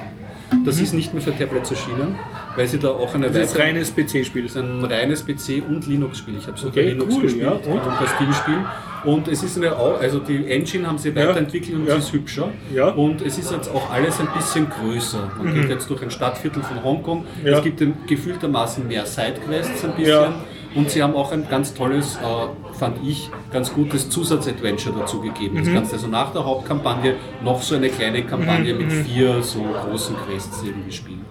Das 0.65 0.79
ist 0.79 0.93
nicht 0.93 1.13
mehr 1.13 1.21
für 1.21 1.35
Tablets 1.37 1.69
erschienen, 1.71 2.15
weil 2.55 2.67
sie 2.67 2.79
da 2.79 2.89
auch 2.89 3.13
eine 3.13 3.25
Ja. 3.27 3.31
Mhm. 3.31 3.33
Das 3.35 3.43
ist 3.45 3.55
weitere- 3.55 3.67
reines 3.67 3.91
PC-Spiel. 3.95 4.45
ist 4.45 4.57
ein 4.57 4.83
reines 4.83 5.25
PC- 5.25 5.61
und 5.67 5.85
Linux-Spiel. 5.87 6.35
Ich 6.37 6.47
habe 6.47 6.57
es 6.57 6.65
Okay, 6.65 6.89
Linux 6.89 7.13
cool, 7.15 7.21
gespielt 7.21 7.43
ja, 7.43 7.51
und 7.51 7.65
und? 7.67 7.73
unter 7.87 8.07
Steam-Spiel. 8.15 8.57
Und 9.05 9.27
es 9.29 9.43
ist 9.43 9.55
eine, 9.57 9.73
also 9.75 10.19
die 10.19 10.45
Engine 10.51 10.85
haben 10.87 10.97
sie 10.97 11.09
Ja, 11.09 11.15
weiterentwickelt 11.15 11.75
und 11.75 11.85
ja. 11.87 11.93
sie 11.93 11.99
ist 11.99 12.11
hübscher. 12.13 12.49
Ja. 12.73 12.91
Mhm. 12.91 12.99
Und 12.99 13.21
es 13.21 13.37
ist 13.37 13.51
jetzt 13.51 13.69
auch 13.73 13.89
alles 13.91 14.19
ein 14.19 14.27
bisschen 14.35 14.67
größer. 14.69 15.31
Man 15.37 15.53
geht 15.53 15.69
jetzt 15.69 15.89
durch 15.89 16.01
ein 16.01 16.11
Stadtviertel 16.11 16.61
von 16.63 16.83
Hongkong. 16.83 17.25
Ja. 17.45 17.57
Es 17.59 17.63
gibt 17.63 17.81
ein, 17.81 17.93
gefühltermaßen 18.07 18.87
mehr 18.87 19.05
Sidequests 19.05 19.85
ein 19.85 19.91
bisschen. 19.95 20.33
Und 20.75 20.89
sie 20.91 21.01
haben 21.01 21.15
auch 21.15 21.31
ein 21.31 21.47
ganz 21.49 21.73
tolles, 21.73 22.15
äh, 22.17 22.73
fand 22.75 22.97
ich, 23.05 23.29
ganz 23.51 23.73
gutes 23.73 24.09
Zusatzadventure 24.09 24.93
dazu 24.99 25.19
gegeben. 25.21 25.55
Mhm. 25.55 25.65
Das 25.65 25.73
Ganze 25.73 25.93
also 25.93 26.07
nach 26.07 26.31
der 26.31 26.45
Hauptkampagne 26.45 27.15
noch 27.43 27.61
so 27.61 27.75
eine 27.75 27.89
kleine 27.89 28.23
Kampagne 28.23 28.73
Mhm. 28.73 28.79
mit 28.79 28.91
vier 29.07 29.41
so 29.41 29.63
großen 29.63 30.15
Quests 30.27 30.61
irgendwie 30.63 30.91
spielen. 30.91 31.25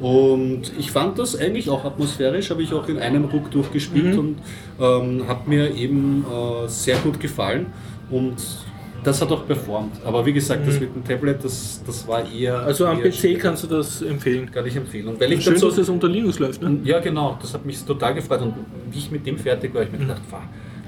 Und 0.00 0.72
ich 0.78 0.90
fand 0.90 1.18
das 1.18 1.36
eigentlich 1.38 1.68
auch 1.68 1.84
atmosphärisch, 1.84 2.50
habe 2.50 2.62
ich 2.62 2.72
auch 2.72 2.88
in 2.88 2.98
einem 2.98 3.26
Ruck 3.26 3.50
durchgespielt 3.50 4.14
Mhm. 4.14 4.18
und 4.18 4.36
ähm, 4.80 5.28
hat 5.28 5.46
mir 5.46 5.74
eben 5.74 6.24
äh, 6.24 6.66
sehr 6.68 6.96
gut 6.96 7.20
gefallen. 7.20 7.66
Und 8.10 8.36
das 9.04 9.20
hat 9.20 9.30
auch 9.32 9.46
performt. 9.46 9.96
Aber 10.04 10.24
wie 10.24 10.32
gesagt, 10.32 10.66
das 10.66 10.78
mit 10.80 10.94
dem 10.94 11.04
Tablet, 11.04 11.42
das, 11.44 11.82
das 11.86 12.06
war 12.06 12.30
eher. 12.30 12.58
Mhm. 12.58 12.64
Also 12.66 12.86
am 12.86 13.00
eher 13.02 13.10
PC 13.10 13.38
kannst 13.38 13.64
du 13.64 13.66
das 13.68 14.02
empfehlen. 14.02 14.50
Kann 14.50 14.66
ich 14.66 14.76
empfehlen. 14.76 15.08
Und 15.08 15.20
weil 15.20 15.32
ich 15.32 15.42
Schön, 15.44 15.54
dazu, 15.54 15.68
dass 15.68 15.78
es 15.78 15.88
unter 15.88 16.08
Linux 16.08 16.38
läuft, 16.38 16.62
ne? 16.62 16.80
ja, 16.84 17.00
genau, 17.00 17.38
das 17.40 17.54
hat 17.54 17.64
mich 17.64 17.82
total 17.84 18.14
gefreut. 18.14 18.42
Und 18.42 18.54
wie 18.90 18.98
ich 18.98 19.10
mit 19.10 19.26
dem 19.26 19.38
fertig 19.38 19.74
war, 19.74 19.82
ich 19.82 19.90
mir 19.90 19.98
Mhm. 19.98 20.02
gedacht, 20.02 20.22
wow, 20.30 20.40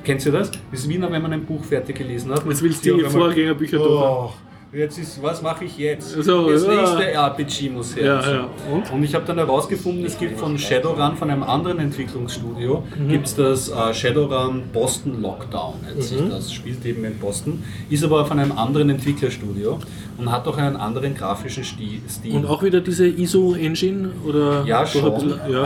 kennst 0.04 0.26
du 0.26 0.30
das? 0.30 0.50
Das 0.70 0.80
ist 0.80 0.88
wie 0.88 1.00
wenn 1.00 1.22
man 1.22 1.32
ein 1.32 1.44
Buch 1.44 1.64
fertig 1.64 1.96
gelesen 1.96 2.30
hat. 2.32 2.44
Jetzt 2.46 2.62
willst 2.62 2.84
du 2.84 2.96
die 2.96 3.04
Vorgängerbücher 3.04 3.80
oh, 3.80 4.32
Jetzt 4.74 4.98
ist, 4.98 5.22
was 5.22 5.42
mache 5.42 5.66
ich 5.66 5.76
jetzt? 5.76 6.12
So, 6.12 6.50
das 6.50 6.64
ja. 6.64 6.74
nächste 6.74 7.04
RPG 7.12 7.68
muss 7.68 7.94
her. 7.94 8.04
Ja, 8.06 8.30
ja. 8.30 8.48
Und? 8.72 8.90
Und 8.90 9.02
ich 9.04 9.14
habe 9.14 9.26
dann 9.26 9.36
herausgefunden, 9.36 10.02
es 10.06 10.18
gibt 10.18 10.40
von 10.40 10.56
Shadowrun, 10.56 11.14
von 11.16 11.28
einem 11.30 11.42
anderen 11.42 11.78
Entwicklungsstudio, 11.78 12.82
Mhm. 12.98 13.08
gibt 13.08 13.26
es 13.26 13.34
das 13.34 13.68
äh, 13.68 13.92
Shadowrun 13.92 14.62
Boston 14.72 15.20
Lockdown. 15.20 15.74
Mhm. 15.94 16.30
das 16.30 16.50
spielt 16.54 16.82
eben 16.86 17.04
in 17.04 17.18
Boston, 17.18 17.62
ist 17.90 18.02
aber 18.02 18.24
von 18.24 18.38
einem 18.38 18.52
anderen 18.52 18.88
Entwicklerstudio 18.88 19.78
und 20.16 20.32
hat 20.32 20.48
auch 20.48 20.56
einen 20.56 20.76
anderen 20.76 21.14
grafischen 21.14 21.64
Sti- 21.64 22.00
Stil. 22.08 22.34
Und 22.34 22.46
auch 22.46 22.62
wieder 22.62 22.80
diese 22.80 23.06
ISO-Engine? 23.06 24.08
Oder 24.26 24.64
Ja, 24.64 24.86
schon, 24.86 25.04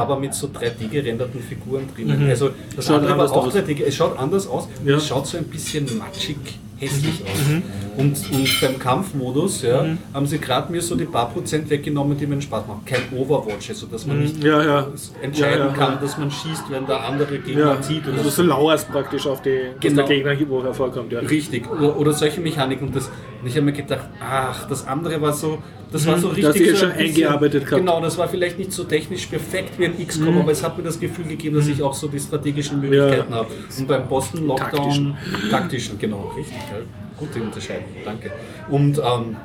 aber 0.00 0.18
mit 0.18 0.34
so 0.34 0.48
3D 0.48 0.88
gerenderten 0.90 1.38
Figuren 1.40 1.84
drinnen. 1.94 2.24
Mhm. 2.24 2.28
Also 2.30 2.50
das 2.74 2.86
Schaut 2.88 2.96
andere 3.02 3.18
war 3.18 3.30
auch 3.30 3.46
aus. 3.46 3.54
3D. 3.54 3.84
Es 3.84 3.94
schaut 3.94 4.18
anders 4.18 4.48
aus. 4.48 4.66
Es 4.84 5.06
schaut 5.06 5.28
so 5.28 5.38
ein 5.38 5.44
bisschen 5.44 5.86
matschig, 5.96 6.36
hässlich 6.78 7.22
aus. 7.24 7.62
Und, 7.96 8.16
und 8.32 8.60
beim 8.60 8.78
Kampfmodus 8.78 9.62
ja, 9.62 9.84
haben 10.12 10.26
sie 10.26 10.38
gerade 10.38 10.70
mir 10.70 10.82
so 10.82 10.94
die 10.94 11.06
paar 11.06 11.30
Prozent 11.30 11.70
weggenommen, 11.70 12.16
die 12.18 12.26
mir 12.26 12.40
Spaß 12.42 12.66
machen. 12.66 12.82
Kein 12.84 13.00
Overwatch, 13.16 13.70
also 13.70 13.86
dass 13.86 14.06
man 14.06 14.20
nicht 14.20 14.36
Mhm. 14.38 14.46
ja, 14.46 14.62
ja. 14.62 14.86
entscheiden 15.22 15.58
Ja, 15.60 15.66
ja, 15.68 15.72
kann, 15.72 15.98
dass 16.00 16.18
man 16.18 16.30
schießt, 16.30 16.64
wenn 16.70 16.86
der 16.86 17.02
andere 17.02 17.38
Gegner 17.38 17.80
zieht. 17.80 18.06
Oder 18.06 18.18
also 18.18 18.28
so. 18.30 18.42
lauerst 18.42 18.90
praktisch 18.90 19.26
auf 19.26 19.40
die, 19.42 19.70
dass 19.72 19.80
Genau. 19.80 20.06
der 20.06 20.16
Gegner 20.16 20.48
wo 20.50 20.62
hervorkommt. 20.62 21.12
Ja. 21.12 21.20
Richtig, 21.20 21.70
oder, 21.70 21.96
oder 21.96 22.12
solche 22.12 22.40
Mechaniken. 22.40 22.88
Und, 22.88 22.96
das, 22.96 23.10
und 23.46 23.50
ich 23.50 23.56
habe 23.58 23.66
mir 23.66 23.72
gedacht, 23.74 24.08
ach, 24.20 24.66
das 24.68 24.84
andere 24.88 25.20
war 25.22 25.32
so, 25.32 25.58
das 25.92 26.04
war 26.04 26.18
so 26.18 26.30
Mhm, 26.30 26.34
richtig. 26.34 26.42
da 26.42 26.48
hast 26.48 26.58
du 26.58 26.64
ja 26.64 26.70
so 26.72 26.76
schon 26.78 26.88
bisschen- 26.96 27.06
eingearbeitet 27.24 27.64
gehabt. 27.64 27.80
Mhm. 27.80 27.86
Genau, 27.86 28.00
das 28.00 28.18
war 28.18 28.26
vielleicht 28.26 28.58
nicht 28.58 28.72
so 28.72 28.82
technisch 28.82 29.26
perfekt 29.26 29.78
wie 29.78 29.84
ein 29.84 30.04
XCOM, 30.04 30.38
aber 30.38 30.50
es 30.50 30.64
hat 30.64 30.76
mir 30.76 30.82
das 30.82 30.98
Gefühl 30.98 31.26
gegeben, 31.26 31.54
dass 31.54 31.68
ich 31.68 31.80
auch 31.80 31.94
so 31.94 32.08
die 32.08 32.18
strategischen 32.18 32.80
Möglichkeiten 32.80 33.32
habe. 33.32 33.46
Und 33.78 33.86
beim 33.86 34.08
Boston 34.08 34.48
Lockdown. 34.48 34.70
Taktischen. 34.72 35.16
Taktischen, 35.48 35.98
genau, 36.00 36.32
richtig. 36.36 36.56
Ja. 36.56 36.78
Gute 37.16 37.40
Unterscheidung, 37.40 37.84
danke. 38.04 38.32
Und 38.68 38.98
ähm, 38.98 39.36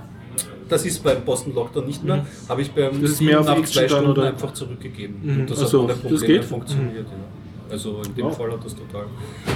das 0.68 0.84
ist 0.84 1.04
beim 1.04 1.22
Boston 1.24 1.54
Lockdown 1.54 1.86
nicht 1.86 2.04
mehr, 2.04 2.26
habe 2.50 2.64
ich 2.64 2.72
beim 2.72 2.98
Mhm. 2.98 3.02
Das 3.04 3.12
ist 3.12 3.22
mehr 3.22 3.40
auf 3.40 3.46
nach 3.46 3.62
zwei 3.64 3.88
Stunden 3.88 4.10
oder? 4.10 4.24
einfach 4.30 4.52
zurückgegeben. 4.54 5.18
Mhm. 5.22 5.40
Und 5.42 5.50
das 5.52 5.62
Ach 5.62 5.68
so, 5.68 5.88
hat 5.88 5.96
ohne 6.04 6.16
Probleme 6.16 6.42
funktioniert. 6.42 7.06
Ja. 7.08 7.41
Also 7.72 8.02
in 8.06 8.16
dem 8.16 8.26
Wow. 8.26 8.38
Fall 8.38 8.52
hat 8.52 8.66
das 8.66 8.76
total 8.76 9.06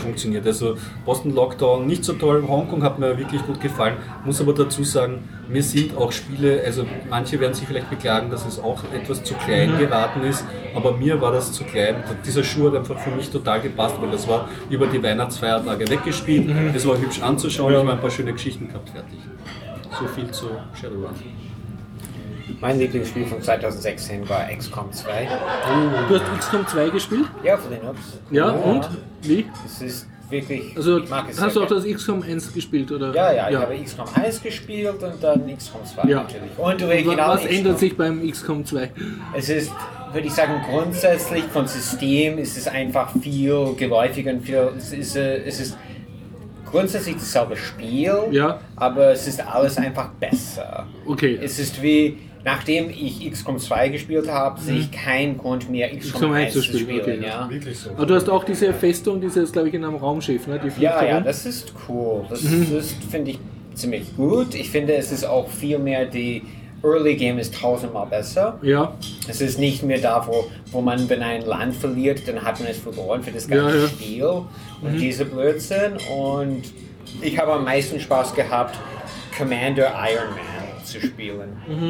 funktioniert. 0.01 0.45
Also 0.47 0.75
Boston 1.05 1.33
Lockdown 1.35 1.85
nicht 1.85 2.03
so 2.05 2.13
toll, 2.13 2.43
Hongkong 2.47 2.81
hat 2.83 2.97
mir 2.99 3.17
wirklich 3.17 3.45
gut 3.45 3.59
gefallen. 3.59 3.97
Muss 4.23 4.39
aber 4.41 4.53
dazu 4.53 4.83
sagen, 4.83 5.27
mir 5.49 5.61
sind 5.61 5.95
auch 5.97 6.11
Spiele, 6.11 6.61
also 6.65 6.85
manche 7.09 7.39
werden 7.39 7.53
sich 7.53 7.67
vielleicht 7.67 7.89
beklagen, 7.89 8.29
dass 8.31 8.45
es 8.45 8.59
auch 8.59 8.81
etwas 8.93 9.23
zu 9.23 9.33
klein 9.35 9.73
Mhm. 9.73 9.79
geraten 9.79 10.21
ist, 10.23 10.45
aber 10.75 10.93
mir 10.93 11.19
war 11.21 11.31
das 11.31 11.51
zu 11.51 11.63
klein. 11.65 11.97
Dieser 12.25 12.43
Schuh 12.43 12.67
hat 12.67 12.75
einfach 12.77 12.97
für 12.99 13.11
mich 13.11 13.29
total 13.29 13.61
gepasst, 13.61 13.95
weil 14.01 14.11
das 14.11 14.27
war 14.27 14.47
über 14.69 14.87
die 14.87 15.01
Weihnachtsfeiertage 15.03 15.89
weggespielt, 15.89 16.49
es 16.75 16.87
war 16.87 16.97
hübsch 16.97 17.21
anzuschauen, 17.21 17.67
Mhm. 17.67 17.73
Ja. 17.73 17.79
ich 17.79 17.85
habe 17.87 17.97
ein 17.97 18.01
paar 18.01 18.11
schöne 18.11 18.33
Geschichten 18.33 18.67
gehabt, 18.67 18.89
fertig. 18.89 19.19
So 19.99 20.07
viel 20.07 20.29
zu 20.31 20.47
Shadowrun. 20.73 21.11
Mein 22.61 22.79
Lieblingsspiel 22.79 23.25
von 23.25 23.41
2016 23.41 24.27
war 24.29 24.47
XCOM 24.55 24.91
2. 24.91 25.27
Du 26.07 26.15
hast 26.19 26.39
XCOM 26.39 26.67
2 26.67 26.89
gespielt? 26.89 27.25
Ja, 27.43 27.57
für 27.57 27.73
Linux. 27.73 27.99
Ja, 28.31 28.49
und? 28.51 28.87
Wie? 29.23 29.45
Es 29.65 29.81
ist 29.81 30.07
wirklich. 30.29 30.75
Also 30.77 31.01
hast 31.39 31.55
du 31.55 31.63
auch 31.63 31.67
das 31.67 31.85
XCOM 31.85 32.21
1 32.21 32.53
gespielt? 32.53 32.91
Oder? 32.91 33.13
Ja, 33.15 33.31
ja, 33.33 33.49
ich 33.49 33.55
habe 33.55 33.75
XCOM 33.83 34.05
1 34.13 34.41
gespielt 34.43 35.01
und 35.01 35.23
dann 35.23 35.55
XCOM 35.57 35.81
2 35.85 36.07
Ja. 36.07 36.21
natürlich. 36.23 36.51
Und 36.57 36.83
original 36.83 37.35
Was 37.35 37.45
ändert 37.45 37.79
sich 37.79 37.97
beim 37.97 38.29
XCOM 38.29 38.63
2? 38.65 38.91
Es 39.35 39.49
ist, 39.49 39.71
würde 40.13 40.27
ich 40.27 40.33
sagen, 40.33 40.61
grundsätzlich 40.69 41.43
von 41.45 41.67
System 41.67 42.37
ist 42.37 42.57
es 42.57 42.67
einfach 42.67 43.11
viel 43.21 43.73
geläufiger 43.77 44.31
und 44.31 44.41
viel, 44.41 44.69
es 44.77 44.93
ist, 44.93 45.15
äh, 45.15 45.43
es 45.45 45.59
ist 45.59 45.77
grundsätzlich 46.69 47.15
dasselbe 47.15 47.55
Spiel, 47.55 48.13
Ja. 48.31 48.59
aber 48.75 49.11
es 49.11 49.27
ist 49.27 49.39
alles 49.45 49.77
einfach 49.77 50.09
besser. 50.19 50.85
Okay. 51.05 51.39
Es 51.41 51.57
ist 51.59 51.81
wie, 51.81 52.17
nachdem 52.45 52.89
ich 52.89 53.29
XCOM 53.29 53.57
2 53.59 53.89
gespielt 53.89 54.29
habe, 54.29 54.61
sehe 54.61 54.77
ich 54.77 54.91
keinen 54.91 55.37
Grund 55.37 55.69
mehr 55.69 55.89
XCOM, 55.89 56.11
XCOM 56.13 56.31
1 56.31 56.45
1 56.45 56.53
zu 56.53 56.61
spielen, 56.61 56.79
spielen. 57.01 57.01
okay. 57.19 57.27
ja. 57.27 57.49
Wirklich 57.49 57.77
so. 57.79 57.89
Aber 57.89 58.05
du 58.05 58.15
hast 58.15 58.29
auch 58.29 58.43
diese 58.45 58.71
Festung, 58.73 59.19
dieses, 59.19 59.51
glaube 59.51 59.67
ich, 59.69 59.73
in 59.73 59.83
einem 59.83 59.95
Raumschiff, 59.95 60.47
ne? 60.47 60.61
Die 60.63 60.81
Ja, 60.81 61.03
ja, 61.03 61.19
das 61.19 61.45
ist 61.45 61.73
cool. 61.89 62.23
Das, 62.29 62.43
Mhm. 62.43 62.67
das 62.73 62.93
finde 63.09 63.31
ich 63.31 63.39
ziemlich 63.73 64.15
gut. 64.15 64.55
Ich 64.55 64.69
finde, 64.69 64.93
es 64.93 65.11
ist 65.11 65.25
auch 65.25 65.49
viel 65.49 65.79
mehr 65.79 66.05
die 66.05 66.43
Early 66.83 67.15
Game 67.15 67.39
ist 67.39 67.55
tausendmal 67.59 68.05
besser. 68.05 68.59
Ja, 68.61 68.93
Es 69.27 69.41
ist 69.41 69.57
nicht 69.57 69.81
mehr 69.81 69.97
da, 69.97 70.23
wo, 70.27 70.45
wo 70.71 70.81
man, 70.81 71.09
wenn 71.09 71.23
ein 71.23 71.41
Land 71.41 71.75
verliert, 71.75 72.27
dann 72.27 72.43
hat 72.43 72.59
man 72.59 72.69
es 72.69 72.77
verloren 72.77 73.23
für 73.23 73.31
das 73.31 73.47
Ja, 73.49 73.55
ganze 73.57 73.77
ja. 73.77 73.83
Mhm. 73.85 73.87
Spiel. 73.89 74.23
Und 74.83 74.99
diese 74.99 75.25
Blödsinn. 75.25 75.93
Und 76.15 76.61
ich 77.23 77.39
habe 77.39 77.53
am 77.53 77.63
meisten 77.63 77.99
Spaß 77.99 78.35
gehabt, 78.35 78.77
Commander 79.35 79.87
Iron 80.11 80.29
Man 80.35 80.54
zu 80.99 81.07
spielen. 81.07 81.49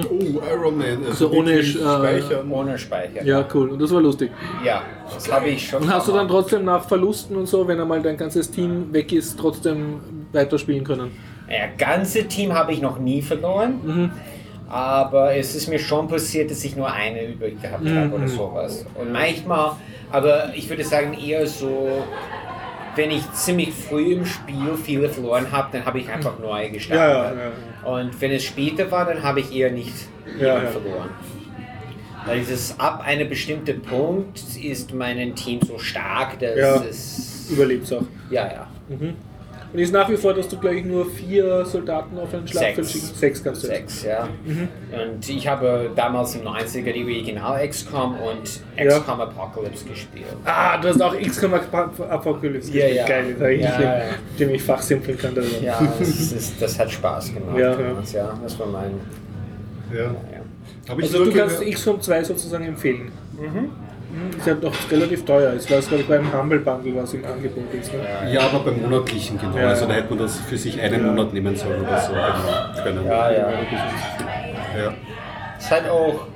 Oh, 0.10 0.42
Iron 0.52 0.78
Man. 0.78 1.06
Also 1.08 1.30
ohne, 1.30 1.52
wirklich 1.52 1.76
äh, 1.76 1.80
Speichern. 1.80 2.52
Ohne 2.52 2.78
Speicher. 2.78 3.24
ja, 3.24 3.46
cool. 3.54 3.70
Und 3.70 3.82
das 3.82 3.94
war 3.94 4.02
lustig. 4.02 4.32
Ja, 4.64 4.84
das 5.14 5.32
habe 5.32 5.50
ich 5.50 5.68
schon. 5.68 5.84
Und 5.84 5.94
hast 5.94 6.08
du 6.08 6.14
dann 6.14 6.28
trotzdem 6.28 6.66
nach 6.66 6.88
Verlusten 6.88 7.36
und 7.36 7.48
so, 7.48 7.68
wenn 7.68 7.80
einmal 7.80 8.02
dein 8.02 8.18
ganzes 8.18 8.50
Team 8.52 8.92
weg 8.94 9.12
ist, 9.12 9.38
trotzdem 9.40 10.00
weiterspielen 10.32 10.84
können? 10.84 11.12
Ja, 11.50 11.68
ganze 11.78 12.28
Team 12.28 12.54
habe 12.54 12.74
ich 12.74 12.82
noch 12.82 13.00
nie 13.00 13.22
verloren. 13.22 14.12
Aber 14.68 15.36
es 15.36 15.56
ist 15.56 15.68
mir 15.68 15.78
schon 15.80 16.08
passiert, 16.08 16.50
dass 16.50 16.64
ich 16.64 16.76
nur 16.76 16.92
eine 16.92 17.24
übrig 17.28 17.62
gehabt 17.62 17.88
habe 17.88 18.16
oder 18.16 18.28
sowas. 18.28 18.86
Und 18.96 19.12
manchmal, 19.12 19.74
aber 20.12 20.54
ich 20.56 20.68
würde 20.70 20.84
sagen 20.84 21.14
eher 21.14 21.46
so, 21.46 22.04
wenn 22.96 23.12
ich 23.12 23.32
ziemlich 23.34 23.74
früh 23.74 24.14
im 24.14 24.26
Spiel 24.26 24.76
viele 24.82 25.10
verloren 25.10 25.52
habe, 25.52 25.70
dann 25.74 25.86
habe 25.86 26.00
ich 26.00 26.10
einfach 26.10 26.40
neu 26.40 26.70
gestartet. 26.70 27.38
Und 27.86 28.20
wenn 28.20 28.32
es 28.32 28.44
später 28.44 28.90
war, 28.92 29.06
dann 29.06 29.22
habe 29.24 29.40
ich 29.40 29.56
eher 29.56 29.72
nicht 29.72 29.94
Ja, 30.40 30.62
ja. 30.64 30.70
verloren. 30.70 31.10
Weil 32.26 32.40
dieses 32.40 32.80
ab 32.80 33.02
einem 33.06 33.30
bestimmten 33.30 33.82
Punkt 33.84 34.42
ist 34.62 34.92
mein 34.94 35.36
Team 35.36 35.60
so 35.62 35.78
stark, 35.78 36.40
dass 36.40 36.58
Ja. 36.58 36.84
es. 36.84 37.48
Überlebt's 37.52 37.94
auch. 37.94 38.02
Ja, 38.32 38.48
ja. 38.52 38.68
Und 39.76 39.82
ist 39.82 39.92
nach 39.92 40.08
wie 40.10 40.16
vor, 40.16 40.34
dass 40.34 40.48
du 40.48 40.58
gleich 40.58 40.86
nur 40.86 41.06
vier 41.06 41.66
Soldaten 41.66 42.18
auf 42.18 42.34
ein 42.34 42.48
Schlachtfeld 42.48 42.76
Sechs. 42.88 42.92
schicken? 42.94 43.16
Sechs 43.18 43.44
kannst 43.44 43.64
du. 43.64 43.68
Sechs, 43.68 44.04
ja. 44.04 44.30
Und 44.46 45.28
ich 45.28 45.46
habe 45.50 45.92
damals 45.98 46.34
im 46.36 46.44
90er 46.44 46.94
die 46.94 47.04
Original 47.04 47.68
XCOM 47.68 48.16
und 48.22 48.62
Ja. 48.78 49.00
XCOM 49.00 49.20
Apocalypse 49.20 49.84
gespielt. 49.84 50.28
Ah, 50.46 50.78
du 50.78 50.88
hast 50.88 51.02
auch 51.02 51.14
XCOM 51.20 51.56
Ap- 51.56 52.00
Apocalypse 52.10 52.72
Ja, 52.72 52.86
gespielt. 52.86 52.96
ja. 52.96 53.06
Geil, 53.06 53.34
das 53.34 53.42
habe 53.42 53.54
ich 53.54 53.62
Ja, 53.64 53.78
dem, 53.78 53.84
ja. 53.84 54.00
dem 54.40 54.50
ich 54.56 54.64
fachsimpeln 54.64 55.18
kann. 55.18 55.36
darüber. 55.36 55.58
Ja, 55.62 55.80
das, 56.00 56.08
ist, 56.10 56.62
das 56.62 56.80
hat 56.80 56.90
Spaß 56.92 57.34
gemacht. 57.34 57.58
Ja, 57.58 57.72
ja. 57.72 57.76
damals, 57.76 58.14
ja. 58.14 58.40
Das 58.42 58.58
war 58.58 58.68
mein. 58.68 58.92
Ja. 59.94 60.04
Ja. 60.04 60.12
Ich 60.98 61.04
Also 61.04 61.26
du 61.26 61.32
kannst 61.34 61.62
XCOM 61.62 62.00
2 62.00 62.24
sozusagen 62.24 62.64
empfehlen. 62.66 63.12
Mhm. 63.38 63.72
Ist 64.38 64.48
ja 64.48 64.54
doch 64.56 64.74
relativ 64.92 65.26
teuer. 65.26 65.54
Es 65.54 65.70
war, 65.70 65.80
glaube 65.80 66.02
ich, 66.04 66.08
beim 66.08 66.32
Humble 66.32 66.60
Bundle, 66.60 66.96
was 66.96 67.14
im 67.14 67.26
Angebot 67.26 67.74
ist. 67.74 67.94
Ne? 67.94 68.00
Ja, 68.32 68.42
aber 68.42 68.60
beim 68.60 68.82
monatlichen, 68.82 69.38
genau. 69.40 69.58
Ja. 69.58 69.70
Also 69.70 69.86
da 69.86 69.94
hätte 69.94 70.10
man 70.10 70.20
das 70.20 70.40
für 70.40 70.58
sich 70.58 70.80
einen 70.80 71.06
Ja. 71.06 71.12
Monat 71.12 71.34
nehmen 71.34 71.56
sollen 71.56 71.82
oder 71.82 72.00
so. 72.00 72.14
Genau. 72.14 72.84
Können. 72.84 73.06
Ja, 73.08 73.32
ja. 73.32 73.50
Ja. 74.78 74.94
Es 75.58 75.72
hat 75.72 75.90
auch 75.90 76.28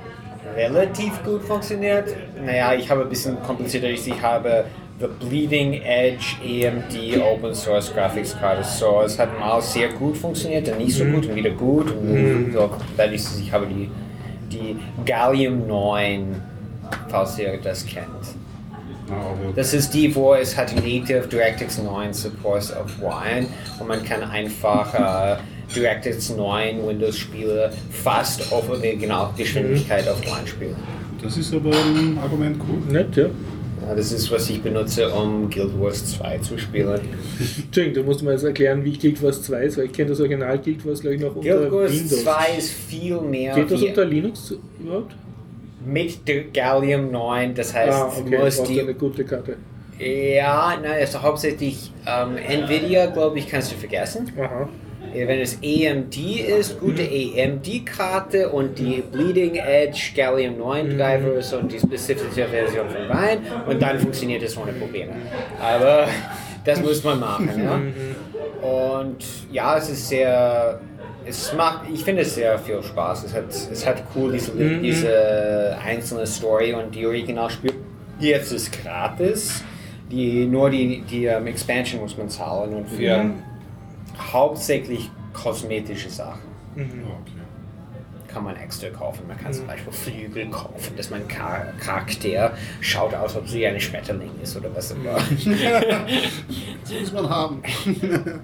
relativ 0.56 1.22
gut 1.24 1.42
funktioniert. 1.42 2.14
Naja, 2.44 2.74
ich 2.74 2.90
habe 2.90 3.02
ein 3.02 3.08
bisschen 3.08 3.40
komplizierter. 3.42 3.88
Ich 3.88 4.10
habe 4.22 4.64
The 4.98 5.06
Bleeding 5.06 5.80
Edge 5.82 6.36
AMD 6.44 7.22
Open 7.22 7.54
Source 7.54 7.92
Graphics 7.94 8.38
Card. 8.38 8.64
So, 8.66 9.02
es 9.04 9.18
hat 9.18 9.38
mal 9.38 9.60
sehr 9.62 9.88
gut 9.88 10.16
funktioniert, 10.16 10.68
dann 10.68 10.78
nicht 10.78 10.94
so 10.94 11.04
gut 11.04 11.26
und 11.26 11.34
wieder 11.34 11.50
gut. 11.50 11.90
Und 11.90 12.52
so, 12.52 12.70
dadurch, 12.96 13.22
dass 13.22 13.38
ich 13.38 13.50
habe 13.52 13.66
die, 13.66 13.90
die 14.50 14.76
Gallium 15.06 15.66
9, 15.66 16.42
falls 17.08 17.38
ihr 17.38 17.58
das 17.62 17.84
kennt. 17.86 18.06
Das 19.56 19.74
ist 19.74 19.92
die, 19.92 20.14
wo 20.14 20.34
es 20.34 20.56
hat 20.56 20.74
Native 20.74 21.26
DirectX 21.26 21.78
9 21.78 22.12
Support 22.12 22.76
auf 22.76 23.00
Wine 23.00 23.46
und 23.80 23.88
man 23.88 24.04
kann 24.04 24.22
einfach 24.22 24.94
äh, 24.94 25.36
DirectX 25.74 26.30
9 26.30 26.86
Windows-Spiele 26.86 27.72
fast 27.90 28.52
auf 28.52 28.68
Originalgeschwindigkeit 28.70 30.08
auf 30.08 30.20
Wine 30.22 30.46
spielen. 30.46 30.76
das 31.22 31.36
ist 31.36 31.52
aber 31.52 31.70
ein 31.70 32.18
Argument 32.22 32.56
cool. 32.68 32.92
Nett, 32.92 33.16
ja. 33.16 33.26
Ja, 33.86 33.94
das 33.94 34.12
ist, 34.12 34.30
was 34.30 34.48
ich 34.50 34.60
benutze, 34.60 35.08
um 35.10 35.48
Guild 35.48 35.80
Wars 35.80 36.04
2 36.12 36.38
zu 36.38 36.58
spielen. 36.58 37.00
Entschuldigung, 37.64 37.94
du 37.94 38.10
musst 38.10 38.22
mir 38.22 38.32
jetzt 38.32 38.44
erklären, 38.44 38.84
wie 38.84 38.96
Guild 38.96 39.22
Wars 39.22 39.42
2 39.42 39.62
ist, 39.64 39.78
weil 39.78 39.86
ich 39.86 39.92
kenne 39.92 40.10
das 40.10 40.20
Original 40.20 40.58
Guild 40.58 40.86
Wars, 40.86 41.00
glaube 41.00 41.16
ich, 41.16 41.22
noch 41.22 41.34
unter 41.34 41.58
Guild 41.58 41.72
Wars 41.72 41.92
Windows. 41.92 42.22
2 42.22 42.58
ist 42.58 42.70
viel 42.72 43.20
mehr 43.22 43.54
Geht 43.54 43.70
das 43.70 43.82
unter 43.82 44.04
Linux 44.04 44.54
überhaupt? 44.78 45.14
Mit 45.84 46.26
der 46.28 46.44
Gallium 46.44 47.10
9, 47.10 47.54
das 47.54 47.74
heißt, 47.74 47.98
ah, 47.98 48.12
okay, 48.16 48.38
muss 48.38 48.62
die 48.62 48.80
eine 48.80 48.94
gute 48.94 49.24
Karte. 49.24 49.56
Ja, 49.98 50.78
nein, 50.80 50.92
also 50.92 51.22
hauptsächlich 51.22 51.92
ähm, 52.06 52.36
Nvidia, 52.36 53.06
glaube 53.06 53.38
ich, 53.38 53.48
kannst 53.48 53.72
du 53.72 53.76
vergessen. 53.76 54.32
Aha. 54.38 54.68
Wenn 55.12 55.40
es 55.40 55.56
AMD 55.56 56.16
ist, 56.16 56.78
gute 56.78 57.02
AMD-Karte 57.02 58.48
und 58.48 58.78
die 58.78 59.02
Bleeding 59.12 59.56
Edge 59.56 60.12
Gallium 60.14 60.56
9 60.58 60.96
Drivers 60.96 61.52
und 61.52 61.72
die 61.72 61.80
spezifische 61.80 62.46
Version 62.46 62.88
von 62.88 63.08
Wein 63.08 63.38
und 63.66 63.82
dann 63.82 63.98
funktioniert 63.98 64.42
es 64.42 64.56
ohne 64.56 64.72
Probleme. 64.72 65.12
Aber 65.60 66.06
das 66.64 66.80
muss 66.80 67.02
man 67.02 67.18
machen. 67.18 67.50
Ja? 67.58 68.66
Und 68.66 69.24
ja, 69.50 69.78
es 69.78 69.90
ist 69.90 70.08
sehr 70.08 70.80
es 71.26 71.52
macht, 71.52 71.88
ich 71.92 72.04
finde 72.04 72.22
es 72.22 72.34
sehr 72.34 72.58
viel 72.58 72.82
Spaß. 72.82 73.24
Es 73.24 73.34
hat, 73.34 73.48
es 73.48 73.86
hat 73.86 74.02
cool 74.14 74.32
diese, 74.32 74.52
diese 74.78 75.78
einzelne 75.84 76.26
Story 76.26 76.72
und 76.72 76.94
die 76.94 77.06
Originalspiel. 77.06 77.74
Jetzt 78.18 78.52
ist 78.52 78.72
gratis. 78.72 79.64
Die, 80.10 80.46
nur 80.46 80.70
die, 80.70 81.02
die 81.02 81.26
ähm, 81.26 81.46
Expansion 81.46 82.00
muss 82.00 82.16
man 82.18 82.28
zahlen 82.28 82.74
und 82.74 82.88
für 82.88 83.30
hauptsächlich 84.32 85.08
kosmetische 85.32 86.10
Sachen 86.10 86.40
kann 88.32 88.44
man 88.44 88.56
extra 88.56 88.88
kaufen. 88.90 89.26
Man 89.26 89.36
kann 89.38 89.52
zum 89.52 89.66
Beispiel 89.66 89.92
Flügel 89.92 90.50
kaufen, 90.50 90.96
dass 90.96 91.10
mein 91.10 91.28
Char 91.28 91.72
Charakter 91.78 92.52
schaut 92.80 93.14
aus, 93.14 93.36
ob 93.36 93.48
sie 93.48 93.66
eine 93.66 93.80
Schmetterling 93.80 94.30
ist 94.42 94.56
oder 94.56 94.74
was 94.74 94.92
auch 94.92 94.96
immer. 94.96 95.16
Das 96.82 97.00
muss 97.00 97.12
man 97.12 97.28
haben. 97.28 97.62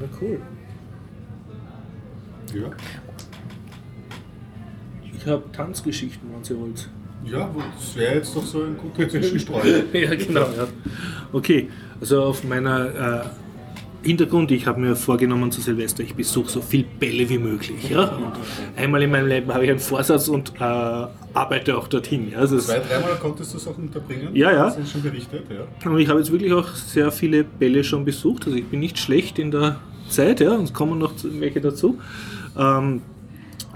Na 0.00 0.06
cool. 0.20 0.40
Ja, 2.54 2.70
Ich 5.14 5.26
habe 5.26 5.42
Tanzgeschichten, 5.52 6.28
wenn 6.32 6.44
Sie 6.44 6.58
wollt. 6.58 6.88
ja 7.24 7.50
das 7.74 7.96
wäre 7.96 8.14
jetzt 8.16 8.36
doch 8.36 8.44
so 8.44 8.62
ein 8.62 8.76
guter 8.76 9.08
Zwischenstreuer. 9.08 9.84
ja, 9.92 10.14
genau. 10.14 10.42
Ja. 10.56 10.68
Okay, 11.32 11.68
also 12.00 12.22
auf 12.22 12.44
meiner 12.44 13.24
äh, 13.24 13.26
Hintergrund, 14.06 14.50
ich 14.52 14.66
habe 14.66 14.80
mir 14.80 14.94
vorgenommen 14.94 15.50
zu 15.50 15.60
Silvester, 15.60 16.02
ich 16.02 16.14
besuche 16.14 16.48
so 16.48 16.60
viel 16.60 16.84
Bälle 16.84 17.28
wie 17.28 17.38
möglich. 17.38 17.90
Ja? 17.90 18.04
Und 18.04 18.32
einmal 18.76 19.02
in 19.02 19.10
meinem 19.10 19.26
Leben 19.26 19.52
habe 19.52 19.64
ich 19.64 19.70
einen 19.70 19.80
Vorsatz 19.80 20.28
und 20.28 20.52
äh, 20.60 20.62
arbeite 21.34 21.76
auch 21.76 21.88
dorthin. 21.88 22.30
Ja? 22.30 22.38
Also 22.38 22.58
Zwei, 22.58 22.78
dreimal 22.78 23.16
konntest 23.20 23.52
du 23.52 23.58
es 23.58 23.66
auch 23.66 23.76
unterbringen? 23.76 24.28
Ja, 24.34 24.52
ja. 24.52 24.70
Du 24.70 24.78
uns 24.78 24.92
schon 24.92 25.02
berichtet, 25.02 25.44
ja. 25.50 25.90
und 25.90 25.98
ich 25.98 26.08
habe 26.08 26.20
jetzt 26.20 26.30
wirklich 26.30 26.52
auch 26.52 26.68
sehr 26.68 27.10
viele 27.10 27.44
Bälle 27.44 27.82
schon 27.82 28.04
besucht. 28.04 28.46
Also 28.46 28.56
ich 28.56 28.66
bin 28.66 28.80
nicht 28.80 28.98
schlecht 28.98 29.38
in 29.38 29.50
der 29.50 29.80
Zeit, 30.08 30.40
ja, 30.40 30.52
und 30.52 30.64
es 30.64 30.72
kommen 30.72 30.98
noch 30.98 31.12
welche 31.22 31.60
dazu. 31.60 31.98
Ähm, 32.56 33.02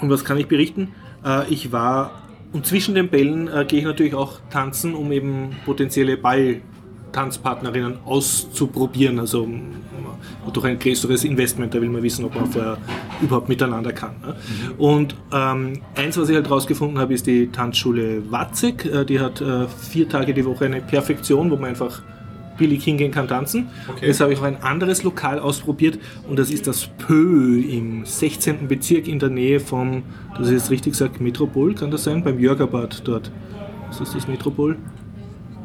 und 0.01 0.11
was 0.11 0.24
kann 0.24 0.39
ich 0.39 0.47
berichten? 0.47 0.95
Äh, 1.24 1.51
ich 1.53 1.72
war, 1.72 2.22
und 2.53 2.66
zwischen 2.66 2.95
den 2.95 3.09
Bällen 3.09 3.49
äh, 3.49 3.64
gehe 3.66 3.81
ich 3.81 3.85
natürlich 3.85 4.14
auch 4.14 4.39
tanzen, 4.51 4.95
um 4.95 5.12
eben 5.12 5.57
potenzielle 5.64 6.16
Balltanzpartnerinnen 6.16 7.99
auszuprobieren. 8.05 9.18
Also 9.18 9.49
durch 10.51 10.66
ein 10.66 10.78
größeres 10.78 11.24
Investment, 11.24 11.74
da 11.74 11.80
will 11.80 11.88
man 11.88 12.03
wissen, 12.03 12.24
ob 12.24 12.34
man 12.34 12.46
vorher 12.46 12.78
überhaupt 13.20 13.48
miteinander 13.48 13.92
kann. 13.92 14.14
Ne? 14.22 14.34
Und 14.78 15.14
ähm, 15.32 15.80
eins, 15.94 16.18
was 16.18 16.28
ich 16.28 16.34
halt 16.34 16.51
rausgefunden 16.51 16.98
habe, 16.98 17.14
ist 17.14 17.26
die 17.26 17.48
Tanzschule 17.48 18.30
Watzek. 18.30 18.84
Äh, 18.84 19.05
die 19.05 19.20
hat 19.20 19.40
äh, 19.40 19.66
vier 19.68 20.09
Tage 20.09 20.34
die 20.34 20.44
Woche 20.44 20.66
eine 20.66 20.80
Perfektion, 20.80 21.51
wo 21.51 21.57
man 21.57 21.70
einfach 21.70 22.03
billig 22.61 22.84
hingehen 22.84 23.11
kann 23.11 23.26
tanzen. 23.26 23.68
Okay. 23.88 24.07
Jetzt 24.07 24.20
habe 24.20 24.32
ich 24.32 24.38
auch 24.38 24.44
ein 24.44 24.62
anderes 24.62 25.03
Lokal 25.03 25.38
ausprobiert 25.38 25.98
und 26.28 26.38
das 26.38 26.51
ist 26.51 26.66
das 26.66 26.86
Pö 26.86 27.59
im 27.59 28.05
16. 28.05 28.68
Bezirk 28.68 29.09
in 29.09 29.18
der 29.18 29.30
Nähe 29.30 29.61
vom, 29.61 30.03
das 30.36 30.48
ist 30.48 30.53
jetzt 30.53 30.70
richtig 30.70 30.92
gesagt, 30.92 31.20
Metropol, 31.20 31.74
kann 31.74 31.90
das 31.90 32.05
sein? 32.05 32.22
Beim 32.22 32.38
Jörgerbad 32.38 33.03
dort. 33.09 33.32
Was 33.88 34.01
ist 34.01 34.14
das 34.14 34.28
Metropol? 34.28 34.76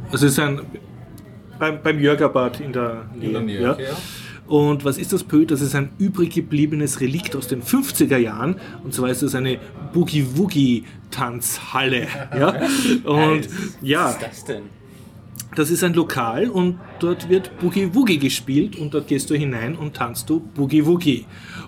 Also 0.09 0.25
es 0.25 0.31
ist 0.33 0.39
ein, 0.39 0.61
beim, 1.59 1.81
beim 1.83 1.99
Jörgerbad 1.99 2.61
in 2.61 2.71
der 2.71 3.05
Nähe. 3.13 3.27
In 3.27 3.33
der 3.33 3.41
Nähe, 3.41 3.61
ja. 3.61 3.71
okay, 3.73 3.83
ja. 3.83 3.97
Und 4.47 4.85
was 4.85 4.97
ist 4.97 5.11
das 5.13 5.23
Pö? 5.23 5.45
Das 5.45 5.61
ist 5.61 5.75
ein 5.75 5.91
übrig 5.97 6.33
gebliebenes 6.33 6.99
Relikt 7.01 7.35
aus 7.35 7.47
den 7.47 7.63
50er 7.63 8.17
Jahren. 8.17 8.55
Und 8.83 8.93
zwar 8.93 9.09
ist 9.09 9.23
das 9.23 9.33
eine 9.35 9.59
Boogie-Woogie-Tanzhalle. 9.93 12.07
Ja? 12.37 12.61
Und 13.03 13.47
ja, 13.81 14.05
Was 14.05 14.15
ist 14.15 14.23
das 14.23 14.45
denn? 14.45 14.63
das 15.55 15.71
ist 15.71 15.83
ein 15.83 15.93
Lokal 15.93 16.49
und 16.49 16.77
dort 16.99 17.29
wird 17.29 17.57
Boogie 17.59 17.93
Woogie 17.93 18.17
gespielt 18.17 18.75
und 18.75 18.93
dort 18.93 19.07
gehst 19.07 19.29
du 19.29 19.35
hinein 19.35 19.75
und 19.75 19.95
tanzt 19.95 20.29
du 20.29 20.39
Boogie 20.39 20.85
Woogie. 20.85 21.25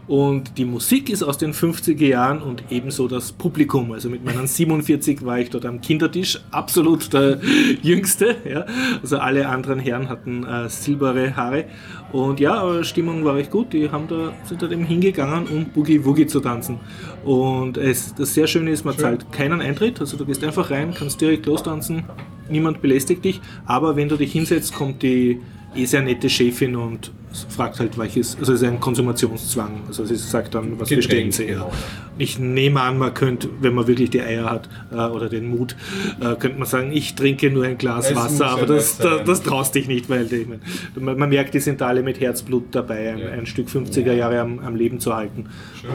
Und 0.08 0.58
die 0.58 0.66
Musik 0.66 1.10
ist 1.10 1.24
aus 1.24 1.38
den 1.38 1.54
50er 1.54 2.06
Jahren 2.06 2.42
und 2.42 2.64
ebenso 2.70 3.08
das 3.08 3.34
Publikum. 3.34 3.92
Also 3.92 4.10
mit 4.10 4.24
meinen 4.24 4.48
47 4.48 5.26
war 5.26 5.40
ich 5.40 5.50
dort 5.50 5.66
am 5.66 5.82
Kindertisch, 5.82 6.40
absolut 6.52 7.12
der 7.14 7.40
Jüngste. 7.82 8.38
Ja. 8.50 8.66
Also 9.02 9.18
alle 9.18 9.50
anderen 9.50 9.80
Herren 9.80 10.10
hatten 10.10 10.46
äh, 10.46 10.70
silberne 10.70 11.36
Haare. 11.36 11.66
Und 12.12 12.40
ja, 12.40 12.54
aber 12.56 12.84
Stimmung 12.84 13.26
war 13.26 13.36
recht 13.36 13.52
gut. 13.52 13.74
Die 13.74 13.90
haben 13.92 14.08
da, 14.08 14.34
sind 14.46 14.62
dort 14.62 14.72
eben 14.72 14.86
hingegangen, 14.86 15.48
um 15.48 15.66
Boogie 15.66 16.04
Woogie 16.06 16.28
zu 16.28 16.40
tanzen. 16.40 16.80
Und 17.26 17.78
es, 17.78 18.16
das 18.16 18.34
sehr 18.34 18.48
Schöne 18.48 18.72
ist, 18.72 18.86
man 18.86 18.98
zahlt 18.98 19.32
keinen 19.32 19.62
Eintritt. 19.62 20.00
Also 20.00 20.18
du 20.18 20.26
gehst 20.26 20.44
einfach 20.44 20.72
rein, 20.72 20.94
kannst 20.94 21.20
direkt 21.20 21.46
lostanzen, 21.46 22.04
niemand 22.50 22.82
belästigt 22.82 23.26
dich. 23.26 23.42
Aber 23.66 23.96
wenn 23.96 24.08
du 24.08 24.16
dich 24.16 24.32
hinsetzt, 24.32 24.74
kommt 24.74 25.04
die 25.04 25.42
eh 25.76 25.86
sehr 25.86 26.02
nette 26.02 26.30
Chefin 26.30 26.76
und 26.76 27.12
fragt 27.50 27.80
halt, 27.80 27.98
welches, 27.98 28.38
also 28.40 28.54
es 28.54 28.62
ist 28.62 28.68
ein 28.68 28.80
Konsumationszwang. 28.80 29.82
Also 29.88 30.06
sie 30.06 30.16
sagt 30.16 30.56
dann, 30.56 30.80
was 30.80 30.90
bestellen 30.90 31.32
sie. 31.32 31.48
Genau. 31.48 31.72
Ich 32.18 32.40
nehme 32.40 32.82
an, 32.82 32.98
man 32.98 33.14
könnte, 33.14 33.50
wenn 33.62 33.76
man 33.76 33.86
wirklich 33.86 34.10
die 34.10 34.22
Eier 34.22 34.50
hat 34.50 34.70
äh, 34.92 34.96
oder 34.96 35.30
den 35.30 35.50
Mut, 35.50 35.76
äh, 36.20 36.36
könnte 36.36 36.58
man 36.58 36.68
sagen, 36.68 36.92
ich 36.92 37.14
trinke 37.14 37.52
nur 37.52 37.66
ein 37.66 37.78
Glas 37.78 38.10
Es 38.10 38.16
Wasser, 38.16 38.48
aber 38.48 38.66
das, 38.66 38.98
das, 38.98 39.24
das 39.24 39.44
traust 39.44 39.76
dich 39.76 39.88
nicht, 39.88 40.10
weil 40.10 40.32
ich 40.32 40.48
mein, 40.48 41.18
man, 41.18 41.30
merkt, 41.30 41.54
die 41.54 41.60
sind 41.60 41.82
alle 41.82 42.02
mit 42.02 42.20
Herzblut 42.20 42.64
dabei, 42.72 43.12
ein, 43.12 43.20
Ja. 43.20 43.30
ein 43.30 43.46
Stück 43.46 43.68
50er 43.68 44.14
Jahre 44.14 44.40
am, 44.40 44.60
am 44.60 44.76
Leben 44.76 45.00
zu 45.00 45.16
halten. 45.16 45.46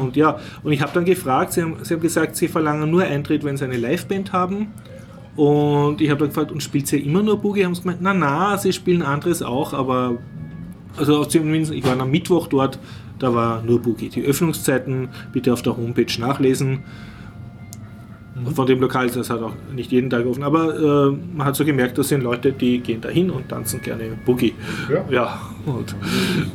Und 0.01 0.15
ja, 0.17 0.39
und 0.63 0.73
ich 0.73 0.81
habe 0.81 0.93
dann 0.95 1.05
gefragt, 1.05 1.55
sie 1.55 1.63
haben, 1.63 1.77
sie 1.83 1.95
haben 1.95 2.01
gesagt, 2.01 2.37
sie 2.37 2.47
verlangen 2.47 2.91
nur 2.91 3.03
Eintritt, 3.03 3.43
wenn 3.43 3.57
sie 3.57 3.65
eine 3.65 3.79
Liveband 3.79 4.33
haben. 4.33 4.69
Und 5.37 6.01
ich 6.01 6.11
habe 6.11 6.21
dann 6.21 6.29
gefragt, 6.29 6.53
und 6.53 6.63
spielt 6.63 6.87
sie 6.87 6.99
immer 6.99 7.23
nur 7.23 7.39
Boogie? 7.39 7.65
Haben 7.65 7.75
sie 7.75 7.83
gemeint, 7.83 8.01
na 8.03 8.13
na, 8.13 8.59
sie 8.59 8.73
spielen 8.73 9.03
anderes 9.03 9.43
auch, 9.43 9.73
aber 9.73 10.19
also 10.97 11.25
zumindest, 11.25 11.73
ich 11.73 11.85
war 11.85 11.99
am 11.99 12.11
Mittwoch 12.11 12.49
dort, 12.49 12.79
da 13.19 13.35
war 13.35 13.63
nur 13.63 13.81
Boogie. 13.81 14.09
Die 14.11 14.23
Öffnungszeiten 14.23 15.09
bitte 15.33 15.53
auf 15.53 15.63
der 15.63 15.77
Homepage 15.77 16.21
nachlesen. 16.21 16.81
Von 18.55 18.67
dem 18.67 18.81
Lokal 18.81 19.07
ist 19.07 19.17
das 19.17 19.31
halt 19.31 19.43
auch 19.43 19.53
nicht 19.75 19.93
jeden 19.93 20.11
Tag 20.11 20.27
offen, 20.27 20.43
aber 20.43 21.11
äh, 21.11 21.17
man 21.37 21.47
hat 21.47 21.55
so 21.55 21.65
gemerkt, 21.65 21.97
das 21.99 22.09
sind 22.09 22.23
Leute, 22.25 22.53
die 22.53 22.81
gehen 22.81 23.01
dahin 23.01 23.31
und 23.31 23.49
tanzen 23.49 23.81
gerne 23.83 24.05
Boogie. 24.25 24.55
Ja. 24.91 25.05
Ja, 25.11 25.41
und 25.65 25.95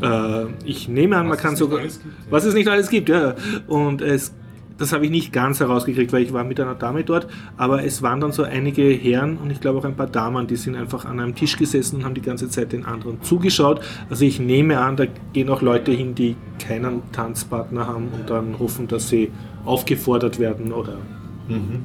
äh, 0.02 0.46
ich 0.66 0.90
nehme 0.90 1.16
an, 1.16 1.28
man 1.28 1.38
Was 1.38 1.42
kann 1.42 1.54
es 1.54 1.60
nicht 1.60 1.70
sogar. 1.70 1.80
alles 1.80 2.00
gibt, 2.02 2.06
ja. 2.06 2.32
Was 2.32 2.46
es 2.46 2.54
nicht 2.56 2.68
alles 2.68 2.90
gibt, 2.90 3.10
ja. 3.10 3.36
Und 3.68 4.02
es, 4.02 4.34
das 4.78 4.94
habe 4.94 5.06
ich 5.06 5.12
nicht 5.12 5.34
ganz 5.34 5.60
herausgekriegt, 5.60 6.14
weil 6.14 6.24
ich 6.24 6.34
war 6.34 6.44
mit 6.44 6.60
einer 6.60 6.76
Dame 6.76 7.04
dort, 7.04 7.28
aber 7.58 7.84
es 7.84 8.02
waren 8.02 8.20
dann 8.20 8.32
so 8.32 8.44
einige 8.44 8.84
Herren 8.90 9.38
und 9.38 9.50
ich 9.52 9.60
glaube 9.60 9.80
auch 9.80 9.86
ein 9.86 9.96
paar 9.96 10.08
Damen, 10.08 10.48
die 10.48 10.56
sind 10.56 10.76
einfach 10.76 11.06
an 11.06 11.20
einem 11.20 11.36
Tisch 11.36 11.58
gesessen 11.58 11.98
und 11.98 12.06
haben 12.06 12.14
die 12.14 12.22
ganze 12.22 12.50
Zeit 12.50 12.72
den 12.74 12.86
anderen 12.86 13.22
zugeschaut. 13.24 13.82
Also 14.10 14.26
ich 14.26 14.40
nehme 14.40 14.80
an, 14.80 14.96
da 14.96 15.06
gehen 15.34 15.50
auch 15.50 15.62
Leute 15.62 15.92
hin, 15.92 16.14
die 16.16 16.36
keinen 16.60 17.02
Tanzpartner 17.12 17.88
haben 17.88 18.10
und 18.10 18.30
dann 18.30 18.60
hoffen, 18.60 18.88
dass 18.88 19.10
sie 19.10 19.32
aufgefordert 19.66 20.40
werden 20.40 20.72
oder 20.72 20.98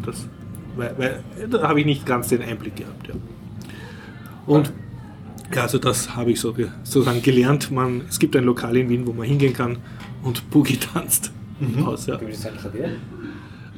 das. 0.05 0.29
Weil, 0.77 0.95
weil, 0.97 1.23
da 1.51 1.69
habe 1.69 1.81
ich 1.81 1.87
nicht 1.87 2.07
ganz 2.07 2.29
den 2.29 2.43
Einblick 2.43 2.77
gehabt. 2.77 3.09
Ja. 3.09 3.15
Und 4.47 4.73
ja, 5.55 5.63
also 5.63 5.79
das 5.79 6.17
habe 6.17 6.31
ich 6.33 6.41
so, 6.41 6.53
ge- 6.55 6.69
sozusagen 6.83 7.23
gelernt. 7.23 7.71
Man, 7.71 8.03
es 8.09 8.19
gibt 8.19 8.35
ein 8.37 8.45
Lokal 8.45 8.77
in 8.77 8.89
Wien, 8.89 9.07
wo 9.07 9.13
man 9.13 9.27
hingehen 9.27 9.53
kann 9.53 9.77
und 10.23 10.49
Boogie 10.51 10.79
tanzt. 10.79 11.31
Aus, 11.87 12.07
ja. 12.07 12.17
Gibt 12.17 12.33
es 12.33 12.47
ein 12.47 12.57
Klavier? 12.57 12.91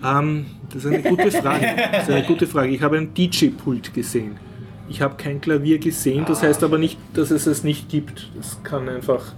ähm, 0.05 0.47
das 0.73 0.85
ist 0.85 0.93
eine 0.93 1.03
gute 1.03 1.31
Frage. 1.31 1.67
Das 1.93 2.03
ist 2.05 2.11
eine 2.11 2.27
gute 2.27 2.47
Frage. 2.47 2.69
Ich 2.71 2.83
habe 2.83 2.99
ein 2.99 3.15
DJ-Pult 3.15 3.95
gesehen. 3.95 4.37
Ich 4.89 5.01
habe 5.01 5.15
kein 5.17 5.41
Klavier 5.41 5.79
gesehen, 5.79 6.25
das 6.27 6.43
heißt 6.43 6.63
aber 6.63 6.77
nicht, 6.77 6.99
dass 7.15 7.31
es 7.31 7.47
es 7.47 7.65
nicht 7.65 7.89
gibt. 7.89 8.31
Das 8.37 8.63
kann 8.63 8.89
einfach 8.89 9.33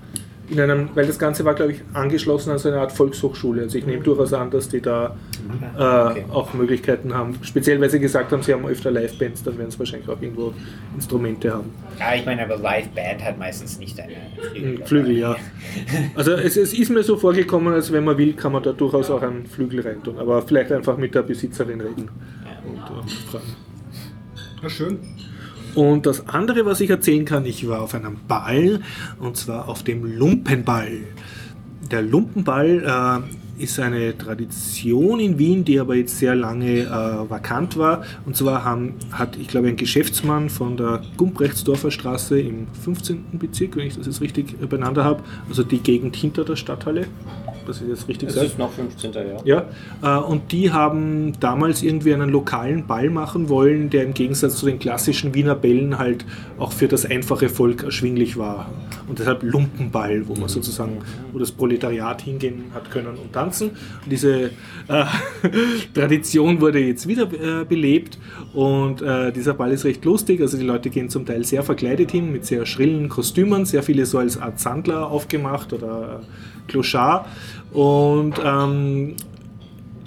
in 0.48 0.60
einem, 0.60 0.90
weil 0.94 1.06
das 1.06 1.18
Ganze 1.18 1.44
war, 1.44 1.54
glaube 1.54 1.72
ich, 1.72 1.80
angeschlossen 1.92 2.50
an 2.50 2.58
so 2.58 2.68
eine 2.68 2.78
Art 2.78 2.92
Volkshochschule. 2.92 3.62
Also 3.62 3.78
ich 3.78 3.86
nehme 3.86 4.02
durchaus 4.02 4.32
an, 4.32 4.50
dass 4.50 4.68
die 4.68 4.80
da 4.80 5.16
äh, 5.76 5.82
okay. 5.82 6.24
auch 6.30 6.54
Möglichkeiten 6.54 7.12
haben. 7.12 7.36
Speziell, 7.42 7.80
weil 7.80 7.90
sie 7.90 7.98
gesagt 7.98 8.32
haben, 8.32 8.42
sie 8.42 8.52
haben 8.52 8.66
öfter 8.66 8.90
Live-Bands, 8.90 9.42
dann 9.42 9.58
werden 9.58 9.70
sie 9.70 9.78
wahrscheinlich 9.78 10.08
auch 10.08 10.20
irgendwo 10.20 10.52
Instrumente 10.94 11.52
haben. 11.52 11.70
Ja, 11.98 12.14
ich 12.14 12.24
meine, 12.24 12.44
aber 12.44 12.58
Live-Band 12.58 13.24
hat 13.24 13.38
meistens 13.38 13.78
nicht 13.78 13.98
eine 13.98 14.12
Flügel. 14.52 14.80
Ein 14.80 14.86
Flügel, 14.86 15.18
ja. 15.18 15.36
Also 16.14 16.32
es, 16.32 16.56
es 16.56 16.72
ist 16.72 16.90
mir 16.90 17.02
so 17.02 17.16
vorgekommen, 17.16 17.74
als 17.74 17.92
wenn 17.92 18.04
man 18.04 18.16
will, 18.16 18.34
kann 18.34 18.52
man 18.52 18.62
da 18.62 18.72
durchaus 18.72 19.10
auch 19.10 19.22
einen 19.22 19.46
Flügel 19.46 19.80
reintun. 19.80 20.18
Aber 20.18 20.42
vielleicht 20.42 20.70
einfach 20.70 20.96
mit 20.96 21.14
der 21.14 21.22
Besitzerin 21.22 21.80
reden 21.80 22.08
und 22.66 22.78
äh, 22.78 23.30
fragen. 23.30 23.56
Ja, 24.62 24.70
schön. 24.70 24.98
Und 25.76 26.06
das 26.06 26.26
andere, 26.28 26.64
was 26.64 26.80
ich 26.80 26.88
erzählen 26.88 27.26
kann, 27.26 27.44
ich 27.44 27.68
war 27.68 27.82
auf 27.82 27.94
einem 27.94 28.16
Ball 28.26 28.80
und 29.20 29.36
zwar 29.36 29.68
auf 29.68 29.82
dem 29.82 30.04
Lumpenball. 30.04 31.00
Der 31.90 32.00
Lumpenball 32.00 33.22
ist 33.58 33.78
eine 33.78 34.16
Tradition 34.16 35.20
in 35.20 35.38
Wien, 35.38 35.64
die 35.64 35.78
aber 35.78 35.94
jetzt 35.94 36.18
sehr 36.18 36.34
lange 36.34 36.80
äh, 36.80 37.30
vakant 37.30 37.76
war. 37.76 38.04
Und 38.24 38.36
zwar 38.36 38.64
haben, 38.64 38.94
hat, 39.12 39.36
ich 39.36 39.48
glaube, 39.48 39.68
ein 39.68 39.76
Geschäftsmann 39.76 40.50
von 40.50 40.76
der 40.76 41.02
Gumbrechtsdorfer 41.16 41.90
Straße 41.90 42.40
im 42.40 42.66
15. 42.82 43.24
Bezirk, 43.32 43.76
wenn 43.76 43.86
ich 43.86 43.96
das 43.96 44.06
jetzt 44.06 44.20
richtig 44.20 44.58
beieinander 44.68 45.04
habe, 45.04 45.22
also 45.48 45.62
die 45.62 45.78
Gegend 45.78 46.16
hinter 46.16 46.44
der 46.44 46.56
Stadthalle, 46.56 47.06
dass 47.66 47.80
ich 47.80 47.88
das 47.88 48.08
richtig 48.08 48.28
Das 48.28 48.36
sage. 48.36 48.46
ist 48.46 48.58
noch 48.58 48.72
15. 48.72 49.12
Jahr. 49.12 49.44
Ja, 49.44 49.66
äh, 50.02 50.22
und 50.22 50.52
die 50.52 50.72
haben 50.72 51.32
damals 51.40 51.82
irgendwie 51.82 52.14
einen 52.14 52.30
lokalen 52.30 52.86
Ball 52.86 53.10
machen 53.10 53.48
wollen, 53.48 53.90
der 53.90 54.04
im 54.04 54.14
Gegensatz 54.14 54.56
zu 54.56 54.66
den 54.66 54.78
klassischen 54.78 55.34
Wiener 55.34 55.54
Bällen 55.54 55.98
halt 55.98 56.24
auch 56.58 56.72
für 56.72 56.88
das 56.88 57.04
einfache 57.06 57.48
Volk 57.48 57.82
erschwinglich 57.84 58.36
war. 58.36 58.70
Und 59.08 59.18
deshalb 59.18 59.42
Lumpenball, 59.42 60.26
wo 60.26 60.34
man 60.34 60.48
sozusagen, 60.48 60.98
wo 61.32 61.38
das 61.38 61.52
Proletariat 61.52 62.22
hingehen 62.22 62.64
hat 62.74 62.90
können 62.90 63.16
und 63.16 63.32
tanzen. 63.32 63.70
Und 63.70 64.10
diese 64.10 64.50
äh, 64.88 65.04
Tradition 65.94 66.60
wurde 66.60 66.80
jetzt 66.80 67.06
wieder 67.06 67.24
äh, 67.32 67.64
belebt 67.64 68.18
und 68.52 69.02
äh, 69.02 69.32
dieser 69.32 69.54
Ball 69.54 69.72
ist 69.72 69.84
recht 69.84 70.04
lustig. 70.04 70.40
Also 70.40 70.56
die 70.58 70.64
Leute 70.64 70.90
gehen 70.90 71.08
zum 71.08 71.26
Teil 71.26 71.44
sehr 71.44 71.62
verkleidet 71.62 72.10
hin, 72.10 72.32
mit 72.32 72.46
sehr 72.46 72.66
schrillen 72.66 73.08
Kostümen, 73.08 73.64
sehr 73.64 73.82
viele 73.82 74.06
so 74.06 74.18
als 74.18 74.40
Art 74.40 74.58
Sandler 74.58 75.10
aufgemacht 75.10 75.72
oder 75.72 76.20
äh, 76.22 76.70
Clochard. 76.70 77.26
Und 77.72 78.34
ähm, 78.42 79.16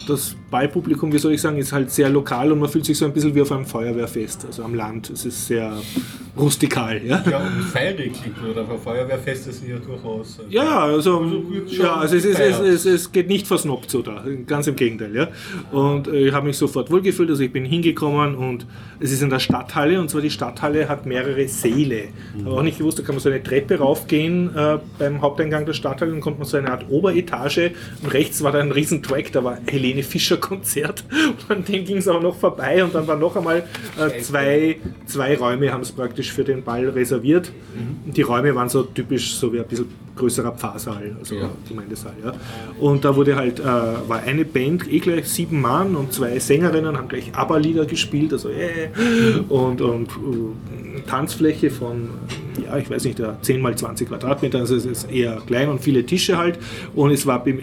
das 0.07 0.35
Ballpublikum, 0.49 1.11
wie 1.13 1.19
soll 1.19 1.33
ich 1.33 1.41
sagen, 1.41 1.57
ist 1.57 1.71
halt 1.71 1.91
sehr 1.91 2.09
lokal 2.09 2.51
und 2.51 2.59
man 2.59 2.69
fühlt 2.69 2.85
sich 2.85 2.97
so 2.97 3.05
ein 3.05 3.13
bisschen 3.13 3.35
wie 3.35 3.41
auf 3.41 3.51
einem 3.51 3.65
Feuerwehrfest, 3.65 4.45
also 4.45 4.63
am 4.63 4.73
Land. 4.73 5.09
Es 5.09 5.25
ist 5.25 5.47
sehr 5.47 5.73
rustikal. 6.37 7.01
Ja, 7.05 7.23
Ja, 7.29 7.37
und 7.39 7.63
feirig 7.63 8.13
oder 8.49 8.65
für 8.65 8.77
Feuerwehrfeste 8.77 9.51
sind 9.51 9.69
ja 9.69 9.77
durchaus. 9.77 10.39
äh, 10.39 10.53
ja 10.53 10.79
also, 10.79 11.19
schon 11.19 11.67
ja, 11.67 11.95
also 11.95 12.15
es, 12.15 12.25
ist, 12.25 12.39
es, 12.39 12.59
es, 12.59 12.85
es 12.85 13.11
geht 13.11 13.27
nicht 13.27 13.47
versnobbt 13.47 13.89
so 13.91 14.01
da, 14.01 14.23
ganz 14.47 14.67
im 14.67 14.75
Gegenteil. 14.75 15.15
Ja. 15.15 15.27
Und 15.71 16.07
äh, 16.07 16.27
ich 16.27 16.33
habe 16.33 16.47
mich 16.47 16.57
sofort 16.57 16.91
wohlgefühlt, 16.91 17.29
also 17.29 17.43
ich 17.43 17.51
bin 17.51 17.65
hingekommen 17.65 18.35
und 18.35 18.65
es 18.99 19.11
ist 19.11 19.21
in 19.21 19.29
der 19.29 19.39
Stadthalle 19.39 19.99
und 19.99 20.09
zwar 20.09 20.21
die 20.21 20.29
Stadthalle 20.29 20.89
hat 20.89 21.05
mehrere 21.05 21.47
Säle. 21.47 22.09
Ich 22.37 22.45
habe 22.45 22.55
auch 22.55 22.63
nicht 22.63 22.77
gewusst, 22.77 22.99
da 22.99 23.03
kann 23.03 23.15
man 23.15 23.21
so 23.21 23.29
eine 23.29 23.43
Treppe 23.43 23.77
raufgehen 23.77 24.55
äh, 24.55 24.79
beim 24.97 25.21
Haupteingang 25.21 25.65
der 25.65 25.73
Stadthalle 25.73 26.13
und 26.13 26.21
kommt 26.21 26.39
man 26.39 26.47
so 26.47 26.57
eine 26.57 26.71
Art 26.71 26.85
Oberetage 26.89 27.71
und 28.01 28.13
rechts 28.13 28.43
war 28.43 28.51
da 28.51 28.59
ein 28.59 28.71
riesen 28.71 29.03
Track, 29.03 29.31
da 29.31 29.43
war 29.43 29.57
Helene 29.67 30.03
Fischer 30.03 30.38
Konzert 30.39 31.03
und 31.47 31.57
an 31.57 31.63
dem 31.65 31.85
ging 31.85 31.97
es 31.97 32.07
auch 32.07 32.21
noch 32.21 32.35
vorbei 32.35 32.83
und 32.83 32.93
dann 32.95 33.07
waren 33.07 33.19
noch 33.19 33.35
einmal 33.35 33.63
äh, 33.97 34.19
zwei, 34.21 34.77
zwei 35.05 35.37
Räume 35.37 35.71
haben 35.71 35.81
es 35.81 35.91
praktisch 35.91 36.31
für 36.31 36.43
den 36.43 36.63
Ball 36.63 36.87
reserviert. 36.89 37.51
Und 38.05 38.17
die 38.17 38.21
Räume 38.21 38.53
waren 38.55 38.69
so 38.69 38.83
typisch 38.83 39.35
so 39.35 39.53
wie 39.53 39.59
ein 39.59 39.67
bisschen 39.67 39.85
größerer 40.15 40.51
Pfarrsaal, 40.51 41.15
also 41.19 41.35
Ja. 41.35 41.49
Gemeindesaal. 41.67 42.13
Ja. 42.23 42.33
Und 42.79 43.05
da 43.05 43.15
wurde 43.15 43.35
halt, 43.35 43.59
äh, 43.59 43.63
war 43.63 44.23
eine 44.25 44.45
Band, 44.45 44.91
eh 44.91 44.99
gleich 44.99 45.27
sieben 45.29 45.61
Mann 45.61 45.95
und 45.95 46.11
zwei 46.13 46.37
Sängerinnen 46.39 46.97
haben 46.97 47.07
gleich 47.07 47.31
ABBA-Lieder 47.33 47.85
gespielt, 47.85 48.33
also 48.33 48.49
äh, 48.49 48.89
und, 49.47 49.81
und 49.81 50.07
äh, 50.09 51.01
Tanzfläche 51.07 51.71
von, 51.71 52.09
ja, 52.63 52.77
ich 52.77 52.89
weiß 52.89 53.03
nicht, 53.05 53.21
10 53.41 53.61
mal 53.61 53.75
20 53.75 54.07
Quadratmeter, 54.07 54.59
also 54.59 54.75
es 54.75 54.85
ist 54.85 55.11
eher 55.11 55.41
klein 55.45 55.69
und 55.69 55.81
viele 55.81 56.05
Tische 56.05 56.37
halt 56.37 56.59
und 56.95 57.11
es 57.11 57.25
war 57.25 57.45
äh, 57.47 57.57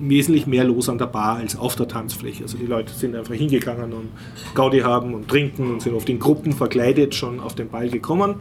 wesentlich 0.00 0.46
mehr 0.46 0.64
los 0.64 0.88
an 0.88 0.98
der 0.98 1.06
Bar 1.06 1.36
als 1.36 1.56
auf 1.56 1.76
der 1.76 1.88
Tanzfläche. 1.88 2.44
Also 2.44 2.58
die 2.58 2.66
Leute 2.66 2.92
sind 2.92 3.14
einfach 3.14 3.34
hingegangen 3.34 3.92
und 3.92 4.08
Gaudi 4.54 4.80
haben 4.80 5.14
und 5.14 5.28
trinken 5.28 5.72
und 5.72 5.82
sind 5.82 5.94
oft 5.94 6.08
in 6.08 6.18
Gruppen 6.18 6.52
verkleidet 6.52 7.14
schon 7.14 7.40
auf 7.40 7.54
den 7.54 7.68
Ball 7.68 7.88
gekommen. 7.88 8.36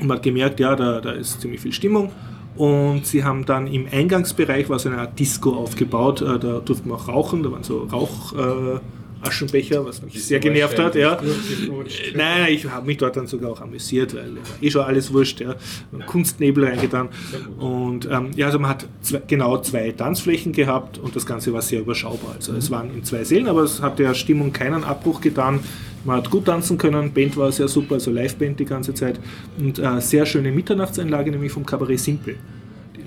Und 0.00 0.06
man 0.06 0.18
hat 0.18 0.22
gemerkt, 0.22 0.60
ja, 0.60 0.76
da, 0.76 1.00
da 1.00 1.12
ist 1.12 1.40
ziemlich 1.40 1.60
viel 1.60 1.72
Stimmung. 1.72 2.12
Und 2.56 3.06
sie 3.06 3.22
haben 3.22 3.44
dann 3.46 3.68
im 3.68 3.86
Eingangsbereich 3.90 4.68
war 4.68 4.80
so 4.80 4.88
eine 4.88 4.98
Art 4.98 5.18
Disco 5.18 5.54
aufgebaut. 5.54 6.22
Äh, 6.22 6.38
Da 6.38 6.58
durften 6.58 6.88
wir 6.88 6.96
auch 6.96 7.08
rauchen. 7.08 7.42
Da 7.44 7.52
waren 7.52 7.62
so 7.62 7.84
Rauchaschenbecher, 7.84 8.76
äh, 8.76 8.80
Aschenbecher, 9.22 9.84
was 9.84 10.02
mich 10.02 10.22
sehr 10.24 10.38
genervt 10.40 10.78
hat. 10.78 10.94
Ja. 10.94 11.20
Nein, 12.14 12.46
ich 12.50 12.68
habe 12.68 12.86
mich 12.86 12.98
dort 12.98 13.16
dann 13.16 13.26
sogar 13.26 13.50
auch 13.50 13.60
amüsiert, 13.60 14.14
weil 14.14 14.36
eh 14.60 14.70
schon 14.70 14.82
alles 14.82 15.12
wurscht. 15.12 15.40
Ja. 15.40 15.56
Kunstnebel 16.06 16.64
reingetan. 16.64 17.08
Und 17.58 18.08
ähm, 18.10 18.30
ja, 18.36 18.46
also 18.46 18.58
man 18.58 18.70
hat 18.70 18.86
zwei, 19.02 19.22
genau 19.26 19.58
zwei 19.58 19.92
Tanzflächen 19.92 20.52
gehabt 20.52 20.98
und 20.98 21.14
das 21.16 21.26
Ganze 21.26 21.52
war 21.52 21.62
sehr 21.62 21.80
überschaubar. 21.80 22.34
Also 22.36 22.52
es 22.54 22.70
waren 22.70 22.94
in 22.94 23.04
zwei 23.04 23.24
Sälen, 23.24 23.48
aber 23.48 23.62
es 23.62 23.82
hat 23.82 23.98
der 23.98 24.14
Stimmung 24.14 24.52
keinen 24.52 24.84
Abbruch 24.84 25.20
getan. 25.20 25.60
Man 26.04 26.18
hat 26.18 26.30
gut 26.30 26.46
tanzen 26.46 26.78
können, 26.78 27.12
Band 27.12 27.36
war 27.36 27.50
sehr 27.50 27.68
super, 27.68 27.94
also 27.94 28.10
Liveband 28.10 28.60
die 28.60 28.64
ganze 28.64 28.94
Zeit. 28.94 29.18
Und 29.58 29.78
äh, 29.78 30.00
sehr 30.00 30.24
schöne 30.26 30.52
Mitternachtseinlage, 30.52 31.30
nämlich 31.30 31.52
vom 31.52 31.66
Kabarett 31.66 32.00
Simpel. 32.00 32.36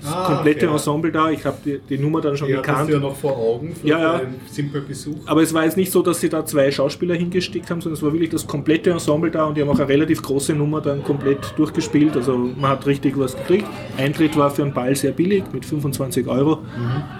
Das 0.02 0.12
Ah, 0.12 0.34
komplette 0.34 0.66
okay. 0.66 0.74
Ensemble 0.74 1.12
da, 1.12 1.30
ich 1.30 1.44
habe 1.44 1.56
die, 1.64 1.78
die 1.88 1.96
Nummer 1.98 2.20
dann 2.20 2.36
schon 2.36 2.48
Ja, 2.48 2.56
gekannt. 2.56 2.90
ja 2.90 2.98
noch 2.98 3.14
vor 3.16 3.36
Augen 3.36 3.74
für 3.74 3.86
Ja, 3.86 3.98
ja. 3.98 4.12
einen 4.14 4.40
simplen 4.50 4.86
Besuch. 4.86 5.16
Aber 5.26 5.42
es 5.42 5.54
war 5.54 5.64
jetzt 5.64 5.76
nicht 5.76 5.92
so, 5.92 6.02
dass 6.02 6.20
sie 6.20 6.28
da 6.28 6.44
zwei 6.44 6.70
Schauspieler 6.70 7.14
hingesteckt 7.14 7.70
haben, 7.70 7.80
sondern 7.80 7.96
es 7.96 8.02
war 8.02 8.12
wirklich 8.12 8.30
das 8.30 8.46
komplette 8.46 8.90
Ensemble 8.90 9.30
da 9.30 9.44
und 9.44 9.56
die 9.56 9.62
haben 9.62 9.68
auch 9.68 9.78
eine 9.78 9.88
relativ 9.88 10.20
große 10.22 10.54
Nummer 10.54 10.80
dann 10.80 11.04
komplett 11.04 11.54
durchgespielt. 11.56 12.16
Also 12.16 12.36
man 12.36 12.70
hat 12.70 12.86
richtig 12.86 13.18
was 13.18 13.36
gekriegt. 13.36 13.66
Eintritt 13.96 14.36
war 14.36 14.50
für 14.50 14.62
einen 14.62 14.72
Ball 14.74 14.94
sehr 14.96 15.12
billig 15.12 15.44
mit 15.52 15.64
25 15.64 16.26
Euro 16.26 16.58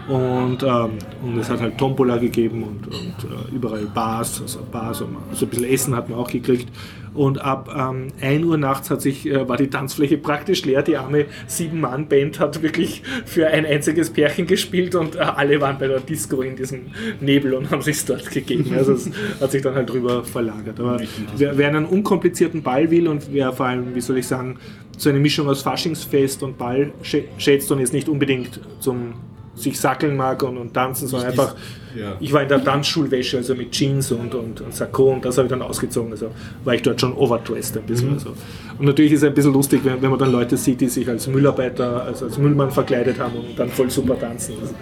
und, 0.09 0.63
ähm, 0.63 0.91
und 1.23 1.39
es 1.39 1.49
hat 1.49 1.61
halt 1.61 1.79
Tombola 1.79 2.17
gegeben 2.17 2.63
und, 2.65 2.87
und 2.89 2.95
äh, 3.31 3.55
überall 3.55 3.87
Bars, 3.95 4.41
also 4.43 4.61
Bars 4.71 5.03
also 5.31 5.47
ein 5.47 5.49
bisschen 5.49 5.65
Essen 5.65 5.95
hat 5.97 6.09
man 6.09 6.19
auch 6.19 6.29
gekriegt. 6.31 6.69
Und 7.15 7.41
ab 7.43 7.69
ähm, 7.77 8.09
1 8.21 8.45
Uhr 8.45 8.57
nachts 8.57 8.91
hat 8.91 9.03
sich, 9.03 9.27
äh, 9.27 9.47
war 9.49 9.57
die 9.59 9.69
Tanzfläche 9.69 10.17
praktisch 10.17 10.65
leer. 10.65 10.83
Die 10.83 10.97
arme 10.97 11.27
Sieben-Mann-Band 11.47 12.41
hat 12.41 12.63
wirklich 12.63 13.03
für 13.27 13.49
ein 13.49 13.67
einziges 13.67 14.11
Pärchen 14.11 14.47
gespielt 14.47 14.95
und 14.95 15.17
äh, 15.17 15.19
alle 15.19 15.61
waren 15.61 15.77
bei 15.79 15.89
der 15.89 16.01
Disco 16.01 16.41
in 16.43 16.57
diesem 16.57 16.87
Nebel 17.21 17.55
und 17.55 17.71
haben 17.71 17.83
sich 17.83 18.03
dort 18.05 18.31
gegeben. 18.31 18.73
Also 18.77 18.93
es 18.95 19.11
hat 19.41 19.51
sich 19.53 19.61
dann 19.63 19.75
halt 19.75 19.91
drüber 19.91 20.25
verlagert. 20.25 20.81
Aber 20.81 20.99
wer, 21.37 21.59
wer 21.59 21.69
einen 21.69 21.85
unkomplizierten 21.87 22.63
Ball 22.63 22.91
will 22.91 23.09
und 23.09 23.33
wer 23.33 23.53
vor 23.53 23.67
allem, 23.67 23.95
wie 23.95 24.01
soll 24.01 24.19
ich 24.19 24.27
sagen, 24.27 24.59
so 24.97 25.11
eine 25.11 25.19
Mischung 25.21 25.49
aus 25.49 25.63
Faschingsfest 25.63 26.43
und 26.43 26.57
Ball 26.59 26.93
schä- 27.03 27.25
schätzt 27.39 27.71
und 27.73 27.81
jetzt 27.81 27.93
nicht 27.93 28.09
unbedingt 28.09 28.61
zum 28.81 29.15
sich 29.55 29.79
sackeln 29.79 30.17
mag 30.17 30.43
und, 30.43 30.57
und 30.57 30.73
tanzen, 30.73 31.09
sondern 31.09 31.31
einfach 31.31 31.55
ja. 31.95 32.17
ich 32.21 32.33
war 32.33 32.43
in 32.43 32.49
der 32.49 32.63
Tanzschulwäsche, 32.63 33.39
also 33.39 33.55
mit 33.55 33.73
Jeans 33.73 34.11
und, 34.13 34.35
und, 34.35 34.61
und 34.61 34.75
Sakko 34.75 35.13
und 35.13 35.25
das 35.25 35.37
habe 35.37 35.47
ich 35.47 35.51
dann 35.51 35.63
ausgezogen. 35.63 36.13
Also 36.13 36.31
war 36.65 36.75
ich 36.75 36.83
dort 36.83 37.01
schon 37.01 37.13
overdressed 37.15 37.77
ein 37.77 37.85
bisschen. 37.85 38.15
Also. 38.15 38.31
Und 38.79 38.87
natürlich 38.87 39.13
ist 39.13 39.23
es 39.23 39.29
ein 39.29 39.35
bisschen 39.35 39.53
lustig, 39.53 39.81
wenn, 39.85 40.01
wenn 40.01 40.11
man 40.11 40.19
dann 40.19 40.33
Leute 40.33 40.57
sieht, 40.57 40.81
die 40.81 40.89
sich 40.89 41.09
als 41.09 41.27
Müllarbeiter, 41.27 42.05
also 42.05 42.27
als 42.27 42.39
Müllmann 42.39 42.71
verkleidet 42.71 43.19
haben 43.19 43.37
und 43.37 43.59
dann 43.59 43.69
voll 43.69 43.91
super 43.91 44.19
tanzen. 44.19 44.55
Ist 44.63 44.75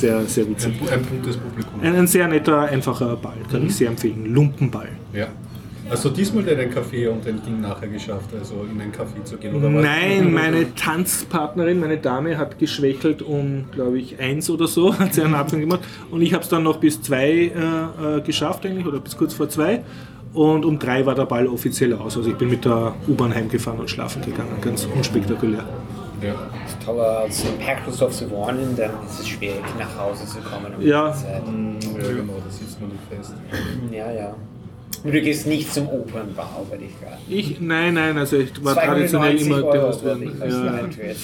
sehr, 0.00 0.22
sehr 0.24 0.48
witzig. 0.48 0.72
Ein, 0.82 0.98
ein 0.98 1.04
buntes 1.04 1.36
Publikum. 1.36 1.80
Ein, 1.82 1.94
ein 1.94 2.06
sehr 2.06 2.28
netter, 2.28 2.60
einfacher 2.62 3.16
Ball, 3.16 3.38
kann 3.50 3.66
ich 3.66 3.76
sehr 3.76 3.88
empfehlen. 3.88 4.26
Lumpenball. 4.26 4.88
Ja. 5.12 5.28
Also 5.90 6.10
diesmal 6.10 6.44
deinen 6.44 6.70
Kaffee 6.70 7.06
und 7.08 7.24
den 7.24 7.42
Ding 7.42 7.60
nachher 7.60 7.88
geschafft, 7.88 8.30
also 8.38 8.66
in 8.70 8.80
einen 8.80 8.92
Kaffee 8.92 9.24
zu 9.24 9.36
gehen? 9.38 9.54
Oder 9.54 9.72
was? 9.72 9.82
Nein, 9.82 10.32
meine 10.34 10.74
Tanzpartnerin, 10.74 11.80
meine 11.80 11.96
Dame, 11.96 12.36
hat 12.36 12.58
geschwächelt 12.58 13.22
um, 13.22 13.64
glaube 13.72 13.98
ich, 13.98 14.18
eins 14.20 14.50
oder 14.50 14.66
so, 14.68 14.94
hat 14.98 15.14
sie 15.14 15.22
einen 15.22 15.34
Abgang 15.34 15.60
gemacht. 15.60 15.80
Und 16.10 16.20
ich 16.22 16.34
habe 16.34 16.42
es 16.42 16.48
dann 16.50 16.62
noch 16.62 16.76
bis 16.78 17.00
zwei 17.00 17.30
äh, 17.30 18.16
äh, 18.18 18.20
geschafft 18.20 18.66
eigentlich, 18.66 18.86
oder 18.86 19.00
bis 19.00 19.16
kurz 19.16 19.32
vor 19.34 19.48
zwei. 19.48 19.82
Und 20.34 20.64
um 20.66 20.78
drei 20.78 21.06
war 21.06 21.14
der 21.14 21.24
Ball 21.24 21.46
offiziell 21.46 21.94
aus. 21.94 22.16
Also 22.16 22.28
ich 22.30 22.36
bin 22.36 22.50
mit 22.50 22.64
der 22.64 22.94
U-Bahn 23.08 23.34
heimgefahren 23.34 23.80
und 23.80 23.88
schlafen 23.88 24.20
gegangen. 24.22 24.50
Ganz 24.60 24.86
unspektakulär. 24.94 25.64
Ja. 26.22 26.34
Das 26.64 26.84
Tolle, 26.84 27.02
als 27.02 27.42
Perkusdorf 27.58 28.12
zu 28.12 28.30
wohnen, 28.30 28.74
dann 28.76 28.90
ist 29.08 29.20
es 29.20 29.28
schwierig, 29.28 29.62
nach 29.78 29.98
Hause 29.98 30.26
zu 30.26 30.38
kommen. 30.40 30.66
um 30.76 30.82
Ja. 30.86 31.10
die 31.12 31.18
Zeit. 31.18 31.42
ja, 32.02 32.12
genau, 32.12 32.34
da 32.44 32.50
sitzt 32.50 32.78
man 32.80 32.90
nicht 32.90 33.02
fest. 33.08 33.34
Ja, 33.90 34.12
ja. 34.12 34.34
Und 35.04 35.14
du 35.14 35.20
gehst 35.20 35.46
nicht 35.46 35.72
zum 35.72 35.88
Opernbau, 35.88 36.66
weil 36.70 36.82
ich 36.82 37.00
gerade. 37.00 37.18
Ich, 37.28 37.60
nein, 37.60 37.94
nein, 37.94 38.16
also 38.18 38.36
ich 38.36 38.52
war 38.64 38.74
traditionell 38.74 39.38
290 39.38 39.46
immer 39.46 39.64
Euro 39.64 40.64
Ja. 40.64 40.72
Eintritt. 40.74 41.16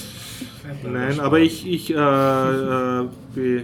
Nein, 0.83 1.21
aber 1.21 1.39
ich, 1.41 1.67
ich, 1.67 1.91
äh, 1.91 1.95
äh, 1.97 3.63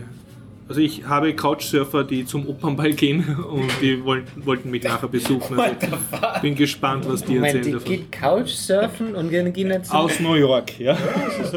also 0.71 0.83
ich 0.83 1.05
habe 1.05 1.35
Couchsurfer, 1.35 2.05
die 2.05 2.25
zum 2.25 2.49
Opernball 2.49 2.93
gehen 2.93 3.37
und 3.51 3.69
die 3.83 4.05
wollten, 4.05 4.47
wollten 4.47 4.71
mich 4.71 4.85
nachher 4.85 5.09
besuchen. 5.09 5.59
Also 5.59 5.75
ich 6.37 6.43
bin 6.43 6.55
gespannt, 6.55 7.09
was 7.09 7.25
die 7.25 7.35
Moment, 7.35 7.57
erzählen 7.57 7.65
die 7.65 7.73
davon. 7.73 7.89
geht 7.89 8.13
Couchsurfen 8.13 9.17
und 9.17 9.31
gehen 9.31 9.53
gehen 9.53 9.71
jetzt 9.71 9.93
Aus 9.93 10.21
New 10.21 10.35
York, 10.35 10.79
ja. 10.79 10.97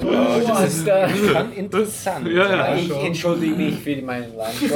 Oh, 0.01 0.41
das 0.47 0.77
ist 0.77 0.87
da. 0.87 1.07
Schon 1.07 1.53
interessant. 1.53 2.27
Ja, 2.27 2.49
ja. 2.49 2.75
Ich 2.75 2.89
entschuldige 2.89 3.55
mich 3.55 3.75
für 3.75 4.01
meinen 4.01 4.35
Land. 4.35 4.53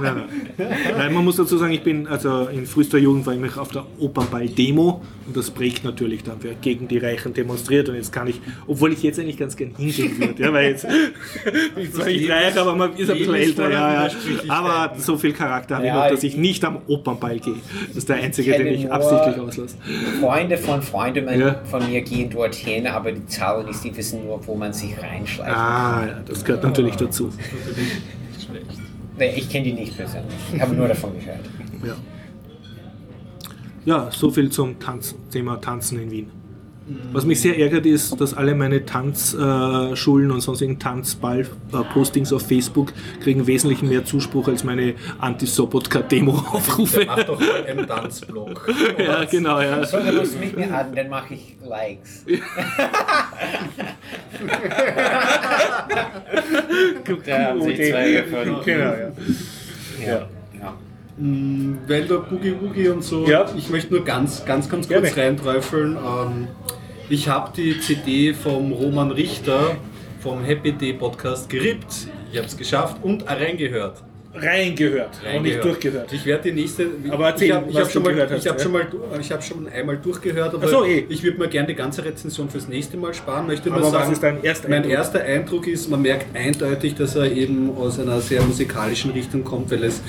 Nein, 0.00 0.22
nein. 0.56 0.68
nein, 0.96 1.12
man 1.12 1.22
muss 1.22 1.36
dazu 1.36 1.58
sagen, 1.58 1.72
ich 1.72 1.82
bin, 1.82 2.06
also 2.06 2.46
in 2.46 2.64
frühester 2.64 2.96
Jugend 2.96 3.26
war 3.26 3.34
ich 3.34 3.40
mich 3.40 3.56
auf 3.58 3.70
der 3.70 3.84
Opernball-Demo 3.98 5.02
und 5.26 5.36
das 5.36 5.50
prägt 5.50 5.84
natürlich 5.84 6.22
dann, 6.22 6.36
wer 6.40 6.54
gegen 6.54 6.88
die 6.88 6.98
Reichen 6.98 7.34
demonstriert 7.34 7.88
und 7.88 7.96
jetzt 7.96 8.12
kann 8.12 8.28
ich, 8.28 8.40
obwohl 8.66 8.92
ich 8.94 9.02
jetzt 9.02 9.18
eigentlich 9.18 9.36
ganz 9.36 9.56
gern 9.56 9.74
hingehen 9.76 10.18
würde, 10.18 10.42
ja, 10.42 10.52
weil 10.52 10.70
jetzt 10.70 10.86
bin 11.74 11.84
ich 11.84 11.92
zwar 11.92 12.06
nicht 12.06 12.30
reich, 12.30 12.56
aber 12.58 12.74
man 12.74 12.96
ist 12.96 13.10
ein 13.10 13.18
bisschen 13.18 13.25
bisschen 13.32 13.64
älter, 13.64 13.70
ja, 13.70 14.06
ja. 14.06 14.10
Aber 14.48 14.94
so 14.98 15.16
viel 15.16 15.32
Charakter 15.32 15.76
habe 15.76 15.86
ich 15.86 15.92
noch, 15.92 16.08
dass 16.08 16.22
ich 16.22 16.32
ich- 16.34 16.38
nicht 16.38 16.64
am 16.64 16.78
Opernball 16.86 17.38
gehe. 17.38 17.54
Das 17.88 17.96
ist 17.98 18.08
der 18.08 18.16
einzige, 18.16 18.52
den 18.56 18.66
ich 18.68 18.90
absichtlich 18.90 19.38
auslasse. 19.38 19.76
Freunde 20.20 20.56
von 20.58 20.82
Freunden 20.82 21.26
von 21.64 21.90
mir 21.90 22.02
gehen 22.02 22.30
dorthin, 22.30 22.86
aber 22.86 23.12
die 23.12 23.26
zahlen 23.26 23.66
nicht, 23.66 23.82
die 23.84 23.96
wissen 23.96 24.24
nur, 24.24 24.46
wo 24.46 24.54
man 24.54 24.72
sich 24.72 24.94
reinschleicht. 25.00 25.56
Ah, 25.56 26.04
ja, 26.06 26.20
das 26.26 26.44
gehört 26.44 26.62
natürlich 26.64 26.96
dazu. 26.96 27.30
Nee, 29.18 29.32
ich 29.36 29.48
kenne 29.48 29.64
die 29.64 29.72
nicht 29.72 29.96
persönlich. 29.96 30.34
Ich 30.54 30.60
habe 30.60 30.74
nur 30.74 30.88
davon 30.88 31.10
gehört. 31.18 31.40
Ja, 31.84 31.96
ja 33.84 34.08
so 34.10 34.30
viel 34.30 34.50
zum 34.50 34.78
Tanz, 34.78 35.14
Thema 35.30 35.56
Tanzen 35.60 36.00
in 36.02 36.10
Wien. 36.10 36.30
Was 37.12 37.24
mich 37.24 37.40
sehr 37.40 37.58
ärgert 37.58 37.84
ist, 37.84 38.20
dass 38.20 38.32
alle 38.34 38.54
meine 38.54 38.84
Tanzschulen 38.84 40.30
und 40.30 40.40
sonstigen 40.40 40.78
Tanzball-Postings 40.78 42.32
auf 42.32 42.46
Facebook 42.46 42.92
kriegen 43.20 43.46
wesentlich 43.46 43.82
mehr 43.82 44.04
Zuspruch 44.04 44.46
als 44.48 44.62
meine 44.62 44.94
Anti-Sobotka-Demo-Aufrufe. 45.18 47.04
Mach 47.06 47.24
doch 47.24 47.40
mal 47.40 47.64
einen 47.64 47.86
Tanzblock. 47.86 48.72
Ja, 48.98 49.24
genau, 49.24 49.60
ja. 49.60 49.84
So, 49.84 49.96
dann 49.96 50.16
musst 50.16 50.34
du 50.34 50.38
mich 50.38 50.54
mir 50.54 50.72
adden, 50.72 50.94
dann 50.94 51.08
mache 51.08 51.34
ich 51.34 51.56
Likes. 51.64 52.24
Da 57.24 57.44
haben 57.44 57.62
sich 57.62 57.76
zwei 57.90 58.12
gefunden. 58.12 58.56
Genau, 58.64 58.84
ja. 58.84 59.12
Ja. 60.00 60.06
ja. 60.06 60.28
Mm, 61.18 61.76
Weil 61.88 62.06
der 62.06 62.16
Boogie 62.16 62.54
Woogie 62.60 62.88
und 62.88 63.02
so, 63.02 63.26
Ja. 63.26 63.46
ich 63.56 63.70
möchte 63.70 63.94
nur 63.94 64.04
ganz, 64.04 64.44
ganz, 64.44 64.68
ganz 64.68 64.86
Gerne. 64.88 65.06
kurz 65.06 65.16
reinträufeln. 65.16 65.96
Ähm, 65.96 66.48
ich 67.08 67.28
habe 67.28 67.50
die 67.56 67.80
CD 67.80 68.34
vom 68.34 68.72
Roman 68.72 69.10
Richter 69.10 69.76
vom 70.20 70.42
Happy 70.44 70.72
Day 70.72 70.92
Podcast 70.92 71.48
gerippt. 71.48 72.08
Ich 72.32 72.36
habe 72.38 72.46
es 72.48 72.56
geschafft 72.56 72.96
und 73.02 73.26
reingehört. 73.28 74.02
Reingehört, 74.42 75.10
aber 75.20 75.28
nicht 75.28 75.34
Reingehört. 75.34 75.64
durchgehört. 75.64 76.12
Ich 76.12 76.24
werde 76.26 76.50
die 76.50 76.52
nächste. 76.52 76.86
Aber 77.10 77.26
erzähl, 77.28 77.48
ich 77.48 77.54
habe 77.54 77.74
was 77.74 77.84
hab 77.84 77.90
schon, 77.90 78.02
mal, 78.02 78.16
hast, 78.20 78.32
ich 78.32 78.46
hab 78.48 78.56
ja. 78.58 78.62
schon 78.62 78.72
mal, 78.72 78.86
ich 79.20 79.32
habe 79.32 79.42
schon 79.42 79.68
einmal 79.68 79.96
durchgehört, 79.96 80.54
aber 80.54 80.68
so, 80.68 80.84
eh. 80.84 81.04
ich 81.08 81.22
würde 81.22 81.38
mir 81.38 81.48
gerne 81.48 81.68
die 81.68 81.74
ganze 81.74 82.04
Rezension 82.04 82.48
fürs 82.48 82.68
nächste 82.68 82.96
Mal 82.96 83.14
sparen. 83.14 83.46
Möchte 83.46 83.68
nur 83.68 83.78
Aber 83.78 83.86
was 83.86 83.92
sagen, 83.92 84.12
ist 84.12 84.22
dein 84.22 84.42
erster 84.42 84.68
Mein 84.68 84.78
Eindruck? 84.78 84.92
erster 84.92 85.22
Eindruck 85.22 85.66
ist, 85.66 85.90
man 85.90 86.02
merkt 86.02 86.36
eindeutig, 86.36 86.94
dass 86.94 87.16
er 87.16 87.30
eben 87.30 87.76
aus 87.76 87.98
einer 87.98 88.20
sehr 88.20 88.42
musikalischen 88.42 89.10
Richtung 89.12 89.44
kommt, 89.44 89.70
weil 89.70 89.84
es 89.84 90.00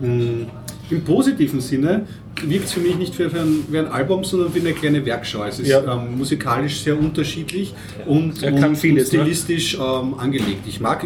mh, 0.00 0.46
im 0.90 1.04
positiven 1.04 1.60
Sinne 1.60 2.06
wirkt 2.42 2.64
es 2.66 2.72
für 2.72 2.80
mich 2.80 2.96
nicht 2.96 3.18
wie 3.18 3.24
ein, 3.24 3.64
wie 3.68 3.78
ein 3.78 3.86
Album, 3.88 4.24
sondern 4.24 4.54
wie 4.54 4.60
eine 4.60 4.72
kleine 4.72 5.04
Werkschau. 5.06 5.44
Es 5.44 5.58
ist 5.60 5.68
Ja. 5.68 5.80
ähm, 5.94 6.18
musikalisch 6.18 6.80
sehr 6.80 6.98
unterschiedlich 6.98 7.74
und, 8.06 8.42
und, 8.42 8.76
vieles, 8.76 9.12
ne? 9.12 9.20
stilistisch 9.20 9.74
ähm, 9.74 10.14
angelegt. 10.18 10.66
Ich 10.66 10.80
mag 10.80 11.04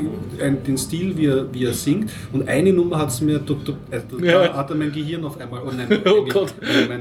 den 0.67 0.79
Stil, 0.79 1.17
wie 1.17 1.27
er, 1.27 1.53
wie 1.53 1.65
er 1.65 1.73
singt 1.75 2.11
und 2.33 2.49
eine 2.49 2.73
Nummer 2.73 2.99
hat 2.99 3.11
es 3.11 3.21
mir, 3.21 3.39
da, 3.39 3.55
da, 3.65 3.97
äh, 3.97 4.01
da 4.21 4.25
Ja. 4.45 4.55
hat 4.55 4.71
er 4.71 4.77
mein 4.77 4.93
Gehirn 4.93 5.25
auf 5.25 5.41
einmal, 5.41 5.61
oh 5.67 5.71
nein, 5.77 5.87
Oh 6.07 6.23
mein, 6.23 6.29
Gott. 6.29 6.55
mein, 6.89 7.01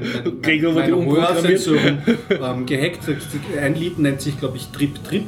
mein, 0.74 0.92
umprogrammiert. 0.92 1.34
Hörsensoren 1.34 1.98
ähm, 2.30 2.66
gehackt. 2.66 3.00
Ein 3.60 3.74
Lied 3.74 3.98
nennt 3.98 4.20
sich, 4.20 4.38
glaube 4.38 4.56
ich, 4.56 4.66
Trip 4.68 4.90
Trip. 5.04 5.24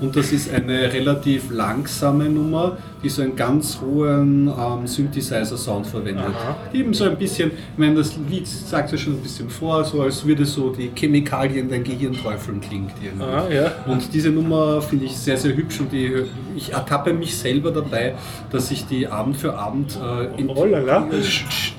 Und 0.00 0.16
das 0.16 0.32
ist 0.32 0.52
eine 0.52 0.92
relativ 0.92 1.50
langsame 1.50 2.28
Nummer, 2.28 2.78
die 3.02 3.08
so 3.08 3.22
einen 3.22 3.36
ganz 3.36 3.80
hohen 3.80 4.48
ähm, 4.48 4.86
Synthesizer-Sound 4.86 5.86
verwendet. 5.86 6.32
Eben 6.72 6.92
so 6.92 7.04
ein 7.04 7.16
bisschen, 7.16 7.50
ich 7.50 7.78
meine, 7.78 7.94
das 7.94 8.16
Lied 8.28 8.46
sagt 8.46 8.92
ja 8.92 8.98
schon 8.98 9.14
ein 9.14 9.20
bisschen 9.20 9.48
vor, 9.48 9.84
so 9.84 10.02
als 10.02 10.24
würde 10.24 10.44
so 10.44 10.70
die 10.70 10.90
Chemikalien 10.94 11.68
dein 11.68 11.84
Gehirn 11.84 12.12
träufeln 12.14 12.60
klingt. 12.60 12.92
Irgendwie. 13.02 13.24
Ah, 13.24 13.48
ja. 13.50 13.72
Und 13.86 14.12
diese 14.12 14.30
Nummer 14.30 14.82
finde 14.82 15.06
ich 15.06 15.16
sehr, 15.16 15.36
sehr 15.36 15.56
hübsch 15.56 15.80
und 15.80 15.92
die, 15.92 16.24
ich 16.56 16.72
ertappe 16.72 17.12
mich 17.12 17.36
selber 17.36 17.70
dabei, 17.70 18.14
dass 18.50 18.70
ich 18.70 18.86
die 18.86 19.06
Abend 19.06 19.36
für 19.36 19.56
Abend 19.56 19.96
äh, 19.96 20.40
in, 20.40 20.50
Oh 20.50 20.66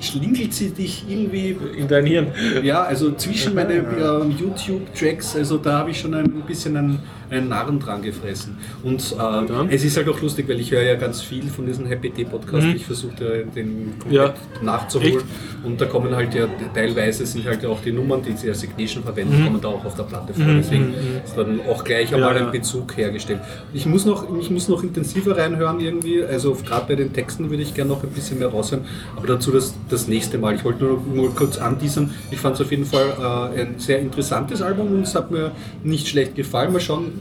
schlingelt 0.00 0.52
sie 0.52 0.70
dich 0.70 1.04
irgendwie 1.08 1.56
In 1.76 1.88
dein 1.88 2.06
Hirn. 2.06 2.28
ja, 2.62 2.82
also 2.82 3.12
zwischen 3.12 3.54
meine 3.54 3.74
ähm, 3.74 4.34
YouTube-Tracks, 4.38 5.36
also 5.36 5.58
da 5.58 5.78
habe 5.78 5.90
ich 5.90 6.00
schon 6.00 6.14
ein 6.14 6.42
bisschen 6.46 6.76
einen, 6.76 6.98
einen 7.32 7.48
Narren 7.48 7.78
dran 7.80 8.02
gefressen. 8.02 8.56
Und 8.82 9.14
äh, 9.18 9.74
es 9.74 9.84
ist 9.84 9.96
halt 9.96 10.08
auch 10.08 10.20
lustig, 10.20 10.48
weil 10.48 10.60
ich 10.60 10.70
höre 10.70 10.82
ja 10.82 10.94
ganz 10.96 11.20
viel 11.22 11.44
von 11.48 11.66
diesem 11.66 11.86
Happy 11.86 12.10
Day 12.10 12.24
Podcast. 12.24 12.66
Ich 12.74 12.84
versuche 12.86 13.12
den 13.54 13.98
komplett 13.98 14.06
Mhm. 14.06 14.12
Ja. 14.12 14.34
nachzuholen. 14.62 15.16
Echt? 15.16 15.26
Und 15.64 15.80
da 15.80 15.86
kommen 15.86 16.14
halt 16.14 16.34
ja, 16.34 16.46
teilweise 16.74 17.24
sind 17.26 17.44
halt 17.46 17.62
ja 17.62 17.68
auch 17.68 17.80
die 17.80 17.92
Nummern, 17.92 18.20
die 18.22 18.32
sie 18.32 18.48
als 18.48 18.60
Signation 18.60 19.02
verwenden, 19.02 19.44
kommen 19.44 19.60
da 19.60 19.68
auch 19.68 19.84
auf 19.84 19.94
der 19.94 20.02
Platte 20.04 20.34
vor. 20.34 20.44
Deswegen 20.46 20.94
ist 21.24 21.36
dann 21.36 21.60
auch 21.68 21.84
gleich 21.84 22.12
einmal 22.14 22.32
Mhm. 22.34 22.38
ja. 22.38 22.46
ein 22.46 22.52
Bezug 22.52 22.96
hergestellt. 22.96 23.40
Ich 23.72 23.86
muss 23.86 24.04
noch, 24.04 24.26
ich 24.40 24.50
muss 24.50 24.68
noch 24.68 24.82
intensiver 24.82 25.36
reinhören 25.36 25.80
irgendwie. 25.80 26.22
Also 26.24 26.54
gerade 26.66 26.86
bei 26.88 26.94
den 26.96 27.12
Texten 27.12 27.48
würde 27.50 27.62
ich 27.62 27.74
gerne 27.74 27.90
noch 27.90 28.02
ein 28.02 28.10
bisschen 28.10 28.38
mehr 28.38 28.48
raushören. 28.48 28.84
Aber 29.16 29.26
dazu 29.26 29.50
das, 29.52 29.74
das 29.88 30.08
nächste 30.08 30.38
Mal. 30.38 30.54
Ich 30.56 30.64
wollte 30.64 30.82
nur, 30.84 31.00
nur 31.14 31.34
kurz 31.34 31.58
anteasern. 31.58 32.10
Ich 32.30 32.38
fand 32.38 32.56
es 32.56 32.60
auf 32.60 32.70
jeden 32.70 32.84
Fall 32.84 33.52
äh, 33.56 33.60
ein 33.62 33.74
sehr 33.78 34.00
interessantes 34.00 34.62
Album 34.62 34.88
und 34.92 35.02
es 35.02 35.14
hat 35.14 35.30
mir 35.30 35.52
nicht 35.84 36.08
schlecht 36.08 36.34
gefallen. 36.34 36.72
Mal 36.72 36.80
schauen, 36.80 37.12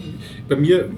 bei 0.48 0.56
mir, 0.56 0.90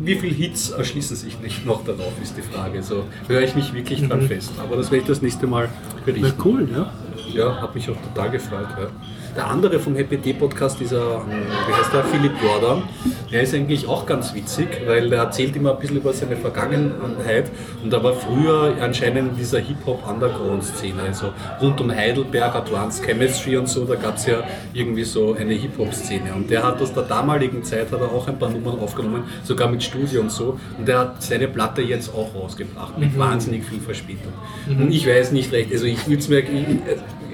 wie 0.00 0.14
viele 0.16 0.34
Hits 0.34 0.70
erschließen 0.70 1.16
sich 1.16 1.40
nicht 1.40 1.64
noch 1.66 1.84
darauf, 1.84 2.12
ist 2.22 2.36
die 2.36 2.42
Frage. 2.42 2.82
So 2.82 3.04
höre 3.28 3.42
ich 3.42 3.54
mich 3.54 3.72
wirklich 3.72 4.06
dran 4.06 4.22
fest. 4.22 4.52
Aber 4.58 4.76
das 4.76 4.90
werde 4.90 5.02
ich 5.02 5.08
das 5.08 5.22
nächste 5.22 5.46
Mal 5.46 5.68
berichten. 6.04 6.34
Na 6.36 6.44
cool, 6.44 6.68
ja. 6.72 6.92
Ja, 7.32 7.60
hat 7.60 7.74
mich 7.74 7.88
auch 7.90 7.96
total 7.96 8.30
gefreut. 8.30 8.68
Ja. 8.78 8.88
Der 9.36 9.48
andere 9.48 9.78
vom 9.78 9.94
Happy 9.96 10.16
Day 10.16 10.32
Podcast, 10.32 10.80
dieser, 10.80 11.20
wie 11.26 11.72
heißt 11.74 11.92
der, 11.92 12.04
Philipp 12.04 12.32
Jordan, 12.42 12.84
der 13.30 13.42
ist 13.42 13.54
eigentlich 13.54 13.86
auch 13.86 14.06
ganz 14.06 14.32
witzig, 14.34 14.68
weil 14.86 15.10
der 15.10 15.18
erzählt 15.24 15.54
immer 15.56 15.72
ein 15.72 15.78
bisschen 15.78 15.98
über 15.98 16.10
seine 16.14 16.36
Vergangenheit. 16.36 17.50
Und 17.82 17.92
da 17.92 18.02
war 18.02 18.14
früher 18.14 18.74
anscheinend 18.80 19.32
in 19.32 19.36
dieser 19.36 19.58
Hip-Hop-Underground-Szene, 19.58 21.02
also 21.02 21.34
rund 21.60 21.78
um 21.82 21.94
Heidelberg, 21.94 22.54
Advanced 22.54 23.04
Chemistry 23.04 23.58
und 23.58 23.68
so, 23.68 23.84
da 23.84 23.96
gab 23.96 24.16
es 24.16 24.24
ja 24.24 24.42
irgendwie 24.72 25.04
so 25.04 25.34
eine 25.38 25.52
Hip-Hop-Szene. 25.52 26.32
Und 26.34 26.48
der 26.48 26.62
hat 26.62 26.80
aus 26.80 26.94
der 26.94 27.02
damaligen 27.02 27.62
Zeit 27.62 27.92
hat 27.92 28.00
er 28.00 28.10
auch 28.10 28.26
ein 28.28 28.38
paar 28.38 28.48
Nummern 28.48 28.78
aufgenommen, 28.78 29.24
sogar 29.44 29.68
mit 29.68 29.82
Studio 29.82 30.22
und 30.22 30.32
so. 30.32 30.58
Und 30.78 30.88
der 30.88 31.00
hat 31.00 31.22
seine 31.22 31.48
Platte 31.48 31.82
jetzt 31.82 32.08
auch 32.14 32.34
rausgebracht, 32.34 32.96
mit 32.96 33.18
wahnsinnig 33.18 33.64
viel 33.64 33.80
Verspätung. 33.80 34.32
Und 34.66 34.90
ich 34.90 35.06
weiß 35.06 35.32
nicht 35.32 35.52
recht, 35.52 35.70
also 35.72 35.84
ich 35.84 36.06
würde 36.06 36.20
es 36.20 36.28
mir, 36.28 36.42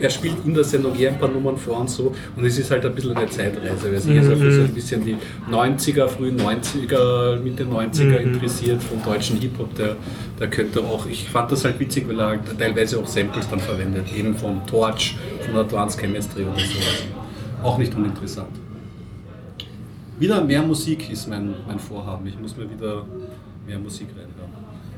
er 0.02 0.10
spielt 0.10 0.44
in 0.44 0.54
der 0.54 0.64
Sendung 0.64 0.98
eher 0.98 1.10
ein 1.10 1.18
paar 1.18 1.28
Nummern 1.28 1.56
vor 1.56 1.80
und 1.80 1.88
so 1.88 2.14
und 2.36 2.44
es 2.44 2.58
ist 2.58 2.70
halt 2.70 2.84
ein 2.84 2.94
bisschen 2.94 3.16
eine 3.16 3.28
Zeitreise, 3.28 3.92
weil 3.92 4.00
sich 4.00 4.14
jetzt 4.14 4.30
auch 4.30 4.36
für 4.36 4.52
so 4.52 4.62
ein 4.62 4.74
bisschen 4.74 5.04
die 5.04 5.16
90er, 5.50 6.08
frühen 6.08 6.38
90er, 6.38 7.36
Mitte 7.40 7.64
90er 7.64 8.16
interessiert 8.16 8.82
vom 8.82 9.02
deutschen 9.02 9.38
Hip-Hop, 9.38 9.74
der, 9.76 9.96
der 10.38 10.50
könnte 10.50 10.80
auch, 10.80 11.06
ich 11.06 11.28
fand 11.28 11.52
das 11.52 11.64
halt 11.64 11.78
witzig, 11.78 12.08
weil 12.08 12.20
er 12.20 12.40
teilweise 12.58 12.98
auch 12.98 13.06
Samples 13.06 13.48
dann 13.48 13.60
verwendet, 13.60 14.06
eben 14.16 14.34
von 14.34 14.66
Torch, 14.66 15.16
von 15.46 15.56
Advanced 15.56 16.00
Chemistry 16.00 16.42
oder 16.42 16.58
sowas. 16.58 17.04
Auch 17.62 17.78
nicht 17.78 17.94
uninteressant. 17.94 18.48
Wieder 20.18 20.44
mehr 20.44 20.62
Musik 20.62 21.10
ist 21.10 21.28
mein, 21.28 21.54
mein 21.66 21.78
Vorhaben. 21.78 22.26
Ich 22.26 22.38
muss 22.38 22.56
mir 22.56 22.70
wieder 22.70 23.04
mehr 23.66 23.78
Musik 23.78 24.08
reinhören. 24.10 24.52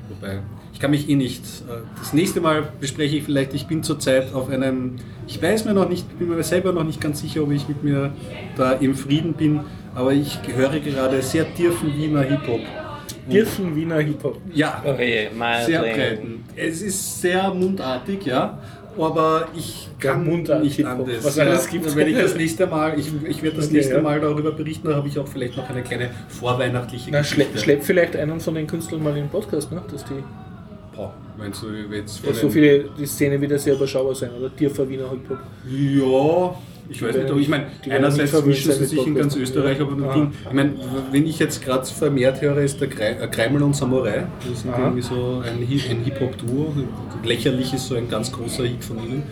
Wobei, 0.09 0.41
ich 0.75 0.81
kann 0.81 0.91
mich 0.91 1.09
eh 1.09 1.15
nicht. 1.15 1.43
äh, 1.69 1.83
Das 1.99 2.13
nächste 2.13 2.41
Mal 2.43 2.65
bespreche 2.81 3.17
ich 3.17 3.23
vielleicht, 3.25 3.55
ich 3.55 3.67
bin 3.67 3.83
zurzeit 3.83 4.35
auf 4.35 4.51
einem. 4.51 4.97
Ich 5.27 5.41
weiß 5.41 5.65
mir 5.65 5.73
noch 5.73 5.89
nicht, 5.89 6.19
bin 6.19 6.29
mir 6.29 6.43
selber 6.43 6.73
noch 6.73 6.85
nicht 6.85 7.01
ganz 7.01 7.21
sicher, 7.23 7.43
ob 7.45 7.51
ich 7.53 7.67
mit 7.67 7.83
mir 7.83 8.13
da 8.59 8.73
im 8.73 8.95
Frieden 8.95 9.33
bin, 9.33 9.61
aber 9.95 10.13
ich 10.13 10.39
höre 10.55 10.79
gerade 10.81 11.23
sehr 11.23 11.47
tiefen 11.55 11.97
Wiener 11.97 12.21
Hip-Hop. 12.23 12.61
Dirfen 13.31 13.75
Wiener 13.75 14.01
Hip-Hop. 14.01 14.39
Ja, 14.53 14.83
Okay, 14.85 15.29
mal 15.35 15.65
sehr 15.65 15.81
breiten. 15.81 16.45
Es 16.55 16.83
ist 16.83 17.23
sehr 17.23 17.55
mundartig, 17.55 18.27
ja. 18.27 18.59
Aber 18.99 19.49
ich 19.57 19.89
kann 19.99 20.25
mundartig 20.25 20.77
nicht 20.79 20.87
anders. 20.87 21.25
was 21.25 21.39
alles 21.39 21.67
gibt. 21.69 21.97
Werde 21.97 22.11
ich 22.11 22.19
das 22.19 22.37
nächste 22.37 22.67
Mal, 22.67 22.99
ich, 22.99 23.11
ich 23.29 23.43
werde 23.43 23.57
das 23.57 23.67
Okay, 23.67 23.77
nächste 23.77 23.95
ja. 23.95 24.03
Mal 24.03 24.21
darüber 24.21 24.53
berichten, 24.53 24.89
da 24.89 24.97
habe 24.97 25.09
ich 25.09 25.19
auch 25.19 25.27
vielleicht 25.27 25.57
noch 25.57 25.69
eine 25.71 25.83
kleine 25.83 26.11
vorweihnachtliche 26.29 27.11
Na, 27.11 27.21
Geschichte. 27.21 27.59
schlepp 27.59 27.83
vielleicht 27.83 28.15
einen 28.15 28.39
von 28.41 28.55
den 28.55 28.67
Künstlern 28.67 29.03
mal 29.03 29.11
in 29.17 29.25
den 29.25 29.29
Podcast, 29.31 29.73
ne? 29.73 29.83
Dass 29.91 30.05
die 30.05 30.23
Boah, 30.97 31.13
meinst 31.37 31.63
du 31.63 31.69
jetzt 31.69 32.19
von 32.19 32.31
dass 32.31 32.41
so 32.41 32.49
viele, 32.49 32.85
die 32.97 33.07
Szene 33.07 33.41
wieder 33.41 33.59
sehr 33.59 33.75
überschaubar 33.75 34.15
sein, 34.15 34.31
oder 34.39 34.55
Tiefer 34.55 34.89
Wiener 34.89 35.11
Hip-Hop. 35.11 35.39
Ja, 35.69 36.57
ich 36.89 37.03
weiß 37.03 37.17
nicht, 37.17 37.31
aber 37.31 37.41
ich 37.41 37.49
meine, 37.49 37.67
einerseits 37.89 38.45
mischen 38.45 38.73
sie 38.73 38.85
sich 38.85 39.07
in 39.07 39.15
ganz. 39.15 39.35
Österreich, 39.37 39.81
aber 39.81 40.01
Ja. 40.05 40.13
Ding, 40.15 40.33
ich 40.47 40.53
meine, 40.53 40.73
wenn 41.11 41.27
ich 41.27 41.39
jetzt 41.39 41.65
gerade 41.65 41.85
vermehrt 41.87 42.41
höre, 42.41 42.59
ist 42.59 42.81
der 42.81 42.89
Grei- 42.89 43.17
äh, 43.21 43.27
Kreimel 43.29 43.63
und 43.63 43.75
Samurai. 43.75 44.27
Das 44.49 44.63
sind 44.63 44.73
irgendwie 44.77 45.03
so 45.03 45.43
ein, 45.45 45.61
ein 45.63 46.05
Hip-Hop-Duo. 46.05 46.73
Lächerlich 47.25 47.73
ist 47.75 47.87
so 47.89 47.95
ein 47.95 48.09
ganz 48.09 48.31
großer 48.31 48.65
Hit 48.65 48.85
von 48.85 48.99
ihnen. 48.99 49.23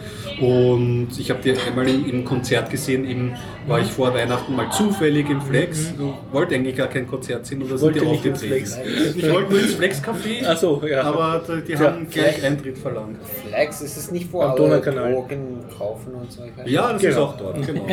Und 0.41 1.09
ich 1.19 1.31
habe 1.31 1.41
die 1.43 1.53
einmal 1.53 1.87
im, 1.89 2.09
im 2.09 2.25
Konzert 2.25 2.71
gesehen, 2.71 3.05
eben 3.09 3.33
war 3.67 3.81
ich 3.81 3.87
vor 3.93 4.13
Weihnachten 4.15 4.57
mal 4.57 4.71
zufällig 4.71 5.29
im 5.31 5.41
Flex. 5.41 5.93
Wollte 6.33 6.55
eigentlich 6.55 6.77
gar 6.77 6.89
kein 6.89 7.07
Konzert 7.07 7.47
sehen 7.47 7.63
oder 7.63 7.77
sind 7.79 7.83
Wollte 7.95 8.01
die 8.01 8.07
nicht 8.07 8.25
ins 8.25 8.43
aufgetreten? 8.43 8.67
Flex. 8.67 9.17
Ich 9.17 9.31
wollte 9.31 9.51
nur 9.53 9.61
ins 9.61 9.75
Flex-Café, 9.75 10.57
so, 10.57 10.83
ja. 10.87 11.03
aber 11.03 11.43
die, 11.69 11.77
haben 11.77 12.09
gleich 12.11 12.43
Eintritt 12.45 12.79
verlangt. 12.79 13.19
Flex, 13.49 13.81
ist 13.83 13.97
es 13.97 14.11
nicht, 14.11 14.33
Donaukanal. 14.33 15.13
Drogen 15.13 15.59
kaufen 15.77 16.13
und 16.15 16.33
so? 16.33 16.43
Ja, 16.65 16.93
das 16.93 17.03
ist 17.03 17.09
Genau. 17.11 17.25
auch 17.27 17.37
dort, 17.43 17.67
genau. 17.67 17.87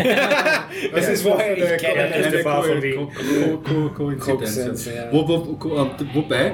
Das 0.93 1.05
das 1.07 1.09
ist 1.09 1.25
der 1.25 2.43
Bar 2.43 2.63
von 2.63 2.81
Wien. 2.81 2.95
Ko- 2.95 3.07
Ko- 3.63 3.89
Ko- 3.89 4.11
Koinzidenz. 4.17 4.85
Ja. 4.85 4.93
ja. 4.93 5.09
Wo, 5.11 5.27
wo, 5.27 5.75
äh, 5.75 5.85
wobei, 6.13 6.53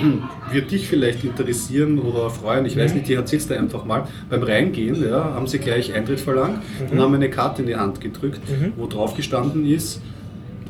wird 0.52 0.70
dich 0.70 0.88
vielleicht 0.88 1.24
interessieren 1.24 1.98
oder 1.98 2.30
freuen, 2.30 2.64
ich 2.64 2.76
weiß 2.76 2.94
nicht, 2.94 3.08
die 3.08 3.14
erzählst 3.14 3.50
du 3.50 3.58
einfach 3.58 3.84
mal, 3.84 4.04
beim 4.30 4.42
Reingehen 4.42 5.02
ja, 5.06 5.34
haben 5.34 5.46
sie 5.46 5.58
gleich 5.58 5.92
Eintritt 5.92 6.20
verlangt 6.20 6.60
und 6.90 6.98
haben 6.98 7.14
eine 7.14 7.28
Karte 7.28 7.62
in 7.62 7.68
die 7.68 7.76
Hand 7.76 8.00
gedrückt, 8.00 8.40
wo 8.76 8.86
drauf 8.86 9.14
gestanden 9.14 9.66
ist, 9.66 10.00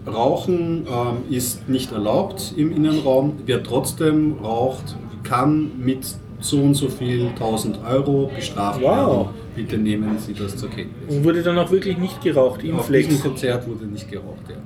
Rauchen 0.07 0.87
ähm, 0.91 1.35
ist 1.35 1.69
nicht 1.69 1.93
erlaubt 1.93 2.55
im 2.57 2.75
Innenraum, 2.75 3.35
wer 3.47 3.63
trotzdem 3.63 4.37
raucht, 4.43 4.97
kann 5.23 5.73
mit 5.79 5.99
so 6.41 6.57
und 6.63 6.75
so 6.75 6.89
viel 6.89 7.27
1000 7.29 7.79
Euro 7.89 8.31
bestraft 8.35 8.81
Wow. 8.81 8.89
werden. 8.97 9.29
Bitte 9.55 9.79
nehmen 9.79 10.19
Sie 10.19 10.35
das 10.35 10.57
zur 10.57 10.71
Kenntnis. 10.71 11.09
Und 11.17 11.25
wurde 11.25 11.43
dann 11.43 11.59
auch 11.59 11.71
wirklich 11.71 11.99
nicht 11.99 12.21
geraucht 12.23 12.63
im 12.65 12.77
Auf 12.79 12.87
Flex. 12.87 13.09
diesem 13.09 13.23
Konzert 13.23 13.67
wurde 13.69 13.87
nicht 13.87 14.11
geraucht, 14.11 14.49
ja. 14.49 14.57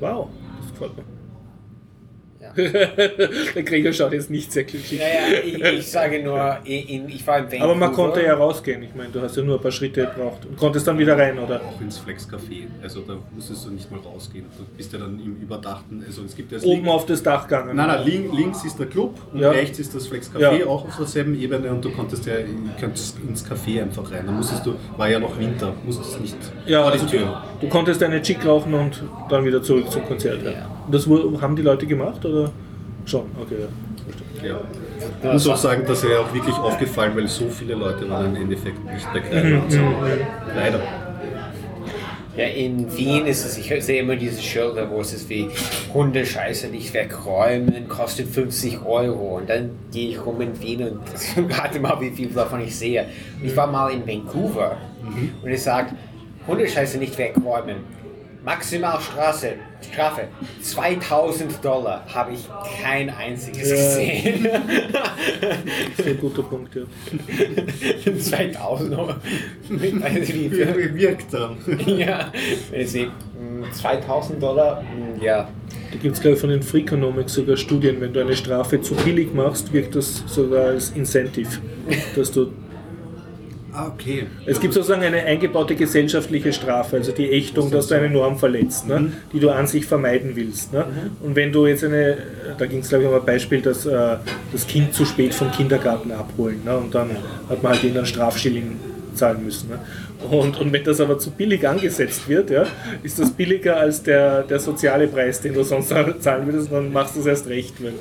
Wow, 0.00 0.28
das 0.60 0.70
gefällt 0.72 0.96
mir. 0.96 1.04
Der 3.54 3.62
Gregor 3.62 3.92
schaut 3.92 4.12
jetzt 4.12 4.30
nicht 4.30 4.52
sehr 4.52 4.64
glücklich. 4.64 5.00
Naja, 5.00 5.42
ich, 5.44 5.78
ich 5.78 5.90
sage 5.90 6.22
nur, 6.22 6.58
ich, 6.64 6.90
ich 6.90 7.26
war 7.26 7.38
in 7.38 7.44
Vancouver. 7.44 7.64
Aber 7.64 7.74
man 7.74 7.92
konnte 7.92 8.22
ja 8.22 8.34
rausgehen. 8.34 8.82
Ich 8.82 8.94
meine, 8.94 9.10
du 9.10 9.20
hast 9.20 9.36
ja 9.36 9.42
nur 9.42 9.56
ein 9.56 9.62
paar 9.62 9.70
Schritte 9.72 10.02
gebraucht 10.06 10.44
und 10.46 10.56
konntest 10.56 10.86
dann 10.86 10.98
wieder 10.98 11.16
rein, 11.16 11.38
oder? 11.38 11.60
Auch 11.62 11.80
ins 11.80 11.98
Flex 11.98 12.28
Café. 12.28 12.66
Also 12.82 13.00
da 13.00 13.16
musstest 13.34 13.64
du 13.66 13.70
nicht 13.70 13.90
mal 13.90 14.00
rausgehen. 14.00 14.44
Du 14.56 14.64
bist 14.76 14.92
ja 14.92 14.98
dann 14.98 15.18
im 15.18 15.36
überdachten, 15.40 16.02
also 16.06 16.22
es 16.24 16.34
gibt 16.36 16.52
ja 16.52 16.58
das 16.58 16.66
Oben 16.66 16.76
Link- 16.82 16.88
auf 16.88 17.06
das 17.06 17.22
Dach 17.22 17.44
gegangen. 17.48 17.76
Nein, 17.76 17.86
nein, 17.88 18.04
link, 18.06 18.34
links 18.34 18.64
ist 18.64 18.78
der 18.78 18.86
Club 18.86 19.14
und 19.32 19.40
Ja. 19.40 19.50
rechts 19.50 19.78
ist 19.78 19.94
das 19.94 20.06
Flex 20.06 20.30
Café, 20.32 20.60
Ja. 20.60 20.66
auch 20.66 20.84
auf 20.86 20.96
derselben 20.96 21.40
Ebene 21.40 21.70
und 21.70 21.84
du 21.84 21.90
konntest 21.90 22.26
ja 22.26 22.34
konntest 22.80 23.18
ins 23.26 23.44
Café 23.44 23.82
einfach 23.82 24.10
rein. 24.10 24.24
Da 24.26 24.32
musstest 24.32 24.66
du, 24.66 24.74
war 24.96 25.08
ja 25.08 25.18
noch 25.18 25.38
Winter, 25.38 25.72
musstest 25.84 26.20
nicht 26.20 26.36
Ja, 26.66 26.82
vor 26.82 26.92
die 26.92 26.98
also 27.00 27.10
Tür. 27.10 27.42
du 27.60 27.68
konntest 27.68 28.02
eine 28.02 28.20
Chick 28.22 28.44
rauchen 28.44 28.74
und 28.74 29.02
dann 29.28 29.44
wieder 29.44 29.62
zurück 29.62 29.90
zum 29.90 30.04
Konzert. 30.04 30.42
Ja. 30.44 30.68
Das 30.90 31.06
haben 31.06 31.56
die 31.56 31.62
Leute 31.62 31.86
gemacht, 31.86 32.24
oder? 32.24 32.50
Schon, 33.04 33.24
okay. 33.40 33.56
Ja. 34.42 34.48
Ja. 34.48 34.60
Ich 35.24 35.32
muss 35.32 35.48
auch 35.48 35.56
sagen, 35.56 35.84
dass 35.86 36.04
er 36.04 36.20
auch 36.20 36.34
wirklich 36.34 36.54
aufgefallen, 36.56 37.12
weil 37.16 37.28
so 37.28 37.48
viele 37.48 37.74
Leute 37.74 38.08
waren 38.08 38.34
im 38.34 38.42
Endeffekt 38.42 38.84
nicht 38.84 39.12
bekleidet. 39.12 39.62
Also, 39.64 39.80
leider. 40.54 40.80
Ja, 42.36 42.46
in 42.46 42.96
Wien 42.96 43.26
ist 43.26 43.44
es, 43.44 43.58
ich 43.58 43.84
sehe 43.84 44.00
immer 44.00 44.16
diese 44.16 44.40
Schilder, 44.40 44.88
wo 44.90 45.00
es 45.00 45.12
ist 45.12 45.28
wie 45.28 45.50
Hundescheiße 45.92 46.68
nicht 46.68 46.94
wegräumen, 46.94 47.88
kostet 47.88 48.28
50 48.28 48.86
Euro. 48.86 49.36
Und 49.36 49.50
dann 49.50 49.72
gehe 49.92 50.08
ich 50.10 50.24
rum 50.24 50.40
in 50.40 50.58
Wien 50.62 50.82
und 50.82 51.00
warte 51.58 51.78
mal, 51.78 52.00
wie 52.00 52.10
viel 52.10 52.28
davon 52.28 52.62
ich 52.62 52.74
sehe. 52.74 53.06
Und 53.38 53.46
ich 53.46 53.56
war 53.56 53.66
mal 53.66 53.90
in 53.92 54.06
Vancouver 54.06 54.78
und 55.42 55.50
ich 55.50 55.62
sage, 55.62 55.94
Hundescheiße 56.46 56.98
nicht 56.98 57.18
wegräumen. 57.18 57.76
Maximalstrafe, 58.44 59.54
Strafe 59.92 60.22
2000 60.60 61.64
Dollar 61.64 62.04
habe 62.12 62.32
ich 62.34 62.48
kein 62.82 63.08
einziges 63.10 63.68
Ja. 63.70 63.76
gesehen. 63.76 64.48
Das 65.96 65.98
ist 65.98 66.06
ein 66.06 66.18
guter 66.20 66.42
Punkt, 66.42 66.74
ja. 66.74 66.82
2000 68.18 68.94
Euro. 68.98 69.14
Ich 69.70 70.02
weiß 70.02 70.12
nicht, 70.14 70.34
wie 70.34 70.94
wirkt 70.94 71.32
dann? 71.32 71.56
Ja, 71.86 72.32
wenn 72.70 72.80
ich 72.80 72.90
sehe, 72.90 73.06
mh, 73.06 73.70
2000 73.72 74.42
Dollar, 74.42 74.82
mh, 74.82 75.22
ja. 75.24 75.48
Da 75.92 75.98
gibt 75.98 76.14
es, 76.16 76.20
glaube 76.20 76.34
ich, 76.34 76.40
von 76.40 76.50
den 76.50 76.62
Freakonomics 76.62 77.34
sogar 77.34 77.56
Studien, 77.56 78.00
wenn 78.00 78.12
du 78.12 78.20
eine 78.20 78.34
Strafe 78.34 78.80
zu 78.80 78.94
billig 78.94 79.34
machst, 79.34 79.72
wirkt 79.72 79.94
das 79.94 80.22
sogar 80.26 80.66
als 80.68 80.90
Incentive, 80.90 81.48
dass 82.16 82.32
du 82.32 82.50
Ah, 83.74 83.86
okay. 83.86 84.26
Es 84.44 84.60
gibt 84.60 84.74
sozusagen 84.74 85.02
eine 85.02 85.22
eingebaute 85.22 85.74
gesellschaftliche 85.74 86.52
Strafe, 86.52 86.96
also 86.96 87.10
die 87.12 87.30
Ächtung, 87.30 87.70
dass 87.70 87.86
du 87.86 87.94
eine 87.94 88.10
Norm 88.10 88.38
verletzt, 88.38 88.86
ne, 88.86 89.12
die 89.32 89.40
du 89.40 89.48
an 89.48 89.66
sich 89.66 89.86
vermeiden 89.86 90.36
willst. 90.36 90.74
Ne. 90.74 90.84
Und 91.22 91.36
wenn 91.36 91.52
du 91.52 91.66
jetzt 91.66 91.82
eine, 91.82 92.18
da 92.58 92.66
ging 92.66 92.80
es 92.80 92.90
glaube 92.90 93.04
ich 93.04 93.10
um 93.10 93.14
ein 93.14 93.24
Beispiel, 93.24 93.62
dass 93.62 93.86
äh, 93.86 94.16
das 94.52 94.66
Kind 94.66 94.92
zu 94.92 95.06
spät 95.06 95.32
vom 95.32 95.50
Kindergarten 95.50 96.12
abholen 96.12 96.60
ne, 96.64 96.76
und 96.76 96.94
dann 96.94 97.10
hat 97.48 97.62
man 97.62 97.72
halt 97.72 97.82
ihnen 97.82 97.96
einen 97.96 98.06
Strafschilling 98.06 98.78
zahlen 99.14 99.42
müssen. 99.42 99.70
Ne. 99.70 99.78
Und, 100.30 100.58
und 100.60 100.72
wenn 100.72 100.84
das 100.84 101.00
aber 101.00 101.18
zu 101.18 101.30
billig 101.30 101.66
angesetzt 101.66 102.28
wird, 102.28 102.50
ja, 102.50 102.64
ist 103.02 103.18
das 103.18 103.30
billiger 103.30 103.76
als 103.76 104.02
der, 104.02 104.42
der 104.42 104.58
soziale 104.60 105.08
Preis, 105.08 105.40
den 105.40 105.54
du 105.54 105.62
sonst 105.62 105.88
zahlen 105.88 106.46
würdest, 106.46 106.72
dann 106.72 106.92
machst 106.92 107.16
du 107.16 107.20
es 107.20 107.26
erst 107.26 107.46
recht, 107.48 107.74
wenn, 107.82 107.94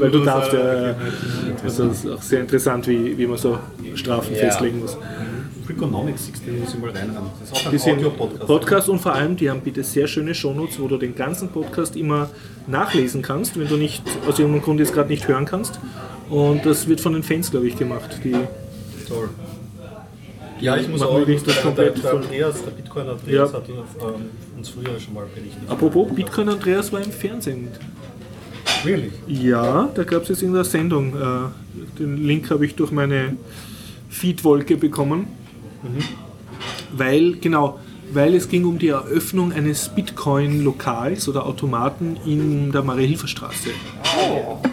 weil 0.00 0.10
du 0.10 0.24
darfst. 0.24 0.52
Ja, 0.52 0.94
also 1.62 1.88
das 1.88 2.04
ist 2.04 2.10
auch 2.10 2.22
sehr 2.22 2.40
interessant, 2.40 2.86
wie, 2.86 3.16
wie 3.16 3.26
man 3.26 3.38
so 3.38 3.58
Strafen 3.94 4.34
Ja. 4.34 4.40
festlegen 4.40 4.80
muss. 4.80 4.96
Freakonomics 5.66 6.26
16 6.26 6.60
muss 6.60 6.74
ich 6.74 6.80
mal 6.80 6.90
reinhaben. 6.90 7.28
Das 7.40 7.50
ist 7.50 7.56
auch 7.56 7.66
ein 7.66 7.72
Die 7.72 7.78
sind 7.78 7.98
Audio-Podcast. 7.98 8.46
Podcast 8.46 8.88
und 8.88 8.98
vor 9.00 9.14
allem, 9.14 9.36
die 9.36 9.50
haben 9.50 9.60
bitte 9.60 9.82
sehr 9.84 10.06
schöne 10.06 10.34
Shownotes, 10.34 10.80
wo 10.80 10.88
du 10.88 10.96
den 10.96 11.14
ganzen 11.14 11.48
Podcast 11.48 11.94
immer 11.96 12.30
nachlesen 12.66 13.20
kannst, 13.20 13.58
wenn 13.58 13.68
du 13.68 13.76
nicht 13.76 14.02
aus 14.26 14.38
irgendeinem 14.38 14.62
Grund 14.62 14.80
jetzt 14.80 14.94
gerade 14.94 15.10
nicht 15.10 15.28
hören 15.28 15.44
kannst. 15.44 15.78
Und 16.30 16.64
das 16.64 16.88
wird 16.88 17.00
von 17.00 17.12
den 17.12 17.22
Fans, 17.22 17.50
glaube 17.50 17.66
ich, 17.68 17.76
gemacht. 17.76 18.20
Die, 18.24 18.32
Toll. 19.08 19.28
Ja, 20.60 20.76
ich 20.76 20.88
muss 20.88 21.02
auch 21.02 21.18
wir 21.18 21.26
nicht 21.26 21.46
das 21.46 21.54
der, 21.54 21.62
komplett 21.62 21.96
der, 21.96 22.02
der 22.02 22.10
von- 22.10 22.22
Andreas, 22.22 22.64
der 22.64 22.70
Bitcoin 22.72 23.08
Andreas 23.08 23.52
Ja. 23.52 23.58
hat 23.58 23.68
ähm, 23.68 23.76
uns 24.56 24.68
früher 24.70 24.98
schon 24.98 25.14
mal 25.14 25.26
berichtet. 25.34 25.62
apropos, 25.68 26.08
Bitcoin 26.14 26.48
Andreas 26.48 26.92
war 26.92 27.02
im 27.02 27.12
Fernsehen. 27.12 27.68
Really? 28.84 29.10
Ja, 29.26 29.88
da 29.94 30.04
gab 30.04 30.22
es 30.22 30.28
jetzt 30.28 30.42
irgendeine 30.42 30.64
Sendung. 30.64 31.14
Äh, 31.14 31.98
den 31.98 32.16
Link 32.26 32.50
habe 32.50 32.64
ich 32.66 32.74
durch 32.74 32.90
meine 32.92 33.36
Feedwolke 34.08 34.76
bekommen. 34.76 35.26
Weil, 36.92 37.36
genau, 37.36 37.78
weil 38.12 38.34
es 38.34 38.48
ging 38.48 38.64
um 38.64 38.78
die 38.78 38.88
Eröffnung 38.88 39.52
eines 39.52 39.88
Bitcoin-Lokals 39.90 41.28
oder 41.28 41.46
Automaten 41.46 42.16
in 42.24 42.72
der 42.72 42.82
Marie-Hilfer-Straße. 42.82 43.70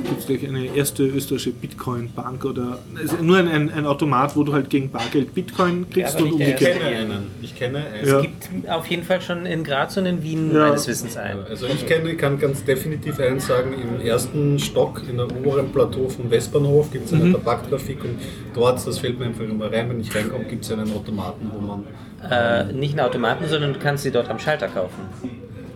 Gibt 0.07 0.19
es 0.19 0.25
gleich 0.27 0.47
eine 0.47 0.65
erste 0.75 1.03
österreichische 1.03 1.51
Bitcoin-Bank 1.51 2.45
oder 2.45 2.79
also 2.99 3.17
nur 3.21 3.37
ein, 3.37 3.47
ein, 3.47 3.69
ein 3.71 3.85
Automat, 3.85 4.35
wo 4.35 4.43
du 4.43 4.53
halt 4.53 4.69
gegen 4.69 4.89
Bargeld 4.89 5.33
Bitcoin 5.33 5.85
kriegst 5.89 6.15
aber 6.15 6.25
und 6.25 6.39
der 6.39 6.47
Ich 6.49 6.53
umgekehrt. 6.55 6.79
kenne 6.81 6.95
einen. 6.97 7.23
Ich 7.41 7.55
kenne 7.55 7.77
einen. 7.79 8.07
Ja. 8.07 8.15
Es 8.17 8.21
gibt 8.21 8.69
auf 8.69 8.87
jeden 8.87 9.03
Fall 9.03 9.21
schon 9.21 9.45
in 9.45 9.63
Graz 9.63 9.97
und 9.97 10.05
in 10.05 10.23
Wien 10.23 10.51
Ja. 10.53 10.67
meines 10.69 10.87
Wissens 10.87 11.17
einen. 11.17 11.43
Also 11.49 11.65
ich 11.67 11.85
kenne, 11.85 12.15
kann 12.15 12.39
ganz 12.39 12.63
definitiv 12.63 13.19
eins 13.19 13.47
sagen, 13.47 13.73
im 13.73 14.05
ersten 14.05 14.59
Stock 14.59 15.01
in 15.09 15.17
der 15.17 15.25
oberen 15.25 15.71
Plateau 15.71 16.07
vom 16.09 16.29
Westbahnhof 16.29 16.91
gibt 16.91 17.07
es 17.07 17.13
einen 17.13 17.33
Tabaktrafik 17.33 18.03
und 18.03 18.19
dort, 18.53 18.85
das 18.85 18.99
fällt 18.99 19.19
mir 19.19 19.25
einfach 19.25 19.43
immer 19.43 19.71
rein, 19.71 19.89
wenn 19.89 19.99
ich 19.99 20.13
reinkomme, 20.15 20.45
gibt 20.45 20.63
es 20.65 20.71
einen 20.71 20.91
Automaten, 20.93 21.51
wo 21.53 21.59
man 21.65 21.83
Äh, 22.31 22.65
nicht 22.73 22.91
einen 22.97 23.07
Automaten, 23.07 23.47
sondern 23.47 23.73
du 23.73 23.79
kannst 23.79 24.03
sie 24.03 24.11
dort 24.11 24.29
am 24.29 24.39
Schalter 24.39 24.67
kaufen. 24.67 25.09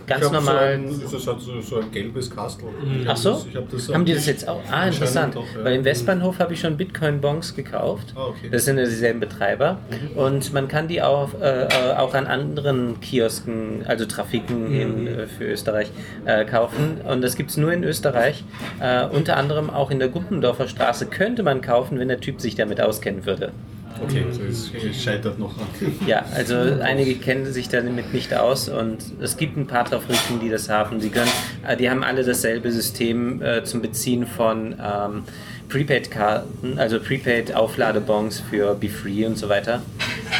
Ganz 0.07 0.25
Ich 0.25 0.31
normal. 0.31 0.79
So 0.87 0.95
ein, 0.95 1.01
das 1.11 1.27
hat 1.27 1.39
so, 1.39 1.61
so 1.61 1.75
ein 1.81 1.91
gelbes 1.91 2.31
Kastel. 2.35 2.67
Ich 3.03 3.07
Ach 3.07 3.15
so? 3.15 3.45
das- 3.71 3.93
Haben 3.93 4.05
die 4.05 4.13
auch 4.13 4.15
das 4.15 4.25
jetzt 4.25 4.47
auch? 4.47 4.59
Ah, 4.71 4.87
interessant. 4.87 5.35
doch, 5.35 5.43
ja. 5.55 5.63
Weil 5.63 5.75
im 5.75 5.85
Westbahnhof 5.85 6.39
habe 6.39 6.53
ich 6.53 6.59
schon 6.61 6.77
Bitcoin-Bonds 6.77 7.53
gekauft. 7.55 8.13
Ah, 8.15 8.25
okay. 8.29 8.49
Das 8.51 8.65
sind 8.65 8.79
ja 8.79 8.85
dieselben 8.85 9.19
Betreiber. 9.19 9.77
Und 10.15 10.51
man 10.51 10.67
kann 10.67 10.87
die 10.87 11.03
auch, 11.03 11.39
äh, 11.39 11.67
auch 11.95 12.15
an 12.15 12.25
anderen 12.25 12.99
Kiosken, 13.01 13.83
also 13.85 14.05
Trafiken 14.05 14.73
in, 14.73 15.05
äh, 15.07 15.27
für 15.27 15.43
Österreich, 15.45 15.91
äh, 16.25 16.43
kaufen. 16.43 17.01
Und 17.07 17.21
das 17.21 17.35
gibt 17.35 17.51
es 17.51 17.57
nur 17.57 17.71
in 17.71 17.83
Österreich. 17.83 18.43
Äh, 18.79 19.05
unter 19.05 19.37
anderem 19.37 19.69
auch 19.69 19.91
in 19.91 19.99
der 19.99 20.07
Gumpendorfer 20.07 20.67
Straße 20.67 21.05
könnte 21.05 21.43
man 21.43 21.61
kaufen, 21.61 21.99
wenn 21.99 22.07
der 22.07 22.19
Typ 22.19 22.41
sich 22.41 22.55
damit 22.55 22.81
auskennen 22.81 23.27
würde. 23.27 23.51
Okay, 24.01 24.25
also 24.27 24.41
es 24.43 25.03
scheitert 25.03 25.39
noch. 25.39 25.53
Ja, 26.05 26.25
also 26.33 26.55
einige 26.81 27.15
kennen 27.15 27.51
sich 27.51 27.69
damit 27.69 28.13
nicht 28.13 28.33
aus 28.33 28.69
und 28.69 28.97
es 29.21 29.37
gibt 29.37 29.57
ein 29.57 29.67
paar 29.67 29.85
Trafiken, 29.85 30.39
die 30.39 30.49
das 30.49 30.69
haben. 30.69 30.99
Die, 30.99 31.09
können, 31.09 31.31
äh, 31.67 31.75
die 31.75 31.89
haben 31.89 32.03
alle 32.03 32.23
dasselbe 32.23 32.71
System 32.71 33.41
äh, 33.41 33.63
zum 33.63 33.81
Beziehen 33.81 34.25
von 34.25 34.75
ähm, 34.81 35.23
Prepaid-Karten, 35.69 36.79
also 36.79 36.99
Prepaid-Aufladebons 36.99 38.41
für 38.49 38.75
Be 38.75 38.89
Free 38.89 39.25
und 39.25 39.37
so 39.37 39.49
weiter. 39.49 39.81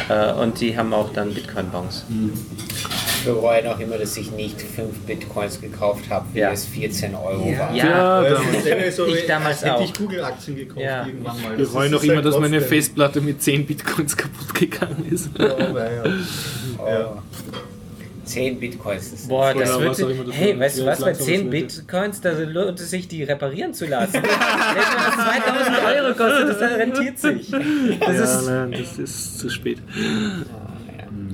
Äh, 0.08 0.32
und 0.32 0.60
die 0.60 0.76
haben 0.76 0.92
auch 0.92 1.12
dann 1.12 1.34
Bitcoin-Bons. 1.34 2.04
Ich 2.08 2.99
bereue 3.24 3.64
noch 3.64 3.78
immer, 3.80 3.98
dass 3.98 4.16
ich 4.16 4.30
nicht 4.32 4.60
5 4.60 4.98
Bitcoins 5.06 5.60
gekauft 5.60 6.04
habe, 6.10 6.26
wie 6.32 6.38
Ja. 6.40 6.52
es 6.52 6.64
14 6.66 7.14
Euro 7.14 7.46
war. 7.58 7.74
Ja, 7.74 8.22
Weil 8.22 8.34
damals. 8.34 8.66
es 8.66 8.86
ist 8.88 8.96
so, 8.96 9.06
Ich 9.06 9.26
damals 9.26 9.62
hätte 9.62 9.74
auch. 9.76 9.84
ich 9.84 9.92
Google-Aktien 9.94 10.56
gekauft 10.56 10.80
Ja. 10.80 11.06
irgendwann 11.06 11.40
mal. 11.42 11.66
Freuen 11.66 11.92
ist 11.92 11.92
noch 11.92 12.02
immer, 12.04 12.22
dass 12.22 12.38
meine 12.38 12.60
Festplatte 12.60 13.20
mit 13.20 13.42
10 13.42 13.66
Bitcoins 13.66 14.16
kaputt 14.16 14.54
gegangen 14.54 15.06
ist. 15.10 15.30
Ja, 15.38 15.46
ja. 15.58 16.04
Ja. 16.88 17.22
10 18.24 18.60
Bitcoins. 18.60 19.10
Das 19.10 19.20
ist 19.20 19.28
Boah, 19.28 19.52
das 19.54 19.70
was 19.84 19.98
wird. 19.98 20.10
immer 20.12 20.24
das 20.24 20.34
Hey, 20.36 20.58
weißt 20.58 20.78
du 20.78 20.82
Ja, 20.82 20.86
was? 20.86 21.00
Bei 21.00 21.06
langsam 21.06 21.26
10 21.26 21.46
was 21.46 21.52
wird. 21.52 21.68
Bitcoins, 21.76 22.20
da 22.20 22.30
lohnt 22.32 22.78
es 22.80 22.90
sich, 22.90 23.08
die 23.08 23.24
reparieren 23.24 23.74
zu 23.74 23.86
lassen. 23.86 24.12
Wenn 24.22 24.22
das 24.22 25.14
2000 25.16 25.84
Euro 25.84 26.14
kostet, 26.14 26.48
das 26.48 26.60
rentiert 26.78 27.18
sich. 27.18 27.50
Das 27.50 28.16
ja, 28.16 28.22
ist. 28.24 28.46
nein, 28.46 28.72
das 28.78 28.98
ist 28.98 29.38
zu 29.40 29.48
spät. 29.50 29.78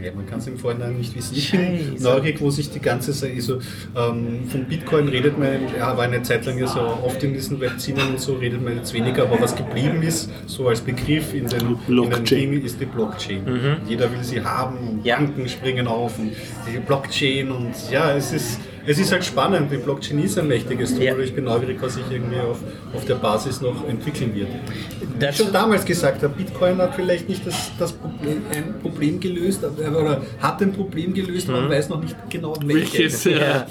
Ja, 0.06 0.12
man 0.14 0.24
kann 0.24 0.38
es 0.38 0.46
im 0.46 0.56
Vorhinein 0.56 0.96
nicht 0.96 1.16
wissen. 1.16 1.34
Ich 1.36 1.48
Scheiße. 1.48 1.90
bin 1.94 2.00
neugierig, 2.02 2.40
wo 2.40 2.48
sich 2.48 2.70
die 2.70 2.78
ganze 2.78 3.12
Sache, 3.12 3.32
also 3.34 3.58
ähm, 3.96 4.48
von 4.48 4.64
Bitcoin 4.66 5.08
redet 5.08 5.36
man, 5.36 5.48
ja, 5.76 5.96
war 5.96 6.04
eine 6.04 6.22
Zeit 6.22 6.46
lang 6.46 6.58
ja 6.58 6.68
so 6.68 6.78
oft 6.78 7.20
in 7.24 7.32
diesen 7.32 7.58
Webzinien 7.60 8.10
und 8.10 8.20
so 8.20 8.34
redet 8.34 8.62
man 8.62 8.76
jetzt 8.76 8.94
weniger, 8.94 9.24
aber 9.24 9.40
was 9.40 9.56
geblieben 9.56 10.00
ist, 10.02 10.30
so 10.46 10.68
als 10.68 10.80
Begriff 10.80 11.34
in 11.34 11.46
den, 11.48 11.60
in 11.60 11.66
den 11.66 11.76
Blockchain. 11.88 12.52
Ist 12.62 12.80
die 12.80 12.84
Blockchain. 12.84 13.42
Jeder 13.88 14.12
will 14.12 14.22
sie 14.22 14.40
haben 14.40 14.76
und 14.78 15.04
Ja. 15.04 15.16
Banken 15.16 15.48
springen 15.48 15.88
auf 15.88 16.16
und 16.20 16.30
die 16.72 16.78
Blockchain 16.78 17.50
und 17.50 17.74
ja, 17.90 18.14
es 18.16 18.32
ist 18.32 18.60
Es 18.86 18.98
ist 18.98 19.10
halt 19.12 19.24
spannend, 19.24 19.70
die 19.72 19.78
Blockchain 19.78 20.18
ist 20.22 20.38
ein 20.38 20.46
mächtiges 20.48 20.94
Tool, 20.94 21.02
Ja. 21.04 21.12
aber 21.12 21.22
ich 21.22 21.34
bin 21.34 21.44
neugierig, 21.44 21.78
was 21.80 21.94
sich 21.94 22.04
irgendwie 22.10 22.38
auf, 22.38 22.58
auf 22.94 23.04
der 23.04 23.16
Basis 23.16 23.60
noch 23.60 23.86
entwickeln 23.88 24.34
wird. 24.34 24.48
Wie 24.48 25.04
ich 25.04 25.08
Dazu- 25.18 25.44
schon 25.44 25.52
damals 25.52 25.84
gesagt 25.84 26.22
habe, 26.22 26.34
Bitcoin 26.34 26.78
hat 26.78 26.94
vielleicht 26.94 27.28
nicht 27.28 27.46
das, 27.46 27.70
das 27.78 27.92
Problem, 27.92 28.42
ein 28.54 28.74
Problem 28.80 29.18
gelöst, 29.18 29.64
aber- 29.64 29.98
oder 30.00 30.22
hat 30.40 30.62
ein 30.62 30.72
Problem 30.72 31.12
gelöst, 31.14 31.48
man 31.48 31.68
weiß 31.68 31.88
noch 31.88 32.00
nicht 32.02 32.14
genau 32.30 32.54
welches. 32.64 33.24
Welches? 33.24 33.24
Ja. 33.24 33.38
Ja. 33.38 33.66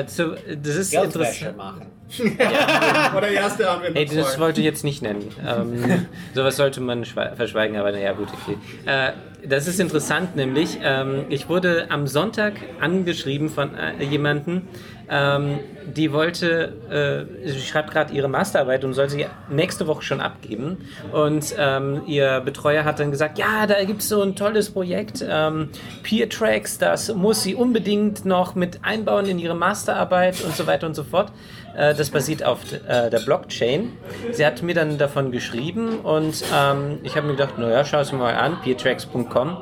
Äh, 0.00 0.04
so, 0.08 0.32
das 0.62 0.76
ist 0.76 0.90
Geldwäsche 0.90 1.46
interessant. 1.50 1.82
Oder 3.16 3.28
erste 3.28 3.68
Anwendung. 3.70 3.94
Hey, 4.04 4.16
das 4.16 4.38
wollte 4.38 4.60
ich 4.60 4.66
jetzt 4.66 4.84
nicht 4.84 5.02
nennen. 5.02 5.28
Ähm, 5.46 6.06
sowas 6.34 6.56
sollte 6.56 6.80
man 6.80 7.04
schwe- 7.04 7.34
verschweigen, 7.36 7.76
aber 7.76 7.92
naja, 7.92 8.12
gut, 8.12 8.28
okay. 8.42 8.56
Äh, 8.86 9.12
das 9.46 9.66
ist 9.66 9.80
interessant, 9.80 10.36
nämlich, 10.36 10.78
ähm, 10.82 11.24
ich 11.30 11.48
wurde 11.48 11.86
am 11.90 12.06
Sonntag 12.06 12.54
angeschrieben 12.80 13.48
von 13.48 13.70
äh, 13.74 14.04
jemandem, 14.04 14.62
ähm, 15.08 15.60
die 15.96 16.12
wollte, 16.12 17.26
äh, 17.44 17.48
sie 17.48 17.60
schreibt 17.60 17.90
gerade 17.90 18.12
ihre 18.12 18.28
Masterarbeit 18.28 18.84
und 18.84 18.92
soll 18.92 19.08
sie 19.08 19.26
nächste 19.48 19.86
Woche 19.86 20.02
schon 20.02 20.20
abgeben. 20.20 20.76
Und 21.10 21.54
ähm, 21.58 22.02
ihr 22.06 22.40
Betreuer 22.40 22.84
hat 22.84 23.00
dann 23.00 23.10
gesagt, 23.10 23.38
ja, 23.38 23.66
da 23.66 23.82
gibt 23.84 24.02
es 24.02 24.08
so 24.10 24.22
ein 24.22 24.36
tolles 24.36 24.70
Projekt, 24.70 25.24
ähm, 25.26 25.70
Peer 26.02 26.28
Tracks, 26.28 26.76
das 26.78 27.12
muss 27.14 27.42
sie 27.42 27.54
unbedingt 27.54 28.24
noch 28.26 28.54
mit 28.54 28.84
einbauen 28.84 29.26
in 29.26 29.38
ihre 29.38 29.54
Masterarbeit 29.56 30.42
und 30.44 30.54
so 30.54 30.66
weiter 30.66 30.86
und 30.86 30.94
so 30.94 31.02
fort. 31.02 31.32
Äh, 31.76 31.94
das 31.94 32.10
basiert 32.10 32.44
auf 32.44 32.60
äh, 32.72 33.10
der 33.10 33.20
Blockchain. 33.20 33.92
Sie 34.32 34.44
hat 34.44 34.62
mir 34.62 34.74
dann 34.74 34.98
davon 34.98 35.30
geschrieben 35.30 36.00
und 36.00 36.44
ähm, 36.54 36.98
ich 37.02 37.16
habe 37.16 37.26
mir 37.26 37.34
gedacht, 37.34 37.58
naja, 37.58 37.84
schau 37.84 38.00
es 38.00 38.12
mal 38.12 38.34
an, 38.34 38.60
peertracks.com. 38.62 39.56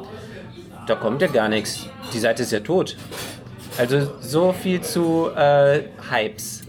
Da 0.86 0.94
kommt 0.94 1.20
ja 1.20 1.28
gar 1.28 1.48
nichts. 1.48 1.86
Die 2.14 2.18
Seite 2.18 2.42
ist 2.42 2.52
ja 2.52 2.60
tot. 2.60 2.96
Also 3.78 4.12
so 4.20 4.52
viel 4.52 4.80
zu 4.80 5.30
äh, 5.36 5.82
Hypes. 6.10 6.62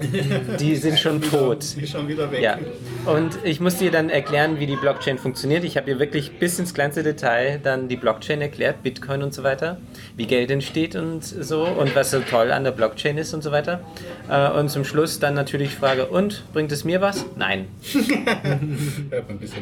Die 0.59 0.75
sind 0.75 0.99
schon 0.99 1.21
tot. 1.21 1.65
Die 1.75 1.83
ist 1.83 1.91
schon 1.91 2.07
wieder 2.07 2.31
weg. 2.31 2.41
Ja, 2.41 2.57
und 3.05 3.39
ich 3.43 3.59
musste 3.59 3.85
ihr 3.85 3.91
dann 3.91 4.09
erklären, 4.09 4.59
wie 4.59 4.67
die 4.67 4.75
Blockchain 4.75 5.17
funktioniert. 5.17 5.63
Ich 5.63 5.75
habe 5.77 5.89
ihr 5.89 5.99
wirklich 5.99 6.37
bis 6.39 6.59
ins 6.59 6.73
kleinste 6.73 7.01
Detail 7.01 7.59
dann 7.61 7.87
die 7.87 7.95
Blockchain 7.95 8.41
erklärt, 8.41 8.83
Bitcoin 8.83 9.23
und 9.23 9.33
so 9.33 9.43
weiter, 9.43 9.77
wie 10.15 10.27
Geld 10.27 10.51
entsteht 10.51 10.95
und 10.95 11.23
so 11.23 11.63
und 11.63 11.95
was 11.95 12.11
so 12.11 12.19
toll 12.19 12.51
an 12.51 12.63
der 12.63 12.71
Blockchain 12.71 13.17
ist 13.17 13.33
und 13.33 13.41
so 13.43 13.51
weiter. 13.51 13.81
Äh, 14.29 14.51
Und 14.51 14.69
zum 14.69 14.85
Schluss 14.85 15.19
dann 15.19 15.33
natürlich 15.33 15.69
die 15.69 15.75
Frage, 15.75 16.07
und 16.07 16.43
bringt 16.53 16.71
es 16.71 16.83
mir 16.83 17.01
was? 17.01 17.25
Nein. 17.35 17.67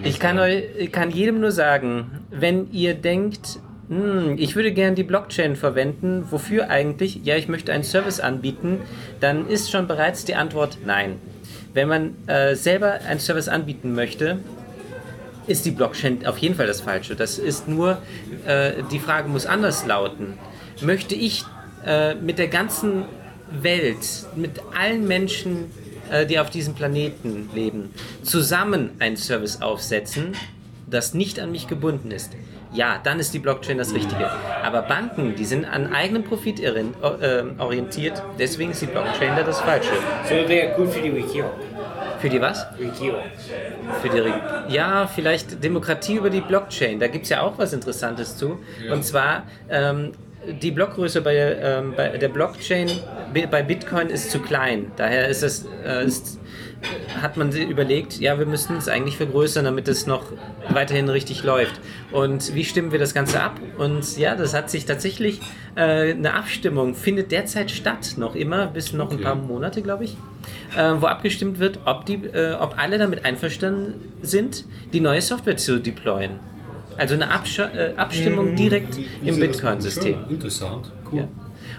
Ich 0.04 0.20
kann, 0.20 0.40
euch, 0.40 0.64
ich 0.78 0.92
kann 0.92 1.12
jedem 1.12 1.40
nur 1.40 1.52
sagen, 1.52 2.12
wenn 2.30 2.72
ihr 2.72 2.94
denkt, 2.94 3.60
hm, 3.90 4.36
ich 4.38 4.56
würde 4.56 4.74
gern 4.74 4.96
die 4.96 5.04
Blockchain 5.04 5.56
verwenden, 5.56 6.26
wofür 6.30 6.70
eigentlich? 6.70 7.22
Ja, 7.24 7.38
ich 7.38 7.48
möchte 7.48 7.72
einen 7.72 7.84
Service 7.84 8.20
anbieten, 8.20 8.80
dann 9.20 9.48
ist 9.48 9.72
schon 9.72 9.88
bereits 9.88 10.26
die 10.26 10.36
Antwort 10.36 10.80
nein. 10.86 11.18
Wenn 11.74 11.88
man 11.88 12.16
äh, 12.28 12.56
selber 12.56 13.00
einen 13.08 13.20
Service 13.20 13.48
anbieten 13.48 13.94
möchte, 13.94 14.40
ist 15.48 15.66
die 15.66 15.72
Blockchain 15.72 16.26
auf 16.26 16.38
jeden 16.38 16.56
Fall 16.56 16.68
das 16.68 16.82
Falsche. 16.82 17.16
Das 17.16 17.40
ist 17.40 17.68
nur, 17.68 18.02
äh, 18.46 18.84
die 18.92 19.00
Frage 19.00 19.30
muss 19.30 19.46
anders 19.46 19.86
lauten. 19.86 20.34
Möchte 20.82 21.16
ich 21.16 21.46
äh, 21.86 22.16
mit 22.16 22.38
der 22.38 22.50
ganzen 22.50 23.06
Welt, 23.50 24.26
mit 24.36 24.62
allen 24.78 25.08
Menschen, 25.08 25.72
äh, 26.12 26.26
die 26.26 26.40
auf 26.40 26.50
diesem 26.50 26.74
Planeten 26.74 27.50
leben, 27.56 27.92
zusammen 28.24 28.92
einen 29.00 29.16
Service 29.16 29.62
aufsetzen, 29.62 30.34
das 30.90 31.14
nicht 31.14 31.40
an 31.40 31.52
mich 31.52 31.68
gebunden 31.68 32.12
ist? 32.12 32.34
Ja, 32.74 33.00
dann 33.04 33.20
ist 33.20 33.34
die 33.34 33.40
Blockchain 33.40 33.78
das 33.78 33.94
Richtige. 33.94 34.30
Aber 34.64 34.82
Banken, 34.82 35.36
die 35.36 35.46
sind 35.46 35.66
an 35.66 35.94
eigenem 35.94 36.24
Profit 36.24 36.60
irin- 36.60 36.94
äh, 37.02 37.44
orientiert, 37.62 38.22
deswegen 38.38 38.72
ist 38.72 38.82
die 38.82 38.88
Blockchain 38.88 39.36
da 39.36 39.44
das 39.44 39.62
Falsche. 39.62 39.94
So 40.28 40.48
wäre 40.50 40.74
gut 40.76 40.90
für 40.90 41.02
die 41.02 41.10
Regierung. 41.10 41.52
Für 42.20 42.30
die 42.30 42.42
was? 42.42 42.66
Regierung. 42.80 43.22
Für 44.02 44.10
die 44.10 44.20
Reg 44.20 44.34
ja, 44.70 45.08
vielleicht 45.08 45.64
Demokratie 45.64 46.16
über 46.16 46.30
die 46.30 46.42
Blockchain. 46.42 47.00
Da 47.00 47.08
gibt 47.08 47.24
es 47.26 47.30
ja 47.30 47.42
auch 47.42 47.58
was 47.58 47.74
Interessantes 47.74 48.36
zu. 48.38 48.60
Und 48.92 49.06
zwar 49.06 49.44
ähm, 49.70 50.12
die 50.62 50.72
Blockgröße 50.72 51.22
bei, 51.22 51.36
ähm, 51.36 51.94
bei 51.96 52.10
der 52.18 52.30
Blockchain 52.30 52.90
bei 53.52 53.62
Bitcoin 53.64 54.10
ist 54.10 54.32
zu 54.32 54.40
klein. 54.40 54.92
Daher 54.96 55.28
ist 55.28 55.44
es, 55.44 55.66
äh, 55.86 56.06
ist, 56.06 56.40
hat 57.22 57.38
man 57.38 57.52
überlegt, 57.52 58.20
ja, 58.20 58.38
wir 58.38 58.46
müssen 58.46 58.78
es 58.78 58.88
eigentlich 58.88 59.18
vergrößern, 59.18 59.66
damit 59.66 59.88
es 59.88 60.06
noch 60.06 60.24
weiterhin 60.70 61.10
richtig 61.10 61.44
läuft. 61.44 61.80
Und 62.12 62.54
wie 62.54 62.64
stimmen 62.64 62.92
wir 62.92 63.00
das 63.00 63.14
Ganze 63.14 63.42
ab? 63.42 63.60
Und 63.78 64.18
ja, 64.18 64.36
das 64.36 64.54
hat 64.54 64.70
sich 64.70 64.86
tatsächlich 64.86 65.40
äh, 65.76 66.12
eine 66.12 66.34
Abstimmung 66.34 66.96
findet 66.96 67.32
derzeit 67.32 67.72
statt, 67.72 68.16
noch 68.18 68.36
immer, 68.36 68.68
bis 68.68 68.94
noch 68.94 69.12
ein 69.12 69.20
paar 69.20 69.36
Monate, 69.36 69.82
glaube 69.82 70.06
ich, 70.06 70.18
äh, 70.76 70.94
wo 71.00 71.08
abgestimmt 71.08 71.60
wird, 71.60 71.80
ob, 71.86 72.06
die, 72.06 72.16
äh, 72.16 72.54
ob 72.54 72.78
alle 72.78 72.98
damit 72.98 73.26
einverstanden 73.26 73.96
sind, 74.22 74.66
die 74.94 75.00
neue 75.00 75.22
Software 75.22 75.58
zu 75.58 75.80
deployen. 75.80 76.40
Also 76.98 77.14
eine 77.14 77.32
Absch 77.32 77.60
äh, 77.60 77.94
Abstimmung 77.96 78.56
direkt 78.56 78.98
im 79.24 79.40
Bitcoin-System. 79.40 80.26
Interessant, 80.30 80.92
cool. 81.12 81.20
Ja. 81.20 81.28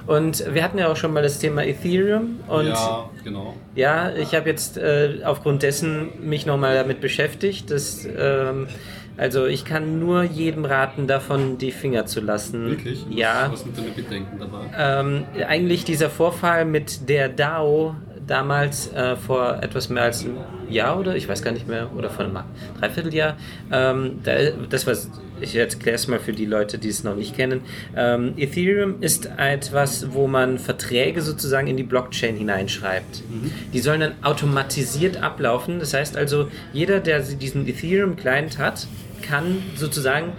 Und 0.09 0.43
wir 0.55 0.64
hatten 0.64 0.78
ja 0.78 0.90
auch 0.90 0.97
schon 0.97 1.12
mal 1.12 1.22
das 1.22 1.39
Thema 1.39 1.62
Ethereum 1.66 2.40
und 2.48 2.68
Ja, 2.68 3.10
genau. 3.22 3.55
ja, 3.74 4.10
ich 4.16 4.35
habe 4.35 4.48
jetzt 4.48 4.78
äh, 4.78 5.18
aufgrund 5.22 5.62
dessen 5.62 6.09
mich 6.26 6.47
nochmal 6.47 6.74
damit 6.74 7.02
beschäftigt. 7.02 7.70
Dass, 7.70 8.09
ähm, 8.16 8.68
also 9.18 9.44
ich 9.44 9.66
kann 9.66 10.01
nur 10.01 10.22
jedem 10.22 10.64
raten, 10.64 11.09
davon 11.09 11.59
die 11.59 11.72
Finger 11.72 12.06
zu 12.06 12.22
lassen. 12.22 12.70
Wirklich? 12.70 13.05
Ja. 13.10 13.51
Was 13.52 13.60
sind 13.60 13.76
deine 13.76 13.90
Bedenken 13.90 14.39
dabei? 14.39 14.60
Ähm, 14.78 15.24
eigentlich 15.47 15.85
dieser 15.85 16.09
Vorfall 16.09 16.64
mit 16.64 17.10
der 17.10 17.28
DAO 17.28 17.94
damals 18.28 18.92
äh, 18.92 19.16
vor 19.16 19.59
etwas 19.62 19.88
mehr 19.88 20.05
als 20.05 20.24
einem 20.24 20.38
Jahr 20.68 21.00
oder 21.00 21.16
ich 21.16 21.28
weiß 21.28 21.42
gar 21.42 21.50
nicht 21.50 21.66
mehr 21.66 21.90
oder 21.96 22.10
vor 22.10 22.24
einem 22.24 22.38
Dreivierteljahr. 22.78 23.36
Ähm, 23.72 24.20
da, 24.22 24.32
das 24.68 24.86
war, 24.86 24.94
ich 25.40 25.56
erkläre 25.56 25.96
es 25.96 26.06
mal 26.06 26.20
für 26.20 26.32
die 26.32 26.44
Leute, 26.44 26.78
die 26.78 26.88
es 26.88 27.02
noch 27.02 27.16
nicht 27.16 27.34
kennen. 27.34 27.62
Ähm, 27.96 28.34
Ethereum 28.36 28.96
ist 29.00 29.30
etwas, 29.36 30.12
wo 30.12 30.26
man 30.26 30.59
Verträge 30.59 31.22
sozusagen 31.22 31.66
in 31.66 31.76
die 31.76 31.82
Blockchain 31.82 32.36
hineinschreibt. 32.36 33.22
Die 33.72 33.80
sollen 33.80 34.00
dann 34.00 34.12
automatisiert 34.22 35.22
ablaufen. 35.22 35.80
Das 35.80 35.94
heißt 35.94 36.16
also, 36.16 36.48
jeder, 36.72 37.00
der 37.00 37.20
diesen 37.20 37.66
Ethereum-Client 37.66 38.59
hat, 38.59 38.86
kann 39.22 39.62
sozusagen 39.74 40.32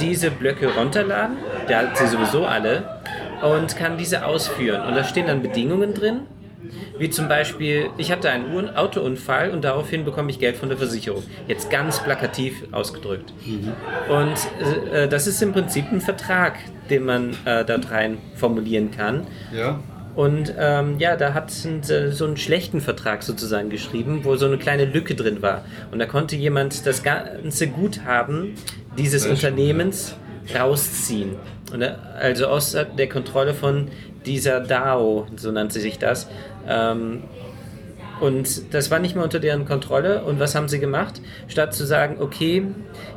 diese 0.00 0.30
Blöcke 0.30 0.68
runterladen, 0.68 1.36
der 1.68 1.78
hat 1.78 1.96
sie 1.96 2.06
sowieso 2.06 2.44
alle, 2.44 3.00
und 3.42 3.76
kann 3.76 3.98
diese 3.98 4.24
ausführen. 4.24 4.86
Und 4.86 4.94
da 4.94 5.04
stehen 5.04 5.26
dann 5.26 5.42
Bedingungen 5.42 5.94
drin, 5.94 6.20
wie 6.98 7.10
zum 7.10 7.28
Beispiel, 7.28 7.90
ich 7.98 8.10
hatte 8.10 8.30
einen 8.30 8.70
Autounfall 8.70 9.50
und 9.50 9.62
daraufhin 9.62 10.04
bekomme 10.04 10.30
ich 10.30 10.38
Geld 10.38 10.56
von 10.56 10.68
der 10.68 10.78
Versicherung. 10.78 11.22
Jetzt 11.48 11.70
ganz 11.70 12.02
plakativ 12.02 12.54
ausgedrückt. 12.72 13.32
Und 14.08 14.92
äh, 14.92 15.08
das 15.08 15.26
ist 15.26 15.42
im 15.42 15.52
Prinzip 15.52 15.90
ein 15.92 16.00
Vertrag, 16.00 16.58
den 16.90 17.04
man 17.04 17.36
äh, 17.44 17.64
dort 17.64 17.90
rein 17.90 18.18
formulieren 18.34 18.90
kann. 18.90 19.26
Ja. 19.54 19.80
Und 20.16 20.54
ähm, 20.58 20.98
ja, 20.98 21.14
da 21.16 21.34
hat 21.34 21.52
äh, 21.66 22.10
so 22.10 22.24
einen 22.24 22.38
schlechten 22.38 22.80
Vertrag 22.80 23.22
sozusagen 23.22 23.68
geschrieben, 23.68 24.20
wo 24.22 24.36
so 24.36 24.46
eine 24.46 24.56
kleine 24.56 24.86
Lücke 24.86 25.14
drin 25.14 25.42
war. 25.42 25.66
Und 25.92 25.98
da 25.98 26.06
konnte 26.06 26.36
jemand 26.36 26.86
das 26.86 27.02
ganze 27.02 27.68
Guthaben 27.68 28.54
dieses 28.96 29.26
Unternehmens 29.26 30.16
rausziehen. 30.54 31.36
Und, 31.70 31.82
äh, 31.82 31.94
also 32.18 32.46
aus 32.46 32.72
der 32.72 33.08
Kontrolle 33.10 33.52
von 33.52 33.88
dieser 34.26 34.60
DAO, 34.60 35.26
so 35.36 35.52
nannte 35.52 35.80
sich 35.80 35.98
das. 35.98 36.28
Ähm, 36.68 37.22
und 38.20 38.72
das 38.72 38.90
war 38.90 38.98
nicht 38.98 39.14
mehr 39.14 39.24
unter 39.24 39.40
deren 39.40 39.66
Kontrolle. 39.66 40.24
Und 40.24 40.40
was 40.40 40.54
haben 40.54 40.68
sie 40.68 40.78
gemacht? 40.78 41.20
Statt 41.48 41.74
zu 41.74 41.84
sagen, 41.84 42.16
okay, 42.20 42.66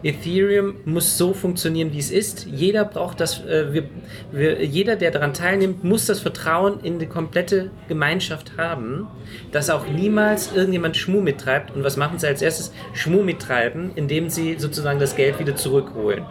Ethereum 0.04 0.76
muss 0.84 1.18
so 1.18 1.34
funktionieren, 1.34 1.94
wie 1.94 2.00
es 2.00 2.12
ist. 2.12 2.46
Jeder 2.46 2.84
braucht 2.84 3.22
das, 3.22 3.46
äh, 3.46 3.74
wir, 3.74 3.84
wir, 4.32 4.66
jeder, 4.66 4.98
der 4.98 5.12
daran 5.12 5.34
teilnimmt, 5.34 5.84
muss 5.84 6.06
das 6.06 6.20
Vertrauen 6.20 6.82
in 6.82 7.00
die 7.00 7.06
komplette 7.06 7.72
Gemeinschaft 7.88 8.58
haben, 8.58 9.08
dass 9.52 9.70
auch 9.70 9.88
niemals 9.88 10.52
irgendjemand 10.54 10.98
Schmuh 10.98 11.22
mittreibt. 11.22 11.74
Und 11.74 11.84
was 11.84 11.96
machen 11.96 12.20
sie 12.20 12.28
als 12.28 12.42
erstes? 12.42 12.74
Schmuh 12.94 13.24
mittreiben, 13.24 13.92
indem 13.96 14.30
sie 14.30 14.58
sozusagen 14.58 15.00
das 15.00 15.16
Geld 15.16 15.40
wieder 15.40 15.56
zurückholen. 15.56 16.26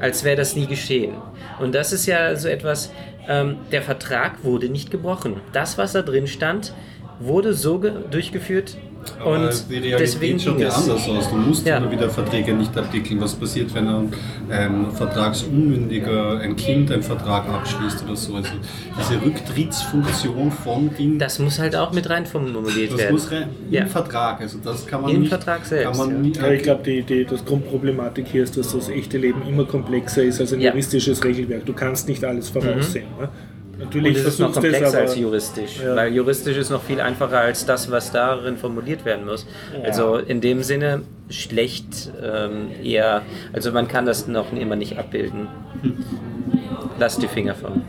Als 0.00 0.24
wäre 0.24 0.36
das 0.36 0.56
nie 0.56 0.66
geschehen. 0.66 1.14
Und 1.60 1.74
das 1.76 1.92
ist 1.92 2.06
ja 2.06 2.34
so 2.34 2.48
etwas, 2.48 2.90
ähm, 3.28 3.58
der 3.70 3.82
Vertrag 3.82 4.42
wurde 4.42 4.68
nicht 4.68 4.90
gebrochen. 4.90 5.36
Das, 5.52 5.78
was 5.78 5.92
da 5.92 6.02
drin 6.02 6.26
stand, 6.26 6.74
wurde 7.20 7.52
so 7.54 7.78
ge- 7.78 7.92
durchgeführt 8.10 8.76
Aber 9.18 9.32
und 9.32 9.64
die 9.70 9.74
Realität 9.74 10.00
deswegen 10.00 10.38
schaut 10.40 10.58
ja 10.58 10.68
es. 10.68 10.74
anders 10.76 11.08
aus. 11.08 11.30
Du 11.30 11.36
musst 11.36 11.66
Ja. 11.66 11.76
immer 11.78 11.90
wieder 11.90 12.08
Verträge 12.10 12.52
nicht 12.54 12.76
abwickeln. 12.76 13.20
Was 13.20 13.34
passiert, 13.34 13.74
wenn 13.74 13.88
ein, 13.88 14.12
ein 14.50 14.90
Vertragsunmündiger, 14.92 16.38
ein 16.40 16.56
Kind 16.56 16.90
einen 16.92 17.02
Vertrag 17.02 17.48
abschließt 17.48 18.04
oder 18.04 18.16
so? 18.16 18.34
Also 18.36 18.50
diese 18.98 19.22
Rücktrittsfunktion 19.22 20.50
von 20.50 20.90
Dingen, 20.96 21.18
Das 21.18 21.38
muss 21.38 21.58
halt 21.58 21.76
auch 21.76 21.92
mit 21.92 22.08
rein 22.10 22.26
formuliert 22.26 22.92
das 22.92 22.98
werden. 22.98 23.12
muss 23.12 23.30
rein 23.30 23.48
im 23.68 23.72
Ja. 23.72 23.86
Vertrag. 23.86 24.40
Also 24.40 24.58
das 24.62 24.86
kann 24.86 25.02
man 25.02 25.10
Im 25.10 25.20
nicht, 25.20 25.28
Vertrag 25.28 25.64
selbst, 25.64 25.98
Kann 25.98 26.12
man 26.12 26.32
ja. 26.32 26.50
ich 26.52 26.62
glaube, 26.62 26.82
die, 26.84 27.02
die, 27.02 27.24
das 27.24 27.44
Grundproblematik 27.44 28.26
hier 28.28 28.42
ist, 28.44 28.56
dass 28.56 28.72
das 28.72 28.88
echte 28.88 29.18
Leben 29.18 29.42
immer 29.48 29.64
komplexer 29.64 30.22
ist 30.22 30.40
als 30.40 30.52
ein 30.52 30.60
Ja. 30.60 30.70
juristisches 30.70 31.22
Regelwerk. 31.24 31.64
Du 31.66 31.72
kannst 31.72 32.08
nicht 32.08 32.24
alles 32.24 32.48
voraussehen. 32.50 33.06
Ne? 33.20 33.28
Natürlich 33.80 34.16
Und 34.18 34.20
es 34.20 34.26
ist 34.34 34.38
noch 34.40 34.48
es, 34.50 34.54
komplexer 34.54 34.86
aber- 34.88 34.98
als 34.98 35.16
juristisch, 35.16 35.80
Ja. 35.82 35.96
weil 35.96 36.14
juristisch 36.14 36.56
ist 36.56 36.70
noch 36.70 36.82
viel 36.82 37.00
einfacher 37.00 37.40
als 37.40 37.64
das, 37.66 37.90
was 37.90 38.12
darin 38.12 38.56
formuliert 38.56 39.04
werden 39.04 39.24
muss. 39.24 39.46
Also 39.82 40.16
in 40.16 40.40
dem 40.40 40.62
Sinne 40.62 41.02
schlecht 41.30 42.12
ähm, 42.22 42.68
eher, 42.84 43.22
also 43.52 43.72
man 43.72 43.88
kann 43.88 44.04
das 44.06 44.28
noch 44.28 44.52
immer 44.52 44.76
nicht 44.76 44.98
abbilden. 44.98 45.48
Lass 46.98 47.18
die 47.18 47.28
Finger 47.28 47.54
von. 47.54 47.82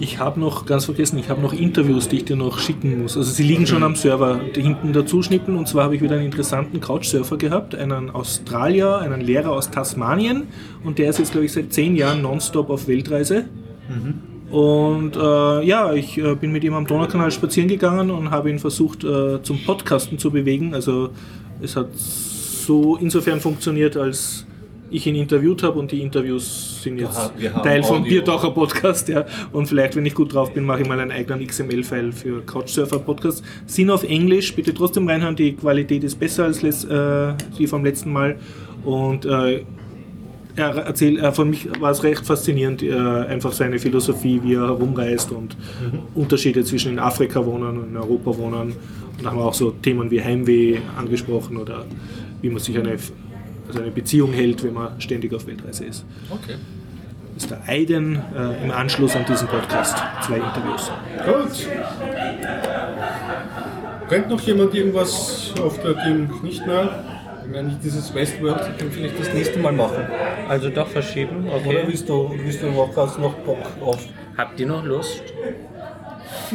Ich 0.00 0.18
habe 0.18 0.40
noch, 0.40 0.66
ganz 0.66 0.86
vergessen, 0.86 1.18
ich 1.18 1.28
habe 1.30 1.40
noch 1.40 1.52
Interviews, 1.52 2.08
die 2.08 2.16
ich 2.16 2.24
dir 2.24 2.36
noch 2.36 2.58
schicken 2.58 3.00
muss. 3.00 3.16
Also 3.16 3.30
sie 3.30 3.44
liegen 3.44 3.66
schon 3.66 3.82
am 3.84 3.94
Server, 3.94 4.40
die 4.54 4.60
hinten 4.60 4.92
dazu 4.92 5.22
schnippen. 5.22 5.56
Und 5.56 5.68
zwar 5.68 5.84
habe 5.84 5.94
ich 5.94 6.02
wieder 6.02 6.16
einen 6.16 6.24
interessanten 6.26 6.80
Couchsurfer 6.80 7.36
gehabt, 7.36 7.74
einen 7.76 8.10
Australier, 8.10 8.98
einen 8.98 9.20
Lehrer 9.20 9.52
aus 9.52 9.70
Tasmanien. 9.70 10.48
Und 10.82 10.98
der 10.98 11.10
ist 11.10 11.20
jetzt, 11.20 11.30
glaube 11.32 11.46
ich, 11.46 11.52
seit 11.52 11.72
zehn 11.72 11.94
Jahren 11.96 12.22
nonstop 12.22 12.70
auf 12.70 12.88
Weltreise. 12.88 13.44
Und 14.50 15.16
äh, 15.16 15.64
ja, 15.64 15.92
ich 15.94 16.18
äh, 16.18 16.34
bin 16.34 16.52
mit 16.52 16.64
ihm 16.64 16.74
am 16.74 16.86
Donaukanal 16.86 17.30
spazieren 17.30 17.68
gegangen 17.68 18.10
und 18.10 18.30
habe 18.30 18.50
ihn 18.50 18.58
versucht 18.58 19.02
äh, 19.04 19.42
zum 19.42 19.58
Podcasten 19.64 20.18
zu 20.18 20.30
bewegen. 20.30 20.74
Also 20.74 21.10
es 21.60 21.76
hat 21.76 21.88
so 21.94 22.96
insofern 22.96 23.40
funktioniert, 23.40 23.96
als 23.96 24.46
ich 24.90 25.06
ihn 25.06 25.16
interviewt 25.16 25.62
habe 25.62 25.78
und 25.78 25.90
die 25.90 26.00
Interviews 26.02 26.82
sind 26.82 26.98
jetzt 26.98 27.18
haben 27.18 27.62
Teil 27.62 27.82
vom 27.82 28.02
Audio. 28.02 28.10
Biertaucher 28.10 28.50
Podcast. 28.50 29.08
Ja. 29.08 29.24
Und 29.52 29.66
vielleicht, 29.66 29.96
wenn 29.96 30.06
ich 30.06 30.14
gut 30.14 30.32
drauf 30.32 30.52
bin, 30.52 30.64
mache 30.64 30.82
ich 30.82 30.88
mal 30.88 31.00
einen 31.00 31.10
eigenen 31.10 31.44
XML-File 31.44 32.12
für 32.12 32.42
Couchsurfer 32.42 33.00
Podcast. 33.00 33.42
Sind 33.66 33.90
auf 33.90 34.04
Englisch, 34.04 34.54
bitte 34.54 34.72
trotzdem 34.72 35.08
reinhören, 35.08 35.34
die 35.34 35.54
Qualität 35.54 36.04
ist 36.04 36.18
besser 36.20 36.44
als 36.44 36.62
äh, 36.62 37.34
die 37.58 37.66
vom 37.66 37.84
letzten 37.84 38.12
Mal. 38.12 38.36
Und 38.84 39.24
äh, 39.24 39.64
er 40.56 40.76
erzählt, 40.76 41.18
äh, 41.18 41.32
für 41.32 41.44
mich 41.44 41.68
war 41.80 41.90
es 41.90 42.02
recht 42.02 42.24
faszinierend, 42.24 42.82
äh, 42.82 42.94
einfach 42.94 43.52
seine 43.52 43.78
Philosophie, 43.78 44.40
wie 44.42 44.54
er 44.54 44.66
herumreist 44.68 45.32
und 45.32 45.56
Unterschiede 46.14 46.64
zwischen 46.64 46.92
in 46.92 46.98
Afrika 46.98 47.44
wohnen 47.44 47.78
und 47.78 47.88
in 47.90 47.96
Europa 47.96 48.36
wohnen. 48.36 48.72
Und 49.16 49.24
da 49.24 49.30
haben 49.30 49.38
wir 49.38 49.44
auch 49.44 49.54
so 49.54 49.70
Themen 49.70 50.10
wie 50.10 50.22
Heimweh 50.22 50.78
angesprochen 50.96 51.56
oder 51.56 51.84
wie 52.40 52.50
man 52.50 52.58
sich 52.58 52.76
eine, 52.78 52.96
also 53.68 53.80
eine 53.80 53.90
Beziehung 53.90 54.32
hält, 54.32 54.62
wenn 54.64 54.74
man 54.74 55.00
ständig 55.00 55.32
auf 55.34 55.46
Weltreise 55.46 55.84
ist. 55.84 56.04
Okay. 56.30 56.56
Das 57.34 57.44
ist 57.44 57.50
der 57.50 57.62
Aiden 57.66 58.16
äh, 58.36 58.64
im 58.64 58.70
Anschluss 58.70 59.16
an 59.16 59.24
diesen 59.28 59.48
Podcast. 59.48 59.96
Zwei 60.24 60.36
Interviews. 60.36 60.90
Gut. 61.24 61.68
Brennt 64.08 64.28
noch 64.28 64.40
jemand 64.42 64.74
irgendwas 64.74 65.52
auf 65.60 65.80
der 65.80 65.96
Team 66.04 66.30
nicht 66.42 66.64
mehr? 66.64 67.13
Wenn 67.46 67.68
ich 67.68 67.78
dieses 67.82 68.14
Westworld, 68.14 68.60
dann 68.78 68.90
vielleicht 68.90 69.18
das 69.18 69.32
nächste 69.32 69.58
Mal 69.58 69.72
machen. 69.72 70.04
Also 70.48 70.70
doch 70.70 70.88
verschieben, 70.88 71.46
Oder 71.46 71.56
okay. 71.56 71.84
willst 71.86 72.08
du, 72.08 72.30
willst 72.36 72.62
du 72.62 72.66
noch, 72.70 72.96
hast 72.96 73.16
du 73.16 73.22
noch 73.22 73.34
Bock 73.34 73.58
auf? 73.80 73.98
Habt 74.36 74.58
ihr 74.60 74.66
noch 74.66 74.84
Lust? 74.84 75.22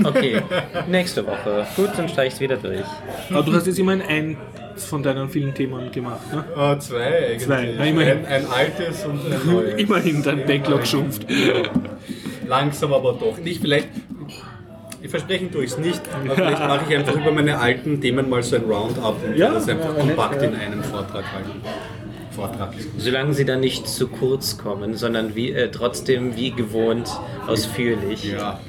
Okay, 0.04 0.42
nächste 0.88 1.26
Woche. 1.26 1.66
Gut, 1.76 1.90
dann 1.98 2.10
steige 2.10 2.34
ich 2.34 2.40
wieder 2.40 2.58
durch. 2.58 2.84
Aber 3.30 3.44
du 3.44 3.54
hast 3.54 3.68
jetzt 3.68 3.80
immerhin 3.80 4.02
eins 4.02 4.38
von 4.86 5.04
deinen 5.04 5.30
vielen 5.30 5.54
Themen 5.54 5.92
gemacht. 5.92 6.22
Ne? 6.34 6.44
Äh, 6.56 6.80
zwei 6.80 7.04
eigentlich. 7.04 7.40
Zwei, 7.40 7.74
na, 7.78 7.86
immerhin. 7.86 8.26
Ein, 8.26 8.46
ein 8.46 8.48
altes 8.48 9.06
und 9.06 9.20
ein 9.32 9.42
neues. 9.54 9.76
Immerhin, 9.76 10.24
dein 10.24 10.46
Backlog 10.46 10.86
schrumpft. 10.86 11.26
Langsam 12.48 12.94
aber 12.94 13.14
doch. 13.14 13.38
Nicht 13.38 13.62
vielleicht. 13.62 13.90
Ich 15.02 15.10
versprechen 15.10 15.52
tue 15.52 15.64
ich 15.64 15.72
es 15.72 15.78
nicht, 15.78 16.02
aber 16.14 16.36
vielleicht 16.36 16.60
mache 16.60 16.86
ich 16.90 16.98
einfach 16.98 17.16
über 17.16 17.32
meine 17.32 17.58
alten 17.58 18.02
Themen 18.02 18.30
mal 18.30 18.44
so 18.44 18.58
ein 18.58 18.64
Roundup 18.64 19.16
und 19.26 19.38
Ja, 19.38 19.54
das 19.54 19.70
einfach 19.70 19.96
ja, 19.96 20.04
kompakt 20.04 20.42
nett, 20.42 20.52
in 20.52 20.60
einen 20.60 20.84
Vortrag 20.84 21.24
halten. 21.32 21.62
Vortrag. 22.32 22.74
Solange 22.98 23.34
sie 23.34 23.46
dann 23.46 23.62
nicht 23.62 23.88
zu 23.88 24.08
kurz 24.08 24.58
kommen, 24.58 24.96
sondern 24.96 25.36
wie, 25.36 25.52
äh, 25.52 25.72
trotzdem 25.72 26.36
wie 26.36 26.52
gewohnt 26.52 27.10
ausführlich. 27.48 28.32
Ja. 28.32 28.60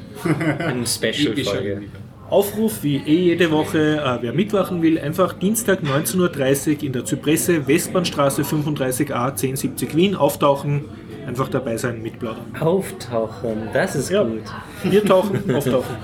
Eine 0.58 0.86
Special-Folge. 0.86 1.82
Aufruf 2.28 2.84
wie 2.84 2.98
eh 2.98 3.24
jede 3.24 3.50
Woche, 3.50 3.96
äh, 3.96 4.22
wer 4.22 4.32
mitmachen 4.32 4.82
will, 4.82 5.00
einfach 5.00 5.32
Dienstag 5.32 5.80
19.30 5.82 6.76
Uhr 6.76 6.82
in 6.84 6.92
der 6.92 7.04
Zypresse, 7.04 7.66
Westbahnstraße 7.66 8.42
35a 8.42 9.30
1070 9.30 9.96
Wien 9.96 10.14
auftauchen, 10.14 10.84
einfach 11.30 11.48
dabei 11.48 11.76
sein, 11.76 12.02
mitplaudern. 12.02 12.56
Auftauchen, 12.60 13.68
das 13.72 13.94
ist 13.94 14.10
Ja. 14.10 14.24
gut. 14.24 14.42
Wir 14.82 15.04
tauchen, 15.04 15.54
auftauchen. 15.54 15.96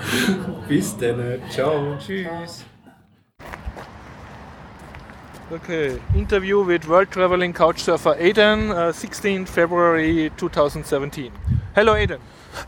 Bis 0.69 0.97
dann. 0.97 1.41
Ciao. 1.51 1.97
Tschüss. 1.99 2.65
Okay, 5.51 5.99
interview 6.15 6.65
with 6.65 6.89
world 6.89 7.11
traveling 7.11 7.53
couchsurfer 7.53 8.17
Aidan, 8.19 8.71
uh, 8.71 8.93
16th 8.93 9.49
February 9.49 10.31
2017. 10.37 11.33
Hello 11.75 11.93
Aidan. 11.95 12.19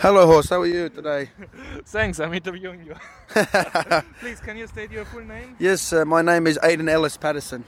Hello, 0.00 0.26
horse. 0.26 0.50
How 0.50 0.60
are 0.62 0.66
you 0.66 0.88
today? 0.88 1.28
Thanks, 1.86 2.20
I'm 2.20 2.32
interviewing 2.34 2.84
you. 2.86 2.94
Please, 4.20 4.40
can 4.40 4.56
you 4.56 4.66
state 4.66 4.90
your 4.92 5.04
full 5.06 5.24
name? 5.24 5.56
Yes, 5.58 5.92
uh, 5.92 6.04
my 6.04 6.22
name 6.22 6.46
is 6.46 6.58
Aidan 6.62 6.88
Ellis 6.88 7.16
Patterson. 7.16 7.64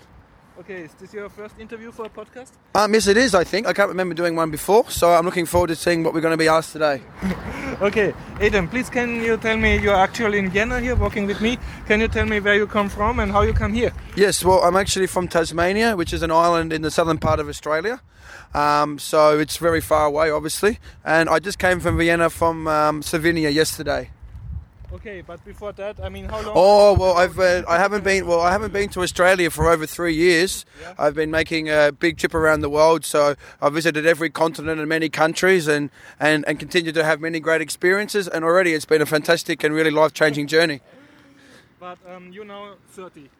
Okay, 0.60 0.82
is 0.82 0.92
this 0.92 1.14
your 1.14 1.30
first 1.30 1.58
interview 1.58 1.90
for 1.90 2.04
a 2.04 2.10
podcast? 2.10 2.50
Um, 2.74 2.92
yes, 2.92 3.06
it 3.06 3.16
is. 3.16 3.34
I 3.34 3.44
think 3.44 3.66
I 3.66 3.72
can't 3.72 3.88
remember 3.88 4.14
doing 4.14 4.36
one 4.36 4.50
before, 4.50 4.90
so 4.90 5.10
I'm 5.10 5.24
looking 5.24 5.46
forward 5.46 5.68
to 5.68 5.74
seeing 5.74 6.04
what 6.04 6.12
we're 6.12 6.20
going 6.20 6.34
to 6.34 6.44
be 6.44 6.48
asked 6.48 6.72
today. 6.72 7.00
Okay, 7.80 8.12
Aidan, 8.40 8.68
please 8.68 8.90
can 8.90 9.22
you 9.22 9.38
tell 9.38 9.56
me 9.56 9.78
you're 9.78 9.94
actually 9.94 10.38
in 10.38 10.50
Vienna 10.50 10.80
here 10.80 10.94
walking 10.94 11.26
with 11.26 11.40
me? 11.40 11.56
Can 11.86 12.00
you 12.00 12.08
tell 12.08 12.26
me 12.26 12.38
where 12.38 12.54
you 12.54 12.66
come 12.66 12.90
from 12.90 13.20
and 13.20 13.32
how 13.32 13.40
you 13.40 13.54
come 13.54 13.72
here? 13.72 13.90
Yes, 14.16 14.44
well, 14.44 14.62
I'm 14.62 14.76
actually 14.76 15.06
from 15.06 15.28
Tasmania, 15.28 15.96
which 15.96 16.12
is 16.12 16.22
an 16.22 16.30
island 16.30 16.74
in 16.74 16.82
the 16.82 16.90
southern 16.90 17.16
part 17.16 17.40
of 17.40 17.48
Australia. 17.48 18.02
Um, 18.52 18.98
so 18.98 19.38
it's 19.38 19.56
very 19.56 19.80
far 19.80 20.04
away, 20.04 20.30
obviously. 20.30 20.78
And 21.06 21.30
I 21.30 21.38
just 21.38 21.58
came 21.58 21.80
from 21.80 21.96
Vienna 21.96 22.28
from 22.28 22.68
um, 22.68 23.00
Slovenia 23.00 23.50
yesterday. 23.50 24.10
Okay, 24.92 25.20
but 25.20 25.44
before 25.44 25.72
that, 25.74 26.00
I 26.02 26.08
mean, 26.08 26.24
how 26.24 26.42
long? 26.42 26.52
Oh 26.56 26.94
well, 26.94 27.16
I've 27.16 27.38
uh, 27.38 27.62
I 27.68 27.78
haven't 27.78 28.02
been 28.02 28.26
well 28.26 28.40
I 28.40 28.50
haven't 28.50 28.72
been 28.72 28.88
to 28.90 29.02
Australia 29.02 29.48
for 29.48 29.70
over 29.70 29.86
three 29.86 30.14
years. 30.14 30.64
I've 30.98 31.14
been 31.14 31.30
making 31.30 31.70
a 31.70 31.92
big 31.92 32.18
trip 32.18 32.34
around 32.34 32.62
the 32.62 32.68
world, 32.68 33.04
so 33.04 33.36
I've 33.62 33.74
visited 33.74 34.04
every 34.04 34.30
continent 34.30 34.80
and 34.80 34.88
many 34.88 35.08
countries, 35.08 35.68
and 35.68 35.90
and 36.18 36.44
and 36.48 36.58
continue 36.58 36.90
to 36.90 37.04
have 37.04 37.20
many 37.20 37.38
great 37.38 37.60
experiences. 37.60 38.26
And 38.26 38.44
already 38.44 38.74
it's 38.74 38.84
been 38.84 39.00
a 39.00 39.06
fantastic 39.06 39.62
and 39.62 39.72
really 39.72 39.92
life 39.92 40.12
changing 40.12 40.48
journey. 40.48 40.80
But 41.78 41.98
um, 42.12 42.32
you 42.32 42.44
now 42.44 42.74
30. 42.90 43.30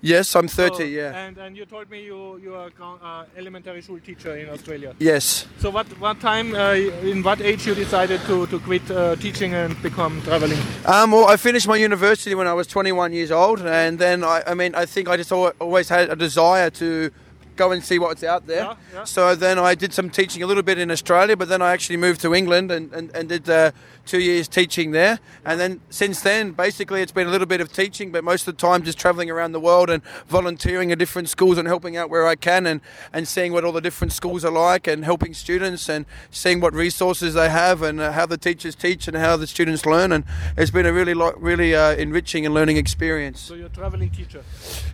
Yes, 0.00 0.34
I'm 0.36 0.48
30. 0.48 0.76
So- 0.76 0.82
yeah. 0.84 1.26
And, 1.26 1.38
and 1.38 1.56
you 1.56 1.64
told 1.66 1.90
me 1.90 2.04
you 2.04 2.38
you 2.42 2.54
are 2.54 2.70
uh, 2.80 3.24
elementary 3.36 3.82
school 3.82 4.00
teacher 4.00 4.36
in 4.36 4.48
Australia. 4.48 4.94
Yes. 4.98 5.46
So 5.58 5.70
what 5.70 5.86
what 6.00 6.20
time, 6.20 6.54
uh, 6.54 6.74
in 7.10 7.22
what 7.22 7.40
age 7.40 7.66
you 7.66 7.74
decided 7.74 8.20
to, 8.26 8.46
to 8.46 8.58
quit 8.60 8.90
uh, 8.90 9.16
teaching 9.16 9.54
and 9.54 9.80
become 9.82 10.20
traveling? 10.22 10.58
Um, 10.84 11.12
well, 11.12 11.26
I 11.26 11.36
finished 11.36 11.66
my 11.68 11.76
university 11.76 12.34
when 12.34 12.46
I 12.46 12.52
was 12.54 12.66
21 12.66 13.12
years 13.12 13.30
old, 13.30 13.60
and 13.60 13.98
then 13.98 14.24
I, 14.24 14.42
I 14.46 14.54
mean, 14.54 14.74
I 14.74 14.86
think 14.86 15.08
I 15.08 15.16
just 15.16 15.32
always 15.32 15.88
had 15.88 16.10
a 16.10 16.16
desire 16.16 16.70
to 16.70 17.10
go 17.56 17.72
and 17.72 17.82
see 17.82 17.98
what's 17.98 18.22
out 18.22 18.46
there. 18.46 18.64
Yeah, 18.64 18.76
yeah. 18.92 19.04
So 19.04 19.34
then 19.34 19.58
I 19.58 19.74
did 19.74 19.92
some 19.92 20.10
teaching 20.10 20.42
a 20.42 20.46
little 20.46 20.62
bit 20.62 20.78
in 20.78 20.90
Australia, 20.90 21.36
but 21.36 21.48
then 21.48 21.62
I 21.62 21.72
actually 21.72 21.96
moved 21.96 22.20
to 22.22 22.34
England 22.34 22.70
and, 22.70 22.92
and, 22.92 23.14
and 23.14 23.28
did 23.28 23.48
uh, 23.48 23.70
two 24.06 24.20
years 24.20 24.48
teaching 24.48 24.90
there. 24.90 25.18
And 25.44 25.58
then 25.58 25.80
since 25.90 26.20
then, 26.20 26.52
basically, 26.52 27.02
it's 27.02 27.12
been 27.12 27.26
a 27.26 27.30
little 27.30 27.46
bit 27.46 27.60
of 27.60 27.72
teaching, 27.72 28.12
but 28.12 28.24
most 28.24 28.46
of 28.46 28.56
the 28.56 28.60
time 28.60 28.82
just 28.82 28.98
traveling 28.98 29.30
around 29.30 29.52
the 29.52 29.60
world 29.60 29.90
and 29.90 30.02
volunteering 30.26 30.92
at 30.92 30.98
different 30.98 31.28
schools 31.28 31.58
and 31.58 31.66
helping 31.66 31.96
out 31.96 32.10
where 32.10 32.26
I 32.26 32.36
can 32.36 32.66
and, 32.66 32.80
and 33.12 33.26
seeing 33.26 33.52
what 33.52 33.64
all 33.64 33.72
the 33.72 33.80
different 33.80 34.12
schools 34.12 34.44
are 34.44 34.52
like 34.52 34.86
and 34.86 35.04
helping 35.04 35.34
students 35.34 35.88
and 35.88 36.06
seeing 36.30 36.60
what 36.60 36.74
resources 36.74 37.34
they 37.34 37.48
have 37.48 37.82
and 37.82 38.00
uh, 38.00 38.12
how 38.12 38.26
the 38.26 38.36
teachers 38.36 38.74
teach 38.74 39.08
and 39.08 39.16
how 39.16 39.36
the 39.36 39.46
students 39.46 39.86
learn. 39.86 40.12
And 40.12 40.24
it's 40.56 40.70
been 40.70 40.86
a 40.86 40.92
really, 40.92 41.14
lo- 41.14 41.34
really 41.36 41.74
uh, 41.74 41.94
enriching 41.94 42.44
and 42.44 42.54
learning 42.54 42.76
experience. 42.76 43.40
So 43.40 43.54
you're 43.54 43.66
a 43.66 43.70
traveling 43.70 44.10
teacher. 44.10 44.42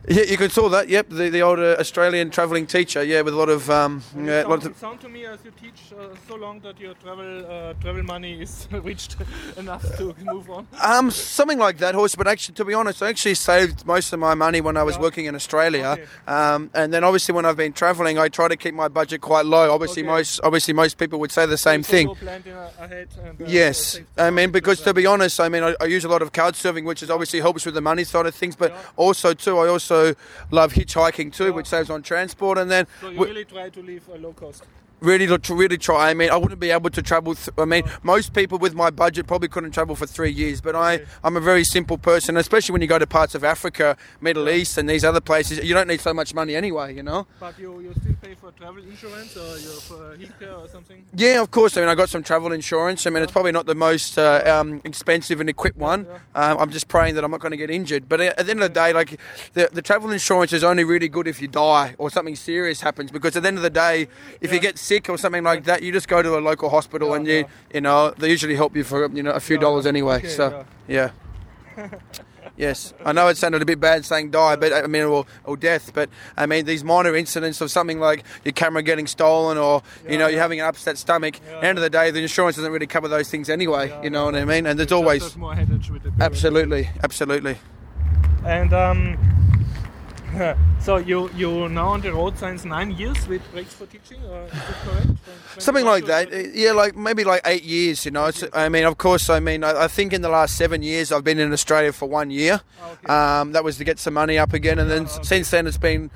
Yeah, 0.09 0.23
you 0.25 0.37
can 0.37 0.51
saw 0.51 0.69
that. 0.69 0.89
Yep, 0.89 1.11
the, 1.11 1.29
the 1.31 1.41
old 1.41 1.59
uh, 1.59 1.77
Australian 1.79 2.31
travelling 2.51 2.67
teacher. 2.67 3.03
Yeah, 3.05 3.23
with 3.23 3.35
a 3.35 3.37
lot 3.37 3.49
of 3.49 3.71
um, 3.71 4.03
yeah, 4.17 4.43
lot 4.43 4.63
sound, 4.63 4.67
of 4.73 4.79
sound 4.79 5.01
to 5.03 5.09
me 5.09 5.25
as 5.25 5.39
you 5.45 5.53
teach 5.53 5.93
uh, 5.93 6.17
so 6.27 6.35
long 6.35 6.59
that 6.61 6.81
your 6.81 6.95
travel 6.95 7.47
uh, 7.47 7.75
travel 7.75 8.03
money 8.03 8.43
is 8.43 8.67
reached 8.83 9.17
enough 9.57 9.85
to 9.99 10.15
move 10.25 10.51
on. 10.51 10.67
um 10.83 11.11
something 11.13 11.59
like 11.59 11.79
that, 11.79 11.95
horse. 11.95 12.17
But 12.17 12.27
actually, 12.27 12.55
to 12.57 12.65
be 12.65 12.75
honest, 12.75 13.03
I 13.03 13.09
actually 13.09 13.35
saved 13.37 13.87
most 13.87 14.13
of 14.13 14.19
my 14.19 14.35
money 14.35 14.61
when 14.61 14.77
I 14.77 14.83
was 14.83 14.97
Yeah. 14.97 15.03
working 15.03 15.27
in 15.27 15.35
Australia. 15.37 15.91
Okay. 15.99 16.07
Um, 16.27 16.71
and 16.75 16.93
then 16.93 17.05
obviously 17.05 17.35
when 17.35 17.45
I've 17.47 17.57
been 17.57 17.73
travelling, 17.73 18.19
I 18.19 18.29
try 18.29 18.49
to 18.49 18.57
keep 18.57 18.75
my 18.75 18.89
budget 18.89 19.21
quite 19.21 19.47
low. 19.47 19.71
Obviously, 19.73 20.03
Okay. 20.03 20.11
most 20.17 20.41
obviously 20.43 20.75
most 20.75 20.99
people 20.99 21.21
would 21.21 21.31
say 21.33 21.47
the 21.47 21.57
same 21.59 21.83
So 21.85 21.91
thing. 21.93 22.07
go 22.09 22.15
planned 22.17 22.47
in 22.47 22.55
a- 22.57 22.73
ahead 22.85 23.09
and, 23.25 23.41
uh, 23.41 23.45
Yes, 23.47 24.01
I 24.19 24.31
mean 24.31 24.51
because 24.51 24.81
to 24.83 24.93
be 24.93 25.07
honest, 25.07 25.39
I 25.39 25.49
mean 25.49 25.63
I, 25.63 25.75
I 25.81 25.85
use 25.85 26.05
a 26.05 26.09
lot 26.09 26.23
of 26.23 26.33
couch 26.33 26.57
surfing, 26.63 26.85
which 26.85 27.03
is 27.05 27.11
obviously 27.11 27.39
helps 27.41 27.65
with 27.65 27.75
the 27.75 27.81
money 27.93 28.05
side 28.05 28.27
of 28.27 28.35
things. 28.35 28.57
But 28.57 28.73
Yeah. 28.73 28.83
also 29.05 29.35
too, 29.35 29.57
I 29.59 29.69
also 29.69 30.15
love 30.51 30.73
hitchhiking 30.73 31.33
too, 31.33 31.53
which 31.53 31.67
saves 31.69 31.91
on 31.91 32.03
transport. 32.03 32.40
And 32.59 32.71
then 32.71 32.87
So 33.01 33.09
you 33.09 33.17
wi- 33.17 33.29
really 33.29 33.45
try 33.45 33.69
to 33.71 33.83
live 33.83 34.09
a 34.09 34.19
low 34.19 34.33
cost. 34.33 34.65
Really 35.01 35.27
really 35.49 35.79
try. 35.79 36.11
I 36.11 36.15
mean, 36.15 36.31
I 36.31 36.37
wouldn't 36.37 36.61
be 36.61 36.71
able 36.71 36.91
to 36.91 37.03
travel. 37.03 37.35
Th- 37.35 37.49
I 37.59 37.65
mean, 37.65 37.85
most 38.03 38.33
people 38.33 38.59
with 38.59 38.75
my 38.75 38.91
budget 38.91 39.27
probably 39.27 39.49
couldn't 39.49 39.73
travel 39.73 39.97
for 39.97 40.07
three 40.07 40.31
years. 40.31 40.61
But 40.61 40.77
I, 40.77 41.01
I'm 41.25 41.37
a 41.37 41.41
very 41.41 41.65
simple 41.65 41.99
person, 41.99 42.37
especially 42.37 42.73
when 42.73 42.83
you 42.83 42.89
go 42.89 42.99
to 42.99 43.07
parts 43.07 43.35
of 43.35 43.45
Africa, 43.45 43.97
Middle 44.21 44.49
East, 44.49 44.79
and 44.79 44.89
these 44.89 45.05
other 45.05 45.21
places. 45.21 45.65
You 45.65 45.75
don't 45.75 45.89
need 45.89 46.01
so 46.01 46.15
much 46.15 46.35
money 46.35 46.55
anyway, 46.55 46.95
you 46.95 47.03
know. 47.03 47.27
But 47.39 47.59
you, 47.59 47.81
you 47.81 47.93
still 48.01 48.15
pay 48.21 48.35
for 48.35 48.53
travel 48.53 48.83
insurance 48.83 49.37
or 49.37 49.59
you 49.59 49.81
for 49.81 50.17
healthcare 50.17 50.59
or 50.59 50.69
something? 50.69 51.05
Yeah, 51.15 51.41
of 51.41 51.51
course. 51.51 51.77
I 51.77 51.81
mean, 51.81 51.89
I 51.89 51.95
got 51.95 52.09
some 52.09 52.23
travel 52.23 52.53
insurance. 52.53 53.07
I 53.07 53.11
mean, 53.11 53.23
it's 53.23 53.33
probably 53.33 53.53
not 53.53 53.67
the 53.67 53.75
most 53.75 54.19
uh, 54.19 54.43
um, 54.47 54.81
expensive 54.85 55.41
and 55.41 55.49
equipped 55.49 55.79
one. 55.79 56.07
Um, 56.35 56.59
I'm 56.59 56.71
just 56.71 56.89
praying 56.89 57.15
that 57.15 57.25
I'm 57.25 57.31
not 57.31 57.41
going 57.41 57.53
to 57.53 57.57
get 57.57 57.71
injured. 57.71 58.09
But 58.09 58.21
at 58.21 58.37
the 58.37 58.51
end 58.51 58.63
of 58.63 58.73
the 58.73 58.81
day, 58.81 58.93
like 58.93 59.19
the, 59.55 59.69
the 59.73 59.83
travel 59.83 60.11
insurance 60.11 60.53
is 60.53 60.65
only 60.65 60.85
really 60.85 61.09
good 61.09 61.27
if 61.27 61.41
you 61.41 61.49
die 61.49 61.95
or 61.99 62.11
something 62.11 62.37
serious 62.37 62.81
happens. 62.81 63.11
Because 63.11 63.37
at 63.37 63.43
the 63.43 63.49
end 63.49 63.57
of 63.57 63.63
the 63.63 63.71
day, 63.71 64.09
if 64.41 64.53
you 64.53 64.61
get 64.61 64.79
sick 64.91 65.09
or 65.09 65.17
something 65.17 65.45
like 65.45 65.63
that, 65.65 65.83
you 65.85 65.93
just 65.93 66.09
go 66.09 66.21
to 66.21 66.37
a 66.37 66.43
local 66.51 66.69
hospital 66.69 67.15
and 67.15 67.25
you, 67.27 67.45
you 67.73 67.81
know, 67.81 68.11
they 68.19 68.29
usually 68.29 68.57
help 68.57 68.75
you 68.75 68.85
for 68.85 68.99
you 69.17 69.23
know 69.23 69.31
a 69.31 69.45
few 69.49 69.57
dollars 69.57 69.87
anyway. 69.87 70.17
Okay, 70.17 70.29
so 70.29 70.65
yeah. 70.89 71.11
Yes, 72.57 72.93
I 73.07 73.13
know 73.13 73.29
it 73.29 73.39
sounded 73.39 73.63
a 73.63 73.65
bit 73.65 73.81
bad 73.81 74.05
saying 74.05 74.33
die, 74.33 74.55
but 74.57 74.71
I 74.71 74.87
mean, 74.87 75.05
or, 75.05 75.25
or 75.45 75.57
death, 75.57 75.93
but 75.95 76.11
I 76.37 76.45
mean, 76.45 76.67
these 76.67 76.85
minor 76.85 77.17
incidents 77.17 77.63
of 77.63 77.71
something 77.71 77.99
like 77.99 78.23
your 78.45 78.53
camera 78.53 78.83
getting 78.83 79.07
stolen 79.07 79.57
or, 79.57 79.83
you 80.07 80.19
know, 80.19 80.27
you're 80.27 80.43
having 80.43 80.61
an 80.61 80.67
upset 80.67 80.99
stomach, 80.99 81.37
at 81.37 81.61
the 81.63 81.67
end 81.69 81.79
of 81.79 81.83
the 81.83 81.89
day, 81.89 82.11
the 82.11 82.21
insurance 82.21 82.57
doesn't 82.57 82.71
really 82.71 82.87
cover 82.87 83.09
those 83.09 83.31
things 83.31 83.49
anyway, 83.49 83.99
you 84.03 84.11
know 84.11 84.27
what 84.27 84.35
I 84.35 84.45
mean? 84.45 84.67
And 84.67 84.79
there's 84.79 84.93
always, 84.93 85.35
more 85.39 85.55
with 85.55 86.03
the 86.03 86.13
absolutely, 86.21 86.91
absolutely. 87.03 87.57
And 88.45 88.75
um, 88.75 89.17
so 90.81 90.97
you 90.97 91.31
you 91.35 91.69
now 91.69 91.89
on 91.89 92.01
the 92.01 92.13
road 92.13 92.39
since 92.39 92.65
nine 92.65 92.91
years 92.93 93.27
with 93.27 93.43
breaks 93.53 93.75
for 93.75 93.87
teaching, 93.87 94.23
or 94.25 94.45
is 94.45 94.53
it 94.53 94.77
correct? 94.85 95.19
Something 95.59 95.85
like 95.85 96.07
that, 96.07 96.33
uh, 96.33 96.37
yeah, 96.55 96.73
like 96.73 96.97
maybe 96.97 97.25
like 97.25 97.43
eight 97.45 97.65
years, 97.65 98.05
you 98.05 98.11
know. 98.11 98.27
It's, 98.27 98.45
I 98.53 98.69
mean, 98.69 98.85
of 98.85 98.97
course, 98.99 99.29
I 99.29 99.41
mean, 99.41 99.65
I, 99.65 99.85
I 99.85 99.89
think 99.89 100.13
in 100.13 100.23
the 100.23 100.29
last 100.29 100.57
seven 100.57 100.83
years 100.83 101.11
I've 101.13 101.25
been 101.25 101.39
in 101.39 101.53
Australia 101.53 101.93
for 101.93 102.09
one 102.09 102.31
year. 102.31 102.61
Ah, 102.81 102.91
okay. 102.93 103.13
Um, 103.13 103.53
that 103.53 103.65
was 103.65 103.77
to 103.79 103.85
get 103.85 103.99
some 103.99 104.15
money 104.15 104.39
up 104.39 104.53
again, 104.53 104.79
and 104.79 104.91
then 104.91 105.07
ah, 105.09 105.15
okay. 105.15 105.23
since 105.25 105.51
then 105.51 105.67
it's 105.67 105.79
been 105.79 106.11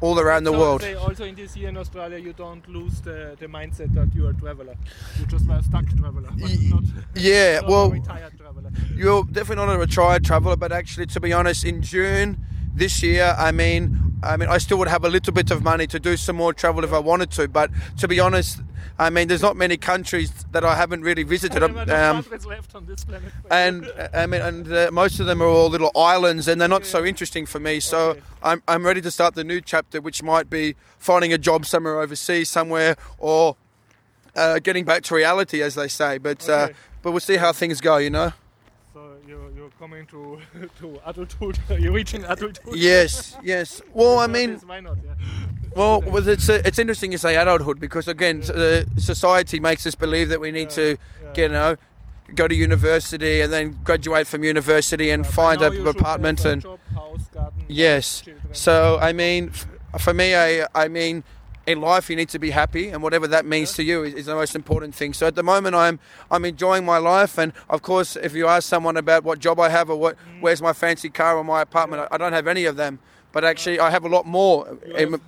all 0.00 0.18
around 0.18 0.44
the 0.44 0.52
So 0.52 0.58
world. 0.58 0.84
also 0.84 1.24
in 1.24 1.34
this 1.34 1.56
year 1.56 1.68
in 1.68 1.76
Australia, 1.76 2.18
you 2.18 2.32
don't 2.32 2.66
lose 2.68 3.00
the, 3.00 3.36
the 3.40 3.46
mindset 3.46 3.92
that 3.94 4.14
you 4.14 4.26
are 4.26 4.30
a 4.30 4.34
traveler. 4.34 4.76
You 5.18 5.26
just 5.26 5.46
were 5.46 5.56
a 5.56 5.62
stuck 5.62 5.86
traveler, 5.88 6.30
not, 6.36 6.82
yeah, 7.16 7.60
well- 7.66 7.90
retired 7.90 8.38
traveler. 8.38 8.70
You're 8.94 9.24
definitely 9.24 9.66
not 9.66 9.74
a 9.74 9.78
retired 9.78 10.24
traveller, 10.24 10.56
but 10.56 10.72
actually, 10.72 11.06
to 11.06 11.20
be 11.20 11.32
honest, 11.32 11.64
in 11.64 11.82
June 11.82 12.38
this 12.78 13.02
year, 13.02 13.34
I 13.38 13.52
mean, 13.52 13.98
I 14.22 14.36
mean, 14.36 14.48
I 14.48 14.58
still 14.58 14.78
would 14.78 14.88
have 14.88 15.04
a 15.04 15.08
little 15.08 15.32
bit 15.32 15.50
of 15.50 15.62
money 15.62 15.86
to 15.88 15.98
do 16.00 16.16
some 16.16 16.36
more 16.36 16.52
travel 16.52 16.84
if 16.84 16.92
I 16.92 16.98
wanted 16.98 17.30
to. 17.32 17.48
But 17.48 17.70
to 17.98 18.08
be 18.08 18.18
honest, 18.20 18.60
I 18.98 19.10
mean, 19.10 19.28
there's 19.28 19.42
not 19.42 19.56
many 19.56 19.76
countries 19.76 20.32
that 20.50 20.64
I 20.64 20.74
haven't 20.74 21.02
really 21.02 21.22
visited. 21.22 21.60
There 21.62 21.68
are 21.68 21.86
no 21.86 22.10
Um, 22.18 22.24
left 22.46 22.74
on 22.74 22.86
this 22.86 23.04
planet. 23.04 23.32
and 23.50 23.86
uh, 23.86 24.08
I 24.22 24.26
mean, 24.26 24.40
and 24.40 24.72
uh, 24.72 24.88
most 24.92 25.20
of 25.20 25.26
them 25.26 25.40
are 25.40 25.46
all 25.46 25.68
little 25.70 25.92
islands, 25.94 26.48
and 26.48 26.60
they're 26.60 26.68
not 26.78 26.84
so 26.86 27.04
interesting 27.04 27.46
for 27.46 27.60
me. 27.60 27.78
So 27.80 27.98
Okay. 28.10 28.20
I'm 28.42 28.62
I'm 28.66 28.84
ready 28.86 29.00
to 29.02 29.10
start 29.10 29.34
the 29.34 29.44
new 29.44 29.60
chapter, 29.60 30.00
which 30.00 30.22
might 30.22 30.48
be 30.50 30.74
finding 30.98 31.32
a 31.32 31.38
job 31.38 31.64
somewhere 31.66 32.00
overseas, 32.00 32.48
somewhere, 32.48 32.96
or 33.18 33.56
uh, 34.34 34.58
getting 34.58 34.84
back 34.84 35.02
to 35.04 35.14
reality, 35.14 35.62
as 35.62 35.74
they 35.74 35.88
say. 35.88 36.18
But 36.18 36.48
uh, 36.48 36.68
but 37.02 37.12
we'll 37.12 37.20
see 37.20 37.36
how 37.36 37.52
things 37.52 37.80
go, 37.80 37.98
you 37.98 38.10
know. 38.10 38.32
So 39.78 39.86
you're, 39.86 39.96
you're 39.96 40.06
coming 40.06 40.06
to 40.06 40.68
to 40.80 41.00
adulthood. 41.06 41.58
you're 41.78 41.92
reaching 41.92 42.24
adulthood. 42.24 42.76
Yes, 42.76 43.36
yes. 43.42 43.80
Well, 43.92 44.18
I 44.18 44.26
mean, 44.26 44.56
why 44.66 44.80
not? 44.80 44.96
Yeah. 45.04 45.14
well, 45.76 46.00
well, 46.02 46.28
it's 46.28 46.48
uh, 46.48 46.62
it's 46.64 46.78
interesting 46.78 47.12
you 47.12 47.18
say 47.18 47.36
adulthood 47.36 47.80
because 47.80 48.08
again, 48.08 48.42
uh, 48.50 48.84
society 48.96 49.60
makes 49.60 49.86
us 49.86 49.94
believe 49.94 50.28
that 50.30 50.40
we 50.40 50.50
need 50.50 50.70
to, 50.70 50.96
yeah. 51.36 51.42
you 51.42 51.48
know, 51.48 51.76
go 52.34 52.48
to 52.48 52.54
university 52.54 53.40
and 53.40 53.52
then 53.52 53.78
graduate 53.84 54.26
from 54.26 54.44
university 54.44 55.10
and 55.10 55.26
find 55.26 55.62
a 55.62 55.88
apartment 55.88 56.44
and 56.44 56.62
job, 56.62 56.78
house, 56.94 57.24
garden, 57.32 57.64
yes. 57.68 58.20
children. 58.22 58.54
So 58.54 58.98
I 59.00 59.12
mean, 59.12 59.50
f- 59.50 59.66
for 60.00 60.14
me, 60.14 60.34
I 60.34 60.66
I 60.74 60.88
mean. 60.88 61.24
In 61.68 61.82
life, 61.82 62.08
you 62.08 62.16
need 62.16 62.30
to 62.30 62.38
be 62.38 62.48
happy, 62.50 62.88
and 62.88 63.02
whatever 63.02 63.26
that 63.28 63.44
means 63.44 63.74
to 63.74 63.82
you 63.82 64.02
is, 64.02 64.14
is 64.14 64.24
the 64.24 64.34
most 64.34 64.56
important 64.56 64.94
thing. 64.94 65.12
So 65.12 65.26
at 65.26 65.34
the 65.34 65.42
moment, 65.42 65.74
I'm 65.76 65.98
I'm 66.30 66.46
enjoying 66.46 66.86
my 66.86 66.96
life, 66.96 67.36
and 67.36 67.52
of 67.68 67.82
course, 67.82 68.16
if 68.16 68.32
you 68.34 68.46
ask 68.46 68.66
someone 68.66 68.96
about 68.96 69.22
what 69.22 69.38
job 69.38 69.60
I 69.60 69.68
have 69.68 69.90
or 69.90 69.96
what 69.96 70.16
Mm. 70.16 70.40
where's 70.40 70.62
my 70.62 70.72
fancy 70.72 71.10
car 71.10 71.36
or 71.36 71.44
my 71.44 71.60
apartment, 71.60 71.98
I, 72.10 72.14
I 72.14 72.16
don't 72.16 72.32
have 72.32 72.46
any 72.46 72.64
of 72.64 72.76
them. 72.76 73.00
But 73.32 73.44
actually, 73.44 73.78
I 73.80 73.90
have 73.90 74.04
a 74.06 74.08
lot 74.08 74.24
more. 74.24 74.66
Have, 74.96 75.12
uh, 75.12 75.18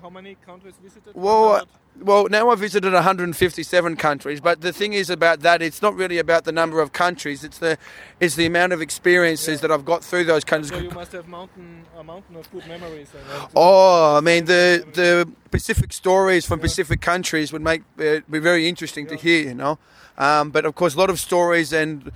how 0.00 0.08
many 0.08 0.36
countries 0.46 0.74
visited? 0.80 1.12
Well, 1.16 1.66
100? 1.66 1.68
Well, 2.00 2.28
now 2.28 2.50
I've 2.50 2.58
visited 2.58 2.92
157 2.92 3.96
countries, 3.96 4.40
but 4.40 4.60
the 4.60 4.72
thing 4.72 4.92
is 4.92 5.10
about 5.10 5.40
that, 5.40 5.62
it's 5.62 5.82
not 5.82 5.94
really 5.94 6.18
about 6.18 6.44
the 6.44 6.52
number 6.52 6.80
of 6.80 6.92
countries. 6.92 7.44
It's 7.44 7.58
the, 7.58 7.78
it's 8.20 8.34
the 8.36 8.46
amount 8.46 8.72
of 8.72 8.80
experiences 8.80 9.60
that 9.60 9.70
I've 9.70 9.84
got 9.84 10.04
through 10.04 10.24
those 10.24 10.44
countries. 10.44 10.70
So 10.70 10.78
you 10.78 10.90
must 10.90 11.12
have 11.12 11.28
mountain 11.28 11.84
a 11.98 12.04
mountain 12.04 12.36
of 12.36 12.50
good 12.52 12.66
memories. 12.66 13.08
Oh, 13.56 14.16
I 14.16 14.20
mean 14.20 14.44
the 14.44 14.84
the 14.94 15.30
Pacific 15.50 15.92
stories 15.92 16.46
from 16.46 16.60
Pacific 16.60 17.00
countries 17.00 17.52
would 17.52 17.62
make 17.62 17.82
uh, 17.98 18.20
be 18.30 18.38
very 18.38 18.68
interesting 18.68 19.06
to 19.08 19.16
hear, 19.16 19.48
you 19.48 19.54
know. 19.54 19.78
Um, 20.16 20.50
but 20.50 20.64
of 20.64 20.74
course, 20.74 20.94
a 20.94 20.98
lot 20.98 21.10
of 21.10 21.18
stories 21.18 21.72
and 21.72 22.12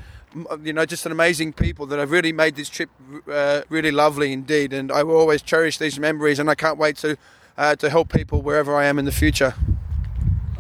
you 0.63 0.73
know 0.73 0.87
just 0.87 1.05
an 1.05 1.13
amazing 1.13 1.53
people 1.53 1.87
that 1.87 1.99
have 1.99 2.11
really 2.11 2.33
made 2.33 2.55
this 2.57 2.69
trip 2.69 2.91
uh, 3.31 3.63
really 3.69 3.91
lovely 3.91 4.33
indeed. 4.33 4.73
And 4.73 4.93
I 4.93 5.03
will 5.03 5.17
always 5.17 5.43
cherish 5.43 5.79
these 5.79 5.99
memories, 5.99 6.39
and 6.39 6.49
I 6.49 6.55
can't 6.55 6.79
wait 6.79 6.97
to 6.99 7.17
uh, 7.57 7.77
to 7.77 7.91
help 7.91 8.13
people 8.13 8.43
wherever 8.43 8.75
I 8.77 8.85
am 8.85 8.99
in 8.99 9.05
the 9.05 9.13
future. 9.13 9.55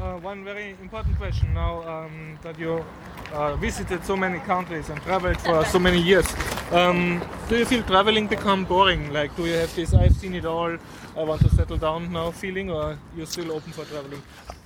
Uh, 0.02 0.16
one 0.18 0.42
very 0.42 0.70
important 0.82 1.16
question 1.16 1.54
now 1.54 1.80
um, 1.88 2.36
that 2.42 2.58
you 2.58 2.84
uh, 3.32 3.54
visited 3.54 4.04
so 4.04 4.16
many 4.16 4.40
countries 4.40 4.90
and 4.90 5.00
traveled 5.02 5.40
for 5.42 5.64
so 5.66 5.78
many 5.78 6.02
years. 6.02 6.26
Um, 6.72 7.22
do 7.48 7.56
you 7.56 7.64
feel 7.64 7.84
traveling 7.84 8.26
become 8.26 8.64
boring? 8.64 9.12
Like, 9.12 9.36
do 9.36 9.46
you 9.46 9.52
have 9.52 9.72
this 9.76 9.94
"I've 9.94 10.16
seen 10.16 10.34
it 10.34 10.44
all, 10.44 10.76
I 11.16 11.22
want 11.22 11.42
to 11.42 11.50
settle 11.50 11.76
down 11.76 12.12
now" 12.12 12.32
feeling, 12.32 12.68
or 12.68 12.98
you're 13.16 13.26
still 13.26 13.52
open 13.52 13.70
for 13.70 13.84
traveling? 13.84 14.22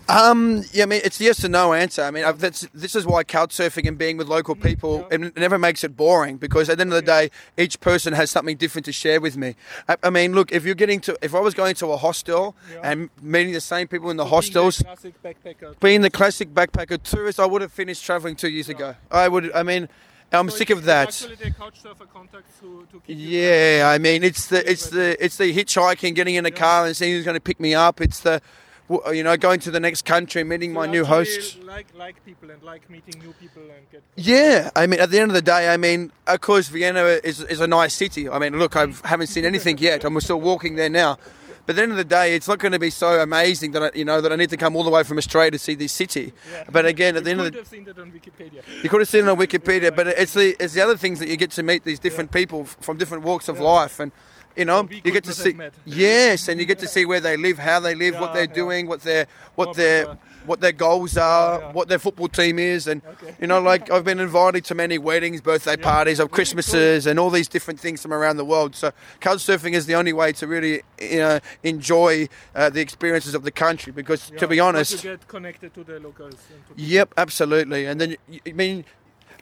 Um, 0.08 0.62
yeah, 0.72 0.84
I 0.84 0.86
mean, 0.86 1.00
it's 1.04 1.20
yes 1.20 1.44
or 1.44 1.48
no 1.48 1.72
answer. 1.72 2.02
I 2.02 2.10
mean, 2.10 2.24
I've, 2.24 2.38
that's, 2.38 2.66
this 2.72 2.94
is 2.94 3.04
why 3.06 3.24
couch 3.24 3.50
surfing 3.50 3.88
and 3.88 3.98
being 3.98 4.16
with 4.16 4.28
local 4.28 4.54
people, 4.54 5.06
yeah. 5.10 5.18
it 5.26 5.36
never 5.36 5.58
makes 5.58 5.82
it 5.82 5.96
boring 5.96 6.36
because 6.36 6.68
at 6.68 6.78
the 6.78 6.82
end 6.82 6.92
of 6.92 6.96
the 6.96 7.02
day, 7.02 7.30
each 7.58 7.80
person 7.80 8.12
has 8.12 8.30
something 8.30 8.56
different 8.56 8.84
to 8.84 8.92
share 8.92 9.20
with 9.20 9.36
me. 9.36 9.56
I, 9.88 9.96
I 10.04 10.10
mean, 10.10 10.32
look, 10.32 10.52
if 10.52 10.64
you're 10.64 10.76
getting 10.76 11.00
to, 11.00 11.18
if 11.22 11.34
I 11.34 11.40
was 11.40 11.54
going 11.54 11.74
to 11.76 11.88
a 11.88 11.96
hostel 11.96 12.54
Yeah. 12.72 12.80
and 12.84 13.10
meeting 13.20 13.52
the 13.52 13.60
same 13.60 13.88
people 13.88 14.10
in 14.10 14.16
the 14.16 14.24
So 14.24 14.30
being 14.30 14.30
the 14.30 14.36
hostels, 14.36 14.82
classic 14.82 15.22
backpacker. 15.22 15.80
being 15.80 16.00
the 16.02 16.10
classic 16.10 16.54
backpacker 16.54 17.02
tourist, 17.02 17.40
I 17.40 17.46
would 17.46 17.62
have 17.62 17.72
finished 17.72 18.04
traveling 18.04 18.36
two 18.36 18.48
years 18.48 18.68
ago. 18.68 18.94
I 19.10 19.28
would, 19.28 19.52
I 19.52 19.62
mean, 19.64 19.88
I'm 20.32 20.50
So 20.50 20.56
sick 20.56 20.70
of 20.70 20.84
that. 20.84 21.08
Actually, 21.08 21.36
the 21.36 21.50
couch 21.52 21.80
surfer 21.80 22.04
contacts 22.06 22.58
to, 22.60 22.86
to 22.92 23.12
Yeah, 23.12 23.90
I 23.94 23.98
mean, 23.98 24.24
it's 24.24 24.46
the 24.48 24.68
it's 24.68 24.90
the 24.90 25.16
it's 25.24 25.36
the 25.36 25.54
hitchhiking, 25.54 26.14
getting 26.16 26.34
in 26.34 26.44
a 26.44 26.50
car 26.50 26.84
and 26.84 26.96
seeing 26.96 27.12
who's 27.12 27.24
going 27.24 27.36
to 27.36 27.40
pick 27.40 27.60
me 27.60 27.74
up. 27.74 28.00
It's 28.00 28.20
the 28.20 28.42
you 28.88 29.22
know 29.22 29.36
going 29.36 29.60
to 29.60 29.70
the 29.70 29.80
next 29.80 30.04
country, 30.04 30.44
meeting 30.44 30.70
So 30.70 30.74
my 30.74 30.86
new 30.86 31.04
hosts. 31.04 31.56
Like 31.62 31.86
like 31.94 32.24
people 32.24 32.50
and 32.50 32.62
like 32.62 32.88
meeting 32.88 33.20
new 33.20 33.32
people 33.34 33.62
and 33.62 33.90
get. 33.90 34.02
Yeah, 34.16 34.70
I 34.76 34.86
mean, 34.86 35.00
at 35.00 35.10
the 35.10 35.18
end 35.18 35.30
of 35.30 35.34
the 35.34 35.42
day, 35.42 35.72
I 35.72 35.76
mean, 35.76 36.12
of 36.26 36.40
course, 36.40 36.68
Vienna 36.68 37.04
is, 37.04 37.40
is 37.42 37.60
a 37.60 37.66
nice 37.66 37.94
city. 37.94 38.28
I 38.28 38.38
mean, 38.38 38.58
look, 38.58 38.76
I 38.76 38.86
mm. 38.86 39.04
haven't 39.04 39.28
seen 39.28 39.44
anything 39.44 39.78
yet, 39.78 40.04
and 40.04 40.14
we're 40.14 40.20
still 40.20 40.40
walking 40.40 40.76
there 40.76 40.90
now. 40.90 41.18
But 41.66 41.72
at 41.72 41.76
the 41.76 41.82
end 41.82 41.92
of 41.92 41.98
the 41.98 42.04
day, 42.04 42.36
it's 42.36 42.46
not 42.46 42.60
going 42.60 42.72
to 42.72 42.78
be 42.78 42.90
so 42.90 43.20
amazing 43.20 43.72
that 43.72 43.82
I, 43.82 43.90
you 43.92 44.04
know 44.04 44.20
that 44.20 44.32
I 44.32 44.36
need 44.36 44.50
to 44.50 44.56
come 44.56 44.76
all 44.76 44.84
the 44.84 44.90
way 44.90 45.02
from 45.02 45.18
Australia 45.18 45.50
to 45.50 45.58
see 45.58 45.74
this 45.74 45.92
city. 45.92 46.32
Yeah. 46.52 46.64
But 46.70 46.86
again, 46.86 47.16
at 47.16 47.24
the 47.24 47.30
you 47.30 47.38
end 47.38 47.40
of 47.40 47.46
could 47.46 47.54
the 47.54 47.58
have 47.58 47.66
seen 47.66 47.84
that 47.84 47.98
on 47.98 48.12
Wikipedia. 48.12 48.62
you 48.84 48.88
could 48.88 49.00
have 49.00 49.08
seen 49.08 49.24
it 49.26 49.28
on 49.28 49.36
Wikipedia, 49.46 49.94
but 49.94 50.06
it's 50.06 50.34
the 50.34 50.54
it's 50.62 50.74
the 50.74 50.80
other 50.80 50.96
things 50.96 51.18
that 51.18 51.28
you 51.28 51.36
get 51.36 51.50
to 51.52 51.64
meet 51.64 51.82
these 51.82 51.98
different 51.98 52.30
people 52.30 52.64
from 52.64 52.98
different 52.98 53.24
walks 53.24 53.48
of 53.48 53.58
life, 53.58 53.98
and 53.98 54.12
you 54.56 54.64
know 54.64 54.88
you 54.90 55.12
get 55.12 55.24
to 55.24 55.32
see 55.32 55.56
yes, 55.84 56.48
and 56.48 56.58
you 56.60 56.66
get 56.66 56.78
to 56.80 56.88
see 56.88 57.04
where 57.04 57.20
they 57.20 57.36
live, 57.36 57.58
how 57.58 57.80
they 57.80 57.94
live, 57.94 58.18
what 58.18 58.32
they're 58.32 58.44
yeah. 58.44 58.52
doing, 58.52 58.86
what 58.86 59.02
their 59.02 59.26
what 59.54 59.76
their 59.76 60.16
what 60.46 60.60
their 60.60 60.72
goals 60.72 61.16
are, 61.16 61.58
yeah. 61.58 61.72
what 61.72 61.88
their 61.88 61.98
football 61.98 62.28
team 62.28 62.58
is, 62.58 62.86
and 62.86 63.02
Okay. 63.04 63.34
you 63.40 63.46
know, 63.48 63.60
like 63.60 63.90
I've 63.90 64.04
been 64.04 64.20
invited 64.20 64.64
to 64.66 64.74
many 64.74 64.96
weddings, 64.96 65.40
birthday 65.40 65.76
parties, 65.76 66.20
of 66.20 66.30
Christmases, 66.30 67.06
and 67.06 67.18
all 67.18 67.30
these 67.30 67.48
different 67.48 67.80
things 67.80 68.00
from 68.00 68.12
around 68.12 68.36
the 68.36 68.44
world. 68.44 68.76
So 68.76 68.92
couch 69.20 69.38
surfing 69.38 69.72
is 69.74 69.86
the 69.86 69.94
only 69.94 70.12
way 70.12 70.32
to 70.34 70.46
really 70.46 70.82
you 71.00 71.18
know, 71.18 71.40
enjoy 71.64 72.28
uh, 72.54 72.70
the 72.70 72.80
experiences 72.80 73.34
of 73.34 73.42
the 73.42 73.50
country, 73.50 73.92
because 73.92 74.30
Yeah, 74.30 74.38
to 74.38 74.48
be 74.48 74.60
honest. 74.60 75.02
you 75.04 75.10
get 75.10 75.26
connected 75.26 75.74
to 75.74 75.82
the 75.84 75.98
locals. 75.98 76.36
Yep, 76.76 77.14
absolutely. 77.16 77.86
And 77.86 78.00
then, 78.00 78.16
I 78.46 78.52
mean, 78.52 78.84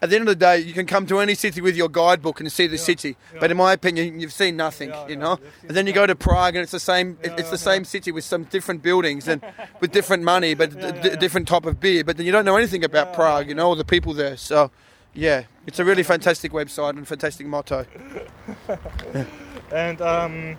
at 0.04 0.10
the 0.10 0.16
end 0.16 0.28
of 0.28 0.38
the 0.38 0.44
day, 0.44 0.58
you 0.58 0.74
can 0.74 0.84
come 0.84 1.06
to 1.06 1.18
any 1.18 1.34
city 1.34 1.62
with 1.62 1.76
your 1.76 1.88
guidebook 1.88 2.38
and 2.38 2.52
see 2.52 2.66
the 2.66 2.76
city. 2.76 3.16
yeah. 3.32 3.40
But 3.40 3.50
in 3.50 3.56
my 3.56 3.72
opinion, 3.72 4.20
you've 4.20 4.34
seen 4.34 4.54
nothing, 4.54 4.90
Yeah, 4.90 5.08
you 5.08 5.16
know. 5.16 5.38
And 5.66 5.74
then 5.74 5.86
you 5.86 5.94
go 5.94 6.06
to 6.06 6.14
Prague, 6.14 6.54
and 6.56 6.62
it's 6.62 6.72
the 6.72 6.78
same. 6.78 7.16
Yeah, 7.24 7.32
it's 7.38 7.48
the 7.48 7.56
yeah, 7.56 7.72
same 7.72 7.84
city 7.86 8.12
with 8.12 8.24
some 8.24 8.44
different 8.44 8.82
buildings 8.82 9.26
and 9.28 9.40
with 9.80 9.92
different 9.92 10.22
money, 10.22 10.52
but 10.52 10.72
Yeah, 10.72 10.88
yeah, 10.94 11.00
yeah. 11.04 11.16
different 11.16 11.48
type 11.48 11.64
of 11.64 11.80
beer. 11.80 12.04
But 12.04 12.18
then 12.18 12.26
you 12.26 12.32
don't 12.32 12.44
know 12.44 12.56
anything 12.56 12.84
about 12.84 13.08
Yeah, 13.08 13.14
Prague, 13.14 13.44
yeah, 13.46 13.48
you 13.48 13.54
know, 13.54 13.70
or 13.70 13.76
the 13.76 13.84
people 13.84 14.12
there. 14.12 14.36
So, 14.36 14.70
yeah, 15.14 15.44
it's 15.66 15.78
a 15.78 15.84
really 15.86 16.02
fantastic 16.02 16.52
website 16.52 16.90
and 16.98 17.08
fantastic 17.08 17.46
motto. 17.46 17.86
And 19.72 20.00
um, 20.02 20.56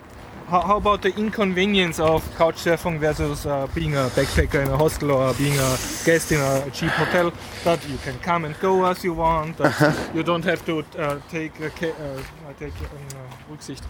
how, 0.48 0.60
how 0.60 0.76
about 0.76 1.02
the 1.02 1.14
inconvenience 1.16 1.98
of 1.98 2.22
couch 2.36 2.56
surfing 2.56 2.98
versus 2.98 3.46
uh, 3.46 3.66
being 3.74 3.94
a 3.94 4.08
backpacker 4.14 4.64
in 4.64 4.70
a 4.70 4.76
hostel 4.76 5.10
or 5.10 5.34
being 5.34 5.54
a 5.54 5.76
guest 6.04 6.32
in 6.32 6.40
a 6.40 6.70
cheap 6.70 6.90
hotel? 6.90 7.32
That 7.64 7.86
you 7.88 7.98
can 7.98 8.18
come 8.20 8.44
and 8.44 8.58
go 8.60 8.84
as 8.86 9.02
you 9.04 9.14
want. 9.14 9.58
You 10.14 10.22
don't 10.22 10.44
have 10.44 10.64
to 10.66 10.84
uh, 10.98 11.20
take 11.30 11.58
a 11.60 11.66
uh, 11.66 12.22
take 12.58 12.72
um, 12.80 13.28
Rücksicht. 13.50 13.82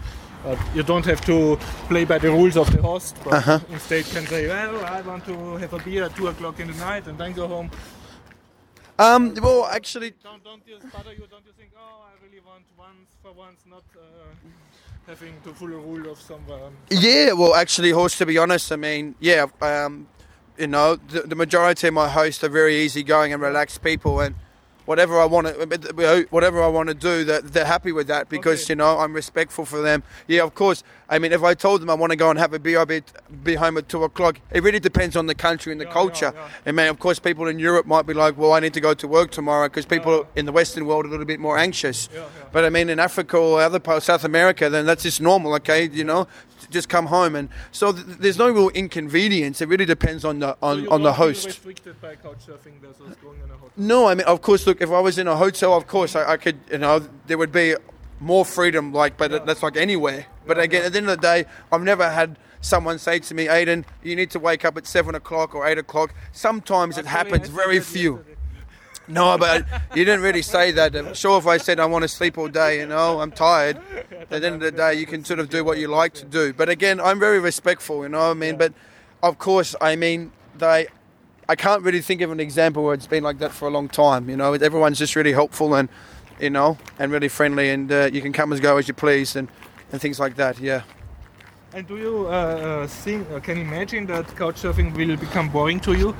Uh, 0.45 0.55
you 0.73 0.83
don't 0.83 1.05
have 1.05 1.21
to 1.21 1.57
play 1.87 2.05
by 2.05 2.17
the 2.17 2.29
rules 2.29 2.57
of 2.57 2.71
the 2.71 2.81
host, 2.81 3.15
but 3.23 3.63
instead 3.69 4.05
can 4.05 4.25
say, 4.27 4.47
well, 4.47 4.85
I 4.85 5.01
want 5.01 5.25
to 5.25 5.57
have 5.57 5.73
a 5.73 5.79
beer 5.79 6.03
at 6.03 6.15
two 6.15 6.27
o'clock 6.27 6.59
in 6.59 6.67
the 6.67 6.77
night 6.85 7.07
and 7.07 7.17
then 7.17 7.33
go 7.33 7.47
home. 7.47 7.69
Um, 8.99 9.33
well, 9.41 9.65
actually, 9.65 10.13
Don't 10.23 10.43
don't 10.43 10.61
you 10.67 10.77
bother 10.91 11.13
you? 11.13 11.27
Don't 11.29 11.45
you 11.45 11.53
think? 11.57 11.71
Oh, 11.77 12.05
I 12.09 12.13
really 12.25 12.41
want 12.45 12.63
once 12.77 13.09
for 13.21 13.31
once, 13.31 13.59
not 13.65 13.83
uh, 13.95 14.01
having 15.07 15.33
to 15.41 15.53
follow 15.53 15.77
rule 15.77 16.11
of 16.11 16.19
someone. 16.19 16.75
Yeah, 16.91 17.31
well, 17.31 17.55
actually, 17.55 17.91
Horse, 17.91 18.17
to 18.17 18.25
be 18.25 18.37
honest, 18.37 18.71
I 18.71 18.75
mean, 18.75 19.15
yeah, 19.21 19.45
um, 19.61 20.07
you 20.57 20.67
know, 20.67 20.97
the, 20.97 21.21
the 21.21 21.35
majority 21.35 21.87
of 21.87 21.93
my 21.93 22.09
hosts 22.09 22.43
are 22.43 22.49
very 22.49 22.75
easygoing 22.81 23.31
and 23.31 23.41
relaxed 23.41 23.81
people, 23.81 24.19
and 24.19 24.35
whatever 24.87 25.19
I 25.19 25.25
want 25.25 25.45
to, 25.47 26.27
whatever 26.31 26.63
I 26.63 26.67
want 26.67 26.87
to 26.89 26.95
do, 26.95 27.23
that 27.25 27.53
they're 27.53 27.65
happy 27.65 27.91
with 27.91 28.07
that 28.07 28.29
because 28.29 28.63
Okay. 28.63 28.71
you 28.71 28.75
know 28.77 28.97
I'm 28.97 29.13
respectful 29.13 29.65
for 29.65 29.81
them. 29.81 30.01
Yeah, 30.27 30.43
of 30.43 30.55
course. 30.55 30.81
I 31.09 31.19
mean, 31.19 31.31
if 31.31 31.43
I 31.43 31.53
told 31.53 31.81
them 31.81 31.89
I 31.89 31.93
want 31.93 32.11
to 32.11 32.15
go 32.15 32.29
and 32.29 32.39
have 32.39 32.53
a 32.53 32.59
beer, 32.59 32.79
I'll 32.79 32.85
be, 32.85 33.01
be 33.43 33.55
home 33.55 33.77
at 33.77 33.87
two 33.87 34.03
o'clock. 34.03 34.39
It 34.51 34.63
really 34.63 34.79
depends 34.79 35.15
on 35.15 35.25
the 35.27 35.35
country 35.35 35.71
and 35.71 35.79
the 35.79 35.85
Yeah, 35.85 35.93
culture. 35.93 36.31
yeah, 36.33 36.41
yeah. 36.41 36.69
I 36.69 36.71
mean, 36.71 36.87
of 36.87 36.99
course, 36.99 37.19
people 37.19 37.47
in 37.47 37.59
Europe 37.59 37.85
might 37.85 38.05
be 38.05 38.13
like, 38.13 38.37
well, 38.37 38.53
I 38.53 38.59
need 38.59 38.73
to 38.73 38.81
go 38.81 38.93
to 38.93 39.07
work 39.07 39.31
tomorrow 39.31 39.67
because 39.67 39.85
people 39.85 40.27
in 40.35 40.45
the 40.45 40.51
Western 40.51 40.85
world 40.85 41.05
are 41.05 41.09
a 41.09 41.11
little 41.11 41.25
bit 41.25 41.39
more 41.39 41.57
anxious. 41.57 42.09
But 42.53 42.65
I 42.65 42.69
mean, 42.69 42.89
in 42.89 42.99
Africa 42.99 43.37
or 43.37 43.61
other 43.61 43.79
parts, 43.79 44.05
South 44.05 44.23
America, 44.23 44.69
then 44.69 44.85
that's 44.85 45.03
just 45.03 45.21
normal, 45.21 45.53
okay? 45.55 45.87
You 45.87 46.03
know, 46.05 46.27
just 46.69 46.89
come 46.89 47.07
home, 47.07 47.35
and 47.35 47.49
so 47.71 47.91
th- 47.91 48.05
there's 48.19 48.37
no 48.37 48.49
real 48.49 48.69
inconvenience. 48.69 49.61
It 49.61 49.69
really 49.69 49.85
depends 49.85 50.25
on 50.25 50.39
the 50.39 50.57
on, 50.61 50.85
So 50.85 50.91
on 50.91 51.03
the 51.03 51.13
host. 51.13 51.63
by 52.01 52.15
couch 52.15 52.37
surfing 52.47 52.79
versus 52.81 53.15
going 53.23 53.39
in 53.43 53.49
a 53.49 53.53
hotel. 53.53 53.71
No, 53.77 54.07
I 54.07 54.15
mean, 54.15 54.25
of 54.25 54.41
course, 54.41 54.65
look, 54.67 54.81
if 54.81 54.89
I 54.91 54.99
was 54.99 55.17
in 55.17 55.27
a 55.27 55.35
hotel, 55.35 55.73
of 55.75 55.87
course, 55.87 56.15
I, 56.15 56.31
I 56.33 56.37
could, 56.37 56.59
you 56.71 56.77
know, 56.79 56.99
there 57.27 57.37
would 57.37 57.51
be 57.51 57.75
more 58.19 58.43
freedom, 58.45 58.93
like, 58.93 59.17
but 59.17 59.45
that's 59.45 59.61
like 59.63 59.77
anywhere. 59.77 60.25
But 60.45 60.59
again, 60.59 60.85
at 60.85 60.93
the 60.93 60.97
end 60.99 61.09
of 61.09 61.17
the 61.17 61.21
day, 61.21 61.45
I've 61.71 61.83
never 61.83 62.09
had 62.09 62.37
someone 62.61 62.97
say 62.99 63.19
to 63.19 63.33
me, 63.35 63.45
Aiden, 63.45 63.85
you 64.01 64.15
need 64.15 64.31
to 64.31 64.39
wake 64.39 64.65
up 64.65 64.77
at 64.77 64.87
seven 64.87 65.13
o'clock 65.15 65.53
or 65.53 65.67
eight 65.67 65.77
o'clock. 65.77 66.13
Sometimes 66.31 66.97
it 66.97 67.05
happens, 67.05 67.49
very 67.49 67.79
few. 67.79 68.23
No, 69.07 69.37
but 69.37 69.65
you 69.95 70.03
didn't 70.03 70.21
really 70.21 70.41
say 70.41 70.71
that. 70.71 70.95
I'm 70.95 71.13
sure 71.13 71.37
if 71.37 71.47
I 71.47 71.57
said 71.57 71.79
I 71.79 71.85
want 71.85 72.03
to 72.03 72.07
sleep 72.09 72.37
all 72.37 72.49
day, 72.49 72.79
you 72.79 72.85
know, 72.85 73.21
I'm 73.21 73.31
tired. 73.31 73.77
At 74.11 74.29
the 74.29 74.35
end 74.35 74.55
of 74.55 74.59
the 74.59 74.71
day, 74.71 74.95
you 74.95 75.05
can 75.05 75.23
sort 75.23 75.39
of 75.39 75.49
do 75.49 75.63
what 75.63 75.77
you 75.77 75.87
like 75.87 76.13
to 76.15 76.25
do. 76.25 76.51
But 76.51 76.67
again, 76.67 76.99
I'm 76.99 77.19
very 77.19 77.39
respectful, 77.39 78.03
you 78.03 78.09
know 78.09 78.19
what 78.19 78.31
I 78.31 78.33
mean? 78.33 78.57
But 78.57 78.73
of 79.23 79.39
course, 79.39 79.75
I 79.79 79.95
mean, 79.95 80.31
they, 80.57 80.87
I 81.47 81.55
can't 81.55 81.83
really 81.83 82.01
think 82.01 82.19
of 82.21 82.31
an 82.31 82.41
example 82.41 82.83
where 82.83 82.93
it's 82.93 83.07
been 83.07 83.23
like 83.23 83.39
that 83.39 83.51
for 83.51 83.67
a 83.67 83.71
long 83.71 83.87
time, 83.87 84.29
you 84.29 84.35
know. 84.35 84.53
Everyone's 84.53 84.99
just 84.99 85.15
really 85.15 85.33
helpful 85.33 85.73
and, 85.75 85.87
you 86.39 86.49
know, 86.49 86.77
and 86.99 87.09
really 87.11 87.29
friendly, 87.29 87.69
and 87.69 87.89
uh, 87.89 88.09
you 88.11 88.21
can 88.21 88.33
come 88.33 88.51
and 88.51 88.61
go 88.61 88.75
as 88.77 88.89
you 88.89 88.93
please 88.93 89.37
and, 89.37 89.47
and 89.93 90.01
things 90.01 90.19
like 90.19 90.35
that, 90.35 90.59
yeah. 90.59 90.81
And 91.73 91.87
do 91.87 91.97
you 91.97 92.27
uh, 92.27 92.31
uh, 92.31 92.87
think, 92.87 93.29
uh, 93.31 93.39
can 93.39 93.57
imagine 93.57 94.05
that 94.07 94.35
couch 94.35 94.61
surfing 94.61 94.93
will 94.95 95.15
become 95.15 95.49
boring 95.49 95.79
to 95.81 95.93
you? 95.93 96.15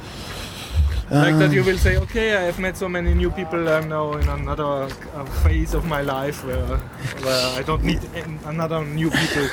Like 1.09 1.37
that 1.39 1.51
you 1.51 1.63
will 1.63 1.77
say, 1.77 1.97
okay, 1.97 2.35
I 2.35 2.41
have 2.43 2.59
met 2.59 2.75
so 2.77 2.89
many 2.89 3.13
new 3.13 3.31
people, 3.31 3.67
I'm 3.69 3.87
now 3.89 4.13
in 4.13 4.27
another 4.27 4.63
uh, 5.15 5.25
phase 5.43 5.73
of 5.73 5.85
my 5.85 6.01
life 6.01 6.43
where, 6.43 6.77
where 7.23 7.59
I 7.59 7.61
don't 7.63 7.83
need 7.83 8.01
another 8.45 8.83
new 8.83 9.09
people. 9.09 9.47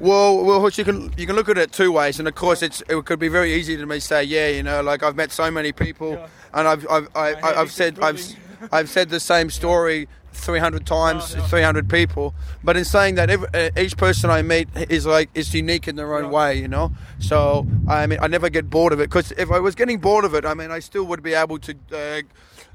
Well, 0.00 0.44
well, 0.44 0.68
you 0.70 0.84
can 0.84 1.12
you 1.16 1.26
can 1.26 1.34
look 1.34 1.48
at 1.48 1.58
it 1.58 1.72
two 1.72 1.90
ways, 1.90 2.18
and 2.20 2.28
of 2.28 2.34
course, 2.36 2.62
it's 2.62 2.82
it 2.88 3.04
could 3.04 3.18
be 3.18 3.28
very 3.28 3.52
easy 3.54 3.76
to 3.76 3.84
me 3.86 3.98
say, 3.98 4.22
yeah, 4.22 4.48
you 4.48 4.62
know, 4.62 4.80
like 4.80 5.02
I've 5.02 5.16
met 5.16 5.32
so 5.32 5.50
many 5.50 5.72
people, 5.72 6.12
Yeah. 6.12 6.26
and 6.54 6.68
I've 6.68 6.86
I've 6.88 7.08
I, 7.16 7.32
My 7.32 7.40
I, 7.40 7.50
I've 7.50 7.56
habit 7.56 7.70
said 7.72 7.92
is 7.98 8.04
I've 8.04 8.18
s- 8.18 8.36
I've 8.70 8.88
said 8.88 9.08
the 9.08 9.18
same 9.20 9.50
story. 9.50 10.06
300 10.38 10.86
times, 10.86 11.34
yeah. 11.34 11.46
300 11.46 11.88
people. 11.88 12.34
But 12.64 12.76
in 12.76 12.84
saying 12.84 13.16
that, 13.16 13.28
every, 13.30 13.48
uh, 13.52 13.70
each 13.76 13.96
person 13.96 14.30
I 14.30 14.42
meet 14.42 14.68
is 14.88 15.04
like 15.06 15.28
is 15.34 15.52
unique 15.54 15.88
in 15.88 15.96
their 15.96 16.14
own 16.14 16.24
Yeah. 16.24 16.30
way, 16.30 16.58
you 16.58 16.68
know. 16.68 16.92
So 17.18 17.66
I 17.88 18.06
mean, 18.06 18.18
I 18.22 18.26
never 18.28 18.48
get 18.48 18.70
bored 18.70 18.92
of 18.92 19.00
it 19.00 19.10
because 19.10 19.32
if 19.32 19.50
I 19.50 19.58
was 19.58 19.74
getting 19.74 19.98
bored 19.98 20.24
of 20.24 20.34
it, 20.34 20.44
I 20.44 20.54
mean, 20.54 20.70
I 20.70 20.78
still 20.80 21.04
would 21.04 21.22
be 21.22 21.34
able 21.34 21.58
to 21.58 21.72
uh, 21.92 22.22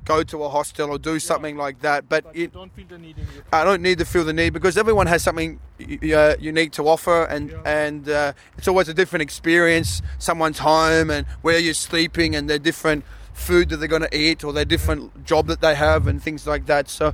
go 0.05 0.21
to 0.23 0.43
a 0.43 0.49
hostel 0.49 0.89
or 0.89 0.97
do 0.99 1.17
something 1.19 1.55
like 1.55 1.79
that. 1.81 2.09
But, 2.09 2.25
But 2.25 2.35
it, 2.35 2.53
don't 2.53 2.73
feel 2.75 2.85
the 2.89 2.97
need. 2.97 3.15
I 3.53 3.63
don't 3.63 3.81
need 3.81 3.97
to 3.99 4.05
feel 4.05 4.25
the 4.25 4.33
need 4.33 4.51
because 4.51 4.77
everyone 4.77 5.07
has 5.07 5.23
something 5.23 5.59
uh, 5.81 6.35
unique 6.39 6.71
to 6.73 6.87
offer, 6.87 7.23
and 7.25 7.49
Yeah. 7.51 7.61
and 7.83 8.09
uh, 8.09 8.33
it's 8.57 8.67
always 8.67 8.89
a 8.89 8.93
different 8.93 9.21
experience. 9.21 10.01
Someone's 10.19 10.59
home 10.59 11.09
and 11.09 11.25
where 11.41 11.57
you're 11.59 11.73
sleeping, 11.73 12.35
and 12.35 12.49
they're 12.49 12.59
different 12.59 13.03
food 13.33 13.69
that 13.69 13.77
they're 13.77 13.87
going 13.87 14.03
to 14.03 14.17
eat, 14.17 14.43
or 14.43 14.53
their 14.53 14.65
different 14.65 15.25
job 15.25 15.47
that 15.47 15.61
they 15.61 15.75
have, 15.75 16.07
and 16.07 16.21
things 16.21 16.47
like 16.47 16.65
that. 16.67 16.89
So 16.89 17.13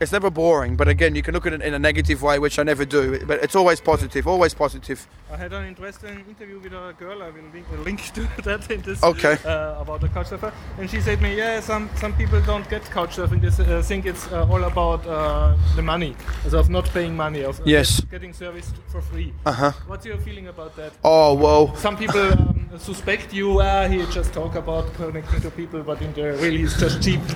it's 0.00 0.12
never 0.12 0.30
boring. 0.30 0.76
But 0.76 0.88
again, 0.88 1.14
you 1.14 1.22
can 1.22 1.34
look 1.34 1.46
at 1.46 1.52
it 1.52 1.62
in 1.62 1.74
a 1.74 1.78
negative 1.78 2.22
way, 2.22 2.38
which 2.38 2.58
I 2.58 2.62
never 2.62 2.84
do. 2.84 3.24
But 3.26 3.42
it's 3.42 3.54
always 3.56 3.80
positive, 3.80 4.26
always 4.26 4.54
positive. 4.54 5.06
I 5.32 5.36
had 5.36 5.52
an 5.52 5.64
interesting 5.66 6.24
interview 6.28 6.58
with 6.60 6.72
a 6.72 6.94
girl. 6.98 7.22
I 7.22 7.30
will 7.30 7.42
link, 7.52 7.66
link 7.84 8.12
to 8.14 8.28
that 8.44 8.70
in 8.70 8.82
this. 8.82 9.02
Okay. 9.02 9.36
Uh, 9.44 9.80
about 9.80 10.00
the 10.00 10.08
couch 10.08 10.28
surfer, 10.28 10.52
and 10.78 10.88
she 10.90 11.00
said 11.00 11.20
me, 11.20 11.36
yeah, 11.36 11.60
some 11.60 11.88
some 11.96 12.12
people 12.14 12.40
don't 12.42 12.68
get 12.68 12.82
couch 12.90 13.16
surfing. 13.16 13.40
They 13.40 13.74
uh, 13.74 13.82
think 13.82 14.06
it's 14.06 14.26
uh, 14.32 14.46
all 14.50 14.64
about 14.64 15.06
uh, 15.06 15.54
the 15.76 15.82
money, 15.82 16.14
so 16.48 16.58
of 16.58 16.70
not 16.70 16.86
paying 16.90 17.16
money, 17.16 17.42
of 17.44 17.58
uh, 17.60 17.64
Yes. 17.66 18.00
getting 18.10 18.32
service 18.32 18.72
for 18.88 19.00
free. 19.00 19.32
Uh 19.44 19.52
huh. 19.52 19.72
What's 19.86 20.06
your 20.06 20.18
feeling 20.18 20.48
about 20.48 20.76
that? 20.76 20.92
Oh 21.04 21.34
well. 21.34 21.74
Some 21.76 21.96
people 21.96 22.20
um, 22.32 22.70
suspect 22.78 23.32
you. 23.32 23.60
Ah, 23.60 23.88
he 23.88 23.98
just 24.12 24.32
talk 24.32 24.54
about 24.54 24.92
connecting 24.94 25.40
to 25.40 25.50
people, 25.50 25.82
but 25.82 26.00
in 26.02 26.12
the 26.12 26.22
really 26.42 26.58
he's 26.58 26.76
just 26.78 27.02
cheap. 27.02 27.20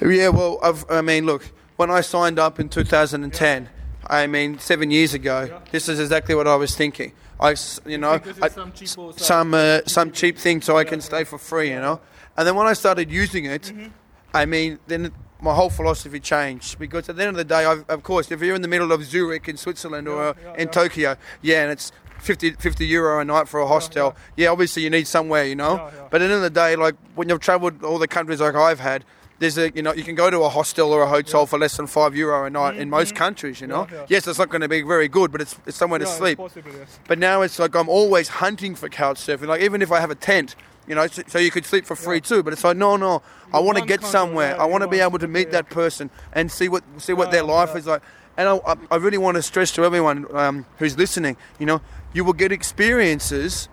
Yeah, 0.00 0.28
well, 0.28 0.58
I've, 0.62 0.84
I 0.90 1.00
mean, 1.00 1.24
look, 1.26 1.42
when 1.76 1.90
I 1.90 2.00
signed 2.00 2.38
up 2.38 2.60
in 2.60 2.68
2010, 2.68 3.68
I 4.06 4.26
mean, 4.26 4.58
seven 4.58 4.90
years 4.90 5.14
ago, 5.14 5.60
this 5.70 5.88
is 5.88 5.98
exactly 5.98 6.34
what 6.34 6.46
I 6.46 6.56
was 6.56 6.76
thinking. 6.76 7.12
I, 7.40 7.56
you 7.86 7.98
know, 7.98 8.20
I, 8.40 8.48
some 8.48 8.72
cheapo 8.72 9.12
site. 9.12 9.20
some 9.20 9.54
uh, 9.54 9.80
some 9.86 10.12
cheap 10.12 10.38
thing 10.38 10.60
so 10.60 10.78
I 10.78 10.84
can 10.84 11.00
stay 11.00 11.24
for 11.24 11.38
free, 11.38 11.70
you 11.70 11.80
know. 11.80 12.00
And 12.36 12.46
then 12.46 12.54
when 12.54 12.66
I 12.66 12.74
started 12.74 13.10
using 13.10 13.44
it, 13.44 13.62
Mm-hmm. 13.62 13.86
I 14.36 14.46
mean, 14.46 14.80
then 14.88 15.12
my 15.40 15.54
whole 15.54 15.70
philosophy 15.70 16.18
changed 16.18 16.78
because 16.80 17.08
at 17.08 17.14
the 17.14 17.22
end 17.22 17.30
of 17.30 17.36
the 17.36 17.44
day, 17.44 17.64
I've, 17.64 17.88
of 17.88 18.02
course, 18.02 18.32
if 18.32 18.42
you're 18.42 18.56
in 18.56 18.62
the 18.62 18.68
middle 18.68 18.90
of 18.90 19.04
Zurich 19.04 19.48
in 19.48 19.56
Switzerland 19.56 20.08
or 20.08 20.34
in. 20.58 20.68
Tokyo, 20.68 21.16
yeah, 21.40 21.62
and 21.62 21.70
it's 21.70 21.92
50, 22.18 22.52
50 22.52 22.84
euro 22.86 23.20
a 23.20 23.24
night 23.24 23.46
for 23.46 23.60
a 23.60 23.66
hostel. 23.68 24.16
Yeah, 24.36 24.48
obviously 24.48 24.82
you 24.82 24.90
need 24.90 25.06
somewhere, 25.06 25.44
you 25.44 25.54
know. 25.54 25.88
But 26.10 26.20
at 26.20 26.26
the 26.26 26.34
end 26.34 26.34
of 26.34 26.42
the 26.42 26.50
day, 26.50 26.74
like 26.74 26.96
when 27.14 27.28
you've 27.28 27.40
travelled 27.40 27.84
all 27.84 27.98
the 28.00 28.08
countries 28.08 28.40
like 28.40 28.56
I've 28.56 28.80
had, 28.80 29.04
there's 29.44 29.58
a 29.58 29.70
you 29.74 29.82
know 29.82 29.92
you 29.92 30.02
can 30.02 30.14
go 30.14 30.30
to 30.30 30.40
a 30.40 30.48
hostel 30.48 30.92
or 30.92 31.02
a 31.02 31.08
hotel 31.08 31.44
for 31.46 31.58
less 31.58 31.76
than 31.76 31.86
five 31.86 32.16
euro 32.16 32.46
a 32.46 32.50
night 32.50 32.76
in 32.76 32.88
most 32.88 33.14
countries. 33.14 33.60
You 33.60 33.66
know, 33.68 33.82
Mm-hmm. 33.84 33.94
Yeah, 33.94 34.00
yeah. 34.00 34.06
yes, 34.08 34.26
it's 34.26 34.38
not 34.38 34.48
going 34.48 34.62
to 34.62 34.68
be 34.68 34.82
very 34.82 35.08
good, 35.08 35.30
but 35.32 35.40
it's 35.40 35.54
it's 35.66 35.76
somewhere 35.76 35.98
to 35.98 36.06
Yeah, 36.06 36.12
sleep. 36.20 36.38
possible, 36.38 36.72
yes. 36.78 36.98
But 37.06 37.18
now 37.18 37.42
it's 37.42 37.58
like 37.58 37.74
I'm 37.74 37.88
always 37.88 38.28
hunting 38.28 38.74
for 38.74 38.88
couch 38.88 39.18
surfing. 39.18 39.46
Like 39.48 39.60
even 39.62 39.82
if 39.82 39.92
I 39.92 40.00
have 40.00 40.10
a 40.10 40.14
tent, 40.14 40.56
you 40.88 40.94
know, 40.94 41.06
so, 41.06 41.22
so 41.26 41.38
you 41.38 41.50
could 41.50 41.66
sleep 41.66 41.84
for 41.86 41.96
free 41.96 42.20
too. 42.20 42.42
But 42.42 42.52
it's 42.54 42.64
like 42.64 42.76
no, 42.76 42.96
no, 42.96 43.22
I 43.52 43.58
want 43.60 43.76
to 43.78 43.84
get 43.84 44.02
somewhere. 44.04 44.52
yeah, 44.56 44.62
I 44.62 44.64
want 44.64 44.82
to 44.82 44.88
be 44.88 45.00
able 45.00 45.18
to 45.18 45.28
meet 45.28 45.50
that 45.52 45.68
person 45.70 46.10
and 46.32 46.50
see 46.50 46.68
what 46.68 46.82
see 46.98 47.12
what 47.12 47.30
their 47.30 47.42
life 47.44 47.70
yeah. 47.72 47.78
is 47.80 47.86
like. 47.86 48.02
And 48.36 48.48
I, 48.48 48.56
I- 48.72 48.76
I 48.92 48.96
really 48.96 49.18
want 49.18 49.36
to 49.36 49.42
stress 49.42 49.70
to 49.72 49.84
everyone 49.84 50.26
um, 50.34 50.66
who's 50.78 50.96
listening, 50.98 51.36
you 51.60 51.66
know, 51.66 51.80
you 52.14 52.24
will 52.24 52.32
get 52.44 52.50
experiences 52.52 53.68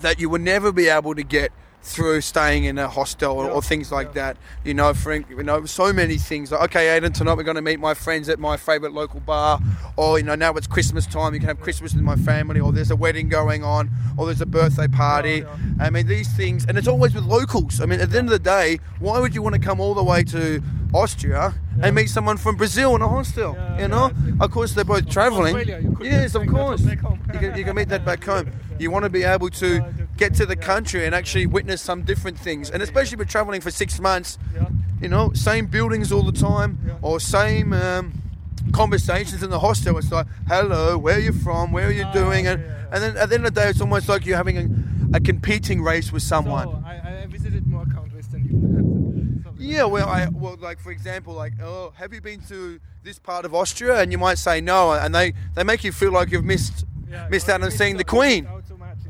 that 0.00 0.18
you 0.20 0.28
will 0.28 0.40
never 0.40 0.72
be 0.72 0.88
able 0.88 1.14
to 1.14 1.22
get 1.22 1.52
through 1.82 2.20
staying 2.20 2.64
in 2.64 2.78
a 2.78 2.88
hostel 2.88 3.32
or, 3.32 3.46
Yeah, 3.46 3.50
or 3.52 3.62
things 3.62 3.90
like 3.90 4.08
yeah. 4.08 4.12
that. 4.12 4.36
You 4.64 4.74
know, 4.74 4.94
for 4.94 5.14
you 5.14 5.42
know, 5.42 5.64
so 5.66 5.92
many 5.92 6.16
things. 6.16 6.52
Like, 6.52 6.62
okay, 6.70 6.98
Aiden, 6.98 7.12
tonight 7.12 7.34
we're 7.36 7.42
going 7.42 7.56
to 7.56 7.62
meet 7.62 7.80
my 7.80 7.94
friends 7.94 8.28
at 8.28 8.38
my 8.38 8.56
favourite 8.56 8.94
local 8.94 9.20
bar, 9.20 9.60
or 9.96 10.18
you 10.18 10.24
know, 10.24 10.34
now 10.34 10.52
it's 10.54 10.66
Christmas 10.66 11.06
time. 11.06 11.34
You 11.34 11.40
can 11.40 11.48
have 11.48 11.60
Christmas 11.60 11.94
with 11.94 12.02
my 12.02 12.16
family, 12.16 12.60
or 12.60 12.72
there's 12.72 12.90
a 12.90 12.96
wedding 12.96 13.28
going 13.28 13.64
on, 13.64 13.90
or 14.16 14.26
there's 14.26 14.40
a 14.40 14.46
birthday 14.46 14.88
party. 14.88 15.38
Yeah, 15.38 15.56
I 15.80 15.90
mean, 15.90 16.06
these 16.06 16.32
things, 16.36 16.64
and 16.66 16.78
it's 16.78 16.88
always 16.88 17.14
with 17.14 17.24
locals. 17.24 17.80
I 17.80 17.86
mean, 17.86 18.00
at 18.00 18.10
the 18.10 18.18
end 18.18 18.28
of 18.28 18.32
the 18.32 18.38
day, 18.38 18.78
why 19.00 19.18
would 19.18 19.34
you 19.34 19.42
want 19.42 19.54
to 19.54 19.60
come 19.60 19.80
all 19.80 19.94
the 19.94 20.04
way 20.04 20.22
to 20.24 20.62
Austria 20.94 21.54
and 21.80 21.96
meet 21.96 22.08
someone 22.08 22.36
from 22.36 22.56
Brazil 22.56 22.94
in 22.94 23.02
a 23.02 23.08
hostel? 23.08 23.54
Yeah, 23.54 23.80
you 23.80 23.88
know, 23.88 24.12
yeah, 24.26 24.44
of 24.44 24.50
course 24.50 24.72
they're 24.74 24.84
both 24.84 25.08
travelling. 25.08 25.56
Australia, 25.56 25.80
you 25.82 25.96
could 25.96 26.06
Yes, 26.06 26.34
of 26.34 26.46
course. 26.46 26.82
You 26.82 26.96
can, 26.96 27.56
you 27.56 27.64
can 27.64 27.74
meet 27.74 27.88
that 27.88 28.04
back 28.04 28.22
home. 28.24 28.50
You 28.78 28.90
want 28.90 29.04
to 29.04 29.10
be 29.10 29.22
able 29.22 29.50
to 29.50 29.84
get 30.22 30.34
to 30.34 30.46
the 30.46 30.54
country 30.54 31.04
and 31.04 31.14
actually 31.14 31.46
witness 31.46 31.82
some 31.82 32.02
different 32.02 32.38
things, 32.38 32.70
and 32.70 32.80
especially 32.82 33.16
with 33.16 33.28
traveling 33.28 33.60
for 33.60 33.70
six 33.72 33.98
months. 34.00 34.38
You 35.00 35.08
know, 35.08 35.32
same 35.32 35.66
buildings 35.66 36.12
all 36.12 36.22
the 36.22 36.38
time, 36.50 36.78
or 37.02 37.18
same 37.18 37.72
um, 37.72 38.12
conversations 38.72 39.42
in 39.42 39.50
the 39.50 39.58
hostel. 39.58 39.98
It's 39.98 40.12
like, 40.12 40.26
hello, 40.46 40.96
where 40.96 41.16
are 41.16 41.20
you 41.28 41.32
from? 41.32 41.72
Where 41.72 41.88
are 41.88 41.92
you 42.00 42.04
Ah, 42.06 42.12
doing? 42.12 42.46
And, 42.46 42.62
and 42.92 43.02
then 43.02 43.16
at 43.16 43.28
the 43.28 43.34
end 43.34 43.46
of 43.46 43.52
the 43.54 43.60
day, 43.60 43.68
it's 43.68 43.80
almost 43.80 44.08
like 44.08 44.24
you're 44.26 44.36
having 44.36 44.58
a, 44.58 45.16
a 45.16 45.20
competing 45.20 45.82
race 45.82 46.12
with 46.12 46.22
someone. 46.22 46.68
So 46.68 46.82
I, 46.86 47.22
I 47.22 47.26
visited 47.26 47.66
more 47.66 47.84
countries 47.86 48.28
than 48.28 48.44
you. 48.44 48.52
Yeah, 49.58 49.84
well, 49.84 50.08
I 50.08 50.26
well, 50.28 50.56
like 50.60 50.80
for 50.80 50.90
example, 50.90 51.34
like, 51.34 51.52
oh, 51.62 51.92
have 51.96 52.12
you 52.12 52.20
been 52.20 52.40
to 52.48 52.80
this 53.04 53.18
part 53.20 53.44
of 53.44 53.54
Austria? 53.54 54.00
And 54.00 54.10
you 54.10 54.18
might 54.18 54.38
say 54.38 54.60
no, 54.60 54.92
and 54.92 55.14
they 55.14 55.34
they 55.54 55.62
make 55.62 55.84
you 55.84 55.92
feel 55.92 56.10
like 56.12 56.32
you've 56.32 56.44
missed 56.44 56.84
Yeah, 57.08 57.28
missed 57.30 57.48
out 57.48 57.62
on 57.62 57.70
seeing 57.70 57.96
the 57.96 58.04
Queen. 58.04 58.46
out. 58.46 58.61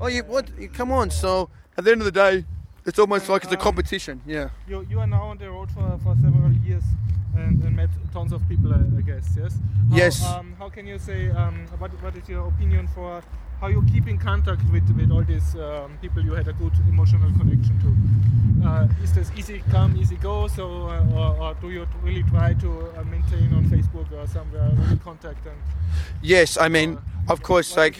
Oh, 0.02 0.08
you 0.08 0.22
what? 0.24 0.50
You- 0.58 0.68
Come 0.68 0.90
on. 0.92 1.10
So 1.10 1.48
at 1.78 1.84
the 1.84 1.92
end 1.92 2.00
of 2.00 2.06
the 2.06 2.12
day, 2.12 2.44
it's 2.84 2.98
almost 2.98 3.28
like 3.28 3.44
it's 3.44 3.52
a 3.52 3.56
Um, 3.56 3.62
competition. 3.62 4.20
Yeah. 4.26 4.48
You, 4.68 4.84
you 4.90 4.98
are 4.98 5.06
now 5.06 5.22
on 5.32 5.38
the 5.38 5.48
road 5.48 5.70
for, 5.70 5.98
for 6.02 6.16
several 6.20 6.52
years 6.66 6.82
and, 7.36 7.62
and 7.62 7.76
met 7.76 7.88
tons 8.12 8.32
of 8.32 8.46
people, 8.48 8.74
I, 8.74 8.80
I 8.98 9.00
guess, 9.02 9.26
yes? 9.36 9.54
How, 9.90 9.96
Yes. 9.96 10.24
Um, 10.26 10.54
how 10.58 10.68
can 10.68 10.86
you 10.88 10.98
say, 10.98 11.30
um, 11.30 11.66
what, 11.78 11.90
what 12.02 12.16
is 12.16 12.28
your 12.28 12.48
opinion 12.48 12.88
for 12.88 13.22
how 13.60 13.68
you 13.68 13.84
keep 13.92 14.08
in 14.08 14.18
contact 14.18 14.60
with, 14.72 14.82
with 14.96 15.12
all 15.12 15.22
these 15.22 15.54
um, 15.54 15.96
people 16.02 16.20
you 16.24 16.34
had 16.34 16.48
a 16.48 16.52
good 16.54 16.72
emotional 16.88 17.30
connection 17.38 17.78
to? 17.84 18.68
Uh, 18.68 18.88
is 19.04 19.12
this 19.14 19.30
easy 19.36 19.62
come, 19.70 19.96
easy 19.96 20.16
go, 20.16 20.48
so, 20.48 20.88
uh, 20.88 21.06
or, 21.14 21.36
or 21.42 21.54
do 21.60 21.70
you 21.70 21.86
really 22.02 22.24
try 22.24 22.52
to 22.54 22.68
uh, 22.98 23.04
maintain 23.04 23.54
on 23.54 23.64
Facebook 23.66 24.10
or 24.12 24.26
somewhere 24.26 24.68
really 24.78 24.96
contact? 24.98 25.46
And, 25.46 25.56
Yes. 26.20 26.58
I 26.58 26.68
mean, 26.68 26.96
uh, 26.96 27.32
of 27.32 27.42
course, 27.42 27.76
like 27.76 27.96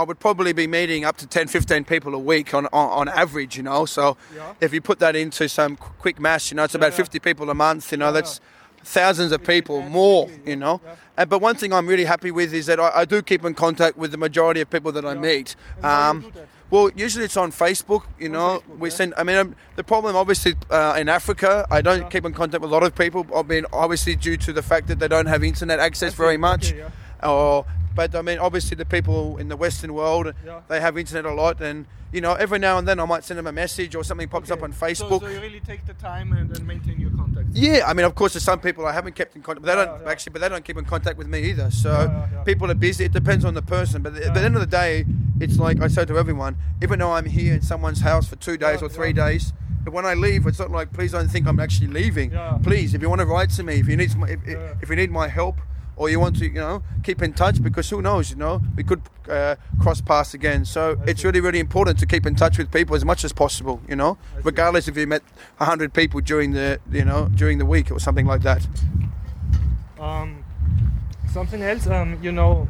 I 0.00 0.02
would 0.02 0.18
probably 0.18 0.54
be 0.54 0.66
meeting 0.66 1.04
up 1.04 1.18
to 1.18 1.26
10, 1.26 1.48
15 1.48 1.84
people 1.84 2.14
a 2.14 2.18
week 2.18 2.54
on, 2.54 2.64
on, 2.72 2.88
on 3.00 3.08
average, 3.10 3.58
you 3.58 3.62
know. 3.62 3.84
So 3.84 4.16
Yeah. 4.34 4.54
if 4.58 4.72
you 4.72 4.80
put 4.80 4.98
that 5.00 5.14
into 5.14 5.46
some 5.46 5.76
quick 5.76 6.18
mass, 6.18 6.50
you 6.50 6.54
know, 6.56 6.64
it's 6.64 6.74
about 6.74 6.92
yeah. 6.92 6.96
50 7.04 7.18
people 7.18 7.50
a 7.50 7.54
month, 7.54 7.92
you 7.92 7.98
know, 7.98 8.10
that's 8.10 8.40
thousands 8.82 9.30
of 9.30 9.44
people 9.44 9.82
more, 9.82 10.30
you 10.46 10.56
know. 10.56 10.80
yeah. 10.82 10.94
And, 11.18 11.28
but 11.28 11.42
one 11.42 11.54
thing 11.54 11.74
I'm 11.74 11.86
really 11.86 12.06
happy 12.06 12.30
with 12.30 12.54
is 12.54 12.64
that 12.64 12.80
I, 12.80 12.90
I 13.00 13.04
do 13.04 13.20
keep 13.20 13.44
in 13.44 13.52
contact 13.52 13.98
with 13.98 14.10
the 14.10 14.16
majority 14.16 14.62
of 14.62 14.70
people 14.70 14.90
that 14.92 15.04
I 15.04 15.12
Yeah. 15.12 15.20
meet. 15.20 15.54
And 15.76 15.84
how 15.84 16.12
do 16.14 16.18
you 16.20 16.26
Um, 16.28 16.32
well, 16.70 16.90
usually 16.96 17.26
it's 17.26 17.36
on 17.36 17.52
Facebook, 17.52 18.04
you 18.18 18.28
On 18.28 18.32
know. 18.32 18.62
Facebook, 18.70 18.78
we 18.78 18.88
yeah. 18.88 18.94
send, 18.94 19.14
I 19.18 19.22
mean, 19.24 19.36
um, 19.36 19.54
the 19.76 19.84
problem 19.84 20.16
obviously 20.16 20.54
uh, 20.70 20.96
in 20.98 21.10
Africa, 21.10 21.66
I 21.70 21.82
don't 21.82 22.08
keep 22.08 22.24
in 22.24 22.32
contact 22.32 22.62
with 22.62 22.70
a 22.70 22.74
lot 22.74 22.84
of 22.84 22.94
people. 22.94 23.26
I 23.36 23.42
mean, 23.42 23.66
obviously 23.70 24.16
due 24.16 24.38
to 24.38 24.52
the 24.54 24.62
fact 24.62 24.86
that 24.86 24.98
they 24.98 25.08
don't 25.08 25.26
have 25.26 25.44
internet 25.44 25.78
access 25.78 26.14
very 26.14 26.38
much. 26.38 26.72
okay. 26.72 26.86
Or, 27.22 27.66
but 27.94 28.14
I 28.14 28.22
mean, 28.22 28.38
obviously 28.38 28.76
the 28.76 28.84
people 28.84 29.36
in 29.38 29.48
the 29.48 29.56
Western 29.56 29.94
world, 29.94 30.32
Yeah. 30.44 30.60
they 30.68 30.80
have 30.80 30.96
internet 30.98 31.24
a 31.24 31.34
lot, 31.34 31.60
and 31.60 31.86
you 32.12 32.20
know, 32.20 32.32
every 32.34 32.58
now 32.58 32.76
and 32.76 32.88
then 32.88 32.98
I 32.98 33.04
might 33.04 33.22
send 33.22 33.38
them 33.38 33.46
a 33.46 33.52
message 33.52 33.94
or 33.94 34.02
something 34.02 34.28
pops 34.28 34.50
up 34.50 34.64
on 34.64 34.72
Facebook. 34.72 35.20
So, 35.20 35.28
you 35.28 35.40
really 35.40 35.60
take 35.60 35.86
the 35.86 35.94
time 35.94 36.32
and, 36.32 36.50
and 36.56 36.66
maintain 36.66 36.98
your 37.00 37.10
contacts. 37.10 37.50
Yeah, 37.52 37.84
I 37.86 37.94
mean, 37.94 38.04
of 38.04 38.16
course, 38.16 38.32
there's 38.32 38.42
some 38.42 38.58
people 38.58 38.84
I 38.84 38.90
haven't 38.92 39.14
kept 39.14 39.36
in 39.36 39.42
contact, 39.42 39.64
but 39.64 39.72
they 39.74 39.80
Yeah, 39.80 39.86
don't 39.86 40.02
yeah. 40.02 40.10
actually, 40.10 40.32
but 40.32 40.42
they 40.42 40.48
don't 40.48 40.64
keep 40.64 40.76
in 40.76 40.84
contact 40.84 41.16
with 41.18 41.28
me 41.28 41.38
either. 41.50 41.70
So 41.70 42.26
people 42.44 42.68
are 42.70 42.74
busy. 42.74 43.04
It 43.04 43.12
depends 43.12 43.44
on 43.44 43.54
the 43.54 43.62
person, 43.62 44.02
but 44.02 44.16
at 44.16 44.34
the 44.34 44.40
end 44.42 44.56
of 44.56 44.60
the 44.60 44.66
day, 44.66 45.04
it's 45.38 45.56
like 45.58 45.80
I 45.80 45.86
say 45.88 46.04
to 46.04 46.18
everyone: 46.18 46.56
even 46.82 46.98
though 46.98 47.12
I'm 47.12 47.26
here 47.26 47.54
in 47.54 47.62
someone's 47.62 48.00
house 48.00 48.26
for 48.28 48.36
two 48.36 48.56
days 48.56 48.82
or 48.82 48.88
three 48.88 49.12
days, 49.12 49.52
but 49.84 49.92
when 49.94 50.04
I 50.04 50.14
leave, 50.14 50.46
it's 50.48 50.58
not 50.58 50.72
like 50.72 50.92
please 50.92 51.12
don't 51.12 51.28
think 51.28 51.46
I'm 51.46 51.60
actually 51.60 51.86
leaving. 51.88 52.32
Please, 52.64 52.92
if 52.92 53.02
you 53.02 53.08
want 53.08 53.20
to 53.20 53.26
write 53.26 53.50
to 53.50 53.62
me, 53.62 53.74
if 53.74 53.86
you 53.86 53.96
need 53.96 54.10
if, 54.28 54.40
if 54.82 54.90
you 54.90 54.96
need 54.96 55.12
my 55.12 55.28
help. 55.28 55.60
Or 56.00 56.08
you 56.08 56.18
want 56.18 56.36
to, 56.38 56.46
you 56.46 56.54
know, 56.54 56.82
keep 57.04 57.20
in 57.20 57.34
touch 57.34 57.62
because 57.62 57.90
who 57.90 58.00
knows, 58.00 58.30
you 58.30 58.36
know, 58.36 58.62
we 58.74 58.82
could 58.82 59.02
uh, 59.28 59.56
cross 59.82 60.00
paths 60.00 60.32
again. 60.32 60.64
So 60.64 60.98
it's 61.06 61.22
really, 61.24 61.40
really 61.40 61.58
important 61.58 61.98
to 61.98 62.06
keep 62.06 62.24
in 62.24 62.34
touch 62.34 62.56
with 62.56 62.72
people 62.72 62.96
as 62.96 63.04
much 63.04 63.22
as 63.22 63.34
possible, 63.34 63.82
you 63.86 63.96
know, 63.96 64.16
regardless 64.42 64.88
if 64.88 64.96
you 64.96 65.06
met 65.06 65.22
hundred 65.58 65.92
people 65.92 66.22
during 66.22 66.52
the, 66.52 66.80
you 66.90 67.04
know, 67.04 67.28
during 67.34 67.58
the 67.58 67.66
week 67.66 67.90
or 67.90 68.00
something 68.00 68.24
like 68.24 68.40
that. 68.44 68.66
Um, 69.98 70.42
something 71.30 71.60
else, 71.60 71.86
um, 71.86 72.18
you 72.22 72.32
know, 72.32 72.66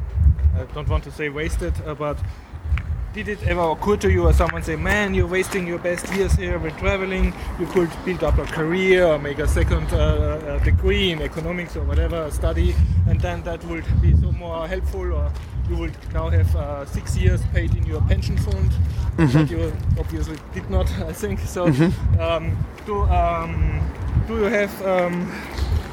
I 0.57 0.65
don't 0.73 0.89
want 0.89 1.05
to 1.05 1.11
say 1.11 1.29
wasted, 1.29 1.73
uh, 1.85 1.95
but 1.95 2.17
did 3.13 3.27
it 3.27 3.43
ever 3.43 3.71
occur 3.71 3.97
to 3.97 4.09
you 4.09 4.25
or 4.27 4.33
someone 4.33 4.63
say, 4.63 4.75
man, 4.75 5.13
you're 5.13 5.27
wasting 5.27 5.67
your 5.67 5.79
best 5.79 6.11
years 6.13 6.33
here 6.33 6.57
with 6.57 6.75
traveling, 6.77 7.33
you 7.59 7.65
could 7.67 7.89
build 8.05 8.23
up 8.23 8.37
a 8.37 8.45
career 8.45 9.05
or 9.05 9.19
make 9.19 9.39
a 9.39 9.47
second 9.47 9.91
uh, 9.91 9.97
uh, 9.97 10.59
degree 10.63 11.11
in 11.11 11.21
economics 11.21 11.75
or 11.75 11.83
whatever, 11.83 12.31
study, 12.31 12.73
and 13.07 13.19
then 13.19 13.43
that 13.43 13.63
would 13.65 13.85
be 14.01 14.15
so 14.15 14.31
more 14.31 14.67
helpful 14.67 15.13
or 15.13 15.31
you 15.69 15.75
would 15.77 16.13
now 16.13 16.29
have 16.29 16.55
uh, 16.55 16.85
six 16.85 17.17
years 17.17 17.41
paid 17.53 17.75
in 17.75 17.83
your 17.85 18.01
pension 18.01 18.37
fund, 18.37 18.71
that 19.17 19.49
you 19.49 19.73
obviously 19.99 20.37
did 20.53 20.69
not, 20.69 20.89
I 21.01 21.13
think. 21.13 21.39
So, 21.39 21.65
um, 22.19 22.57
do, 22.85 23.01
um, 23.03 23.81
do 24.27 24.37
you 24.37 24.43
have 24.43 24.85
um, 24.85 25.31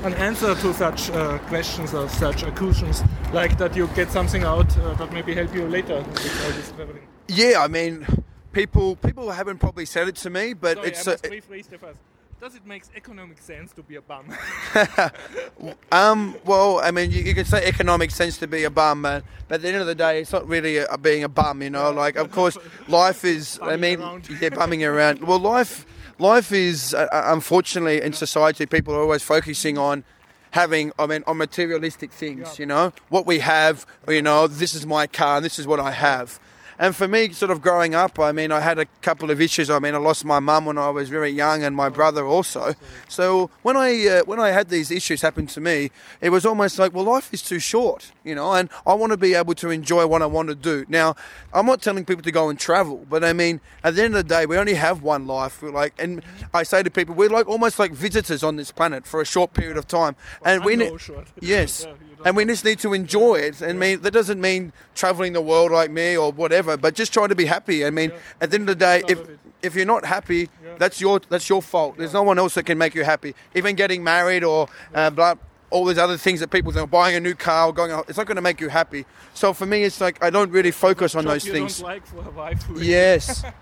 an 0.04 0.14
answer 0.14 0.54
to 0.54 0.72
such 0.74 1.10
uh, 1.10 1.38
questions 1.48 1.92
or 1.92 2.08
such 2.08 2.42
accustions, 2.44 3.02
like 3.32 3.58
that 3.58 3.74
you 3.74 3.88
get 3.88 4.10
something 4.10 4.44
out 4.44 4.78
uh, 4.78 4.94
that 4.94 5.12
maybe 5.12 5.34
help 5.34 5.52
you 5.54 5.66
later 5.66 5.96
with 5.96 6.44
all 6.44 6.52
this 6.52 6.70
traveling. 6.72 7.07
Yeah, 7.28 7.60
I 7.60 7.68
mean, 7.68 8.06
people 8.52 8.96
people 8.96 9.30
haven't 9.30 9.58
probably 9.58 9.84
said 9.84 10.08
it 10.08 10.16
to 10.16 10.30
me, 10.30 10.54
but 10.54 10.76
Sorry, 10.78 10.88
it's 10.88 11.06
I 11.06 11.10
must 11.12 11.24
rephrase 11.24 11.68
the 11.68 11.78
first. 11.78 11.98
Does 12.40 12.54
it 12.54 12.64
make 12.64 12.84
economic 12.94 13.38
sense 13.38 13.72
to 13.72 13.82
be 13.82 13.96
a 13.96 14.00
bum? 14.00 14.26
um 15.92 16.36
well, 16.44 16.78
I 16.80 16.90
mean, 16.92 17.10
you, 17.10 17.22
you 17.22 17.34
can 17.34 17.44
say 17.44 17.66
economic 17.66 18.10
sense 18.12 18.38
to 18.38 18.46
be 18.46 18.64
a 18.64 18.70
bum, 18.70 19.00
man, 19.02 19.22
but 19.48 19.56
at 19.56 19.62
the 19.62 19.68
end 19.68 19.78
of 19.78 19.86
the 19.86 19.94
day, 19.94 20.20
it's 20.20 20.32
not 20.32 20.46
really 20.46 20.78
a, 20.78 20.96
being 20.98 21.24
a 21.24 21.28
bum, 21.28 21.62
you 21.62 21.70
know. 21.70 21.90
Like, 21.90 22.16
of 22.16 22.30
course, 22.30 22.56
life 22.88 23.24
is. 23.24 23.58
I 23.60 23.76
mean, 23.76 24.00
around. 24.00 24.28
yeah, 24.40 24.50
bumming 24.50 24.84
around. 24.84 25.20
Well, 25.22 25.40
life 25.40 25.84
life 26.18 26.52
is 26.52 26.94
uh, 26.94 27.08
uh, 27.12 27.24
unfortunately 27.26 28.00
in 28.02 28.12
society, 28.12 28.66
people 28.66 28.94
are 28.94 29.00
always 29.02 29.22
focusing 29.22 29.76
on. 29.78 30.04
Having, 30.52 30.92
I 30.98 31.04
mean, 31.06 31.22
on 31.26 31.36
materialistic 31.36 32.10
things, 32.10 32.40
Yeah. 32.58 32.62
you 32.62 32.66
know, 32.66 32.92
what 33.10 33.26
we 33.26 33.40
have, 33.40 33.84
you 34.08 34.22
know, 34.22 34.46
this 34.46 34.74
is 34.74 34.86
my 34.86 35.06
car, 35.06 35.36
and 35.36 35.44
this 35.44 35.58
is 35.58 35.66
what 35.66 35.78
I 35.78 35.90
have. 35.90 36.40
And 36.78 36.94
for 36.94 37.08
me, 37.08 37.30
sort 37.32 37.50
of 37.50 37.60
growing 37.60 37.94
up, 37.94 38.18
I 38.20 38.30
mean, 38.32 38.52
I 38.52 38.60
had 38.60 38.78
a 38.78 38.86
couple 39.02 39.30
of 39.30 39.40
issues. 39.40 39.68
I 39.68 39.78
mean, 39.80 39.94
I 39.94 39.98
lost 39.98 40.24
my 40.24 40.38
mum 40.38 40.64
when 40.66 40.78
I 40.78 40.90
was 40.90 41.08
very 41.08 41.30
young, 41.30 41.64
and 41.64 41.74
my 41.74 41.88
brother 41.88 42.24
also. 42.24 42.74
So 43.08 43.50
when 43.62 43.76
I 43.76 44.06
uh, 44.06 44.22
when 44.24 44.38
I 44.38 44.50
had 44.50 44.68
these 44.68 44.90
issues 44.90 45.22
happen 45.22 45.46
to 45.48 45.60
me, 45.60 45.90
it 46.20 46.30
was 46.30 46.46
almost 46.46 46.78
like, 46.78 46.94
well, 46.94 47.04
life 47.04 47.32
is 47.34 47.42
too 47.42 47.58
short, 47.58 48.12
you 48.24 48.34
know, 48.34 48.52
and 48.52 48.70
I 48.86 48.94
want 48.94 49.10
to 49.12 49.16
be 49.16 49.34
able 49.34 49.54
to 49.56 49.70
enjoy 49.70 50.06
what 50.06 50.22
I 50.22 50.26
want 50.26 50.48
to 50.50 50.54
do. 50.54 50.84
Now, 50.88 51.16
I'm 51.52 51.66
not 51.66 51.82
telling 51.82 52.04
people 52.04 52.22
to 52.22 52.32
go 52.32 52.48
and 52.48 52.58
travel, 52.58 53.04
but 53.10 53.24
I 53.24 53.32
mean, 53.32 53.60
at 53.82 53.96
the 53.96 54.04
end 54.04 54.14
of 54.14 54.28
the 54.28 54.34
day, 54.34 54.46
we 54.46 54.56
only 54.56 54.74
have 54.74 55.02
one 55.02 55.26
life. 55.26 55.60
We're 55.62 55.72
like, 55.72 55.94
and 55.98 56.22
I 56.54 56.62
say 56.62 56.82
to 56.82 56.90
people, 56.90 57.14
we're 57.14 57.28
like 57.28 57.48
almost 57.48 57.78
like 57.78 57.92
visitors 57.92 58.42
on 58.44 58.56
this 58.56 58.70
planet 58.70 59.06
for 59.06 59.20
a 59.20 59.24
short 59.26 59.52
period 59.52 59.76
of 59.76 59.86
time, 59.88 60.14
and 60.44 60.64
we 60.64 60.74
I 60.74 60.76
ne- 60.76 60.88
know 60.90 60.96
short. 60.96 61.26
Yes, 61.40 61.86
Yeah, 62.07 62.07
and 62.24 62.36
we 62.36 62.44
just 62.44 62.64
need 62.64 62.78
to 62.80 62.92
enjoy 62.94 63.36
it. 63.36 63.60
And 63.60 63.78
mean 63.78 64.00
that 64.02 64.12
doesn't 64.12 64.40
mean 64.40 64.72
traveling 64.94 65.32
the 65.32 65.40
world 65.40 65.70
like 65.70 65.90
me 65.90 66.16
or 66.16 66.32
whatever, 66.32 66.76
but 66.76 66.94
just 66.94 67.12
try 67.12 67.26
to 67.26 67.34
be 67.34 67.46
happy. 67.46 67.84
I 67.86 67.90
mean, 67.90 68.12
at 68.40 68.50
the 68.50 68.56
end 68.56 68.68
of 68.68 68.78
the 68.78 68.84
day, 68.84 69.02
if 69.08 69.18
if 69.62 69.74
you're 69.74 69.86
not 69.86 70.04
happy, 70.04 70.48
that's 70.78 71.00
your 71.00 71.20
that's 71.28 71.48
your 71.48 71.62
fault. 71.62 71.96
There's 71.98 72.12
no 72.14 72.22
one 72.22 72.38
else 72.38 72.54
that 72.54 72.64
can 72.64 72.78
make 72.78 72.94
you 72.94 73.04
happy. 73.04 73.34
Even 73.54 73.74
getting 73.76 74.04
married 74.04 74.44
or 74.44 74.68
uh, 74.94 75.10
blah, 75.10 75.34
all 75.70 75.84
these 75.84 75.98
other 75.98 76.16
things 76.16 76.40
that 76.40 76.48
people 76.50 76.72
think, 76.72 76.90
buying 76.90 77.14
a 77.16 77.20
new 77.20 77.34
car 77.34 77.66
or 77.68 77.72
going 77.72 77.90
out, 77.90 78.06
it's 78.08 78.16
not 78.18 78.26
going 78.26 78.36
to 78.36 78.42
make 78.42 78.60
you 78.60 78.68
happy. 78.68 79.04
So 79.34 79.52
for 79.52 79.66
me, 79.66 79.82
it's 79.84 80.00
like 80.00 80.22
I 80.22 80.30
don't 80.30 80.50
really 80.50 80.70
focus 80.70 81.14
on 81.14 81.24
those 81.24 81.44
things. 81.44 81.82
like 81.82 82.06
for 82.06 82.18
a 82.18 82.30
wife. 82.30 82.62
who- 82.62 82.80
Yes. 82.80 83.44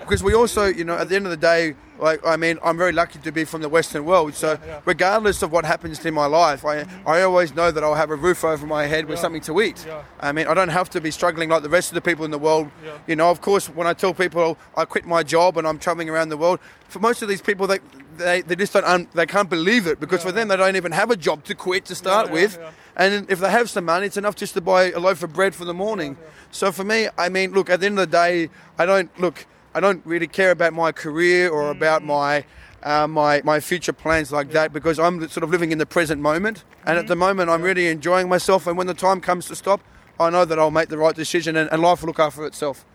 Because 0.00 0.22
we 0.22 0.34
also, 0.34 0.66
you 0.66 0.84
know, 0.84 0.96
at 0.96 1.08
the 1.08 1.16
end 1.16 1.26
of 1.26 1.30
the 1.30 1.36
day, 1.36 1.74
like, 1.98 2.20
I 2.26 2.36
mean, 2.36 2.58
I'm 2.62 2.76
very 2.76 2.92
lucky 2.92 3.18
to 3.20 3.32
be 3.32 3.44
from 3.44 3.62
the 3.62 3.68
Western 3.70 4.04
world. 4.04 4.34
So, 4.34 4.58
yeah. 4.66 4.80
regardless 4.84 5.42
of 5.42 5.50
what 5.50 5.64
happens 5.64 6.04
in 6.04 6.12
my 6.12 6.26
life, 6.26 6.64
I, 6.66 6.84
I 7.06 7.22
always 7.22 7.54
know 7.54 7.70
that 7.70 7.82
I'll 7.82 7.94
have 7.94 8.10
a 8.10 8.14
roof 8.16 8.44
over 8.44 8.66
my 8.66 8.84
head 8.86 9.06
with 9.06 9.16
Yeah. 9.16 9.22
something 9.22 9.40
to 9.42 9.60
eat. 9.62 9.82
Yeah. 9.86 10.02
I 10.20 10.32
mean, 10.32 10.46
I 10.46 10.52
don't 10.52 10.68
have 10.68 10.90
to 10.90 11.00
be 11.00 11.10
struggling 11.10 11.48
like 11.48 11.62
the 11.62 11.70
rest 11.70 11.90
of 11.90 11.94
the 11.94 12.02
people 12.02 12.26
in 12.26 12.30
the 12.30 12.38
world. 12.38 12.70
You 13.06 13.16
know, 13.16 13.30
of 13.30 13.40
course, 13.40 13.68
when 13.68 13.86
I 13.86 13.94
tell 13.94 14.12
people 14.12 14.58
I 14.76 14.84
quit 14.84 15.06
my 15.06 15.22
job 15.22 15.56
and 15.56 15.66
I'm 15.66 15.78
traveling 15.78 16.10
around 16.10 16.28
the 16.28 16.36
world, 16.36 16.60
for 16.88 16.98
most 16.98 17.22
of 17.22 17.28
these 17.28 17.40
people, 17.40 17.66
they, 17.66 17.78
they, 18.18 18.42
they 18.42 18.56
just 18.56 18.74
don't, 18.74 18.84
un, 18.84 19.08
they 19.14 19.24
can't 19.26 19.48
believe 19.48 19.86
it 19.86 19.98
because 19.98 20.22
for 20.22 20.32
them, 20.32 20.48
they 20.48 20.56
don't 20.58 20.76
even 20.76 20.92
have 20.92 21.10
a 21.10 21.16
job 21.16 21.44
to 21.44 21.54
quit 21.54 21.86
to 21.86 21.94
start 21.94 22.30
with. 22.30 22.58
And 22.96 23.28
if 23.30 23.40
they 23.40 23.50
have 23.50 23.70
some 23.70 23.86
money, 23.86 24.06
it's 24.06 24.18
enough 24.18 24.36
just 24.36 24.52
to 24.54 24.60
buy 24.60 24.90
a 24.92 24.98
loaf 24.98 25.22
of 25.22 25.32
bread 25.32 25.54
for 25.54 25.64
the 25.64 25.74
morning. 25.74 26.18
So 26.50 26.70
for 26.72 26.84
me, 26.84 27.08
I 27.16 27.30
mean, 27.30 27.52
look, 27.52 27.70
at 27.70 27.80
the 27.80 27.86
end 27.86 27.98
of 27.98 28.10
the 28.10 28.16
day, 28.16 28.50
I 28.78 28.84
don't 28.84 29.10
look. 29.18 29.46
I 29.76 29.80
don't 29.80 30.00
really 30.06 30.26
care 30.26 30.52
about 30.52 30.72
my 30.72 30.90
career 30.90 31.50
or 31.50 31.70
about 31.70 32.02
my 32.02 32.46
uh, 32.82 33.06
my 33.06 33.42
my 33.44 33.60
future 33.60 33.92
plans 33.92 34.32
like 34.32 34.50
that 34.52 34.72
because 34.72 34.98
I'm 34.98 35.28
sort 35.28 35.44
of 35.44 35.50
living 35.50 35.70
in 35.70 35.76
the 35.76 35.84
present 35.84 36.18
moment. 36.22 36.64
And 36.86 36.98
at 36.98 37.08
the 37.08 37.16
moment, 37.16 37.50
I'm 37.50 37.60
really 37.60 37.88
enjoying 37.88 38.26
myself. 38.26 38.66
And 38.66 38.78
when 38.78 38.86
the 38.86 38.94
time 38.94 39.20
comes 39.20 39.46
to 39.48 39.54
stop, 39.54 39.82
I 40.18 40.30
know 40.30 40.46
that 40.46 40.58
I'll 40.58 40.70
make 40.70 40.88
the 40.88 40.96
right 40.96 41.14
decision, 41.14 41.56
and, 41.56 41.70
and 41.70 41.82
life 41.82 42.00
will 42.00 42.06
look 42.06 42.18
after 42.18 42.46
itself. 42.46 42.86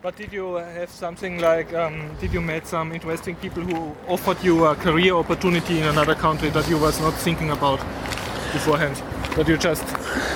But 0.00 0.16
did 0.16 0.32
you 0.32 0.54
have 0.54 0.88
something 0.88 1.38
like, 1.38 1.74
um, 1.74 2.10
did 2.20 2.32
you 2.32 2.40
meet 2.40 2.66
some 2.66 2.92
interesting 2.92 3.36
people 3.36 3.62
who 3.62 3.94
offered 4.08 4.42
you 4.42 4.64
a 4.64 4.74
career 4.74 5.14
opportunity 5.14 5.78
in 5.80 5.84
another 5.84 6.14
country 6.14 6.48
that 6.50 6.66
you 6.70 6.78
was 6.78 6.98
not 7.00 7.12
thinking 7.12 7.50
about 7.50 7.80
beforehand? 8.52 8.96
That 9.36 9.46
you 9.46 9.58
just, 9.58 9.84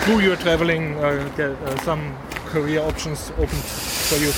through 0.04 0.20
your 0.20 0.36
traveling, 0.36 0.96
uh, 0.96 1.32
get 1.36 1.50
uh, 1.50 1.78
some 1.82 2.14
career 2.48 2.80
options 2.80 3.30
opened 3.32 3.62
for 3.62 4.16
you? 4.16 4.32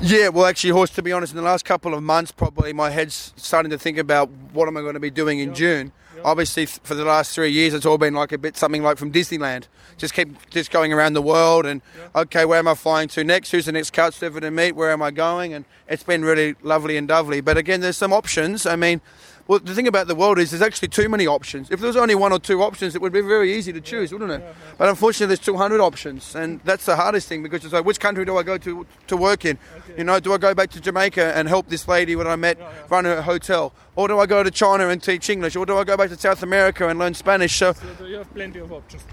Yeah, 0.00 0.28
well, 0.28 0.46
actually, 0.46 0.70
horse. 0.70 0.90
to 0.90 1.02
be 1.02 1.12
honest, 1.12 1.32
in 1.32 1.36
the 1.36 1.42
last 1.42 1.64
couple 1.64 1.94
of 1.94 2.02
months, 2.02 2.32
probably 2.32 2.72
my 2.72 2.90
head's 2.90 3.32
starting 3.36 3.70
to 3.70 3.78
think 3.78 3.96
about 3.96 4.28
what 4.52 4.68
am 4.68 4.76
I 4.76 4.80
going 4.80 4.94
to 4.94 5.00
be 5.00 5.10
doing 5.10 5.38
in 5.38 5.54
June. 5.54 5.92
Obviously, 6.24 6.66
for 6.66 6.94
the 6.94 7.04
last 7.04 7.34
three 7.34 7.50
years, 7.50 7.74
it's 7.74 7.84
all 7.84 7.98
been 7.98 8.14
like 8.14 8.32
a 8.32 8.38
bit 8.38 8.56
something 8.56 8.82
like 8.82 8.98
from 8.98 9.12
Disneyland. 9.12 9.66
Just 9.96 10.14
keep 10.14 10.48
just 10.50 10.70
going 10.70 10.92
around 10.92 11.12
the 11.12 11.22
world 11.22 11.66
and 11.66 11.82
okay, 12.14 12.44
where 12.44 12.58
am 12.58 12.68
I 12.68 12.74
flying 12.74 13.08
to 13.08 13.24
next? 13.24 13.50
Who's 13.50 13.66
the 13.66 13.72
next 13.72 13.92
couch 13.92 14.14
surfer 14.14 14.40
to 14.40 14.50
meet? 14.50 14.72
Where 14.72 14.90
am 14.90 15.02
I 15.02 15.10
going? 15.10 15.52
And 15.52 15.64
it's 15.88 16.02
been 16.02 16.24
really 16.24 16.54
lovely 16.62 16.96
and 16.96 17.06
dovely. 17.06 17.40
But 17.40 17.58
again, 17.58 17.80
there's 17.80 17.96
some 17.96 18.12
options. 18.12 18.64
I 18.64 18.76
mean, 18.76 19.00
Well, 19.46 19.58
the 19.58 19.74
thing 19.74 19.86
about 19.86 20.06
the 20.06 20.14
world 20.14 20.38
is 20.38 20.52
there's 20.52 20.62
actually 20.62 20.88
too 20.88 21.08
many 21.08 21.26
options. 21.26 21.70
If 21.70 21.80
there 21.80 21.88
was 21.88 21.98
only 21.98 22.14
one 22.14 22.32
or 22.32 22.38
two 22.38 22.62
options, 22.62 22.94
it 22.94 23.02
would 23.02 23.12
be 23.12 23.20
very 23.20 23.52
easy 23.54 23.74
to 23.74 23.80
choose, 23.80 24.10
wouldn't 24.10 24.30
it? 24.30 24.42
But 24.78 24.88
unfortunately, 24.88 25.26
there's 25.26 25.44
200 25.44 25.80
options, 25.80 26.34
and 26.34 26.60
that's 26.64 26.86
the 26.86 26.96
hardest 26.96 27.28
thing 27.28 27.42
because 27.42 27.62
it's 27.62 27.74
like, 27.74 27.84
which 27.84 28.00
country 28.00 28.24
do 28.24 28.38
I 28.38 28.42
go 28.42 28.56
to 28.56 28.86
to 29.06 29.16
work 29.16 29.44
in? 29.44 29.58
You 29.98 30.04
know, 30.04 30.18
do 30.18 30.32
I 30.32 30.38
go 30.38 30.54
back 30.54 30.70
to 30.70 30.80
Jamaica 30.80 31.36
and 31.36 31.46
help 31.46 31.68
this 31.68 31.86
lady 31.86 32.16
when 32.16 32.26
I 32.26 32.36
met 32.36 32.58
run 32.88 33.04
her 33.04 33.20
hotel, 33.20 33.74
or 33.96 34.08
do 34.08 34.18
I 34.18 34.24
go 34.24 34.42
to 34.42 34.50
China 34.50 34.88
and 34.88 35.02
teach 35.02 35.28
English, 35.28 35.56
or 35.56 35.66
do 35.66 35.76
I 35.76 35.84
go 35.84 35.96
back 35.96 36.08
to 36.08 36.16
South 36.16 36.42
America 36.42 36.88
and 36.88 36.98
learn 36.98 37.12
Spanish? 37.12 37.54
So 37.54 37.74
So 37.98 38.06
you 38.06 38.16
have 38.16 38.32
plenty 38.32 38.60
of 38.60 38.72
options. 38.72 39.04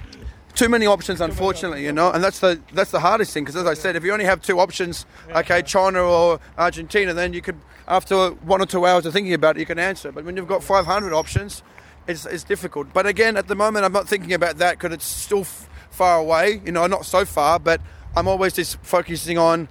Too 0.54 0.70
many 0.70 0.86
options, 0.86 1.22
unfortunately, 1.22 1.84
you 1.84 1.92
know, 1.92 2.12
and 2.12 2.24
that's 2.24 2.40
the 2.40 2.60
that's 2.74 2.92
the 2.92 3.00
hardest 3.00 3.34
thing 3.34 3.44
because, 3.44 3.56
as 3.56 3.66
I 3.66 3.74
said, 3.74 3.96
if 3.96 4.04
you 4.04 4.14
only 4.14 4.26
have 4.26 4.42
two 4.42 4.60
options, 4.60 5.06
okay, 5.36 5.62
China 5.62 6.02
or 6.02 6.40
Argentina, 6.58 7.14
then 7.14 7.34
you 7.34 7.42
could, 7.42 7.58
after 7.88 8.30
one 8.30 8.62
or 8.62 8.66
two 8.66 8.86
hours 8.86 9.06
of 9.06 9.14
thinking 9.14 9.34
about 9.34 9.58
it, 9.58 9.60
you 9.60 9.66
can 9.66 9.80
answer. 9.80 10.12
But 10.12 10.24
when 10.26 10.38
you've 10.38 10.48
got 10.48 10.64
500 10.64 11.14
options, 11.14 11.64
it's, 12.08 12.26
it's 12.26 12.44
difficult. 12.44 12.94
But 12.94 13.06
again, 13.06 13.38
at 13.38 13.48
the 13.48 13.56
moment, 13.56 13.86
I'm 13.86 13.94
not 13.94 14.08
thinking 14.08 14.34
about 14.34 14.58
that 14.58 14.78
because 14.78 14.94
it's 14.94 15.06
still 15.06 15.42
f- 15.42 15.70
far 15.92 16.20
away, 16.20 16.62
you 16.66 16.72
know, 16.72 16.88
not 16.88 17.06
so 17.06 17.26
far, 17.26 17.60
but 17.60 17.82
I'm 18.16 18.28
always 18.28 18.54
just 18.54 18.78
focusing 18.84 19.38
on 19.38 19.68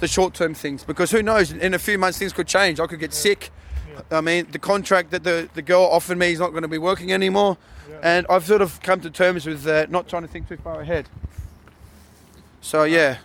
the 0.00 0.08
short-term 0.08 0.54
things 0.54 0.84
because 0.84 1.10
who 1.10 1.22
knows? 1.22 1.52
In 1.52 1.74
a 1.74 1.78
few 1.78 1.98
months, 1.98 2.18
things 2.18 2.32
could 2.32 2.48
change. 2.48 2.80
I 2.80 2.86
could 2.86 3.00
get 3.00 3.12
sick. 3.12 3.50
I 4.10 4.20
mean, 4.20 4.48
the 4.50 4.58
contract 4.58 5.10
that 5.12 5.24
the, 5.24 5.48
the 5.54 5.62
girl 5.62 5.82
offered 5.82 6.18
me 6.18 6.32
is 6.32 6.40
not 6.40 6.50
going 6.50 6.62
to 6.62 6.68
be 6.68 6.78
working 6.78 7.12
anymore. 7.12 7.56
And 8.04 8.26
I've 8.28 8.44
sort 8.44 8.60
of 8.60 8.82
come 8.82 9.00
to 9.00 9.10
terms 9.10 9.46
with 9.46 9.66
uh, 9.66 9.86
not 9.88 10.08
trying 10.08 10.22
to 10.22 10.28
think 10.28 10.46
too 10.46 10.58
far 10.58 10.82
ahead. 10.82 11.08
So, 12.60 12.84
yeah. 12.84 13.16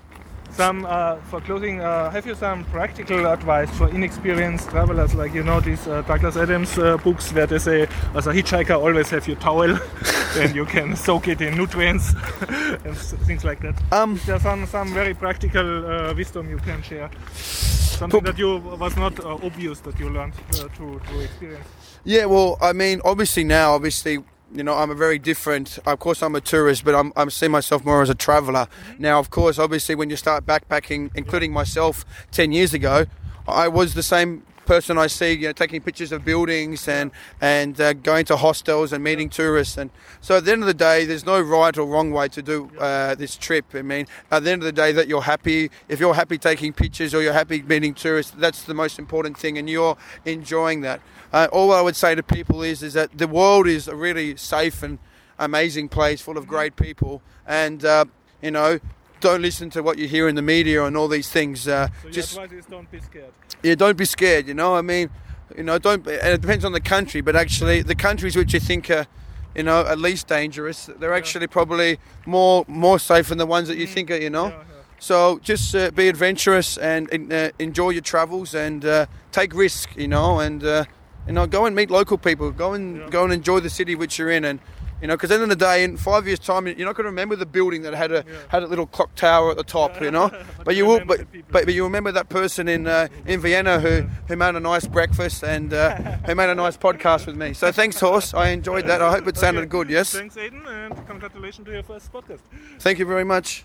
Some 0.51 0.85
uh, 0.85 1.17
for 1.29 1.41
closing, 1.41 1.81
uh, 1.81 2.09
have 2.09 2.25
you 2.25 2.33
some 2.33 2.63
practical 2.65 3.27
advice 3.27 3.69
for 3.77 3.89
inexperienced 3.89 4.69
travelers? 4.69 5.13
Like 5.13 5.33
you 5.33 5.43
know 5.43 5.59
these 5.59 5.85
uh, 5.85 6.01
Douglas 6.03 6.37
Adams 6.37 6.77
uh, 6.77 6.97
books 6.97 7.31
where 7.33 7.45
they 7.45 7.59
say, 7.59 7.87
as 8.15 8.25
a 8.25 8.33
hitchhiker, 8.33 8.79
always 8.79 9.09
have 9.11 9.27
your 9.27 9.37
towel, 9.37 9.77
and 10.37 10.55
you 10.55 10.65
can 10.65 10.95
soak 10.95 11.27
it 11.27 11.41
in 11.41 11.55
nutrients 11.55 12.13
and 12.49 12.97
things 13.27 13.43
like 13.43 13.61
that. 13.61 13.75
Um, 13.91 14.15
Is 14.15 14.25
there 14.25 14.39
some 14.39 14.65
some 14.65 14.91
very 14.93 15.13
practical 15.13 15.85
uh, 15.85 16.13
wisdom 16.15 16.49
you 16.49 16.57
can 16.57 16.81
share? 16.81 17.11
Something 17.35 18.23
that 18.23 18.39
you 18.39 18.57
was 18.57 18.95
not 18.97 19.19
uh, 19.19 19.45
obvious 19.45 19.81
that 19.81 19.99
you 19.99 20.09
learned 20.09 20.33
uh, 20.53 20.67
to 20.77 20.99
to 20.99 21.19
experience. 21.19 21.67
Yeah, 22.05 22.25
well, 22.25 22.57
I 22.59 22.73
mean, 22.73 23.01
obviously 23.05 23.43
now, 23.43 23.75
obviously, 23.75 24.23
you 24.53 24.63
know, 24.63 24.75
I'm 24.75 24.89
a 24.89 24.95
very 24.95 25.19
different. 25.19 25.79
Of 25.85 25.99
course, 25.99 26.21
I'm 26.23 26.35
a 26.35 26.41
tourist, 26.41 26.83
but 26.83 26.95
I'm 26.95 27.13
I'm 27.15 27.29
seeing 27.29 27.51
myself 27.51 27.85
more 27.85 28.01
as 28.01 28.09
a 28.09 28.15
traveller. 28.15 28.67
Now, 28.97 29.19
of 29.19 29.29
course, 29.29 29.59
obviously, 29.59 29.95
when 29.95 30.09
you 30.09 30.15
start 30.15 30.45
backpacking, 30.45 31.11
including 31.15 31.53
myself, 31.53 32.05
ten 32.31 32.51
years 32.51 32.73
ago, 32.73 33.05
I 33.47 33.67
was 33.67 33.93
the 33.93 34.03
same 34.03 34.43
person 34.69 34.99
I 34.99 35.07
see, 35.07 35.31
you 35.31 35.47
know, 35.47 35.51
taking 35.51 35.81
pictures 35.81 36.11
of 36.11 36.23
buildings 36.23 36.87
and 36.87 37.09
and 37.41 37.81
uh, 37.81 37.93
going 37.93 38.25
to 38.25 38.37
hostels 38.37 38.93
and 38.93 39.03
meeting 39.03 39.27
tourists. 39.27 39.77
And 39.77 39.89
so, 40.21 40.37
at 40.37 40.45
the 40.45 40.51
end 40.51 40.61
of 40.61 40.67
the 40.67 40.73
day, 40.73 41.05
there's 41.05 41.25
no 41.25 41.41
right 41.41 41.75
or 41.77 41.85
wrong 41.85 42.11
way 42.11 42.27
to 42.29 42.41
do 42.41 42.69
uh, 42.79 43.15
this 43.15 43.35
trip. 43.35 43.65
I 43.73 43.81
mean, 43.81 44.05
at 44.31 44.43
the 44.43 44.51
end 44.51 44.61
of 44.61 44.65
the 44.65 44.71
day, 44.71 44.91
that 44.91 45.07
you're 45.07 45.23
happy. 45.23 45.71
If 45.87 45.99
you're 45.99 46.13
happy 46.13 46.37
taking 46.37 46.73
pictures 46.73 47.13
or 47.13 47.21
you're 47.21 47.33
happy 47.33 47.61
meeting 47.61 47.93
tourists, 47.93 48.33
that's 48.37 48.63
the 48.63 48.75
most 48.75 48.99
important 48.99 49.37
thing, 49.37 49.57
and 49.57 49.69
you're 49.69 49.97
enjoying 50.25 50.81
that. 50.81 51.01
Uh, 51.31 51.47
all 51.51 51.71
I 51.71 51.81
would 51.81 51.95
say 51.95 52.15
to 52.15 52.23
people 52.23 52.61
is 52.63 52.81
is 52.83 52.93
that 52.93 53.17
the 53.17 53.27
world 53.27 53.67
is 53.67 53.87
a 53.87 53.95
really 53.95 54.35
safe 54.37 54.81
and 54.83 54.97
amazing 55.37 55.89
place, 55.89 56.21
full 56.21 56.37
of 56.37 56.47
great 56.47 56.75
people, 56.75 57.21
and 57.47 57.83
uh, 57.85 58.05
you 58.41 58.51
know. 58.51 58.79
Don't 59.21 59.41
listen 59.41 59.69
to 59.71 59.83
what 59.83 59.97
you 59.97 60.07
hear 60.07 60.29
in 60.29 60.35
the 60.35 60.41
media 60.41 60.85
and 60.85 60.95
all 60.95 61.09
these 61.09 61.29
things. 61.29 61.67
Uh, 61.67 61.89
So 62.03 62.09
just 62.09 62.35
your 62.35 62.43
advice 62.45 62.59
is 62.59 62.65
don't 62.67 62.89
be 62.89 62.99
scared. 63.01 63.33
yeah, 63.61 63.75
don't 63.75 63.97
be 63.97 64.05
scared. 64.05 64.47
You 64.47 64.53
know, 64.53 64.77
I 64.77 64.81
mean, 64.81 65.09
you 65.57 65.63
know, 65.63 65.77
don't. 65.77 66.05
be- 66.05 66.13
And 66.13 66.29
it 66.35 66.39
depends 66.39 66.63
on 66.63 66.71
the 66.71 66.79
country, 66.79 67.19
but 67.19 67.35
actually, 67.35 67.81
the 67.81 67.95
countries 67.95 68.37
which 68.37 68.53
you 68.53 68.61
think 68.61 68.89
are, 68.89 69.07
you 69.53 69.63
know, 69.63 69.81
at 69.85 69.99
least 69.99 70.27
dangerous, 70.29 70.89
they're 70.99 71.13
actually 71.13 71.47
probably 71.47 71.99
more 72.25 72.63
more 72.69 72.97
safe 72.97 73.27
than 73.27 73.37
the 73.37 73.45
ones 73.45 73.67
that 73.67 73.75
you 73.77 73.87
think 73.87 74.09
are. 74.09 74.15
You 74.15 74.29
know, 74.29 74.47
Yeah, 74.47 74.63
yeah. 74.69 74.83
so 74.99 75.39
just 75.43 75.75
uh, 75.75 75.91
be 75.91 76.07
adventurous 76.07 76.77
and 76.77 77.09
uh, 77.33 77.51
enjoy 77.59 77.89
your 77.89 78.01
travels 78.03 78.55
and 78.55 78.85
uh, 78.85 79.05
take 79.33 79.53
risk. 79.53 79.97
You 79.97 80.07
know, 80.07 80.39
and 80.39 80.63
uh, 80.63 80.85
you 81.29 81.33
know, 81.35 81.45
go 81.47 81.65
and 81.67 81.75
meet 81.75 81.89
local 81.91 82.17
people. 82.17 82.51
Go 82.51 82.73
and 82.73 82.97
Yeah. 82.97 83.09
go 83.09 83.23
and 83.23 83.31
enjoy 83.31 83.59
the 83.61 83.69
city 83.69 83.93
which 83.95 84.17
you're 84.19 84.31
in 84.31 84.43
and. 84.43 84.59
You 85.01 85.07
know, 85.07 85.15
because 85.15 85.31
at 85.31 85.37
the 85.37 85.43
end 85.43 85.51
of 85.53 85.57
the 85.59 85.65
day, 85.65 85.85
in 85.85 85.95
five 85.95 86.27
years' 86.27 86.39
time, 86.39 86.67
you're 86.67 86.75
not 86.85 86.93
going 86.93 87.05
to 87.05 87.09
remember 87.15 87.37
the 87.37 87.45
building 87.45 87.83
that 87.83 87.93
had 87.93 88.11
a 88.11 88.15
Yeah. 88.27 88.33
had 88.49 88.63
a 88.63 88.67
little 88.67 88.85
clock 88.85 89.15
tower 89.15 89.49
at 89.51 89.55
the 89.55 89.63
top. 89.63 90.01
You 90.01 90.11
know, 90.11 90.27
But 90.57 90.65
but 90.65 90.75
you 90.75 90.79
you 90.83 90.85
will, 90.89 90.99
remember 90.99 91.17
but, 91.23 91.51
but 91.53 91.65
but 91.67 91.73
you 91.73 91.85
remember 91.85 92.11
that 92.11 92.27
person 92.27 92.67
in 92.67 92.85
uh, 92.85 93.07
in 93.25 93.39
Vienna 93.39 93.79
who 93.79 93.93
who 94.27 94.35
made 94.35 94.55
a 94.55 94.59
nice 94.59 94.85
breakfast 94.87 95.41
and 95.41 95.71
uh, 95.73 95.95
who 96.25 96.35
made 96.35 96.49
a 96.49 96.55
nice 96.55 96.75
podcast 96.85 97.27
with 97.27 97.37
me. 97.37 97.53
So 97.53 97.71
thanks, 97.71 97.97
horse. 98.01 98.33
I 98.33 98.49
enjoyed 98.49 98.87
that. 98.87 99.01
I 99.01 99.09
hope 99.11 99.25
it 99.29 99.37
sounded 99.37 99.61
Okay. 99.61 99.69
good. 99.69 99.89
Yes. 99.89 100.11
Thanks, 100.11 100.35
Aiden, 100.35 100.67
and 100.67 100.91
congratulations 101.07 101.65
to 101.67 101.71
your 101.71 101.83
first 101.83 102.11
podcast. 102.11 102.41
Thank 102.79 102.99
you 102.99 103.05
very 103.05 103.23
much. 103.23 103.63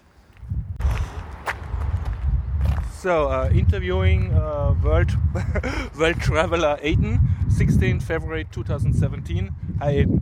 So, 3.02 3.26
uh, 3.28 3.50
interviewing 3.52 4.32
uh, 4.32 4.74
world 4.82 5.10
world 5.98 6.20
traveler 6.20 6.78
Aiden, 6.82 7.18
16th 7.54 8.02
February 8.02 8.44
2017. 8.50 9.54
Hi, 9.78 9.92
Aiden. 9.94 10.20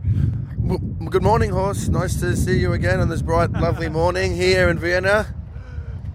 W- 0.67 1.09
good 1.09 1.23
morning, 1.23 1.49
horse. 1.49 1.89
Nice 1.89 2.19
to 2.19 2.37
see 2.37 2.59
you 2.59 2.73
again 2.73 2.99
on 2.99 3.09
this 3.09 3.23
bright, 3.23 3.51
lovely 3.51 3.89
morning 3.89 4.35
here 4.35 4.69
in 4.69 4.77
Vienna. 4.77 5.33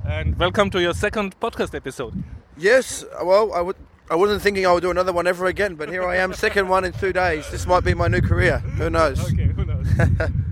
And 0.06 0.38
welcome 0.38 0.70
to 0.70 0.80
your 0.80 0.94
second 0.94 1.38
podcast 1.40 1.74
episode. 1.74 2.22
Yes. 2.56 3.04
Well, 3.22 3.52
I 3.52 3.60
would. 3.62 3.74
I 4.08 4.14
wasn't 4.14 4.42
thinking 4.42 4.64
I 4.64 4.72
would 4.72 4.80
do 4.82 4.90
another 4.92 5.12
one 5.12 5.26
ever 5.26 5.46
again, 5.46 5.74
but 5.74 5.88
here 5.90 6.06
I 6.06 6.16
am, 6.16 6.32
second 6.32 6.68
one 6.68 6.84
in 6.84 6.92
two 6.92 7.12
days. 7.12 7.50
This 7.50 7.66
might 7.66 7.84
be 7.84 7.92
my 7.94 8.06
new 8.08 8.22
career. 8.22 8.60
Who 8.60 8.88
knows? 8.88 9.20
Okay, 9.32 9.44
who 9.46 9.64
knows? 9.64 9.86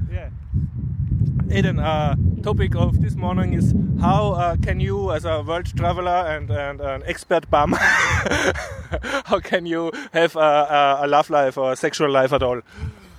Aiden, 1.49 1.79
uh, 1.81 2.17
topic 2.43 2.75
of 2.75 3.01
this 3.01 3.15
morning 3.15 3.53
is 3.55 3.73
how 4.01 4.33
uh, 4.33 4.57
can 4.57 4.81
you, 4.81 5.13
as 5.13 5.25
a 5.25 5.43
world 5.43 5.67
traveler 5.77 6.27
and, 6.27 6.51
and 6.51 6.81
an 6.81 7.03
expert 7.07 7.49
bum, 7.49 7.73
how 9.25 9.39
can 9.39 9.65
you 9.65 9.93
have 10.13 10.35
a, 10.35 10.99
a, 11.03 11.07
love 11.07 11.31
life 11.31 11.57
or 11.57 11.73
a 11.73 11.77
sexual 11.77 12.11
life 12.11 12.33
at 12.33 12.43
all? 12.43 12.61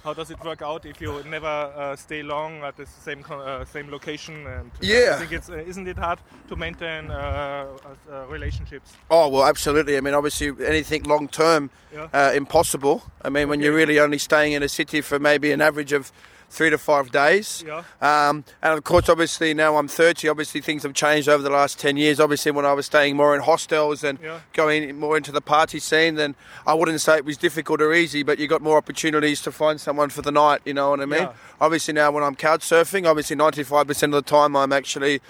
How 0.04 0.14
does 0.14 0.30
it 0.30 0.44
work 0.44 0.62
out 0.62 0.86
if 0.86 1.00
you 1.00 1.24
never 1.24 1.48
uh, 1.48 1.96
stay 1.96 2.22
long 2.22 2.64
at 2.64 2.76
the 2.76 2.86
same 2.86 3.24
uh, 3.30 3.64
same 3.66 3.90
location? 3.90 4.46
And 4.48 4.72
uh, 4.72 4.80
Yeah. 4.82 5.16
I 5.16 5.20
think 5.20 5.32
it's 5.32 5.50
uh, 5.50 5.58
isn't 5.58 5.88
it 5.88 5.98
hard 5.98 6.20
to 6.50 6.56
maintain 6.56 7.12
uh, 7.12 7.68
uh, 8.12 8.26
relationships? 8.28 8.94
Oh 9.10 9.30
well, 9.30 9.46
absolutely. 9.46 9.98
I 9.98 10.02
mean, 10.02 10.14
obviously, 10.14 10.52
anything 10.66 11.04
long 11.04 11.28
term, 11.28 11.70
Yeah. 11.94 12.08
uh, 12.14 12.32
impossible. 12.36 13.04
I 13.22 13.30
mean, 13.30 13.50
when 13.50 13.60
you're 13.62 13.76
really 13.76 14.00
only 14.00 14.18
staying 14.18 14.54
in 14.54 14.64
a 14.64 14.70
city 14.70 15.02
for 15.02 15.18
maybe 15.20 15.52
an 15.52 15.62
average 15.62 15.92
of 15.92 16.12
three 16.50 16.70
to 16.70 16.78
five 16.78 17.12
days. 17.12 17.64
Yeah. 17.68 17.84
Um, 18.02 18.44
and 18.62 18.74
of 18.78 18.84
course, 18.84 19.10
obviously, 19.10 19.54
now 19.54 19.78
I'm 19.78 19.88
30. 19.88 20.30
Obviously, 20.30 20.62
things 20.62 20.84
have 20.84 20.94
changed 20.94 21.28
over 21.28 21.44
the 21.44 21.50
last 21.50 21.80
10 21.80 21.98
years. 21.98 22.20
Obviously, 22.20 22.52
when 22.52 22.66
I 22.66 22.74
was 22.74 22.86
staying 22.86 23.16
more 23.16 23.36
in 23.36 23.42
hostels 23.42 24.04
and 24.04 24.18
Yeah. 24.24 24.40
going 24.54 24.98
more 25.00 25.18
into 25.18 25.32
the 25.32 25.42
party 25.42 25.80
scene, 25.80 26.16
then 26.16 26.36
I 26.66 26.74
wouldn't 26.74 27.02
say 27.02 27.18
it 27.18 27.26
was 27.26 27.38
difficult 27.38 27.82
or 27.82 27.94
easy, 27.94 28.24
but 28.24 28.40
you 28.40 28.48
got 28.48 28.62
more 28.62 28.78
opportunities 28.78 29.42
to 29.44 29.52
find 29.52 29.80
someone 29.80 30.10
for 30.10 30.22
the 30.22 30.32
night. 30.32 30.62
You 30.66 30.74
know 30.74 30.90
what 30.92 31.02
I 31.02 31.06
mean? 31.06 31.22
Yeah. 31.24 31.34
Obviously, 31.60 31.94
now 31.94 32.12
when 32.12 32.24
I'm 32.24 32.36
couch 32.36 32.62
surfing, 32.62 33.06
obviously 33.08 33.36
95% 33.36 34.04
of 34.04 34.12
the 34.12 34.22
time 34.22 34.56
I'm 34.56 34.72
actually 34.74 35.22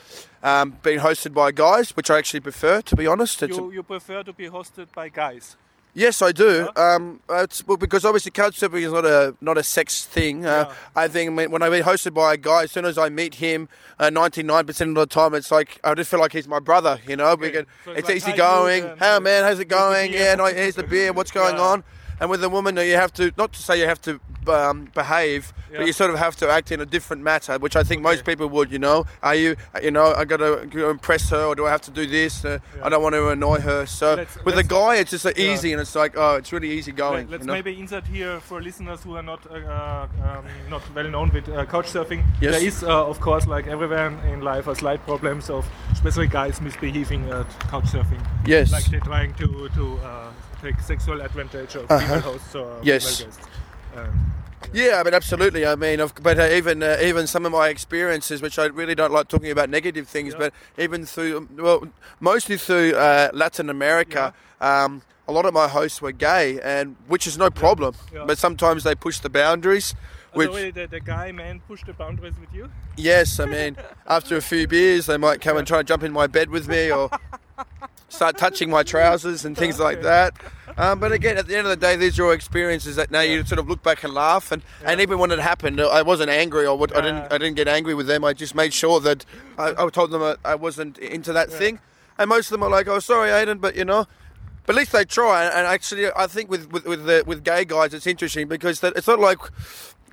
um, 0.44 0.78
being 0.84 1.00
hosted 1.00 1.34
by 1.34 1.52
guys, 1.52 1.96
which 1.98 2.10
I 2.12 2.18
actually 2.20 2.42
prefer, 2.42 2.82
to 2.82 2.96
be 2.96 3.08
honest. 3.08 3.42
You, 3.42 3.72
you 3.72 3.84
prefer 3.84 4.24
to 4.24 4.34
be 4.34 4.50
hosted 4.50 4.88
by 4.94 5.10
guys? 5.10 5.58
Yes, 5.98 6.22
I 6.22 6.32
do. 6.32 6.70
Um, 6.76 7.22
it's, 7.28 7.66
well, 7.66 7.76
because 7.76 8.06
obviously 8.06 8.30
couch 8.30 8.60
surfing 8.60 8.84
is 8.84 8.92
not 8.94 9.04
a 9.04 9.34
not 9.42 9.58
a 9.58 9.64
sex 9.64 10.06
thing. 10.06 10.46
Uh, 10.46 10.66
Yeah. 10.70 10.74
I 10.96 11.08
think 11.08 11.36
when 11.36 11.50
when 11.50 11.64
I 11.64 11.72
get 11.72 11.86
hosted 11.86 12.14
by 12.14 12.36
a 12.36 12.38
guy, 12.38 12.64
as 12.66 12.72
soon 12.72 12.86
as 12.86 13.00
I 13.00 13.10
meet 13.10 13.34
him, 13.36 13.68
ninety 14.00 14.44
nine 14.44 14.68
percent 14.68 14.92
of 14.92 14.96
the 14.96 15.08
time, 15.08 15.34
it's 15.34 15.50
like 15.50 15.80
I 15.84 15.96
just 15.96 16.12
feel 16.12 16.20
like 16.20 16.34
he's 16.34 16.48
my 16.48 16.60
brother. 16.60 17.00
You 17.08 17.16
know, 17.16 17.34
we 17.34 17.50
can, 17.50 17.66
So 17.84 17.92
it's 17.94 18.02
it's, 18.02 18.10
like, 18.10 18.18
easy 18.18 18.34
going. 18.38 18.84
dude," 18.84 19.00
Hey 19.00 19.18
man, 19.20 19.44
how's 19.44 19.60
it 19.60 19.70
going? 19.70 20.14
Yeah, 20.14 20.36
no, 20.36 20.46
here's 20.46 20.76
the 20.76 20.84
beer. 20.84 21.14
What's 21.14 21.32
going 21.32 21.56
Yeah. 21.56 21.64
on? 21.64 21.84
And 22.20 22.30
with 22.30 22.44
a 22.44 22.50
woman, 22.50 22.76
you 22.78 22.96
have 22.96 23.14
to 23.14 23.32
not 23.38 23.54
to 23.54 23.62
say 23.62 23.80
you 23.80 23.86
have 23.88 24.02
to 24.02 24.20
um, 24.48 24.88
behave, 24.96 25.54
Yeah. 25.72 25.80
but 25.80 25.88
you 25.88 25.94
sort 25.94 26.10
of 26.10 26.18
have 26.18 26.36
to 26.38 26.50
act 26.50 26.72
in 26.72 26.80
a 26.82 26.86
different 26.86 27.22
matter, 27.22 27.58
which 27.60 27.76
I 27.76 27.84
think 27.84 28.02
most 28.02 28.24
people 28.26 28.48
would. 28.48 28.72
You 28.72 28.80
know, 28.80 29.06
are 29.22 29.36
you? 29.36 29.56
You 29.84 29.92
know, 29.92 30.14
I 30.16 30.26
got 30.26 30.38
to 30.38 30.90
impress 30.90 31.30
her, 31.30 31.44
or 31.46 31.54
do 31.56 31.66
I 31.68 31.70
have 31.70 31.82
to 31.82 31.92
do 31.92 32.08
this? 32.08 32.44
Uh, 32.46 32.60
I 32.82 32.90
don't 32.90 33.04
want 33.04 33.14
to 33.14 33.30
annoy 33.30 33.60
her. 33.60 33.86
So 33.86 34.16
Let's- 34.16 34.36
with 34.46 34.54
a 34.56 34.58
let's- 34.58 34.68
guy, 34.70 34.96
it's 34.96 35.12
just 35.12 35.26
uh, 35.26 35.34
Yeah. 35.36 35.52
easy, 35.54 35.74
and 35.74 35.82
it's 35.82 35.94
like, 35.96 36.14
oh, 36.18 36.36
it's 36.38 36.52
really 36.54 36.72
easy 36.72 36.92
going. 36.92 37.30
Let's 37.30 37.42
you 37.44 37.48
know? 37.48 37.54
maybe 37.54 37.78
insert 37.80 38.08
here 38.08 38.40
for 38.40 38.62
listeners 38.62 39.04
who 39.04 39.16
are 39.18 39.24
not 39.24 39.42
uh, 39.52 39.56
uh, 39.56 40.08
um, 40.24 40.46
not 40.70 40.82
well 40.96 41.10
known 41.10 41.30
with 41.34 41.48
uh, 41.50 41.66
couch 41.66 41.88
surfing. 41.92 42.24
Yes. 42.42 42.54
There 42.56 42.68
is, 42.68 42.84
uh, 42.84 43.06
of 43.06 43.20
course, 43.20 43.46
like 43.46 43.68
everywhere 43.68 44.08
in 44.34 44.42
life, 44.42 44.66
a 44.68 44.76
slight 44.76 45.06
problems 45.06 45.50
of 45.50 45.66
especially 45.92 46.28
guys 46.28 46.62
misbehaving 46.62 47.30
at 47.30 47.48
couch 47.70 47.86
surfing. 47.92 48.22
Yes. 48.48 48.72
Like 48.72 48.86
they're 48.86 49.02
trying 49.02 49.34
to 49.36 49.70
to 49.76 50.00
uh, 50.04 50.27
take 50.62 50.80
sexual 50.82 51.22
advantage 51.22 51.76
of 51.76 51.88
female 51.88 52.20
hosts 52.22 52.56
or 52.56 52.66
Uh-huh. 52.72 52.80
Yes. 52.84 53.20
female 53.20 53.32
guests. 53.32 53.48
Um, 53.96 54.34
Yeah, 54.74 55.00
I 55.00 55.04
mean, 55.04 55.14
absolutely. 55.14 55.66
I 55.66 55.76
mean, 55.76 56.00
of- 56.00 56.14
but 56.22 56.40
uh, 56.40 56.44
even 56.52 56.82
uh, 56.84 56.98
even 57.02 57.28
some 57.28 57.46
of 57.46 57.52
my 57.52 57.70
experiences, 57.70 58.42
which 58.42 58.58
I 58.60 58.66
really 58.66 58.96
don't 58.96 59.14
like 59.14 59.28
talking 59.28 59.52
about 59.52 59.70
negative 59.70 60.08
things, 60.08 60.34
Yeah. 60.34 60.40
but 60.50 60.54
even 60.78 61.06
through, 61.06 61.48
well, 61.58 61.88
mostly 62.20 62.58
through 62.58 62.96
uh, 62.96 63.30
Latin 63.34 63.70
America, 63.70 64.34
um, 64.60 65.04
a 65.28 65.32
lot 65.32 65.46
of 65.46 65.54
my 65.54 65.68
hosts 65.68 66.02
were 66.02 66.12
gay, 66.12 66.60
and 66.64 66.96
which 67.08 67.28
is 67.28 67.38
no 67.38 67.50
problem. 67.50 67.94
yeah. 68.14 68.26
But 68.26 68.38
sometimes 68.40 68.84
they 68.84 68.96
push 68.96 69.20
the 69.20 69.30
boundaries. 69.30 69.94
Which 70.34 70.50
really 70.50 70.72
the, 70.72 70.88
the 70.88 71.00
guy 71.00 71.32
man 71.32 71.62
pushed 71.68 71.86
the 71.86 71.94
boundaries 71.94 72.34
with 72.40 72.52
you? 72.54 72.70
yes, 72.98 73.40
I 73.40 73.46
mean, 73.46 73.78
after 74.08 74.36
a 74.38 74.42
few 74.42 74.68
beers, 74.68 75.06
they 75.06 75.18
might 75.18 75.40
come 75.40 75.58
and 75.58 75.66
try 75.68 75.80
and 75.80 75.88
jump 75.88 76.04
in 76.04 76.12
my 76.12 76.28
bed 76.28 76.50
with 76.50 76.68
me 76.68 76.92
or 76.92 77.10
start 78.10 78.38
touching 78.38 78.70
my 78.70 78.84
trousers 78.84 79.46
and 79.46 79.58
things 79.58 79.80
like 79.80 80.02
that. 80.02 80.34
Um, 80.78 81.00
but 81.00 81.12
again, 81.12 81.38
at 81.38 81.48
the 81.48 81.58
end 81.58 81.66
of 81.66 81.72
the 81.72 81.78
day, 81.78 81.96
these 81.96 82.20
are 82.20 82.26
all 82.26 82.32
experiences 82.32 82.96
that 82.98 83.10
now 83.10 83.22
you 83.22 83.44
sort 83.46 83.60
of 83.60 83.68
look 83.68 83.82
back 83.84 84.04
and 84.04 84.14
laugh. 84.14 84.52
And, 84.52 84.62
and 84.86 85.02
even 85.02 85.18
when 85.18 85.32
it 85.32 85.40
happened, 85.40 85.82
I 85.82 86.02
wasn't 86.04 86.30
angry 86.30 86.66
or 86.68 86.78
what, 86.78 86.96
I 86.96 87.02
didn't 87.02 87.32
I 87.32 87.38
didn't 87.38 87.56
get 87.56 87.68
angry 87.68 87.94
with 87.94 88.08
them. 88.08 88.24
I 88.24 88.34
just 88.34 88.56
made 88.56 88.74
sure 88.74 89.00
that 89.00 89.26
I, 89.58 89.74
I 89.78 89.90
told 89.90 90.12
them 90.12 90.38
I 90.46 90.56
wasn't 90.56 90.98
into 91.00 91.34
that 91.34 91.50
thing. 91.50 91.80
And 92.20 92.30
most 92.30 92.48
of 92.48 92.52
them 92.52 92.64
are 92.64 92.70
like, 92.70 92.88
"Oh, 92.88 93.00
sorry, 93.00 93.30
Aiden, 93.30 93.62
but 93.62 93.76
you 93.76 93.86
know." 93.86 94.08
But 94.66 94.76
at 94.76 94.80
least 94.80 94.92
they 94.92 95.06
try. 95.06 95.46
And 95.46 95.66
actually, 95.68 96.08
I 96.16 96.28
think 96.28 96.50
with 96.50 96.72
with 96.72 96.86
with, 96.86 97.06
the, 97.06 97.24
with 97.26 97.44
gay 97.44 97.64
guys, 97.64 97.94
it's 97.94 98.08
interesting 98.08 98.48
because 98.48 98.84
it's 98.84 99.08
not 99.08 99.20
like 99.20 99.40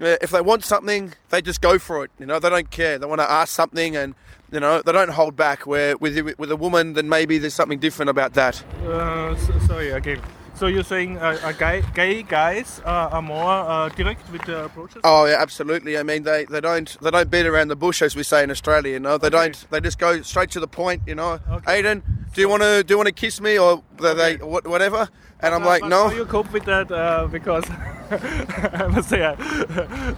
uh, 0.00 0.16
if 0.20 0.30
they 0.30 0.40
want 0.40 0.64
something, 0.64 1.14
they 1.30 1.40
just 1.40 1.60
go 1.60 1.78
for 1.78 2.04
it. 2.04 2.10
You 2.18 2.26
know, 2.26 2.38
they 2.38 2.50
don't 2.50 2.70
care. 2.70 2.98
They 2.98 3.06
want 3.06 3.20
to 3.20 3.30
ask 3.30 3.52
something, 3.52 3.96
and 3.96 4.14
you 4.54 4.60
know, 4.60 4.80
they 4.82 4.92
don't 4.92 5.10
hold 5.10 5.36
back. 5.36 5.66
Where 5.66 5.96
with 5.98 6.16
with 6.38 6.50
a 6.50 6.56
woman, 6.56 6.94
then 6.94 7.08
maybe 7.08 7.38
there's 7.38 7.54
something 7.54 7.78
different 7.80 8.08
about 8.10 8.34
that. 8.34 8.62
Uh, 8.84 9.32
s- 9.32 9.66
sorry 9.66 9.90
again. 9.90 10.20
So 10.56 10.68
you're 10.68 10.84
saying 10.84 11.18
uh, 11.18 11.36
uh, 11.42 11.50
gay, 11.50 11.82
gay 11.94 12.22
guys 12.22 12.80
uh, 12.84 13.08
are 13.10 13.20
more 13.22 13.42
uh, 13.50 13.88
direct 13.88 14.30
with 14.30 14.42
their 14.42 14.64
approaches? 14.66 15.00
Oh 15.02 15.24
yeah, 15.26 15.42
absolutely. 15.42 15.98
I 15.98 16.04
mean, 16.04 16.22
they, 16.22 16.44
they 16.44 16.60
don't 16.60 16.96
they 17.02 17.10
don't 17.10 17.28
beat 17.28 17.44
around 17.44 17.68
the 17.68 17.76
bush 17.76 18.00
as 18.02 18.14
we 18.14 18.22
say 18.22 18.44
in 18.44 18.52
Australia. 18.52 18.92
You 18.92 19.00
know, 19.00 19.18
they 19.18 19.30
don't 19.30 19.66
they 19.70 19.80
just 19.80 19.98
go 19.98 20.22
straight 20.22 20.50
to 20.52 20.60
the 20.60 20.68
point. 20.68 21.02
You 21.08 21.16
know, 21.16 21.40
Okay. 21.50 21.82
Aiden, 21.82 22.02
do 22.34 22.40
you 22.40 22.48
want 22.48 22.62
to 22.62 22.84
do 22.84 22.92
you 22.94 22.98
want 22.98 23.08
to 23.08 23.12
kiss 23.12 23.40
me 23.40 23.58
or 23.58 23.82
they, 24.00 24.14
they 24.14 24.36
what- 24.36 24.66
whatever? 24.68 25.08
And 25.44 25.54
I'm 25.54 25.64
like, 25.64 25.82
no. 25.84 26.08
How 26.08 26.14
you 26.14 26.24
cope 26.24 26.50
with 26.52 26.64
that? 26.64 26.90
Uh, 26.90 27.26
because 27.30 27.64
I 28.10 28.86
must 28.90 29.08
say, 29.08 29.22
uh, 29.22 29.34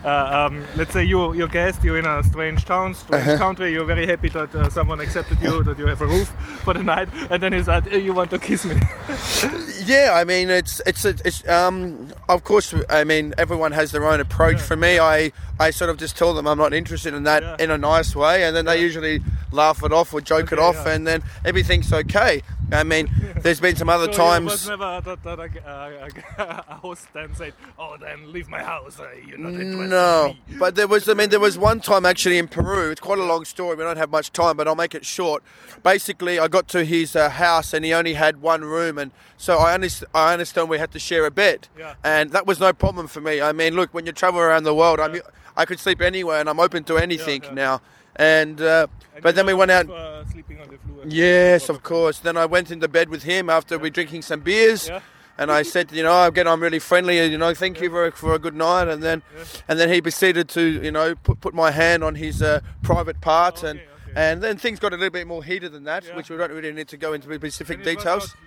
uh, 0.05 0.47
um, 0.48 0.65
let's 0.77 0.93
say 0.93 1.05
you 1.05 1.32
you 1.35 1.48
guest, 1.48 1.82
you're 1.85 1.98
in 1.98 2.07
a 2.07 2.23
strange 2.24 2.65
town, 2.65 2.94
strange 2.94 3.27
Uh-huh. 3.27 3.39
country. 3.39 3.73
You're 3.73 3.85
very 3.86 4.07
happy 4.07 4.28
that 4.31 4.55
uh, 4.55 4.69
someone 4.70 5.01
accepted 5.01 5.40
you, 5.40 5.62
that 5.65 5.78
you 5.78 5.86
have 5.86 6.01
a 6.03 6.07
roof 6.07 6.28
for 6.65 6.74
the 6.74 6.82
night, 6.82 7.09
and 7.31 7.43
then 7.43 7.53
he 7.53 7.62
said, 7.62 7.86
"Eh, 7.89 7.98
"You 7.98 8.12
want 8.15 8.31
to 8.31 8.39
kiss 8.39 8.65
me?" 8.65 8.77
Yeah, 9.86 10.12
I 10.20 10.24
mean, 10.24 10.51
it's 10.51 10.81
it's 10.86 11.05
it's 11.05 11.47
um. 11.48 12.09
Of 12.28 12.43
course, 12.43 12.74
I 12.90 13.05
mean, 13.05 13.35
everyone 13.39 13.73
has 13.73 13.93
their 13.93 14.05
own 14.05 14.20
approach. 14.20 14.61
For 14.61 14.77
me, 14.77 14.98
I 14.98 15.32
I 15.61 15.70
sort 15.70 15.90
of 15.90 15.97
just 15.97 16.16
tell 16.19 16.35
them 16.35 16.47
I'm 16.47 16.59
not 16.59 16.73
interested 16.74 17.15
in 17.15 17.23
that 17.24 17.43
Yeah. 17.43 17.57
in 17.65 17.70
a 17.70 17.78
nice 17.78 18.16
way, 18.16 18.44
and 18.44 18.55
then 18.57 18.65
they 18.65 18.81
usually 18.81 19.23
laugh 19.53 19.82
it 19.85 19.93
off 19.93 20.12
or 20.12 20.20
joke 20.20 20.51
it 20.53 20.59
off, 20.59 20.74
yeah. 20.86 20.94
and 20.94 21.07
then 21.07 21.23
everything's 21.44 21.93
okay. 21.93 22.43
I 22.73 22.82
mean, 22.82 23.09
there's 23.43 23.61
been 23.61 23.77
some 23.77 23.89
other 23.89 24.07
so 24.07 24.11
It 24.11 24.17
times. 24.17 24.51
was 24.53 24.69
never 24.69 25.01
that, 25.05 25.23
that 25.23 25.39
a, 25.67 26.09
a, 26.39 26.65
a 26.69 26.75
host 26.77 27.07
then 27.13 27.35
said, 27.35 27.53
"Oh, 27.79 27.97
then 28.01 28.33
leave 28.33 28.49
my 28.49 28.63
house. 28.63 28.99
Uh, 28.99 29.09
you're 29.27 29.39
not 29.39 29.55
interested." 29.55 29.91
No, 29.91 30.25
in 30.47 30.53
me." 30.55 30.59
but 30.59 30.75
there 30.75 30.89
was. 30.89 31.09
I 31.09 31.15
mean, 31.15 31.31
there 31.31 31.41
was 31.41 31.59
one 31.59 31.81
time 31.81 32.07
actually 32.07 32.39
in 32.39 32.49
Peru. 32.49 32.91
It's 32.91 33.01
quite 33.01 33.19
a 33.19 33.25
long 33.25 33.45
story. 33.45 33.77
We 33.77 33.85
don't 33.85 33.97
have 33.97 34.11
much 34.11 34.33
time, 34.33 34.57
but 34.57 34.67
I'll 34.67 34.75
make 34.75 34.95
it 34.95 35.05
short. 35.05 35.43
Basically, 35.83 36.39
I 36.39 36.49
got 36.49 36.69
to 36.69 36.85
his 36.85 37.15
uh, 37.17 37.29
house 37.31 37.73
and 37.75 37.85
he 37.85 37.93
only 37.93 38.15
had 38.15 38.41
one 38.43 38.63
room, 38.63 38.99
and 38.99 39.11
so 39.37 39.59
I 39.59 39.75
understand. 39.75 40.11
I 40.15 40.33
understand 40.33 40.69
we 40.69 40.79
had 40.79 40.93
to 40.93 40.99
share 40.99 41.27
a 41.27 41.31
bed, 41.31 41.69
Yeah. 41.79 41.95
and 42.05 42.31
that 42.33 42.47
was 42.47 42.61
no 42.61 42.73
problem 42.73 43.07
for 43.07 43.21
me. 43.21 43.41
I 43.41 43.53
mean, 43.53 43.75
look, 43.75 43.93
when 43.93 44.07
you 44.07 44.13
travel 44.13 44.41
around 44.41 44.65
the 44.65 44.75
world, 44.75 45.01
I'm, 45.01 45.21
I 45.57 45.65
could 45.65 45.79
sleep 45.81 46.01
anywhere, 46.01 46.41
and 46.41 46.49
I'm 46.49 46.61
open 46.61 46.85
to 46.85 46.97
anything 46.99 47.43
yeah. 47.45 47.53
now. 47.53 47.81
And, 48.16 48.60
uh, 48.60 48.86
but 49.22 49.34
then 49.34 49.47
we 49.47 49.55
went 49.55 49.70
out. 49.70 49.88
Uh, 49.90 50.24
sleeping 50.26 50.60
on 50.60 50.68
the 50.68 50.78
floor. 50.78 51.05
Yes, 51.06 51.68
of 51.68 51.82
course. 51.82 52.18
Then 52.18 52.36
I 52.36 52.47
went 52.47 52.70
into 52.70 52.88
bed 52.88 53.09
with 53.09 53.22
him 53.24 53.48
after 53.51 53.78
we 53.78 53.90
drinking 53.90 54.22
some 54.22 54.40
beers. 54.40 54.88
Yeah. 54.88 55.01
And 55.38 55.52
I 55.52 55.62
said, 55.62 55.93
you 55.93 56.02
know, 56.02 56.24
again, 56.24 56.48
I'm 56.48 56.62
really 56.62 56.78
friendly, 56.78 57.18
and 57.18 57.30
you 57.30 57.36
know, 57.36 57.52
thank 57.52 57.78
you 57.82 57.90
for, 57.90 58.10
for 58.12 58.32
a 58.34 58.38
good 58.38 58.55
night. 58.55 58.88
And 58.88 59.02
then, 59.02 59.22
and 59.68 59.78
then 59.78 59.90
he 59.90 60.01
proceeded 60.01 60.48
to, 60.51 60.62
you 60.82 60.90
know, 60.90 61.14
put, 61.14 61.40
put 61.43 61.52
my 61.52 61.70
hand 61.70 62.02
on 62.02 62.14
his 62.14 62.40
uh, 62.40 62.60
private 62.82 63.20
part, 63.20 63.62
and 63.62 63.78
Okay, 63.78 63.88
okay. 64.12 64.12
and 64.16 64.43
then 64.43 64.56
things 64.56 64.78
got 64.78 64.94
a 64.94 64.97
little 64.97 65.10
bit 65.10 65.26
more 65.26 65.44
heated 65.44 65.72
than 65.72 65.84
that, 65.84 66.05
Yeah. 66.06 66.16
which 66.16 66.30
we 66.30 66.38
don't 66.38 66.52
really 66.52 66.72
need 66.72 66.88
to 66.88 66.97
go 66.97 67.12
into 67.12 67.30
specific 67.34 67.76
And 67.76 67.84
details. 67.84 68.34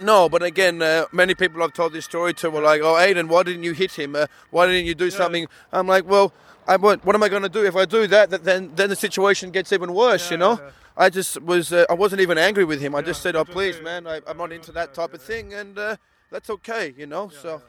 No, 0.00 0.28
but 0.28 0.42
again, 0.42 0.80
uh, 0.80 1.06
many 1.12 1.34
people 1.34 1.62
I've 1.62 1.72
told 1.72 1.92
this 1.92 2.04
story 2.04 2.32
to 2.34 2.50
were 2.50 2.60
like, 2.60 2.80
"Oh, 2.82 2.94
Aiden, 2.94 3.28
why 3.28 3.42
didn't 3.42 3.64
you 3.64 3.72
hit 3.72 3.92
him? 3.92 4.14
Uh, 4.14 4.26
why 4.50 4.66
didn't 4.66 4.86
you 4.86 4.94
do 4.94 5.10
something?" 5.10 5.46
I'm 5.72 5.86
like, 5.88 6.04
"Well, 6.04 6.32
I 6.68 6.76
what, 6.76 7.04
what 7.04 7.14
am 7.16 7.22
I 7.22 7.28
going 7.28 7.42
to 7.42 7.48
do 7.48 7.64
if 7.64 7.74
I 7.74 7.84
do 7.84 8.06
that? 8.06 8.30
that 8.30 8.44
then 8.44 8.70
then 8.74 8.88
the 8.90 8.96
situation 8.96 9.50
gets 9.50 9.72
even 9.72 9.92
worse, 9.94 10.30
you 10.30 10.36
know." 10.36 10.58
yeah. 10.62 10.70
I 11.00 11.10
just 11.10 11.40
was, 11.42 11.72
uh, 11.72 11.84
I 11.88 11.94
wasn't 11.94 12.20
even 12.22 12.38
angry 12.38 12.64
with 12.64 12.80
him. 12.80 12.94
I 12.96 13.02
just 13.02 13.22
said, 13.22 13.36
"Oh, 13.36 13.44
please, 13.44 13.80
man, 13.80 14.06
I, 14.06 14.20
I'm 14.26 14.36
not 14.36 14.50
into 14.52 14.72
that 14.72 14.94
type 14.94 15.14
of 15.14 15.22
thing, 15.22 15.54
and 15.54 15.78
uh, 15.78 15.96
that's 16.30 16.50
okay, 16.50 16.92
you 16.98 17.06
know." 17.06 17.28
so. 17.28 17.62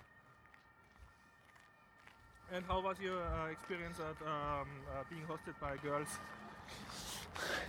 And 2.52 2.66
how 2.68 2.82
was 2.82 2.98
your 3.00 3.22
uh, 3.22 3.52
experience 3.52 3.98
at 4.00 4.28
um, 4.28 4.68
uh, 4.92 5.04
being 5.12 5.22
hosted 5.30 5.54
by 5.62 5.78
girls? 5.78 6.08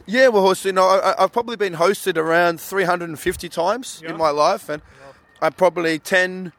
Yeah, 0.07 0.29
well, 0.29 0.55
you 0.63 0.73
know, 0.73 0.85
I, 0.89 1.23
I've 1.23 1.33
probably 1.33 1.57
been 1.57 1.75
hosted 1.75 2.17
around 2.17 2.61
350 2.61 3.49
times 3.51 4.01
Yeah. 4.03 4.11
in 4.11 4.17
my 4.17 4.31
life, 4.31 4.71
and 4.71 4.81
I 5.43 5.51
probably 5.51 5.99
10, 5.99 6.53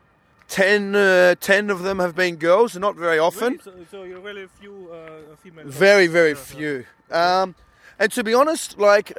10, 0.51 0.95
uh, 0.95 1.35
10 1.39 1.69
of 1.69 1.81
them 1.83 1.99
have 1.99 2.13
been 2.15 2.35
girls, 2.35 2.75
not 2.75 2.95
very 2.95 3.17
often. 3.17 3.53
Really? 3.53 3.63
So, 3.63 3.73
so 3.89 4.03
you're 4.03 4.19
really 4.19 4.47
few 4.59 4.89
uh, 4.91 5.35
female. 5.41 5.65
Very, 5.65 6.07
very 6.07 6.35
few. 6.35 6.85
Um, 7.09 7.55
and 7.97 8.11
to 8.11 8.23
be 8.23 8.33
honest, 8.33 8.77
like, 8.77 9.13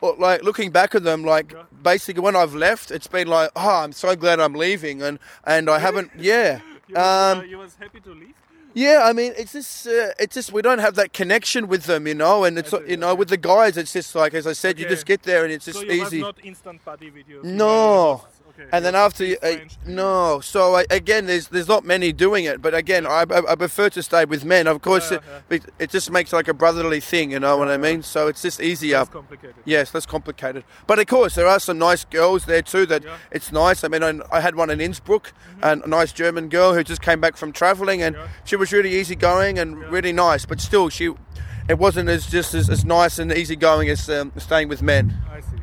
like 0.00 0.42
looking 0.44 0.70
back 0.70 0.94
at 0.94 1.02
them, 1.02 1.24
like 1.24 1.52
Yeah. 1.52 1.62
basically 1.82 2.22
when 2.22 2.36
I've 2.36 2.54
left, 2.54 2.90
it's 2.90 3.08
been 3.08 3.26
like, 3.26 3.50
oh, 3.56 3.82
I'm 3.82 3.92
so 3.92 4.14
glad 4.14 4.38
I'm 4.40 4.54
leaving, 4.54 5.02
and 5.02 5.18
and 5.44 5.68
I 5.68 5.78
haven't, 5.80 6.10
yeah. 6.16 6.60
You 6.88 6.94
was, 6.94 7.02
Um, 7.32 7.38
uh, 7.38 7.42
you 7.42 7.58
was 7.58 7.74
happy 7.80 7.98
to 8.00 8.10
leave. 8.10 8.34
Yeah, 8.72 9.00
I 9.10 9.12
mean, 9.12 9.32
it's 9.36 9.54
just, 9.54 9.88
uh, 9.88 10.10
it's 10.20 10.34
just 10.36 10.52
we 10.52 10.62
don't 10.62 10.78
have 10.78 10.94
that 10.94 11.12
connection 11.12 11.66
with 11.66 11.84
them, 11.90 12.06
you 12.06 12.14
know, 12.14 12.44
and 12.44 12.56
it's 12.58 12.72
you 12.86 12.96
know 12.96 13.12
with 13.12 13.28
the 13.28 13.36
guys, 13.38 13.76
it's 13.76 13.92
just 13.92 14.14
like 14.14 14.34
as 14.34 14.46
I 14.46 14.52
said, 14.52 14.78
you 14.78 14.86
just 14.86 15.04
get 15.04 15.22
there 15.24 15.42
and 15.44 15.52
it's 15.52 15.64
just 15.64 15.80
so 15.80 15.84
you 15.84 15.90
easy. 16.04 16.18
was 16.22 16.36
not 16.36 16.44
instant 16.44 16.84
buddy 16.84 17.10
with 17.10 17.26
your. 17.28 17.42
No. 17.42 18.22
Okay. 18.58 18.68
and 18.72 18.84
then 18.84 18.94
after 18.94 19.24
you, 19.24 19.36
uh, 19.42 19.56
no, 19.86 20.40
so 20.40 20.76
I, 20.76 20.84
again, 20.90 21.26
there's 21.26 21.48
there's 21.48 21.68
not 21.68 21.84
many 21.84 22.12
doing 22.12 22.44
it, 22.46 22.62
but 22.62 22.74
again, 22.74 23.06
I, 23.06 23.24
I, 23.30 23.52
I 23.52 23.54
prefer 23.54 23.90
to 23.90 24.02
stay 24.02 24.24
with 24.24 24.44
men. 24.44 24.66
Of 24.66 24.80
course, 24.82 25.10
Yeah, 25.10 25.18
it, 25.50 25.64
it, 25.64 25.74
it 25.78 25.90
just 25.90 26.10
makes 26.10 26.32
like 26.32 26.48
a 26.48 26.54
brotherly 26.54 27.00
thing, 27.00 27.32
you 27.32 27.38
know 27.40 27.56
what 27.58 27.68
I 27.68 27.76
mean? 27.76 28.02
So 28.02 28.28
it's 28.28 28.42
just 28.42 28.60
easier. 28.60 29.00
It's 29.02 29.10
complicated. 29.10 29.56
Yes, 29.64 29.90
that's 29.90 30.06
complicated. 30.06 30.64
But 30.86 30.98
of 30.98 31.06
course, 31.06 31.34
there 31.34 31.46
are 31.46 31.60
some 31.60 31.78
nice 31.78 32.04
girls 32.06 32.46
there 32.46 32.62
too. 32.62 32.86
That 32.86 33.02
Yeah. 33.04 33.10
Mm-hmm. 33.10 33.36
it's 33.36 33.52
nice. 33.52 33.84
I 33.84 33.88
mean, 33.88 34.02
I, 34.02 34.20
I 34.32 34.40
had 34.40 34.54
one 34.56 34.70
in 34.70 34.80
Innsbruck, 34.80 35.32
and 35.62 35.82
a 35.84 35.88
nice 35.88 36.12
German 36.12 36.48
girl 36.48 36.72
who 36.74 36.82
just 36.82 37.02
came 37.02 37.20
back 37.20 37.36
from 37.36 37.52
traveling, 37.52 38.02
and 38.02 38.16
Yeah. 38.16 38.28
she 38.44 38.56
was 38.56 38.72
really 38.72 38.94
easygoing 38.98 39.58
and 39.58 39.76
really 39.90 40.12
nice. 40.12 40.46
But 40.46 40.60
still, 40.60 40.88
she, 40.88 41.12
it 41.68 41.78
wasn't 41.78 42.08
as 42.08 42.26
just 42.26 42.54
as, 42.54 42.70
as 42.70 42.84
nice 42.84 43.18
and 43.18 43.30
easygoing 43.32 43.88
as 43.90 44.08
um, 44.08 44.32
staying 44.38 44.68
with 44.68 44.82
men. 44.82 45.14
I 45.30 45.40
see. 45.40 45.55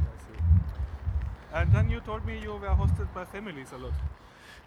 And 1.54 1.72
then 1.72 1.90
you 1.90 2.00
told 2.00 2.26
me 2.26 2.40
you 2.40 2.54
were 2.54 2.70
hosted 2.70 3.14
by 3.14 3.26
families 3.26 3.72
a 3.74 3.78
lot. 3.78 3.94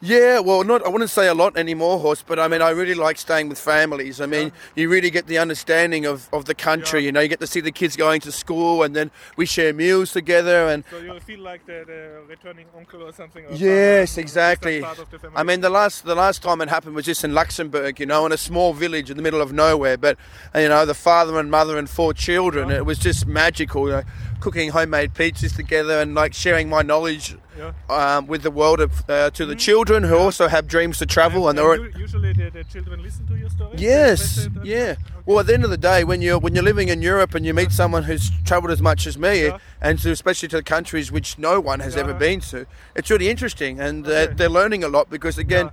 Yeah, 0.03 0.41
well, 0.41 0.63
not 0.63 0.85
I 0.85 0.91
wouldn't 0.91 1.09
say 1.09 1.27
a 1.27 1.33
lot 1.33 1.57
anymore, 1.57 1.99
Horst, 1.99 2.27
but 2.27 2.39
I 2.39 2.49
mean, 2.49 2.61
I 2.61 2.69
really 2.69 2.95
like 2.95 3.17
staying 3.17 3.49
with 3.49 3.59
families. 3.59 4.21
I 4.21 4.27
mean, 4.27 4.53
you 4.75 4.91
really 4.91 5.09
get 5.09 5.27
the 5.27 5.39
understanding 5.39 6.05
of, 6.05 6.29
of 6.35 6.45
the 6.45 6.55
country. 6.55 7.01
Yeah. 7.01 7.07
You 7.07 7.13
know, 7.13 7.21
you 7.21 7.29
get 7.29 7.41
to 7.41 7.47
see 7.47 7.61
the 7.61 7.73
kids 7.73 7.97
going 7.97 8.21
to 8.21 8.31
school, 8.31 8.83
and 8.83 8.95
then 8.95 9.11
we 9.39 9.47
share 9.47 9.73
meals 9.73 10.13
together, 10.13 10.69
and 10.69 10.85
So 10.91 10.99
you 10.99 11.19
feel 11.21 11.41
like 11.41 11.65
the, 11.65 11.85
the 11.87 12.23
returning 12.29 12.67
uncle 12.77 13.05
or 13.05 13.13
something. 13.15 13.47
Or 13.47 13.53
Yes, 13.53 14.19
exactly. 14.19 14.83
part 14.83 14.99
of 14.99 15.11
the. 15.11 15.31
I 15.35 15.43
mean, 15.43 15.63
the 15.63 15.71
last 15.71 16.05
the 16.05 16.15
last 16.15 16.43
time 16.43 16.61
it 16.61 16.69
happened 16.69 16.95
was 16.95 17.07
just 17.07 17.25
in 17.25 17.33
Luxembourg, 17.33 17.99
you 17.99 18.05
know, 18.05 18.27
in 18.27 18.33
a 18.33 18.37
small 18.37 18.75
village 18.75 19.11
in 19.11 19.17
the 19.17 19.23
middle 19.23 19.41
of 19.41 19.55
nowhere. 19.55 19.97
But 19.97 20.19
you 20.55 20.69
know, 20.69 20.85
the 20.85 20.95
father 20.95 21.41
and 21.41 21.51
mother 21.51 21.79
and 21.79 21.89
four 21.89 22.13
children, 22.13 22.71
it 22.71 22.85
was 22.85 22.99
just 22.99 23.27
magical. 23.27 23.87
You 23.89 23.93
know, 23.95 24.03
cooking 24.41 24.71
homemade 24.71 25.15
pizzas 25.15 25.55
together 25.57 26.01
and 26.01 26.15
like 26.15 26.35
sharing 26.35 26.69
my 26.69 26.83
knowledge 26.83 27.37
Yeah. 27.59 27.73
um, 27.89 28.27
with 28.27 28.43
the 28.43 28.51
world 28.51 28.81
of, 28.81 29.09
uh, 29.09 29.31
to 29.31 29.47
the 29.47 29.55
children 29.55 30.03
who 30.05 30.17
also 30.17 30.47
have 30.49 30.67
dreams 30.69 30.99
to 30.99 31.07
travel 31.07 31.49
and, 31.49 31.59
and 31.59 31.69
they're. 31.69 31.99
usually 32.01 32.33
the, 32.35 32.51
the 32.51 32.65
children 32.65 33.03
listen 33.03 33.27
to 33.29 33.35
your 33.37 33.49
stories. 33.51 33.81
Yes, 33.81 34.49
yeah. 34.63 34.77
Okay. 34.77 34.97
Well, 35.25 35.41
at 35.41 35.47
the 35.47 35.55
end 35.55 35.65
of 35.65 35.71
the 35.71 35.79
day, 35.79 36.05
when 36.05 36.21
you're 36.23 36.39
when 36.39 36.55
you're 36.55 36.63
living 36.65 36.89
in 36.89 37.01
Europe 37.03 37.35
and 37.35 37.45
you 37.47 37.53
meet 37.55 37.73
someone 37.73 38.05
who's 38.05 38.31
travelled 38.45 38.71
as 38.71 38.83
much 38.83 39.07
as 39.07 39.17
me, 39.19 39.45
Yeah. 39.47 39.59
and 39.81 39.99
to, 40.01 40.11
especially 40.11 40.49
to 40.51 40.57
the 40.57 40.63
countries 40.63 41.11
which 41.11 41.39
no 41.39 41.59
one 41.59 41.81
has 41.81 41.97
ever 41.97 42.15
been 42.15 42.41
to, 42.53 42.67
it's 42.95 43.11
really 43.11 43.29
interesting, 43.29 43.81
and 43.81 44.07
uh, 44.07 44.11
Okay. 44.11 44.35
they're 44.35 44.49
learning 44.61 44.85
a 44.85 44.89
lot 44.89 45.09
because 45.11 45.39
again. 45.39 45.71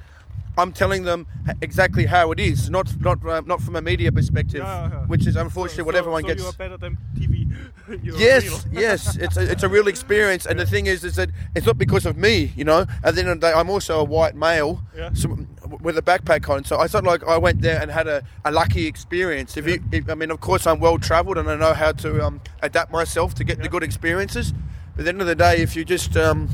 Yeah. 0.56 0.62
I'm 0.62 0.72
telling 0.72 1.04
them 1.04 1.26
exactly 1.62 2.06
how 2.06 2.32
it 2.32 2.40
is, 2.40 2.70
not 2.70 2.88
not 3.02 3.26
uh, 3.26 3.42
not 3.46 3.60
from 3.62 3.76
a 3.76 3.82
media 3.82 4.12
perspective, 4.12 4.62
Yeah, 4.64 4.90
yeah. 4.90 5.06
which 5.08 5.26
is 5.26 5.34
So- 5.34 5.42
unfortunately 5.42 5.84
what 5.86 5.96
so- 5.96 6.00
everyone 6.00 6.22
so 6.24 6.28
gets. 6.28 6.42
You 6.44 6.50
are 6.50 6.54
better 6.54 6.78
than 6.78 6.98
TV. 7.18 7.40
Yes, 8.04 8.66
yes, 8.72 9.18
it's 9.18 9.36
a, 9.36 9.52
it's 9.52 9.64
a 9.64 9.68
real 9.70 9.88
experience, 9.88 10.46
and 10.46 10.58
the 10.60 10.66
thing 10.66 10.86
is, 10.86 11.04
is 11.04 11.16
that 11.16 11.30
it's 11.56 11.66
not 11.66 11.78
because 11.78 12.06
of 12.06 12.16
me, 12.18 12.52
you 12.56 12.64
know. 12.64 12.86
At 13.04 13.16
the 13.16 13.22
end 13.22 13.30
of 13.30 13.42
the 13.42 13.48
day, 13.48 13.54
I'm 13.54 13.70
also 13.70 14.00
a 14.00 14.04
white 14.04 14.36
male 14.36 14.82
Yeah. 14.96 15.10
so, 15.14 15.38
with 15.82 15.98
a 15.98 16.02
backpack 16.02 16.48
on, 16.50 16.64
so 16.64 16.82
it's 16.82 16.94
not 16.94 17.04
like 17.04 17.24
I 17.28 17.38
went 17.38 17.62
there 17.62 17.82
and 17.82 17.92
had 17.92 18.08
a, 18.08 18.24
a 18.46 18.52
lucky 18.52 18.86
experience. 18.88 19.58
If 19.58 19.68
you, 19.68 19.84
if, 19.92 20.10
I 20.10 20.14
mean, 20.16 20.32
of 20.32 20.40
course, 20.40 20.66
I'm 20.66 20.80
well 20.80 20.98
travelled 20.98 21.38
and 21.38 21.50
I 21.50 21.56
know 21.56 21.74
how 21.74 21.92
to 21.92 22.26
um, 22.26 22.40
adapt 22.62 22.92
myself 22.92 23.34
to 23.36 23.44
get 23.44 23.62
the 23.62 23.68
good 23.70 23.84
experiences. 23.84 24.54
But 24.96 25.02
at 25.02 25.04
the 25.06 25.10
end 25.10 25.22
of 25.22 25.28
the 25.28 25.36
day, 25.36 25.58
if 25.58 25.76
you 25.76 25.84
just 25.84 26.16
um, 26.16 26.50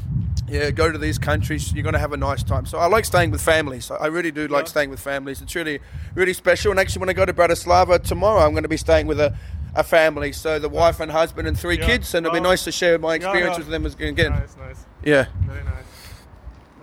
yeah, 0.49 0.71
go 0.71 0.91
to 0.91 0.97
these 0.97 1.17
countries. 1.17 1.73
You're 1.73 1.83
going 1.83 1.93
to 1.93 1.99
have 1.99 2.13
a 2.13 2.17
nice 2.17 2.43
time. 2.43 2.65
So 2.65 2.77
I 2.77 2.87
like 2.87 3.05
staying 3.05 3.31
with 3.31 3.41
families. 3.41 3.91
I 3.91 4.07
really 4.07 4.31
do 4.31 4.47
like 4.47 4.65
Yeah. 4.65 4.69
staying 4.69 4.89
with 4.89 4.99
families. 4.99 5.41
It's 5.41 5.55
really, 5.55 5.79
really 6.15 6.33
special. 6.33 6.71
And 6.71 6.79
actually, 6.79 7.01
when 7.01 7.09
I 7.09 7.13
go 7.13 7.25
to 7.25 7.33
Bratislava 7.33 8.01
tomorrow, 8.03 8.41
I'm 8.45 8.51
going 8.51 8.63
to 8.63 8.69
be 8.69 8.77
staying 8.77 9.07
with 9.07 9.19
a, 9.19 9.35
a 9.75 9.83
family. 9.83 10.31
So 10.31 10.59
the 10.59 10.69
wife 10.69 10.99
and 10.99 11.11
husband 11.11 11.47
and 11.47 11.57
three 11.57 11.77
Yeah. 11.77 11.85
kids, 11.85 12.13
and 12.15 12.25
it'll 12.25 12.33
be 12.33 12.39
nice 12.41 12.63
to 12.65 12.71
share 12.71 12.97
my 12.99 13.15
experience 13.15 13.57
with 13.57 13.67
them 13.67 13.85
again. 13.85 14.31
Nice, 14.31 14.55
nice, 14.57 14.85
Yeah. 15.03 15.25
very 15.45 15.63
nice. 15.63 15.75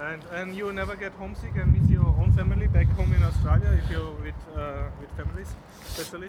And 0.01 0.23
and 0.33 0.57
you 0.57 0.73
never 0.73 0.95
get 0.95 1.13
homesick 1.13 1.57
and 1.57 1.73
miss 1.73 1.91
your 1.91 2.07
own 2.07 2.33
family 2.37 2.67
back 2.69 2.87
home 2.97 3.13
in 3.15 3.23
Australia 3.23 3.81
if 3.83 3.91
you're 3.91 4.13
with 4.23 4.35
uh, 4.57 4.85
with 5.01 5.11
families, 5.17 5.49
especially. 5.89 6.29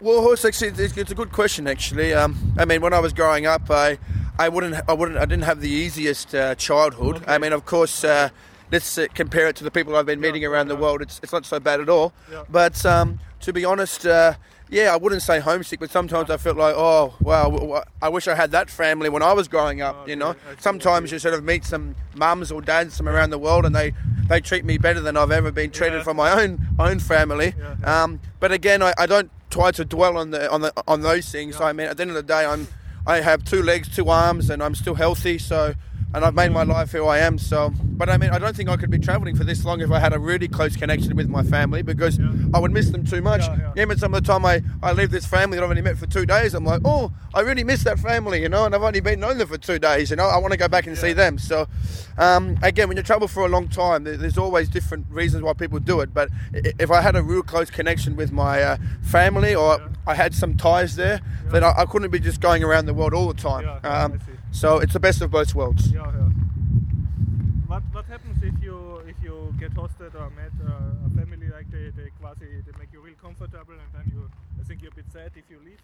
Well, 0.00 0.22
horse 0.22 0.44
actually, 0.44 0.68
it's, 0.68 0.96
it's 0.96 1.12
a 1.12 1.14
good 1.14 1.30
question. 1.30 1.68
Actually, 1.68 2.14
um, 2.14 2.34
I 2.58 2.64
mean, 2.64 2.80
when 2.80 2.92
I 2.92 2.98
was 2.98 3.12
growing 3.12 3.46
up, 3.46 3.70
I, 3.70 3.98
I 4.38 4.48
wouldn't, 4.48 4.76
I 4.88 4.92
wouldn't, 4.92 5.18
I 5.18 5.24
didn't 5.26 5.44
have 5.44 5.60
the 5.60 5.68
easiest 5.70 6.34
uh, 6.34 6.54
childhood. 6.54 7.22
I 7.26 7.38
mean, 7.38 7.52
of 7.52 7.64
course, 7.66 8.02
uh, 8.04 8.30
let's 8.70 8.96
uh, 8.98 9.06
compare 9.14 9.46
it 9.48 9.56
to 9.56 9.64
the 9.64 9.70
people 9.70 9.94
I've 9.96 10.06
been 10.06 10.20
meeting 10.20 10.44
around 10.44 10.68
the 10.68 10.76
world. 10.76 11.02
It's, 11.02 11.20
it's 11.22 11.32
not 11.32 11.44
so 11.44 11.60
bad 11.60 11.80
at 11.80 11.88
all. 11.88 12.12
Yeah. 12.30 12.44
But 12.48 12.84
um, 12.86 13.20
to 13.40 13.52
be 13.52 13.64
honest, 13.64 14.06
uh, 14.06 14.34
yeah, 14.70 14.94
I 14.94 14.96
wouldn't 14.96 15.20
say 15.20 15.38
homesick, 15.38 15.80
but 15.80 15.90
sometimes 15.90 16.30
I 16.30 16.38
felt 16.38 16.56
like, 16.56 16.74
oh, 16.76 17.14
wow, 17.20 17.84
I 18.00 18.08
wish 18.08 18.26
I 18.26 18.34
had 18.34 18.52
that 18.52 18.70
family 18.70 19.10
when 19.10 19.22
I 19.22 19.34
was 19.34 19.46
growing 19.48 19.82
up. 19.82 20.08
you 20.08 20.16
know, 20.16 20.30
Okay, 20.30 20.40
sometimes 20.58 21.12
you 21.12 21.18
sort 21.18 21.34
of 21.34 21.44
meet 21.44 21.64
some 21.66 21.94
mums 22.14 22.50
or 22.50 22.62
dads 22.62 22.96
from 22.96 23.08
around 23.08 23.30
the 23.30 23.38
world, 23.38 23.66
and 23.66 23.74
they, 23.74 23.92
they 24.28 24.40
treat 24.40 24.64
me 24.64 24.78
better 24.78 25.00
than 25.00 25.18
I've 25.18 25.30
ever 25.30 25.52
been 25.52 25.70
treated 25.70 25.98
Yeah. 25.98 26.02
from 26.04 26.16
my 26.16 26.42
own 26.42 26.66
own 26.78 27.00
family. 27.00 27.54
Yeah, 27.58 27.74
yeah. 27.82 28.02
Um, 28.04 28.20
but 28.40 28.50
again, 28.50 28.82
I, 28.82 28.94
I 28.96 29.04
don't 29.04 29.30
try 29.50 29.72
to 29.72 29.84
dwell 29.84 30.16
on 30.16 30.30
the 30.30 30.50
on 30.50 30.62
the 30.62 30.72
on 30.88 31.02
those 31.02 31.30
things. 31.30 31.56
Yeah. 31.60 31.66
I 31.66 31.72
mean, 31.74 31.86
at 31.88 31.98
the 31.98 32.02
end 32.02 32.10
of 32.12 32.16
the 32.16 32.22
day, 32.22 32.46
I'm 32.46 32.66
I 33.06 33.20
have 33.20 33.44
two 33.44 33.62
legs, 33.62 33.88
two 33.88 34.08
arms, 34.08 34.50
and 34.50 34.62
I'm 34.62 34.74
still 34.74 34.94
healthy. 34.94 35.38
So, 35.38 35.74
and 36.14 36.24
I've 36.24 36.34
made 36.34 36.52
my 36.52 36.62
life 36.62 36.92
who 36.92 37.06
I 37.06 37.18
am. 37.18 37.38
So, 37.38 37.70
but 37.76 38.08
I 38.08 38.16
mean, 38.18 38.30
I 38.30 38.38
don't 38.38 38.54
think 38.56 38.68
I 38.68 38.76
could 38.76 38.90
be 38.90 38.98
traveling 38.98 39.34
for 39.36 39.44
this 39.44 39.64
long 39.64 39.80
if 39.80 39.90
I 39.90 39.98
had 39.98 40.12
a 40.12 40.18
really 40.18 40.48
close 40.48 40.76
connection 40.76 41.16
with 41.16 41.28
my 41.28 41.42
family 41.42 41.82
because 41.82 42.18
Yeah. 42.18 42.30
I 42.54 42.58
would 42.58 42.70
miss 42.72 42.90
them 42.90 43.04
too 43.04 43.22
much. 43.22 43.42
Yeah, 43.42 43.70
yeah. 43.76 43.82
Even 43.82 43.98
some 43.98 44.12
of 44.14 44.22
the 44.22 44.26
time 44.32 44.44
I, 44.44 44.62
I 44.82 44.92
leave 44.92 45.10
this 45.10 45.26
family 45.26 45.56
that 45.56 45.64
I've 45.64 45.70
only 45.70 45.82
met 45.82 45.96
for 45.98 46.06
two 46.06 46.26
days, 46.26 46.54
I'm 46.54 46.64
like, 46.64 46.82
oh, 46.84 47.12
I 47.34 47.40
really 47.40 47.64
miss 47.64 47.84
that 47.84 47.98
family, 47.98 48.42
you 48.42 48.48
know, 48.48 48.64
and 48.66 48.74
I've 48.74 48.82
only 48.82 49.00
been 49.00 49.20
known 49.20 49.38
them 49.38 49.48
for 49.48 49.58
two 49.58 49.78
days, 49.78 50.10
you 50.10 50.16
know, 50.16 50.26
I 50.26 50.36
want 50.38 50.52
to 50.52 50.58
go 50.58 50.68
back 50.68 50.86
and 50.86 50.96
see 50.98 51.12
them. 51.12 51.38
So, 51.38 51.66
um, 52.18 52.58
again, 52.62 52.88
when 52.88 52.96
you 52.96 53.02
travel 53.02 53.28
for 53.28 53.44
a 53.46 53.48
long 53.48 53.68
time, 53.68 54.04
there- 54.04 54.16
there's 54.16 54.38
always 54.38 54.68
different 54.68 55.06
reasons 55.10 55.42
why 55.42 55.52
people 55.54 55.78
do 55.78 56.00
it. 56.00 56.12
But 56.12 56.28
if 56.52 56.90
I 56.90 57.00
had 57.00 57.16
a 57.16 57.22
real 57.22 57.42
close 57.42 57.70
connection 57.70 58.16
with 58.16 58.32
my 58.32 58.62
uh, 58.62 58.76
family 59.02 59.54
or 59.54 59.78
Yeah. 59.78 59.88
I 60.06 60.14
had 60.14 60.34
some 60.34 60.56
ties 60.56 60.96
there, 60.96 61.20
then 61.50 61.62
I, 61.64 61.72
I 61.78 61.84
couldn't 61.86 62.10
be 62.10 62.18
just 62.20 62.40
going 62.40 62.62
around 62.64 62.86
the 62.86 62.94
world 62.94 63.14
all 63.14 63.28
the 63.32 63.40
time. 63.40 63.66
Um. 63.84 64.18
So 64.52 64.78
it's 64.78 64.92
the 64.92 65.00
best 65.00 65.20
of 65.22 65.30
both 65.30 65.54
worlds. 65.54 65.90
Yeah, 65.90 66.06
yeah. 66.06 66.28
What 67.66 67.82
what 67.92 68.04
happens 68.06 68.36
if 68.42 68.62
you 68.62 69.02
if 69.08 69.16
you 69.22 69.54
get 69.58 69.74
hosted 69.74 70.14
or 70.14 70.30
met 70.30 70.52
uh, 70.64 71.06
a 71.06 71.10
family 71.16 71.48
like 71.48 71.70
they 71.70 71.90
they 71.96 72.10
quasi 72.20 72.46
they 72.66 72.74
make 72.78 72.92
you 72.92 73.00
real 73.00 73.16
comfortable 73.20 73.74
and 73.74 73.90
then 73.96 74.06
you 74.14 74.30
I 74.60 74.64
think 74.64 74.82
you're 74.82 74.92
a 74.92 74.94
bit 74.94 75.10
sad 75.12 75.32
if 75.36 75.48
you 75.50 75.58
leave 75.64 75.80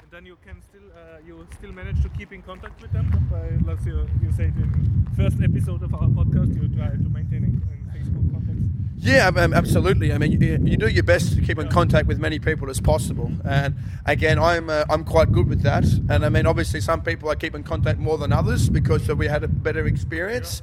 and 0.00 0.10
then 0.10 0.24
you 0.26 0.36
can 0.46 0.62
still 0.62 0.88
uh, 0.94 1.18
you 1.26 1.46
still 1.58 1.72
manage 1.72 2.00
to 2.02 2.08
keep 2.10 2.32
in 2.32 2.42
contact 2.42 2.80
with 2.80 2.92
them 2.92 3.10
by 3.30 3.44
let's 3.68 3.84
you 3.84 4.06
you 4.22 4.30
said 4.32 4.54
in 4.56 4.70
first 5.16 5.38
episode 5.42 5.82
of 5.82 5.94
our 5.94 6.08
podcast 6.08 6.54
you 6.54 6.68
try 6.76 6.90
to 6.90 7.08
maintain 7.18 7.42
in, 7.50 7.54
in 7.74 7.80
Facebook 7.94 8.26
contacts. 8.32 8.73
Yeah, 8.96 9.30
absolutely. 9.34 10.12
I 10.12 10.18
mean, 10.18 10.40
you, 10.40 10.76
do 10.76 10.88
your 10.88 11.02
best 11.02 11.34
to 11.34 11.42
keep 11.42 11.58
in 11.58 11.68
contact 11.68 12.06
with 12.06 12.18
many 12.18 12.38
people 12.38 12.70
as 12.70 12.80
possible, 12.80 13.30
and 13.44 13.74
again, 14.06 14.38
I'm 14.38 14.70
uh, 14.70 14.84
I'm 14.88 15.04
quite 15.04 15.30
good 15.30 15.46
with 15.48 15.62
that. 15.62 15.84
And 16.08 16.24
I 16.24 16.28
mean, 16.30 16.46
obviously, 16.46 16.80
some 16.80 17.02
people 17.02 17.28
I 17.28 17.34
keep 17.34 17.54
in 17.54 17.64
contact 17.64 17.98
more 17.98 18.16
than 18.16 18.32
others 18.32 18.70
because 18.70 19.06
we 19.08 19.26
had 19.26 19.44
a 19.44 19.48
better 19.48 19.86
experience. 19.86 20.62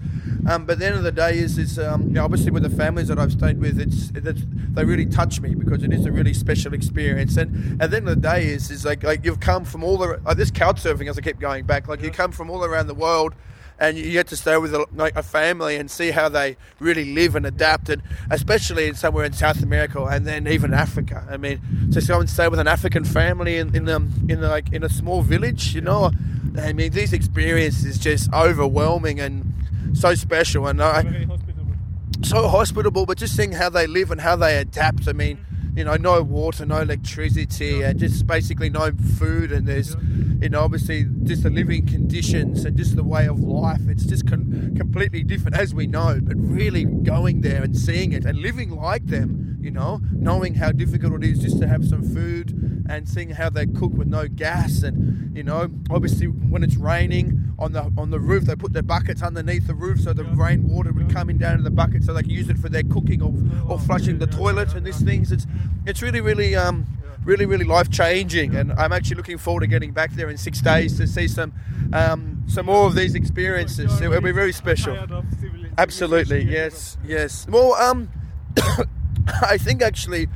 Um, 0.49 0.65
but 0.65 0.73
at 0.73 0.79
the 0.79 0.85
end 0.87 0.95
of 0.95 1.03
the 1.03 1.11
day, 1.11 1.37
is 1.37 1.57
is 1.57 1.77
um, 1.77 2.03
you 2.03 2.13
know, 2.13 2.23
obviously 2.23 2.51
with 2.51 2.63
the 2.63 2.69
families 2.69 3.09
that 3.09 3.19
I've 3.19 3.33
stayed 3.33 3.59
with, 3.59 3.79
it's, 3.79 4.11
it's 4.15 4.41
they 4.71 4.85
really 4.85 5.05
touch 5.05 5.39
me 5.39 5.53
because 5.53 5.83
it 5.83 5.93
is 5.93 6.05
a 6.05 6.11
really 6.11 6.33
special 6.33 6.73
experience. 6.73 7.37
And 7.37 7.81
at 7.81 7.91
the 7.91 7.97
end 7.97 8.09
of 8.09 8.15
the 8.15 8.27
day, 8.27 8.47
is 8.47 8.71
is 8.71 8.85
like 8.85 9.03
like 9.03 9.23
you've 9.23 9.41
come 9.41 9.65
from 9.65 9.83
all 9.83 9.97
the 9.97 10.19
like 10.25 10.37
this 10.37 10.51
couch 10.51 10.81
surfing 10.81 11.09
as 11.09 11.17
I 11.17 11.21
keep 11.21 11.39
going 11.39 11.65
back, 11.65 11.87
like 11.87 12.01
you 12.01 12.09
come 12.09 12.31
from 12.31 12.49
all 12.49 12.63
around 12.63 12.87
the 12.87 12.95
world 12.95 13.35
and 13.81 13.97
you 13.97 14.11
get 14.11 14.27
to 14.27 14.37
stay 14.37 14.55
with 14.57 14.75
a, 14.75 14.85
like 14.93 15.15
a 15.15 15.23
family 15.23 15.75
and 15.75 15.89
see 15.89 16.11
how 16.11 16.29
they 16.29 16.55
really 16.79 17.13
live 17.13 17.35
and 17.35 17.47
adapt, 17.47 17.89
and 17.89 18.03
especially 18.29 18.87
in 18.87 18.93
somewhere 18.93 19.25
in 19.25 19.33
South 19.33 19.63
America 19.63 20.03
and 20.03 20.25
then 20.25 20.47
even 20.47 20.71
Africa. 20.71 21.27
I 21.29 21.37
mean, 21.37 21.59
to 21.91 21.99
go 21.99 22.19
and 22.19 22.29
stay 22.29 22.47
with 22.47 22.59
an 22.59 22.67
African 22.67 23.03
family 23.03 23.57
in 23.57 23.75
in 23.75 23.89
um, 23.89 24.13
in 24.29 24.39
like 24.39 24.71
in 24.71 24.83
a 24.83 24.89
small 24.89 25.23
village, 25.23 25.73
you 25.73 25.81
know, 25.81 26.11
I 26.57 26.73
mean, 26.73 26.91
these 26.91 27.11
experiences 27.11 27.85
is 27.85 27.97
just 27.97 28.31
overwhelming 28.31 29.19
and 29.19 29.51
so 29.93 30.13
special, 30.13 30.67
and 30.67 30.79
I 30.79 31.01
hospitable. 31.25 31.73
so 32.21 32.47
hospitable, 32.47 33.05
but 33.07 33.17
just 33.17 33.35
seeing 33.35 33.53
how 33.53 33.69
they 33.69 33.87
live 33.87 34.11
and 34.11 34.21
how 34.21 34.35
they 34.35 34.57
adapt. 34.57 35.07
I 35.07 35.13
mean, 35.13 35.43
you 35.75 35.83
know, 35.83 35.95
no 35.95 36.21
water, 36.21 36.65
no 36.65 36.81
electricity, 36.81 37.81
and 37.81 37.99
just 37.99 38.27
basically 38.27 38.69
no 38.69 38.91
food. 39.17 39.51
And 39.51 39.67
there's, 39.67 39.95
you 40.41 40.49
know, 40.49 40.61
obviously 40.61 41.05
just 41.23 41.43
the 41.43 41.49
living 41.49 41.85
conditions 41.85 42.65
and 42.65 42.75
just 42.75 42.95
the 42.95 43.03
way 43.03 43.27
of 43.27 43.39
life. 43.39 43.87
It's 43.87 44.05
just 44.05 44.27
con- 44.27 44.73
completely 44.75 45.23
different, 45.23 45.57
as 45.57 45.73
we 45.73 45.87
know. 45.87 46.19
But 46.21 46.35
really 46.37 46.85
going 46.85 47.41
there 47.41 47.63
and 47.63 47.77
seeing 47.77 48.11
it 48.11 48.25
and 48.25 48.39
living 48.39 48.71
like 48.71 49.05
them, 49.07 49.57
you 49.61 49.71
know, 49.71 50.01
knowing 50.11 50.55
how 50.55 50.71
difficult 50.71 51.23
it 51.23 51.23
is 51.23 51.39
just 51.39 51.59
to 51.61 51.67
have 51.67 51.85
some 51.85 52.03
food 52.03 52.71
and 52.91 53.07
seeing 53.07 53.29
how 53.29 53.49
they 53.49 53.65
cook 53.65 53.93
with 53.93 54.07
no 54.07 54.27
gas 54.27 54.83
and 54.83 55.35
you 55.35 55.43
know 55.43 55.69
obviously 55.89 56.27
when 56.27 56.63
it's 56.63 56.75
raining 56.75 57.53
on 57.57 57.71
the 57.71 57.91
on 57.97 58.09
the 58.09 58.19
roof 58.19 58.43
they 58.43 58.55
put 58.55 58.73
their 58.73 58.83
buckets 58.83 59.21
underneath 59.21 59.65
the 59.67 59.73
roof 59.73 60.01
so 60.01 60.11
the 60.11 60.23
rainwater 60.23 60.91
would 60.91 61.09
come 61.09 61.29
in 61.29 61.37
down 61.37 61.57
in 61.57 61.63
the 61.63 61.71
bucket 61.71 62.03
so 62.03 62.13
they 62.13 62.21
can 62.21 62.31
use 62.31 62.49
it 62.49 62.57
for 62.57 62.67
their 62.67 62.83
cooking 62.83 63.21
or, 63.21 63.29
or 63.69 63.75
oh, 63.75 63.77
flushing 63.77 64.19
the 64.19 64.27
toilet 64.27 64.73
and 64.73 64.85
these 64.85 65.01
things 65.01 65.31
it's 65.31 65.47
it's 65.85 66.01
really 66.01 66.21
really 66.21 66.55
um 66.55 66.85
really 67.23 67.45
really 67.45 67.65
life 67.65 67.89
changing 67.91 68.55
and 68.55 68.71
I'm 68.73 68.91
actually 68.91 69.17
looking 69.17 69.37
forward 69.37 69.61
to 69.61 69.67
getting 69.67 69.91
back 69.91 70.11
there 70.13 70.29
in 70.29 70.37
six 70.37 70.59
days 70.61 70.97
to 70.97 71.07
see 71.07 71.27
some 71.27 71.53
um, 71.93 72.43
some 72.47 72.65
more 72.65 72.87
of 72.87 72.95
these 72.95 73.15
experiences 73.15 74.01
it 74.01 74.09
will 74.09 74.21
be 74.21 74.31
very 74.31 74.51
special 74.53 74.95
Tired 74.95 75.11
of 75.11 75.25
civili- 75.39 75.69
Absolutely, 75.77 76.43
yes, 76.43 76.97
yes. 77.05 77.47
Well, 77.47 77.73
um, 77.75 78.09
I 79.41 79.57
think 79.57 79.81
actually 79.81 80.27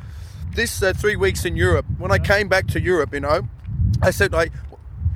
this 0.53 0.81
uh, 0.81 0.93
three 0.93 1.15
weeks 1.15 1.43
in 1.43 1.55
Europe, 1.55 1.85
when 1.97 2.11
I 2.11 2.19
came 2.19 2.47
back 2.47 2.67
to 2.67 2.79
Europe, 2.81 3.13
you 3.13 3.19
know, 3.19 3.47
I 4.01 4.11
said 4.11 4.31
like 4.31 4.51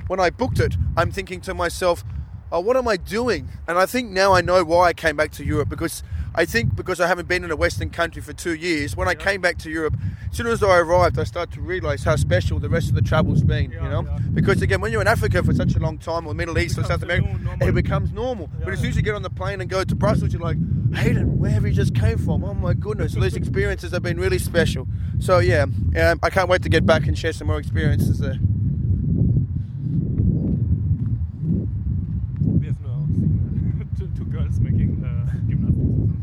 when 0.08 0.20
I 0.20 0.30
booked 0.30 0.60
it, 0.60 0.76
I'm 0.96 1.10
thinking 1.10 1.40
to 1.42 1.54
myself, 1.54 2.04
oh, 2.52 2.60
what 2.60 2.76
am 2.76 2.88
I 2.88 2.96
doing? 2.96 3.48
And 3.68 3.78
I 3.78 3.86
think 3.86 4.10
now 4.10 4.32
I 4.34 4.40
know 4.40 4.64
why 4.64 4.88
I 4.88 4.92
came 4.92 5.16
back 5.16 5.30
to 5.32 5.44
Europe 5.44 5.68
because 5.68 6.02
I 6.34 6.44
think 6.44 6.76
because 6.76 7.00
I 7.00 7.06
haven't 7.06 7.28
been 7.28 7.44
in 7.44 7.50
a 7.50 7.56
Western 7.56 7.90
country 7.90 8.22
for 8.22 8.32
two 8.32 8.54
years, 8.54 8.96
when 8.96 9.08
I 9.08 9.14
came 9.14 9.40
back 9.40 9.58
to 9.58 9.70
Europe, 9.70 9.96
as 10.30 10.36
soon 10.36 10.46
as 10.46 10.62
I 10.62 10.78
arrived, 10.78 11.18
I 11.18 11.24
started 11.24 11.52
to 11.54 11.60
realise 11.60 12.04
how 12.04 12.16
special 12.16 12.58
the 12.58 12.68
rest 12.68 12.88
of 12.88 12.94
the 12.94 13.02
travel's 13.02 13.42
been. 13.42 13.72
you 13.72 13.80
know, 13.80 14.04
yeah. 14.04 14.18
because 14.32 14.62
again, 14.62 14.80
when 14.80 14.92
you're 14.92 15.00
in 15.00 15.08
Africa 15.08 15.42
for 15.42 15.52
such 15.52 15.74
a 15.74 15.78
long 15.80 15.98
time, 15.98 16.26
or 16.26 16.34
Middle 16.34 16.58
East 16.58 16.78
or 16.78 16.84
South 16.84 17.02
America, 17.02 17.26
normal. 17.26 17.68
it 17.68 17.72
becomes 17.72 18.12
normal. 18.12 18.48
but 18.62 18.72
as 18.72 18.80
soon 18.80 18.90
as 18.90 18.96
you 18.96 19.02
get 19.02 19.14
on 19.14 19.22
the 19.22 19.30
plane 19.30 19.60
and 19.60 19.68
go 19.68 19.82
to 19.82 19.94
Brussels, 19.94 20.32
you're 20.32 20.42
like, 20.42 20.56
Hayden, 20.94 21.38
where 21.38 21.50
have 21.50 21.66
you 21.66 21.72
just 21.72 21.94
came 21.94 22.18
from? 22.18 22.44
Oh 22.44 22.54
my 22.54 22.74
goodness, 22.74 23.14
these 23.14 23.36
experiences 23.42 23.92
have 23.92 24.02
been 24.02 24.18
really 24.18 24.38
special. 24.38 24.86
So 25.18 25.38
yeah, 25.38 25.62
um, 25.62 26.20
I 26.22 26.30
can't 26.30 26.48
wait 26.48 26.62
to 26.62 26.68
get 26.68 26.86
back 26.86 27.06
and 27.06 27.18
share 27.18 27.32
some 27.32 27.48
more 27.48 27.58
experiences 27.58 28.18
there. 28.18 28.38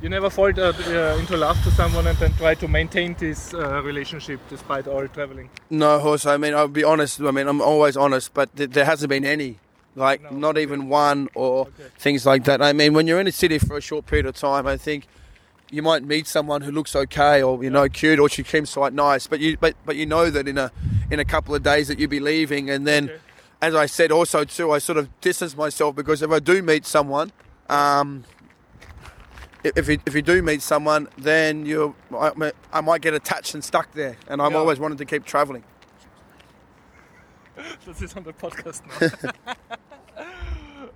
you 0.00 0.08
never 0.08 0.30
fall 0.30 0.46
uh, 0.58 0.72
uh, 0.72 1.16
into 1.18 1.36
love 1.36 1.62
to 1.64 1.70
someone 1.72 2.06
and 2.06 2.16
then 2.18 2.32
try 2.34 2.54
to 2.54 2.68
maintain 2.68 3.14
this 3.18 3.52
uh, 3.54 3.82
relationship 3.82 4.40
despite 4.48 4.86
all 4.86 5.06
traveling? 5.08 5.50
No, 5.70 5.98
horse. 5.98 6.24
I 6.26 6.36
mean, 6.36 6.54
I'll 6.54 6.68
be 6.68 6.84
honest. 6.84 7.20
I 7.20 7.30
mean, 7.30 7.48
I'm 7.48 7.60
always 7.60 7.96
honest, 7.96 8.32
but 8.34 8.54
th- 8.56 8.70
there 8.70 8.84
hasn't 8.84 9.08
been 9.10 9.24
any, 9.24 9.58
like 9.96 10.22
No, 10.22 10.30
not 10.30 10.50
okay. 10.56 10.62
even 10.62 10.88
one 10.88 11.28
or 11.34 11.62
Okay. 11.62 11.88
things 11.98 12.24
like 12.24 12.44
that. 12.44 12.62
I 12.62 12.72
mean, 12.72 12.94
when 12.94 13.06
you're 13.06 13.20
in 13.20 13.26
a 13.26 13.32
city 13.32 13.58
for 13.58 13.76
a 13.76 13.80
short 13.80 14.06
period 14.06 14.26
of 14.26 14.36
time, 14.36 14.66
I 14.66 14.76
think 14.76 15.06
you 15.70 15.82
might 15.82 16.02
meet 16.04 16.26
someone 16.26 16.62
who 16.62 16.70
looks 16.70 16.94
okay 16.96 17.42
or 17.42 17.62
you 17.62 17.68
know 17.70 17.88
cute 17.88 18.18
or 18.18 18.28
she 18.28 18.42
seems 18.44 18.72
quite 18.72 18.92
nice, 18.94 19.26
but 19.26 19.40
you 19.40 19.56
but 19.58 19.74
but 19.84 19.96
you 19.96 20.06
know 20.06 20.30
that 20.30 20.46
in 20.48 20.56
a 20.58 20.70
in 21.10 21.18
a 21.20 21.24
couple 21.24 21.54
of 21.54 21.62
days 21.62 21.88
that 21.88 21.98
you'll 21.98 22.08
be 22.08 22.20
leaving, 22.20 22.70
and 22.70 22.86
then. 22.86 23.04
Okay. 23.10 23.18
As 23.60 23.74
I 23.74 23.86
said, 23.86 24.12
also 24.12 24.44
too, 24.44 24.70
I 24.70 24.78
sort 24.78 24.98
of 24.98 25.08
distance 25.20 25.56
myself 25.56 25.96
because 25.96 26.22
if 26.22 26.30
I 26.30 26.38
do 26.38 26.62
meet 26.62 26.86
someone, 26.86 27.32
um, 27.68 28.22
if 29.64 29.88
you, 29.88 29.98
if 30.06 30.14
you 30.14 30.22
do 30.22 30.42
meet 30.42 30.62
someone, 30.62 31.08
then 31.18 31.66
you 31.66 31.94
I, 32.16 32.52
I 32.72 32.80
might 32.80 33.00
get 33.00 33.14
attached 33.14 33.54
and 33.54 33.62
stuck 33.64 33.92
there, 33.92 34.16
and 34.28 34.40
I'm 34.40 34.52
Yeah. 34.52 34.58
always 34.58 34.78
wanting 34.78 34.98
to 34.98 35.04
keep 35.04 35.24
travelling. 35.24 35.64
Das 37.86 38.00
ist 38.02 38.16
on 38.16 38.22
the 38.24 38.32
podcast 38.32 38.82
now. 38.86 39.54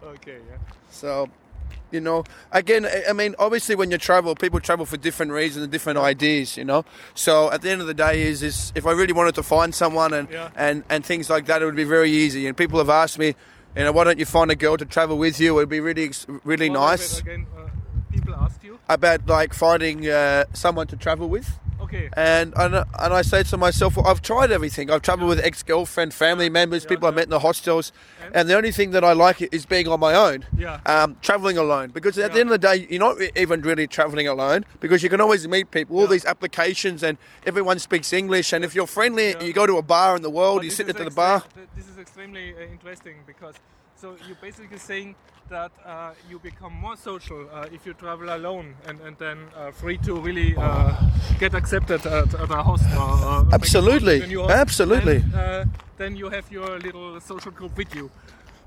okay, 0.15 0.39
yeah. 0.49 0.59
So, 0.91 1.29
you 1.91 2.01
know, 2.01 2.25
again, 2.53 2.87
I- 2.87 3.13
mean, 3.13 3.35
obviously, 3.39 3.75
when 3.75 3.91
you 3.91 3.99
travel, 3.99 4.35
people 4.37 4.61
travel 4.61 4.87
for 4.87 4.97
different 4.97 5.33
reasons 5.33 5.65
and 5.65 5.73
different 5.73 5.99
ideas, 5.99 6.57
you 6.57 6.65
know. 6.65 6.85
So, 7.15 7.51
at 7.51 7.63
the 7.63 7.71
end 7.71 7.81
of 7.81 7.87
the 7.89 7.95
day, 7.95 8.23
is 8.23 8.43
is 8.43 8.73
if 8.75 8.87
I 8.87 8.93
really 8.93 9.13
wanted 9.13 9.35
to 9.37 9.43
find 9.43 9.75
someone 9.75 10.13
and 10.13 10.29
Yeah. 10.31 10.51
and 10.57 10.85
and 10.89 11.05
things 11.05 11.29
like 11.29 11.47
that, 11.47 11.63
it 11.63 11.65
would 11.65 11.77
be 11.77 11.85
very 11.85 12.11
easy. 12.11 12.47
And 12.47 12.57
people 12.57 12.79
have 12.79 12.91
asked 12.91 13.19
me, 13.19 13.35
you 13.77 13.85
know, 13.85 13.93
why 13.93 14.05
don't 14.05 14.19
you 14.19 14.27
find 14.27 14.51
a 14.51 14.57
girl 14.57 14.77
to 14.77 14.85
travel 14.85 15.19
with 15.19 15.41
you? 15.41 15.57
It'd 15.59 15.69
be 15.69 15.81
really 15.81 16.11
really 16.45 16.71
nice. 16.71 17.19
Again, 17.21 17.47
uh, 17.57 17.69
people 18.23 18.41
asked 18.41 18.65
you. 18.65 18.79
About 18.89 19.27
like 19.27 19.55
finding 19.55 20.09
uh, 20.09 20.45
someone 20.53 20.87
to 20.89 20.97
travel 20.97 21.29
with. 21.29 21.59
Okay. 21.81 22.09
And, 22.17 22.55
and 22.57 22.75
and 22.75 23.13
I 23.13 23.23
say 23.23 23.43
to 23.43 23.57
myself, 23.57 23.97
well, 23.97 24.07
I've 24.07 24.23
tried 24.23 24.53
everything. 24.53 24.89
I've 24.91 25.03
traveled 25.03 25.29
with 25.29 25.41
ex-girlfriend, 25.41 26.15
family 26.15 26.49
members, 26.49 26.87
people 26.87 27.09
I 27.09 27.11
met 27.11 27.25
in 27.25 27.31
the 27.31 27.41
hostels, 27.41 27.93
and 28.33 28.49
the 28.49 28.57
only 28.57 28.71
thing 28.71 28.93
that 28.93 29.03
I 29.03 29.13
like 29.13 29.43
is 29.53 29.67
being 29.67 29.89
on 29.89 29.99
my 29.99 30.15
own. 30.15 30.47
Yeah. 30.57 30.81
Um, 30.87 31.17
traveling 31.23 31.59
alone, 31.59 31.91
because 31.91 32.17
at 32.19 32.33
the 32.33 32.41
end 32.41 32.51
of 32.51 32.61
the 32.61 32.67
day, 32.69 32.87
you're 32.89 33.01
not 33.01 33.17
even 33.37 33.63
really 33.63 33.87
traveling 33.89 34.29
alone, 34.29 34.65
because 34.81 35.03
you 35.03 35.11
can 35.11 35.21
always 35.21 35.47
meet 35.49 35.71
people. 35.73 35.97
All 35.97 36.03
Yeah. 36.05 36.11
these 36.11 36.25
applications, 36.25 37.03
and 37.03 37.19
everyone 37.45 37.79
speaks 37.81 38.13
English. 38.13 38.53
And 38.53 38.65
if 38.65 38.75
you're 38.77 38.87
friendly, 38.87 39.31
Yeah. 39.31 39.43
you 39.43 39.53
go 39.53 39.67
to 39.67 39.77
a 39.77 39.83
bar 39.83 40.15
in 40.15 40.23
the 40.23 40.31
world, 40.31 40.59
But 40.59 40.65
you 40.67 40.71
sit 40.71 40.89
at 40.89 40.97
the 40.97 41.11
bar. 41.11 41.43
This 41.77 41.89
is 41.89 41.99
extremely 41.99 42.55
uh, 42.55 42.61
interesting 42.61 43.17
because 43.27 43.57
so 44.03 44.17
you're 44.27 44.43
basically 44.43 44.79
saying 44.79 45.15
that 45.49 45.71
uh, 45.87 46.11
you 46.29 46.41
become 46.41 46.73
more 46.73 46.97
social 46.97 47.49
uh, 47.53 47.69
if 47.73 47.87
you 47.87 47.95
travel 47.95 48.35
alone 48.35 48.75
and, 48.89 49.01
and 49.03 49.17
then 49.19 49.39
uh, 49.57 49.71
free 49.71 49.97
to 49.99 50.17
really 50.17 50.57
uh, 50.57 50.91
get 51.39 51.55
accepted 51.55 52.05
at, 52.05 52.35
at 52.35 52.51
a 52.51 52.63
hostel. 52.65 52.99
Or, 52.99 53.47
or 53.47 53.55
Absolutely. 53.55 54.23
Absolutely. 54.51 55.19
And, 55.19 55.35
uh, 55.35 55.65
then 55.99 56.17
you 56.17 56.29
have 56.31 56.51
your 56.51 56.81
little 56.81 57.21
social 57.21 57.53
group 57.53 57.77
with 57.77 57.95
you. 57.95 58.11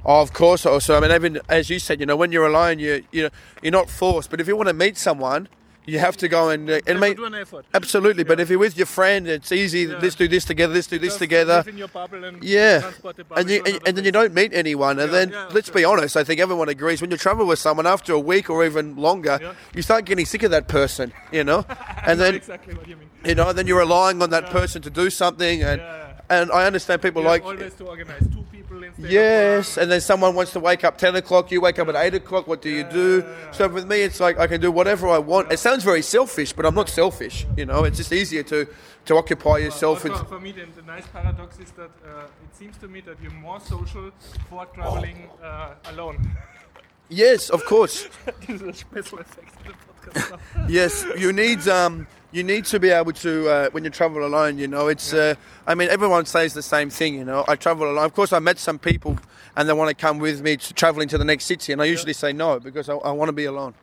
Oh, 0.05 0.21
of 0.21 0.31
course. 0.31 0.65
Also, 0.65 0.95
I 0.95 1.01
mean, 1.01 1.11
even 1.11 1.41
as 1.49 1.69
you 1.69 1.79
said, 1.79 1.99
you 1.99 2.05
know, 2.05 2.15
when 2.15 2.31
you're 2.31 2.47
alone, 2.47 2.79
you 2.79 3.03
you 3.11 3.23
know, 3.23 3.29
you're 3.61 3.73
not 3.73 3.89
forced. 3.89 4.29
But 4.29 4.39
if 4.39 4.47
you 4.47 4.55
want 4.55 4.69
to 4.69 4.73
meet 4.73 4.97
someone, 4.97 5.49
you 5.87 5.99
have 5.99 6.17
to 6.17 6.27
go 6.27 6.49
and 6.49 6.69
uh, 6.69 6.79
and 6.87 6.99
do 7.15 7.25
an 7.25 7.35
effort. 7.35 7.65
Absolutely, 7.73 8.23
but 8.23 8.37
Yeah. 8.37 8.43
if 8.43 8.49
you're 8.49 8.59
with 8.59 8.77
your 8.77 8.87
friend, 8.87 9.27
it's 9.27 9.51
easy. 9.51 9.81
Yeah. 9.81 9.99
Let's 10.01 10.15
do 10.15 10.27
this 10.27 10.45
together. 10.45 10.73
Let's 10.73 10.87
do 10.87 10.97
this 10.99 11.09
Just 11.13 11.19
together. 11.19 11.63
in 11.67 11.77
your 11.77 11.87
bubble 11.87 12.23
and 12.23 12.43
Yeah, 12.43 12.91
and 13.35 13.49
you 13.49 13.61
and, 13.65 13.79
and 13.87 13.97
then 13.97 14.05
you 14.05 14.11
don't 14.11 14.33
meet 14.33 14.53
anyone, 14.53 14.99
and 14.99 15.11
Yeah, 15.11 15.25
then 15.25 15.53
let's 15.53 15.69
be 15.69 15.83
honest. 15.85 16.17
I 16.17 16.23
think 16.23 16.39
everyone 16.39 16.69
agrees 16.69 17.01
when 17.01 17.11
you 17.11 17.17
travel 17.17 17.45
with 17.45 17.59
someone 17.59 17.85
after 17.87 18.13
a 18.13 18.19
week 18.19 18.49
or 18.49 18.65
even 18.65 18.95
longer, 18.95 19.39
you 19.75 19.81
start 19.81 20.05
getting 20.05 20.25
sick 20.25 20.43
of 20.43 20.51
that 20.51 20.67
person, 20.67 21.13
you 21.31 21.43
know, 21.43 21.65
and 22.05 22.19
then 22.19 22.35
exactly 22.35 22.73
what 22.73 22.87
you 22.87 22.95
mean. 22.95 23.09
you 23.23 23.35
know, 23.35 23.53
then 23.53 23.67
you're 23.67 23.79
relying 23.79 24.21
on 24.21 24.29
that 24.31 24.49
person 24.49 24.81
to 24.81 24.89
do 24.89 25.09
something, 25.09 25.61
and 25.63 25.81
Yeah. 25.81 26.04
And 26.29 26.51
I 26.51 26.65
understand 26.65 27.01
people 27.01 27.21
You 27.21 27.27
like 27.27 27.43
always 27.43 27.73
to 27.75 27.85
organize 27.85 28.21
two 28.33 28.43
people 28.51 28.83
instead. 28.83 29.11
Yes, 29.11 29.77
and 29.77 29.91
then 29.91 30.01
someone 30.01 30.35
wants 30.35 30.51
to 30.53 30.59
wake 30.59 30.83
up 30.83 30.97
10 30.97 31.15
o'clock, 31.15 31.51
you 31.51 31.61
wake 31.61 31.79
up 31.79 31.87
at 31.87 31.95
8 31.95 32.15
o'clock, 32.15 32.47
what 32.47 32.61
do 32.61 32.69
you 32.69 32.83
do? 32.83 33.23
So 33.51 33.67
with 33.67 33.87
me, 33.87 34.01
it's 34.01 34.19
like 34.19 34.39
I 34.39 34.47
can 34.47 34.61
do 34.61 34.71
whatever 34.71 35.07
I 35.07 35.19
want. 35.19 35.51
It 35.51 35.57
sounds 35.57 35.83
very 35.83 36.01
selfish, 36.01 36.53
but 36.53 36.65
I'm 36.65 36.75
not 36.75 36.89
selfish, 36.89 37.45
you 37.57 37.65
know, 37.65 37.83
it's 37.83 37.97
just 37.97 38.11
easier 38.11 38.43
to, 38.43 38.67
to 39.05 39.15
occupy 39.15 39.57
yourself 39.59 40.03
with. 40.03 40.13
for, 40.13 40.25
for 40.25 40.39
me, 40.39 40.51
the, 40.51 40.65
the 40.75 40.81
nice 40.81 41.07
paradox 41.07 41.59
is 41.59 41.71
that 41.71 41.91
uh, 42.05 42.23
it 42.43 42.55
seems 42.55 42.77
to 42.77 42.87
me 42.87 43.01
that 43.01 43.17
you're 43.21 43.31
more 43.31 43.59
social 43.59 44.11
for 44.49 44.65
traveling 44.67 45.29
uh, 45.43 45.75
alone. 45.85 46.35
Yes, 47.09 47.49
of 47.49 47.63
course. 47.65 48.07
this 48.47 48.61
is 48.61 48.61
a 48.61 48.73
special 48.73 49.19
effect 49.19 49.55
of 49.67 49.75
the 50.13 50.19
podcast. 50.21 50.69
Yes, 50.69 51.05
you 51.17 51.31
need 51.31 51.67
um, 51.67 52.07
you 52.35 52.43
need 52.43 52.65
to 52.65 52.79
be 52.81 52.89
able 52.89 53.13
to 53.13 53.47
uh, 53.47 53.69
when 53.69 53.85
you 53.85 53.89
travel 53.89 54.25
alone. 54.25 54.57
You 54.57 54.67
know, 54.67 54.87
it's. 54.87 55.13
Uh, 55.13 55.35
I 55.65 55.73
mean, 55.73 55.89
everyone 55.89 56.25
says 56.25 56.53
the 56.53 56.61
same 56.61 56.89
thing. 56.89 57.15
You 57.15 57.23
know, 57.23 57.45
I 57.47 57.55
travel 57.55 57.89
alone. 57.89 58.03
Of 58.03 58.13
course, 58.13 58.33
I 58.33 58.39
met 58.39 58.59
some 58.59 58.77
people, 58.77 59.17
and 59.55 59.69
they 59.69 59.73
want 59.73 59.89
to 59.89 59.95
come 59.95 60.19
with 60.19 60.41
me 60.41 60.57
to 60.57 60.73
traveling 60.73 61.07
to 61.09 61.17
the 61.17 61.23
next 61.23 61.45
city, 61.45 61.71
and 61.71 61.81
I 61.81 61.85
usually 61.85 62.13
say 62.13 62.33
no 62.33 62.59
because 62.59 62.89
I, 62.89 62.95
I 62.95 63.11
want 63.11 63.29
to 63.29 63.33
be 63.33 63.45
alone. 63.45 63.73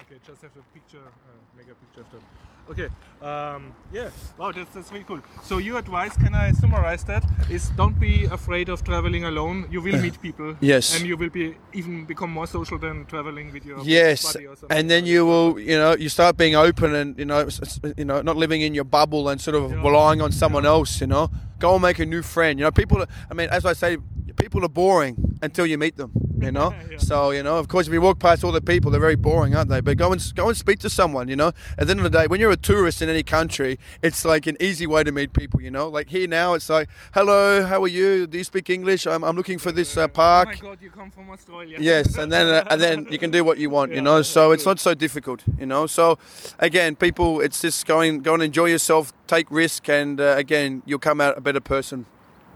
okay, 0.00 0.16
just 0.26 0.40
have 0.40 0.50
a 0.56 0.62
picture, 0.74 0.98
uh, 0.98 1.56
make 1.56 1.66
a 1.66 1.74
picture 1.74 2.00
of 2.00 2.10
them. 2.10 2.22
Okay, 2.70 2.88
um, 3.22 3.72
yeah, 3.92 4.10
wow, 4.38 4.52
that's, 4.52 4.74
that's 4.74 4.90
really 4.92 5.04
cool. 5.04 5.20
So 5.44 5.58
your 5.58 5.78
advice, 5.78 6.16
can 6.16 6.34
I 6.34 6.52
summarize 6.52 7.04
that, 7.04 7.24
is 7.50 7.70
don't 7.70 7.98
be 8.00 8.24
afraid 8.24 8.68
of 8.68 8.82
traveling 8.84 9.24
alone. 9.24 9.66
You 9.70 9.80
will 9.80 10.00
meet 10.00 10.20
people. 10.26 10.56
Yes. 10.60 10.96
And 10.96 11.06
you 11.06 11.16
will 11.16 11.30
be 11.30 11.54
even 11.72 12.04
become 12.04 12.30
more 12.32 12.46
social 12.46 12.78
than 12.78 13.06
traveling 13.06 13.52
with 13.52 13.64
your 13.64 13.78
Yes, 13.84 14.32
buddy 14.32 14.46
or 14.46 14.56
something. 14.56 14.76
and 14.76 14.90
then 14.90 15.06
you 15.06 15.24
will, 15.26 15.58
you 15.58 15.76
know, 15.78 15.94
you 15.94 16.08
start 16.08 16.36
being 16.36 16.54
open 16.56 16.94
and 16.94 17.18
you 17.18 17.24
know, 17.24 17.48
you 17.96 18.04
know, 18.04 18.22
not 18.22 18.36
living 18.36 18.62
in 18.62 18.74
your 18.74 18.84
bubble 18.84 19.28
and 19.28 19.40
sort 19.40 19.54
of 19.56 19.70
Yeah. 19.70 19.82
relying 19.82 20.20
on 20.20 20.32
someone 20.32 20.66
else. 20.66 21.00
You 21.00 21.06
know, 21.06 21.30
go 21.58 21.74
and 21.74 21.82
make 21.82 21.98
a 22.00 22.06
new 22.06 22.22
friend. 22.22 22.58
You 22.58 22.64
know, 22.64 22.72
people. 22.72 23.04
I 23.30 23.34
mean, 23.34 23.48
as 23.50 23.64
I 23.64 23.72
say, 23.74 23.98
people 24.36 24.64
are 24.64 24.68
boring 24.68 25.38
until 25.42 25.66
you 25.66 25.78
meet 25.78 25.96
them. 25.96 26.10
You 26.42 26.52
know, 26.58 26.74
Yeah. 26.90 26.98
so 26.98 27.30
you 27.30 27.42
know, 27.42 27.56
of 27.58 27.68
course, 27.68 27.86
if 27.86 27.92
you 27.92 28.00
walk 28.00 28.18
past 28.18 28.44
all 28.44 28.52
the 28.52 28.60
people, 28.60 28.90
they're 28.90 29.00
very 29.00 29.16
boring, 29.16 29.54
aren't 29.54 29.70
they? 29.70 29.80
But 29.80 29.96
go 29.96 30.12
and 30.12 30.32
go 30.34 30.48
and 30.48 30.56
speak 30.56 30.78
to 30.80 30.90
someone. 30.90 31.28
You 31.28 31.36
know, 31.36 31.52
at 31.78 31.86
the 31.86 31.90
end 31.92 32.00
of 32.00 32.04
the 32.04 32.10
day, 32.18 32.26
when 32.26 32.40
you're 32.40 32.50
a 32.50 32.56
tourist 32.56 33.02
in 33.02 33.08
any 33.08 33.22
country, 33.22 33.78
it's 34.02 34.24
like 34.24 34.46
an 34.46 34.56
easy 34.60 34.86
way 34.86 35.04
to 35.04 35.12
meet 35.12 35.32
people. 35.32 35.60
You 35.60 35.70
know, 35.70 35.88
like 35.88 36.08
here 36.08 36.26
now, 36.28 36.54
it's 36.54 36.68
like, 36.68 36.88
hello, 37.14 37.64
how 37.64 37.82
are 37.82 37.88
you? 37.88 38.26
Do 38.26 38.38
you 38.38 38.44
speak 38.44 38.70
English? 38.70 39.06
I'm, 39.06 39.22
I'm 39.24 39.36
looking 39.36 39.58
for 39.58 39.72
this 39.72 39.96
uh, 39.96 40.08
park. 40.08 40.48
Oh 40.48 40.64
my 40.64 40.68
god, 40.70 40.78
you 40.82 40.90
come 40.90 41.10
from 41.10 41.30
Australia. 41.30 41.76
Yes, 41.80 42.16
and 42.16 42.30
then 42.32 42.46
uh, 42.46 42.66
and 42.70 42.80
then 42.80 43.06
you 43.10 43.18
can 43.18 43.30
do 43.30 43.44
what 43.44 43.58
you 43.58 43.70
want, 43.70 43.92
you 43.92 44.00
know. 44.02 44.16
yeah, 44.18 44.22
So 44.22 44.52
it's 44.52 44.66
not 44.66 44.78
so 44.80 44.94
difficult, 44.94 45.42
you 45.58 45.66
know. 45.66 45.86
So 45.86 46.18
again, 46.58 46.96
people, 46.96 47.40
it's 47.40 47.60
just 47.60 47.86
going 47.86 48.20
go 48.22 48.34
and 48.34 48.42
enjoy 48.42 48.66
yourself, 48.66 49.12
take 49.26 49.46
risk, 49.50 49.88
and 49.88 50.20
uh, 50.20 50.34
again, 50.36 50.82
you'll 50.86 50.98
come 50.98 51.20
out 51.20 51.36
a 51.38 51.40
better 51.40 51.60
person. 51.60 52.06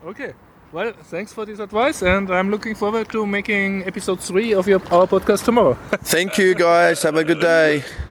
Okay. 0.04 0.32
Well, 0.76 0.92
thanks 1.04 1.32
for 1.32 1.46
this 1.46 1.58
advice, 1.58 2.02
and 2.02 2.30
I'm 2.30 2.50
looking 2.50 2.74
forward 2.74 3.08
to 3.12 3.26
making 3.26 3.86
episode 3.86 4.20
three 4.20 4.52
of 4.52 4.68
your 4.68 4.82
our 4.92 5.06
podcast 5.06 5.42
tomorrow. 5.46 5.72
Thank 6.04 6.36
you, 6.36 6.54
guys. 6.54 7.02
Have 7.02 7.16
a 7.16 7.24
good 7.24 7.40
day. 7.40 7.82